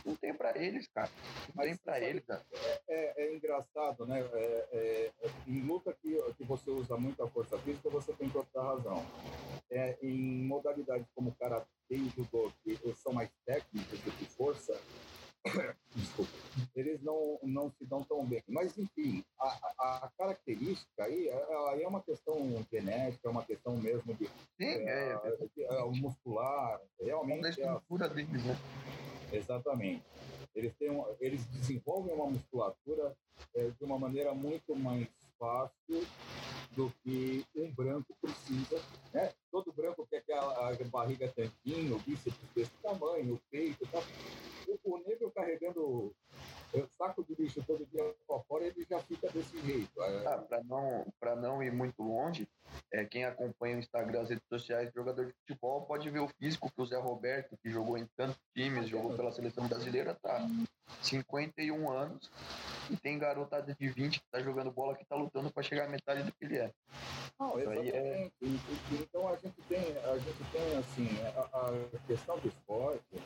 não 0.05 0.15
tem 0.15 0.33
para 0.33 0.57
eles, 0.57 0.87
cara. 0.87 1.09
Não 1.53 1.63
tem 1.63 1.75
para 1.77 1.99
eles, 1.99 2.25
cara. 2.25 2.43
É, 2.87 3.23
é, 3.23 3.35
engraçado, 3.35 4.05
né? 4.05 4.21
É, 4.33 4.67
é, 4.73 5.11
em 5.47 5.61
luta 5.61 5.95
que, 6.01 6.19
que 6.33 6.43
você 6.43 6.69
usa 6.71 6.97
muito 6.97 7.21
a 7.21 7.27
força 7.27 7.57
física, 7.59 7.89
você 7.89 8.13
tem 8.13 8.29
toda 8.29 8.47
a 8.55 8.63
razão. 8.63 9.05
É, 9.69 9.97
em 10.01 10.43
modalidades 10.45 11.07
como 11.13 11.35
karatê 11.35 11.67
e 11.91 12.09
judô, 12.09 12.51
que 12.63 12.77
são 12.95 13.13
mais 13.13 13.29
técnicos 13.45 13.99
do 13.99 14.11
que 14.17 14.25
força, 14.25 14.73
desculpa, 15.95 16.31
eles 16.75 17.01
não, 17.01 17.39
não 17.43 17.71
se 17.71 17.85
dão 17.85 18.03
tão 18.03 18.25
bem. 18.25 18.43
Mas, 18.47 18.77
enfim, 18.77 19.23
a, 19.39 19.47
a, 19.79 20.11
característica 20.17 21.03
aí 21.03 21.29
é, 21.29 21.83
é 21.83 21.87
uma 21.87 22.01
questão 22.01 22.37
genética, 22.71 23.27
é 23.27 23.31
uma 23.31 23.45
questão 23.45 23.77
mesmo 23.77 24.13
de, 24.15 24.25
Sim, 24.57 24.65
é, 24.65 25.17
é, 25.23 25.63
é, 25.63 25.85
muscular, 25.85 26.81
realmente. 26.99 27.45
É 27.45 27.47
a 27.47 27.49
estrutura 27.49 28.09
deles, 28.09 28.43
né? 28.43 28.57
Exatamente. 29.31 30.03
Eles, 30.55 30.73
têm 30.75 30.89
um, 30.89 31.05
eles 31.19 31.45
desenvolvem 31.45 32.13
uma 32.13 32.27
musculatura 32.27 33.15
é, 33.55 33.69
de 33.69 33.83
uma 33.83 33.97
maneira 33.97 34.33
muito 34.33 34.75
mais 34.75 35.07
fácil 35.39 36.05
do 36.75 36.91
que 37.03 37.43
um 37.55 37.71
branco 37.71 38.15
precisa. 38.21 38.79
Né? 39.13 39.33
Todo 39.51 39.73
branco 39.73 40.05
quer 40.09 40.21
que 40.21 40.31
a, 40.31 40.77
barriga 40.91 41.27
tanquinho, 41.29 41.95
o 41.95 41.99
bíceps 41.99 42.37
desse 42.53 42.71
tamanho, 42.83 43.35
o 43.35 43.41
peito. 43.49 43.87
Tá? 43.87 43.99
O 44.83 44.97
negro 44.99 45.31
carregando 45.31 46.13
saco 46.97 47.23
de 47.23 47.35
lixo 47.35 47.63
todo 47.65 47.85
dia 47.87 48.03
para 48.27 48.39
fora, 48.41 48.65
ele 48.65 48.85
já 48.89 48.99
fica 48.99 49.29
desse 49.29 49.59
jeito. 49.61 50.01
É... 50.01 50.27
Ah, 50.27 50.37
para 50.37 50.63
não, 50.63 51.05
não 51.37 51.63
ir 51.63 51.71
muito 51.71 52.01
longe, 52.01 52.47
é, 52.91 53.05
quem 53.05 53.25
acompanha 53.25 53.77
o 53.77 53.79
Instagram, 53.79 54.21
as 54.21 54.29
redes 54.29 54.47
sociais, 54.47 54.91
jogador 54.93 55.25
de 55.25 55.33
futebol, 55.33 55.85
pode 55.85 56.09
ver 56.09 56.19
o 56.19 56.27
físico 56.27 56.71
que 56.71 56.81
o 56.81 56.85
Zé 56.85 56.97
Roberto, 56.97 57.57
que 57.63 57.69
jogou 57.69 57.97
em 57.97 58.07
tantos 58.15 58.39
times, 58.55 58.89
jogou 58.89 59.15
pela 59.15 59.31
seleção 59.31 59.67
brasileira, 59.67 60.15
tá 60.21 60.45
51 61.01 61.91
anos 61.91 62.29
e 62.89 62.97
tem 62.97 63.19
garotada 63.19 63.73
de 63.73 63.89
20 63.89 64.19
que 64.19 64.27
tá 64.31 64.41
jogando 64.41 64.71
bola 64.71 64.95
que 64.95 65.05
tá 65.05 65.15
lutando 65.15 65.51
para 65.51 65.63
chegar 65.63 65.85
à 65.85 65.89
metade 65.89 66.23
do 66.23 66.31
que 66.31 66.45
ele 66.45 66.57
é. 66.57 66.71
Não, 67.39 67.59
exatamente. 67.59 67.95
É... 67.95 68.31
Então 68.91 69.27
a 69.27 69.35
gente 69.35 69.61
tem, 69.67 69.97
a 69.97 70.17
gente 70.17 70.51
tem 70.51 70.77
assim, 70.77 71.07
a, 71.35 71.67
a 71.67 72.07
questão 72.07 72.37
do 72.39 72.47
esporte, 72.47 73.23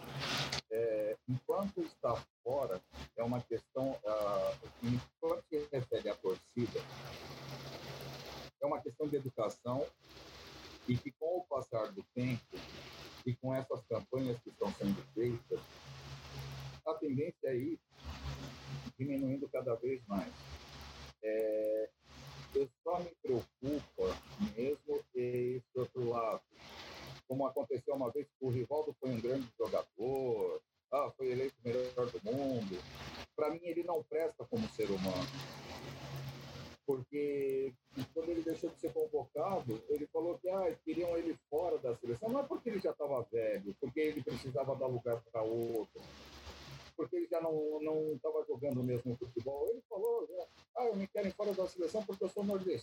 é, 0.72 1.18
enquanto 1.28 1.82
está 1.82 2.16
fora, 2.44 2.82
é 3.16 3.24
uma 3.24 3.42
questão, 3.42 3.92
uh, 3.92 4.70
enquanto 4.84 5.44
se 5.50 5.68
refere 5.72 6.10
à 6.10 6.16
torcida, 6.16 6.80
é 8.62 8.66
uma 8.66 8.82
questão 8.82 9.08
de 9.08 9.16
educação 9.16 9.86
e 10.88 10.98
que 10.98 11.12
com 11.12 11.38
o 11.38 11.44
passar 11.44 11.92
do 11.92 12.04
tempo 12.14 12.58
e 13.26 13.36
com 13.36 13.54
essas 13.54 13.84
campanhas 13.86 14.40
que 14.42 14.50
estão 14.50 14.72
sendo 14.74 15.02
feitas, 15.14 15.60
a 16.86 16.94
tendência 16.96 17.48
é 17.48 17.56
ir 17.56 17.80
diminuindo 18.98 19.48
cada 19.50 19.76
vez 19.76 20.02
mais. 20.08 20.34
É, 21.24 21.90
eu 22.56 22.70
só 22.84 23.00
me 23.00 23.12
preocupa 23.22 24.18
mesmo 24.56 25.04
esse 25.16 25.64
outro 25.76 26.10
lado. 26.10 26.42
Como 27.28 27.48
aconteceu 27.48 27.96
uma 27.96 28.12
vez 28.12 28.28
que 28.28 28.46
o 28.46 28.50
Rivaldo 28.50 28.96
foi 29.00 29.10
um 29.10 29.22
grande 29.22 29.48
jogador, 29.58 30.62
ah, 30.92 31.12
foi 31.18 31.32
eleito 31.32 31.56
o 31.64 31.68
melhor 31.68 32.12
do 32.12 32.22
mundo. 32.24 32.78
Para 33.36 33.50
mim, 33.50 33.62
ele 33.64 33.84
não 33.84 34.04
presta 34.04 34.46
como 34.46 34.68
ser 34.70 34.92
humano. 34.92 35.28
Porque 36.86 37.74
quando 38.14 38.30
ele 38.30 38.44
deixou 38.44 38.70
de 38.70 38.80
ser 38.80 38.94
convocado, 38.94 39.82
ele 39.90 40.06
falou 40.08 40.38
que 40.38 40.50
ah, 40.50 40.76
queriam 40.86 41.18
ele 41.18 41.36
fora 41.50 41.80
da 41.80 41.96
seleção. 41.96 42.30
Não 42.30 42.42
é 42.42 42.44
porque 42.44 42.70
ele 42.70 42.80
já 42.80 42.92
estava 42.92 43.26
velho, 43.32 43.76
porque 43.80 44.00
ele 44.00 44.22
precisava 44.22 44.76
dar 44.76 44.86
lugar 44.86 45.20
para 45.32 45.42
outro 45.42 46.02
porque 46.96 47.16
ele 47.16 47.28
já 47.28 47.42
não 47.42 48.14
estava 48.14 48.44
jogando 48.46 48.82
o 48.82 48.84
mesmo 48.84 49.16
futebol. 49.18 49.68
Ele 49.70 49.82
falou, 49.90 50.28
né, 50.30 50.46
ah, 50.78 50.86
eu 50.86 50.96
me 50.96 51.08
querem 51.08 51.32
fora 51.32 51.54
da 51.54 51.68
seleção 52.46 52.58
porque 52.58 52.72
eu 52.72 52.76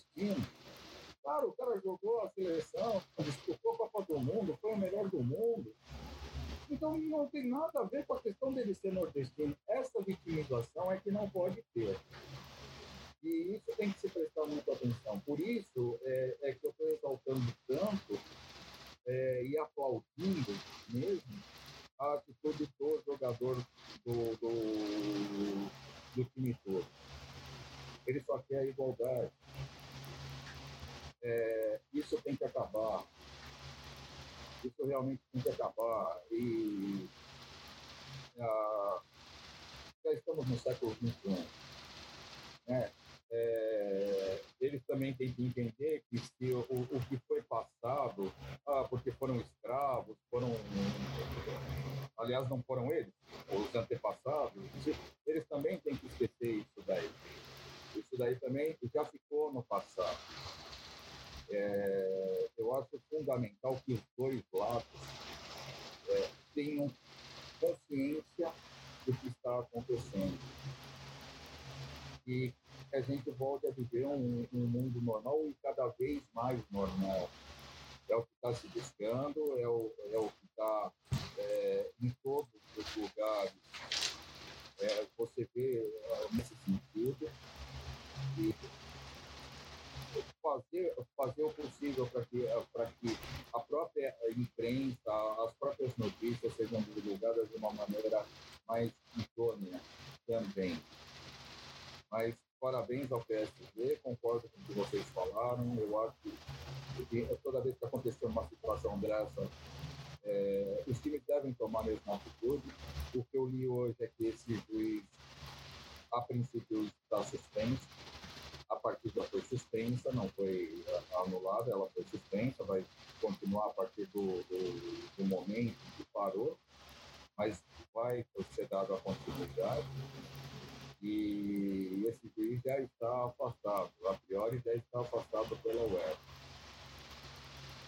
está 134.86 135.00
afastado 135.00 135.56
pela. 135.62 135.82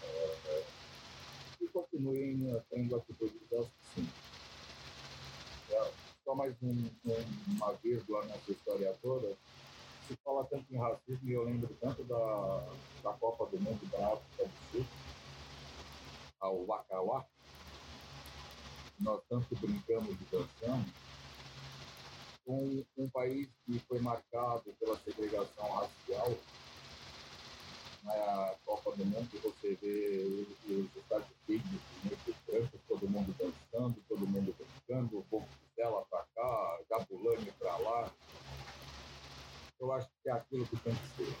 É, 0.03 0.63
e 1.61 1.67
continuem 1.67 2.61
tendo 2.69 2.95
atitudes 2.95 3.53
assim. 3.53 4.09
É, 5.71 5.91
só 6.23 6.35
mais 6.35 6.55
um, 6.61 6.89
um, 7.05 7.55
uma 7.55 7.73
vírgula 7.73 8.23
nessa 8.25 8.51
história 8.51 8.95
toda. 9.01 9.35
Se 10.07 10.15
fala 10.23 10.45
tanto 10.45 10.65
em 10.73 10.77
racismo, 10.77 11.29
e 11.29 11.31
eu 11.31 11.43
lembro 11.43 11.73
tanto 11.79 12.03
da, 12.03 12.63
da 13.03 13.13
Copa 13.13 13.45
do 13.45 13.59
Mundo 13.59 13.85
da 13.89 14.13
África 14.13 14.45
do 14.45 14.71
Sul, 14.71 14.85
ao 16.39 16.65
Wakawa, 16.65 17.25
nós 18.99 19.21
tanto 19.29 19.55
brincamos 19.55 20.11
e 20.11 20.25
dançamos, 20.29 20.91
um, 22.45 22.83
um 22.97 23.09
país 23.09 23.47
que 23.65 23.79
foi 23.79 23.99
marcado 23.99 24.73
pela 24.79 24.97
segregação 24.99 25.65
racial, 25.71 26.35
na 28.03 28.53
Copa 28.65 28.91
do 28.91 29.05
Mundo, 29.05 29.29
você 29.41 29.77
vê 29.81 30.45
os 30.67 30.95
Estados 30.95 31.27
Unidos, 31.47 31.81
negros 32.03 32.35
brancos, 32.45 32.79
todo 32.87 33.09
mundo 33.09 33.33
dançando, 33.37 33.95
todo 34.07 34.27
mundo 34.27 34.53
brincando, 34.57 35.19
o 35.19 35.23
povo 35.23 35.47
dela 35.75 36.05
para 36.09 36.25
cá, 36.35 36.79
Gabulani 36.89 37.51
para 37.59 37.77
lá. 37.77 38.11
Eu 39.79 39.91
acho 39.93 40.07
que 40.21 40.29
é 40.29 40.33
aquilo 40.33 40.67
que 40.67 40.77
tem 40.77 40.93
que 40.93 41.07
ser. 41.15 41.35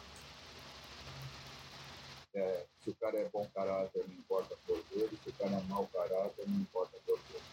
É, 2.35 2.65
se 2.83 2.89
o 2.89 2.95
cara 2.95 3.17
é 3.19 3.29
bom 3.29 3.47
caráter, 3.53 4.03
não 4.07 4.15
importa 4.15 4.57
por 4.65 4.81
dele, 4.85 5.19
se 5.23 5.29
o 5.29 5.33
cara 5.33 5.51
é 5.51 5.61
mau 5.63 5.87
caráter, 5.87 6.47
não 6.47 6.61
importa 6.61 6.97
por 7.05 7.19
dele. 7.19 7.43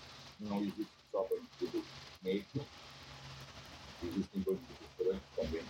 Não 0.40 0.60
existe 0.60 0.88
só 1.12 1.22
bandido 1.24 1.84
negro, 2.22 2.64
existem 4.02 4.40
bandidos 4.40 4.88
brancos 4.98 5.28
também. 5.36 5.64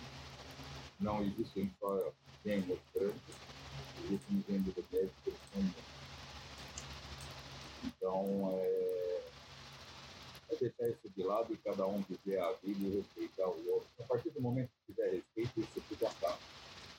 Não 0.99 1.21
existem 1.21 1.69
só 1.79 2.13
gêmeos 2.45 2.79
brancos, 2.93 3.35
existem 4.03 4.43
gêmeos 4.47 4.75
médicos 4.91 5.33
também. 5.53 5.73
Então, 7.83 8.51
é, 8.53 9.21
é 10.51 10.55
deixar 10.59 10.89
isso 10.89 11.09
de 11.15 11.23
lado 11.23 11.53
e 11.53 11.57
cada 11.57 11.85
um 11.87 12.01
viver 12.01 12.39
a 12.39 12.51
vida 12.63 12.87
e 12.87 12.97
respeitar 12.97 13.47
o 13.47 13.71
outro. 13.71 13.87
A 13.99 14.03
partir 14.03 14.29
do 14.31 14.41
momento 14.41 14.69
que 14.69 14.93
tiver 14.93 15.11
respeito, 15.11 15.59
isso 15.59 15.81
tudo 15.87 16.07
acaba. 16.07 16.37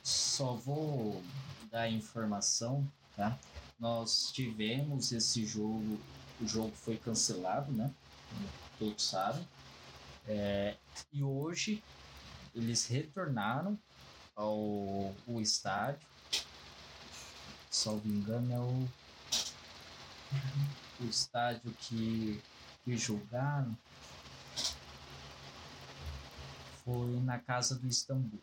Só 0.03 0.55
vou 0.55 1.23
dar 1.71 1.89
informação, 1.89 2.87
tá? 3.17 3.39
Nós 3.79 4.31
tivemos 4.33 5.13
esse 5.13 5.45
jogo, 5.45 5.99
o 6.41 6.47
jogo 6.47 6.73
foi 6.75 6.97
cancelado, 6.97 7.73
né? 7.73 7.93
Todos 8.79 9.05
sabem. 9.05 9.47
É, 10.27 10.77
e 11.13 11.23
hoje 11.23 11.83
eles 12.55 12.87
retornaram 12.87 13.79
ao, 14.35 15.15
ao 15.29 15.41
estádio. 15.41 16.07
Salvo 17.71 18.07
engano, 18.09 18.53
é 18.53 18.59
o, 18.59 18.89
o 21.01 21.09
estádio 21.09 21.73
que, 21.81 22.41
que 22.85 22.97
jogaram 22.97 23.77
foi 26.85 27.21
na 27.21 27.39
casa 27.39 27.77
do 27.77 27.87
Istambul. 27.87 28.41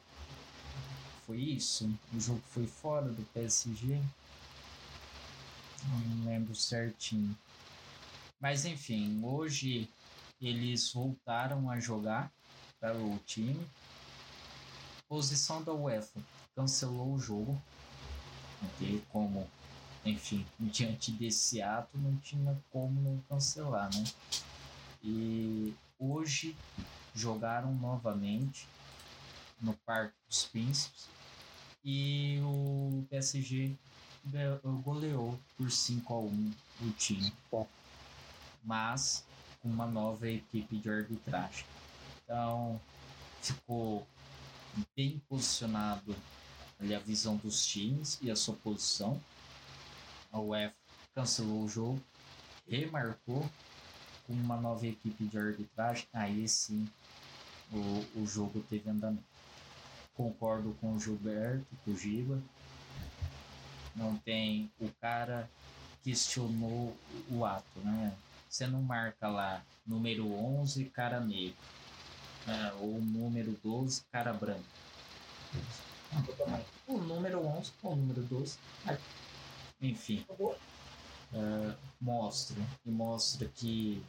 foi 1.25 1.37
isso? 1.37 1.89
O 2.13 2.19
jogo 2.19 2.41
foi 2.49 2.65
fora 2.65 3.09
do 3.09 3.23
PSG? 3.33 4.01
Não 5.87 6.25
lembro 6.25 6.55
certinho. 6.55 7.37
Mas 8.39 8.65
enfim, 8.65 9.21
hoje 9.23 9.89
eles 10.41 10.93
voltaram 10.93 11.69
a 11.69 11.79
jogar 11.79 12.31
para 12.79 12.97
o 12.97 13.19
time. 13.25 13.67
Posição 15.09 15.63
da 15.63 15.73
UEFA 15.73 16.21
cancelou 16.55 17.13
o 17.13 17.19
jogo. 17.19 17.59
Porque 18.59 19.01
como, 19.09 19.49
enfim, 20.05 20.45
diante 20.59 21.11
desse 21.11 21.61
ato 21.61 21.97
não 21.97 22.15
tinha 22.17 22.55
como 22.71 23.01
não 23.01 23.17
cancelar, 23.27 23.89
né? 23.93 24.03
E 25.03 25.73
hoje 25.97 26.55
jogaram 27.15 27.73
novamente 27.73 28.67
no 29.59 29.73
Parque 29.85 30.15
dos 30.27 30.45
Príncipes 30.45 31.07
e 31.83 32.39
o 32.43 33.03
PSG 33.09 33.75
goleou 34.83 35.39
por 35.57 35.71
5 35.71 36.13
a 36.13 36.19
1 36.19 36.53
o 36.81 36.91
time. 36.91 37.33
Mas 38.63 39.23
com 39.61 39.69
uma 39.69 39.87
nova 39.87 40.29
equipe 40.29 40.77
de 40.77 40.89
arbitragem. 40.89 41.65
Então 42.23 42.79
ficou 43.41 44.05
bem 44.95 45.21
posicionado 45.27 46.15
ali 46.79 46.95
a 46.95 46.99
visão 46.99 47.35
dos 47.37 47.65
times 47.65 48.17
e 48.21 48.31
a 48.31 48.35
sua 48.35 48.55
posição. 48.55 49.19
A 50.31 50.39
UEFA 50.39 50.75
cancelou 51.13 51.63
o 51.63 51.69
jogo, 51.69 52.01
remarcou 52.67 53.49
com 54.25 54.33
uma 54.33 54.55
nova 54.55 54.85
equipe 54.85 55.25
de 55.25 55.37
arbitragem. 55.37 56.07
Aí 56.13 56.47
sim 56.47 56.87
o, 57.71 58.21
o 58.21 58.25
jogo 58.25 58.63
teve 58.69 58.89
andamento. 58.89 59.23
Concordo 60.15 60.75
com 60.81 60.93
o 60.93 60.99
Gilberto, 60.99 61.65
com 61.83 61.91
o 61.91 61.97
Giba. 61.97 62.41
Não 63.95 64.17
tem. 64.17 64.71
O 64.79 64.89
cara 65.01 65.49
questionou 66.03 66.95
o 67.29 67.45
ato, 67.45 67.79
né? 67.79 68.13
Você 68.49 68.67
não 68.67 68.81
marca 68.81 69.27
lá 69.27 69.63
número 69.85 70.31
11, 70.33 70.85
cara 70.85 71.19
negro. 71.19 71.55
Né? 72.45 72.73
Ou 72.79 73.01
número 73.01 73.55
12, 73.63 74.03
cara 74.11 74.33
branco. 74.33 74.63
O 76.87 76.97
número 76.97 77.45
11 77.45 77.71
ou 77.83 77.93
o 77.93 77.95
número 77.95 78.21
12. 78.23 78.57
Enfim. 79.81 80.25
Uh, 80.29 81.75
mostra. 82.01 82.57
E 82.85 82.89
mostra 82.89 83.47
que 83.47 84.01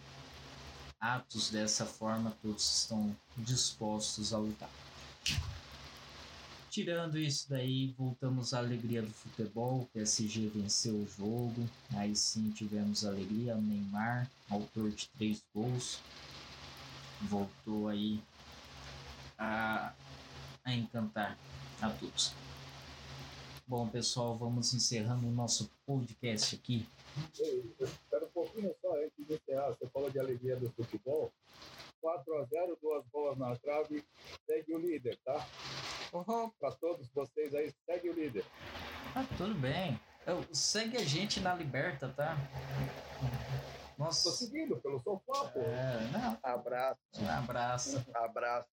atos 1.00 1.50
dessa 1.50 1.84
forma 1.86 2.36
todos 2.42 2.82
estão 2.82 3.14
dispostos 3.36 4.32
a 4.32 4.38
lutar. 4.38 4.70
Tirando 6.70 7.18
isso 7.18 7.50
daí, 7.50 7.92
voltamos 7.98 8.54
à 8.54 8.58
alegria 8.58 9.02
do 9.02 9.10
futebol. 9.10 9.80
O 9.80 9.86
PSG 9.86 10.46
venceu 10.54 10.94
o 10.94 11.08
jogo. 11.18 11.68
Aí 11.96 12.14
sim 12.14 12.50
tivemos 12.50 13.04
alegria. 13.04 13.56
O 13.56 13.60
Neymar, 13.60 14.30
autor 14.48 14.90
de 14.90 15.08
três 15.08 15.42
gols, 15.52 15.98
voltou 17.22 17.88
aí 17.88 18.22
a, 19.38 19.92
a 20.64 20.74
encantar 20.74 21.36
a 21.80 21.90
todos. 21.90 22.32
Bom, 23.66 23.88
pessoal, 23.88 24.36
vamos 24.36 24.74
encerrando 24.74 25.26
o 25.26 25.30
nosso 25.30 25.70
podcast 25.86 26.56
aqui. 26.56 26.86
Espera 27.80 28.24
um 28.24 28.30
pouquinho 28.30 28.74
só 28.80 28.96
antes 28.96 29.26
de 29.26 29.34
encerrar. 29.34 29.68
Você 29.68 29.86
falou 29.88 30.10
de 30.10 30.18
alegria 30.18 30.56
do 30.56 30.70
futebol. 30.72 31.32
4 32.00 32.38
a 32.38 32.44
0 32.44 32.78
duas 32.80 33.04
bolas 33.12 33.38
na 33.38 33.54
trave, 33.56 34.02
segue 34.46 34.74
o 34.74 34.78
líder, 34.78 35.18
tá? 35.24 35.46
Uhum. 36.12 36.50
Para 36.58 36.72
todos 36.72 37.06
vocês 37.14 37.54
aí, 37.54 37.72
segue 37.86 38.08
o 38.08 38.12
líder. 38.12 38.44
Ah, 39.14 39.24
tudo 39.36 39.54
bem. 39.54 40.00
Eu, 40.26 40.44
segue 40.52 40.96
a 40.96 41.04
gente 41.04 41.40
na 41.40 41.54
Liberta, 41.54 42.08
tá? 42.08 42.36
Nossa. 44.00 44.30
Tô 44.30 44.34
seguindo 44.34 44.78
pelo 44.78 44.98
sofá, 45.00 45.44
pô. 45.50 45.60
É, 45.60 46.08
não. 46.10 46.38
Abraço. 46.42 46.98
abraço. 47.28 48.06
Abraço. 48.14 48.68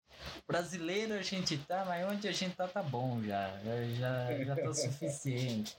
Brasileiro 0.48 1.16
a 1.16 1.24
gente 1.24 1.58
tá, 1.58 1.84
mas 1.84 2.08
onde 2.08 2.28
a 2.28 2.32
gente 2.32 2.56
tá, 2.56 2.68
tá 2.68 2.84
bom 2.84 3.20
já. 3.24 3.50
Já, 3.98 4.44
já 4.44 4.56
tá 4.56 4.72
suficiente. 4.76 5.76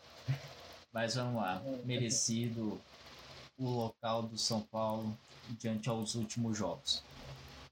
Mas 0.93 1.15
vamos 1.15 1.41
lá. 1.41 1.63
Merecido 1.85 2.81
o 3.57 3.69
local 3.69 4.25
do 4.25 4.37
São 4.37 4.61
Paulo 4.63 5.17
diante 5.51 5.89
aos 5.89 6.17
últimos 6.17 6.59
jogos. 6.59 7.05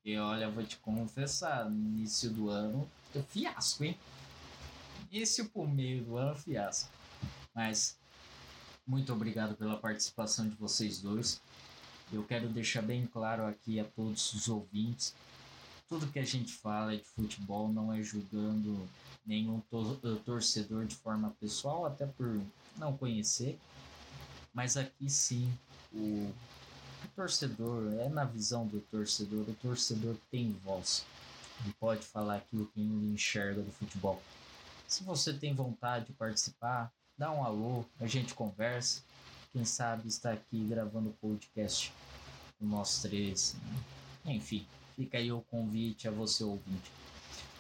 E 0.05 0.17
olha, 0.17 0.49
vou 0.49 0.63
te 0.63 0.77
confessar, 0.77 1.69
no 1.69 1.77
início 1.77 2.31
do 2.31 2.51
ano, 2.51 2.89
fiasco, 3.31 3.83
hein? 3.83 3.99
Início 5.11 5.49
pro 5.49 5.67
meio 5.67 6.05
do 6.05 6.17
ano, 6.17 6.37
fiasco. 6.37 6.89
Mas 7.53 7.99
muito 8.87 9.13
obrigado 9.13 9.57
pela 9.57 9.77
participação 9.77 10.49
de 10.49 10.55
vocês 10.55 11.01
dois. 11.01 11.41
Eu 12.15 12.25
quero 12.25 12.49
deixar 12.49 12.83
bem 12.83 13.07
claro 13.07 13.47
aqui 13.47 13.81
a 13.81 13.85
todos 13.85 14.33
os 14.33 14.49
ouvintes: 14.49 15.15
tudo 15.89 16.07
que 16.07 16.19
a 16.19 16.25
gente 16.25 16.53
fala 16.53 16.95
é 16.95 16.97
de 16.97 17.05
futebol, 17.05 17.69
não 17.69 17.93
é 17.93 18.03
julgando 18.03 18.89
nenhum 19.27 19.61
eh, 19.73 20.19
torcedor 20.25 20.85
de 20.85 20.95
forma 20.97 21.35
pessoal, 21.41 21.87
até 21.87 22.07
por 22.07 22.41
não 22.77 22.97
conhecer. 22.97 23.59
Mas 24.53 24.77
aqui 24.77 25.11
sim, 25.11 25.53
o 25.93 26.33
o 27.05 27.09
torcedor, 27.09 27.93
é 28.01 28.09
na 28.09 28.25
visão 28.25 28.67
do 28.67 28.81
torcedor, 28.81 29.49
o 29.49 29.55
torcedor 29.55 30.17
tem 30.31 30.53
voz 30.65 31.05
e 31.67 31.73
pode 31.75 32.05
falar 32.07 32.37
aquilo 32.37 32.67
que 32.67 32.81
ele 32.81 33.13
enxerga 33.13 33.63
do 33.63 33.71
futebol. 33.71 34.23
Se 34.89 35.05
você 35.05 35.33
tem 35.33 35.55
vontade 35.55 36.07
de 36.07 36.13
participar, 36.13 36.91
dá 37.17 37.31
um 37.31 37.45
alô, 37.45 37.85
a 38.01 38.07
gente 38.07 38.35
conversa. 38.35 39.03
Quem 39.53 39.65
sabe 39.65 40.09
está 40.09 40.33
aqui 40.33 40.65
gravando 40.65 41.11
o 41.11 41.13
podcast 41.15 41.93
nós 42.65 43.03
três. 43.03 43.55
Né? 43.55 44.35
Enfim, 44.35 44.67
fica 44.97 45.19
aí 45.19 45.31
o 45.31 45.43
convite 45.43 46.09
a 46.09 46.11
você 46.11 46.45
ouvinte. 46.45 46.91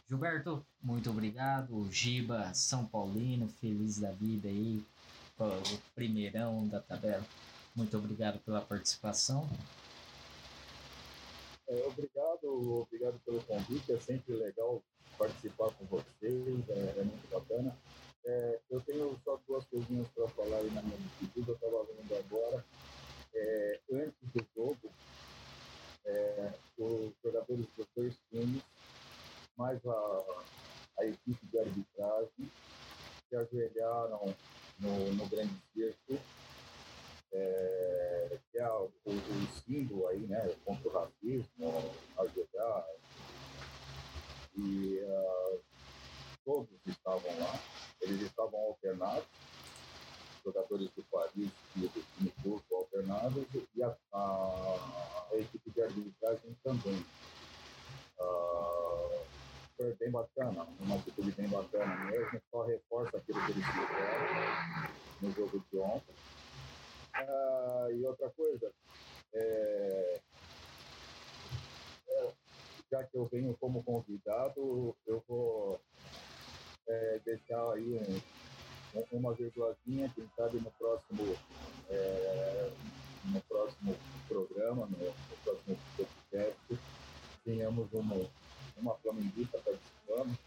Gilberto, 0.08 0.64
muito 0.82 1.10
obrigado. 1.10 1.90
Giba, 1.90 2.52
São 2.54 2.86
Paulino, 2.86 3.48
feliz 3.48 3.98
da 3.98 4.10
vida 4.12 4.48
aí, 4.48 4.84
o 5.38 5.78
primeirão 5.94 6.66
da 6.68 6.80
tabela. 6.80 7.24
Muito 7.74 7.96
obrigado 7.96 8.38
pela 8.40 8.60
participação. 8.60 9.48
É, 11.66 11.86
obrigado, 11.86 12.82
obrigado 12.82 13.18
pelo 13.24 13.42
convite. 13.42 13.92
É 13.92 13.98
sempre 13.98 14.34
legal 14.34 14.82
participar 15.18 15.70
com 15.72 15.84
vocês, 15.86 16.68
é, 16.68 16.94
é 16.98 17.04
muito 17.04 17.30
bacana. 17.30 17.76
É, 18.26 18.58
eu 18.70 18.80
tenho 18.80 19.18
só 19.24 19.38
duas 19.46 19.64
coisinhas 19.64 20.06
para 20.08 20.28
falar 20.28 20.58
aí 20.58 20.70
na 20.70 20.82
minha 20.82 20.96
despedida. 20.96 21.50
Eu 21.50 21.54
estava 21.54 21.84
vendo 21.84 22.14
agora. 22.16 22.64
É, 23.34 23.80
antes 23.92 24.30
do 24.32 24.46
jogo, 24.54 24.92
é, 26.06 26.52
os 26.78 27.12
jogadores 27.22 27.66
dos 27.76 27.86
dois 27.96 28.16
times, 28.30 28.62
mais 29.56 29.84
a, 29.86 30.44
a 30.98 31.06
equipe 31.06 31.46
de 31.46 31.58
arbitragem, 31.58 32.50
se 33.28 33.36
ajoelharam 33.36 34.34
no, 34.78 35.14
no 35.14 35.28
grande 35.28 35.54
circo 35.72 36.20
é, 37.34 38.38
que 38.50 38.58
é 38.58 38.68
o, 38.68 38.90
o, 39.04 39.62
símbolo 39.66 40.06
aí, 40.08 40.20
né, 40.20 40.54
contra 40.64 40.88
o 40.88 40.92
racismo, 40.92 41.94
ajudar. 42.18 42.86
E 44.56 45.00
uh, 45.02 45.60
todos 46.44 46.68
estavam 46.86 47.38
lá, 47.40 47.60
eles 48.00 48.22
estavam 48.22 48.60
alternados, 48.60 49.26
jogadores 50.44 50.90
do 50.90 51.02
Paris 51.04 51.50
e 51.76 51.80
do 51.80 51.88
time 51.88 52.32
turco 52.42 52.74
alternados, 52.74 53.46
e 53.74 53.82
a, 53.82 53.96
a, 54.12 55.28
a 55.32 55.36
equipe 55.36 55.70
de 55.70 55.82
arbitragem 55.82 56.56
também. 56.62 57.04
Uh, 58.18 59.24
foi 59.76 59.92
bem 59.94 60.10
bacana, 60.10 60.66
uma 60.80 60.96
atitude 60.96 61.32
bem 61.32 61.48
bacana 61.48 61.96
mesmo, 62.10 62.40
só 62.50 62.64
reforça 62.64 63.16
aquilo 63.16 63.44
que 63.44 63.52
eles 63.52 63.64
fizeram 63.66 64.94
no 65.20 65.30
jogo 65.32 65.64
de 65.70 65.78
ontem. 65.78 66.14
Ah, 67.14 67.88
e 67.92 68.04
outra 68.04 68.30
coisa, 68.30 68.72
é, 69.34 70.20
é, 72.08 72.32
já 72.90 73.04
que 73.04 73.16
eu 73.16 73.26
venho 73.26 73.56
como 73.60 73.82
convidado, 73.82 74.94
eu 75.06 75.22
vou 75.26 75.80
é, 76.88 77.20
deixar 77.24 77.72
aí 77.72 77.94
um, 77.94 78.43
uma 79.12 79.34
vírgulazinha, 79.34 80.12
quem 80.14 80.28
sabe 80.36 80.58
no 80.58 80.70
próximo, 80.72 81.36
é, 81.90 82.70
no 83.24 83.40
próximo 83.42 83.96
programa, 84.28 84.86
no, 84.86 84.98
no 84.98 85.36
próximo 85.44 85.78
podcast, 85.96 86.78
tenhamos 87.44 87.92
uma, 87.92 88.30
uma 88.76 88.94
flamenguista 88.96 89.58
participando. 89.58 90.38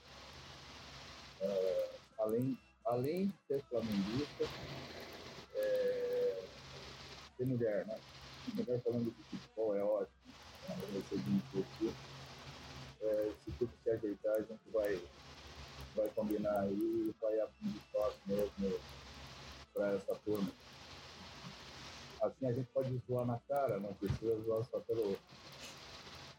É, 1.41 1.90
além, 2.19 2.57
além 2.86 3.28
de 3.28 3.34
ser 3.48 3.64
flamenguista, 3.69 4.45
ser 7.38 7.45
mulher, 7.45 7.86
né? 7.86 7.99
Mulher 8.56 8.82
falando 8.82 9.14
de 9.14 9.24
futebol 9.24 9.76
é 9.76 9.84
ótimo. 9.84 10.34
Né? 10.68 10.76
Vai 10.91 11.02
ser 11.03 11.18
muito 11.18 11.95
É, 13.02 13.32
se 13.45 13.52
tudo 13.52 13.72
se 13.84 13.90
ajeitar, 13.91 14.36
a 14.36 14.41
gente 14.41 14.69
vai, 14.74 14.99
vai 15.98 16.07
combinar 16.10 16.60
aí 16.61 16.74
e 16.74 17.15
vai 17.19 17.40
abrir 17.40 17.76
espaço 17.76 18.18
mesmo 18.28 18.80
para 19.74 19.94
essa 19.94 20.15
turma. 20.24 20.49
Assim 22.22 22.48
a 22.48 22.53
gente 22.53 22.68
pode 22.74 23.02
zoar 23.07 23.26
na 23.26 23.40
cara, 23.48 23.80
não 23.80 23.94
precisa 23.94 24.40
zoar 24.41 24.64
só 24.65 24.80
pelo 24.80 25.02
outro. 25.10 25.22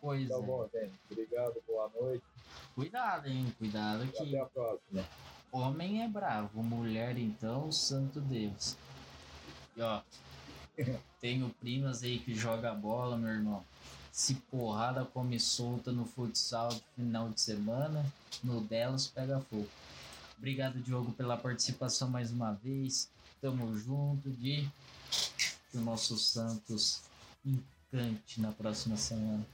Pois 0.00 0.28
Tá 0.28 0.36
é. 0.36 0.40
bom, 0.42 0.68
gente. 0.72 0.92
Obrigado, 1.10 1.62
boa 1.66 1.90
noite. 2.00 2.24
Cuidado, 2.74 3.28
hein? 3.28 3.52
Cuidado 3.58 4.04
E 4.04 4.08
que 4.08 4.36
até 4.36 4.40
a 4.40 4.46
próxima. 4.46 5.04
homem 5.52 6.02
é 6.04 6.08
bravo, 6.08 6.62
mulher 6.62 7.18
então, 7.18 7.70
santo 7.72 8.20
Deus. 8.20 8.76
E 9.76 9.82
ó, 9.82 10.00
tenho 11.20 11.50
primas 11.60 12.02
aí 12.04 12.18
que 12.20 12.34
joga 12.34 12.72
bola, 12.74 13.16
meu 13.16 13.30
irmão. 13.30 13.64
Se 14.18 14.34
porrada 14.34 15.04
come 15.04 15.38
solta 15.38 15.92
no 15.92 16.04
futsal 16.04 16.70
de 16.70 16.82
final 16.96 17.30
de 17.30 17.40
semana, 17.40 18.04
no 18.42 18.60
delas 18.60 19.06
pega 19.06 19.40
fogo. 19.42 19.68
Obrigado, 20.36 20.80
Diogo, 20.80 21.12
pela 21.12 21.36
participação 21.36 22.08
mais 22.10 22.32
uma 22.32 22.52
vez. 22.52 23.08
Tamo 23.40 23.78
junto, 23.78 24.28
de 24.28 24.68
que 25.70 25.78
o 25.78 25.80
nosso 25.80 26.18
Santos 26.18 27.02
encante 27.46 28.40
na 28.40 28.50
próxima 28.50 28.96
semana. 28.96 29.46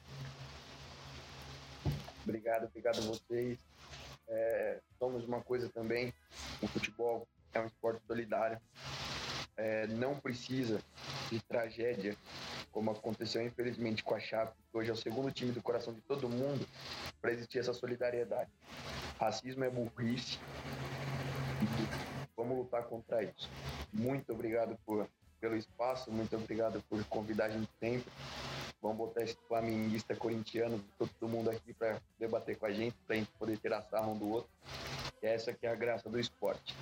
Obrigado, 2.23 2.65
obrigado 2.65 3.01
a 3.01 3.03
vocês. 3.03 3.59
É, 4.27 4.81
somos 4.99 5.27
uma 5.27 5.43
coisa 5.43 5.69
também, 5.69 6.11
o 6.63 6.67
futebol 6.69 7.29
é 7.53 7.61
um 7.61 7.67
esporte 7.67 8.01
solidário. 8.07 8.59
É, 9.59 9.87
não 9.89 10.19
precisa 10.19 10.81
de 11.31 11.39
tragédia, 11.41 12.17
como 12.75 12.91
aconteceu 12.91 13.41
infelizmente 13.41 14.03
com 14.03 14.17
a 14.17 14.21
Chape, 14.21 14.53
que 14.71 14.77
hoje 14.77 14.91
é 14.91 14.93
o 14.93 14.97
segundo 14.97 15.31
time 15.31 15.53
do 15.53 15.63
coração 15.63 15.95
de 15.95 16.01
todo 16.01 16.29
mundo, 16.29 16.67
para 17.23 17.33
existir 17.33 17.61
essa 17.61 17.73
solidariedade. 17.73 18.51
Racismo 19.19 19.63
é 19.63 19.71
burrice. 19.71 20.41
E 21.63 22.27
vamos 22.37 22.59
lutar 22.59 22.83
contra 22.83 23.23
isso. 23.23 23.49
Muito 23.93 24.33
obrigado 24.33 24.77
por, 24.85 25.09
pelo 25.41 25.57
espaço, 25.57 26.11
muito 26.11 26.35
obrigado 26.37 26.83
por 26.91 27.03
convidar 27.05 27.47
a 27.47 27.51
gente 27.51 27.71
sempre. 27.79 28.11
Vamos 28.83 28.99
botar 28.99 29.23
esse 29.23 29.39
flamenguista 29.47 30.17
corintiano, 30.17 30.85
todo 30.99 31.29
mundo 31.29 31.51
aqui 31.51 31.73
para 31.73 32.03
debater 32.19 32.59
com 32.59 32.67
a 32.67 32.73
gente, 32.73 32.97
para 33.07 33.15
a 33.15 33.19
gente 33.21 33.31
poder 33.39 33.57
tirar 33.57 33.83
sarro 33.83 34.13
um 34.13 34.19
do 34.19 34.29
outro. 34.29 34.51
E 35.23 35.27
essa 35.27 35.53
que 35.53 35.65
é 35.65 35.71
a 35.71 35.77
graça 35.77 36.11
do 36.11 36.19
esporte. 36.19 36.75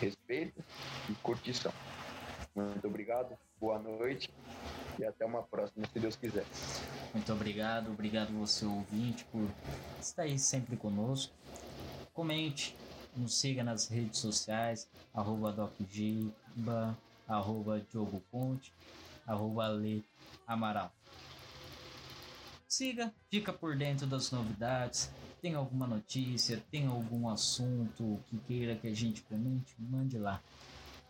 Respeito 0.00 0.64
e 1.08 1.14
curtição. 1.16 1.72
Muito 2.56 2.88
obrigado, 2.88 3.38
boa 3.60 3.78
noite 3.78 4.30
e 4.98 5.04
até 5.04 5.24
uma 5.24 5.42
próxima, 5.42 5.86
se 5.86 5.98
Deus 5.98 6.16
quiser. 6.16 6.44
Muito 7.12 7.32
obrigado, 7.32 7.90
obrigado 7.90 8.32
você 8.38 8.64
ouvinte 8.64 9.24
por 9.26 9.48
estar 10.00 10.22
aí 10.22 10.38
sempre 10.38 10.76
conosco. 10.76 11.32
Comente, 12.12 12.76
nos 13.16 13.38
siga 13.38 13.62
nas 13.64 13.88
redes 13.88 14.18
sociais, 14.18 14.88
arroba 15.14 15.52
DocGiba, 15.52 16.96
arroba 17.26 17.80
Diogo 17.80 18.20
Ponte, 18.30 18.72
arroba 19.26 19.68
Lê 19.68 20.02
Amaral. 20.46 20.92
Siga, 22.66 23.12
fica 23.30 23.52
por 23.52 23.76
dentro 23.76 24.06
das 24.06 24.30
novidades. 24.30 25.10
Tem 25.40 25.54
alguma 25.54 25.86
notícia, 25.86 26.62
tem 26.70 26.86
algum 26.86 27.28
assunto 27.28 28.20
que 28.26 28.36
queira 28.38 28.76
que 28.76 28.88
a 28.88 28.94
gente 28.94 29.22
comente, 29.22 29.74
mande 29.78 30.18
lá. 30.18 30.40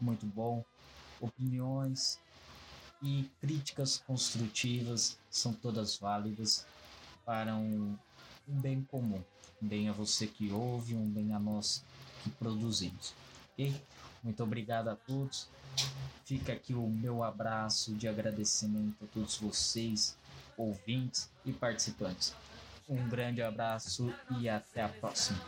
Muito 0.00 0.26
bom. 0.26 0.64
Opiniões, 1.20 2.20
e 3.02 3.30
críticas 3.40 4.02
construtivas 4.06 5.18
são 5.30 5.52
todas 5.52 5.96
válidas 5.98 6.66
para 7.24 7.54
um, 7.54 7.96
um 8.48 8.60
bem 8.60 8.82
comum, 8.82 9.22
um 9.62 9.68
bem 9.68 9.88
a 9.88 9.92
você 9.92 10.26
que 10.26 10.50
ouve, 10.50 10.94
um 10.94 11.08
bem 11.08 11.32
a 11.32 11.38
nós 11.38 11.84
que 12.22 12.30
produzimos. 12.30 13.14
Ok? 13.52 13.74
Muito 14.22 14.42
obrigado 14.42 14.88
a 14.88 14.96
todos. 14.96 15.48
Fica 16.24 16.52
aqui 16.52 16.74
o 16.74 16.88
meu 16.88 17.22
abraço 17.22 17.94
de 17.94 18.08
agradecimento 18.08 19.04
a 19.04 19.06
todos 19.06 19.36
vocês, 19.36 20.16
ouvintes 20.56 21.30
e 21.44 21.52
participantes. 21.52 22.34
Um 22.88 23.08
grande 23.08 23.42
abraço 23.42 24.12
e 24.38 24.48
até 24.48 24.82
a 24.82 24.88
próxima. 24.88 25.38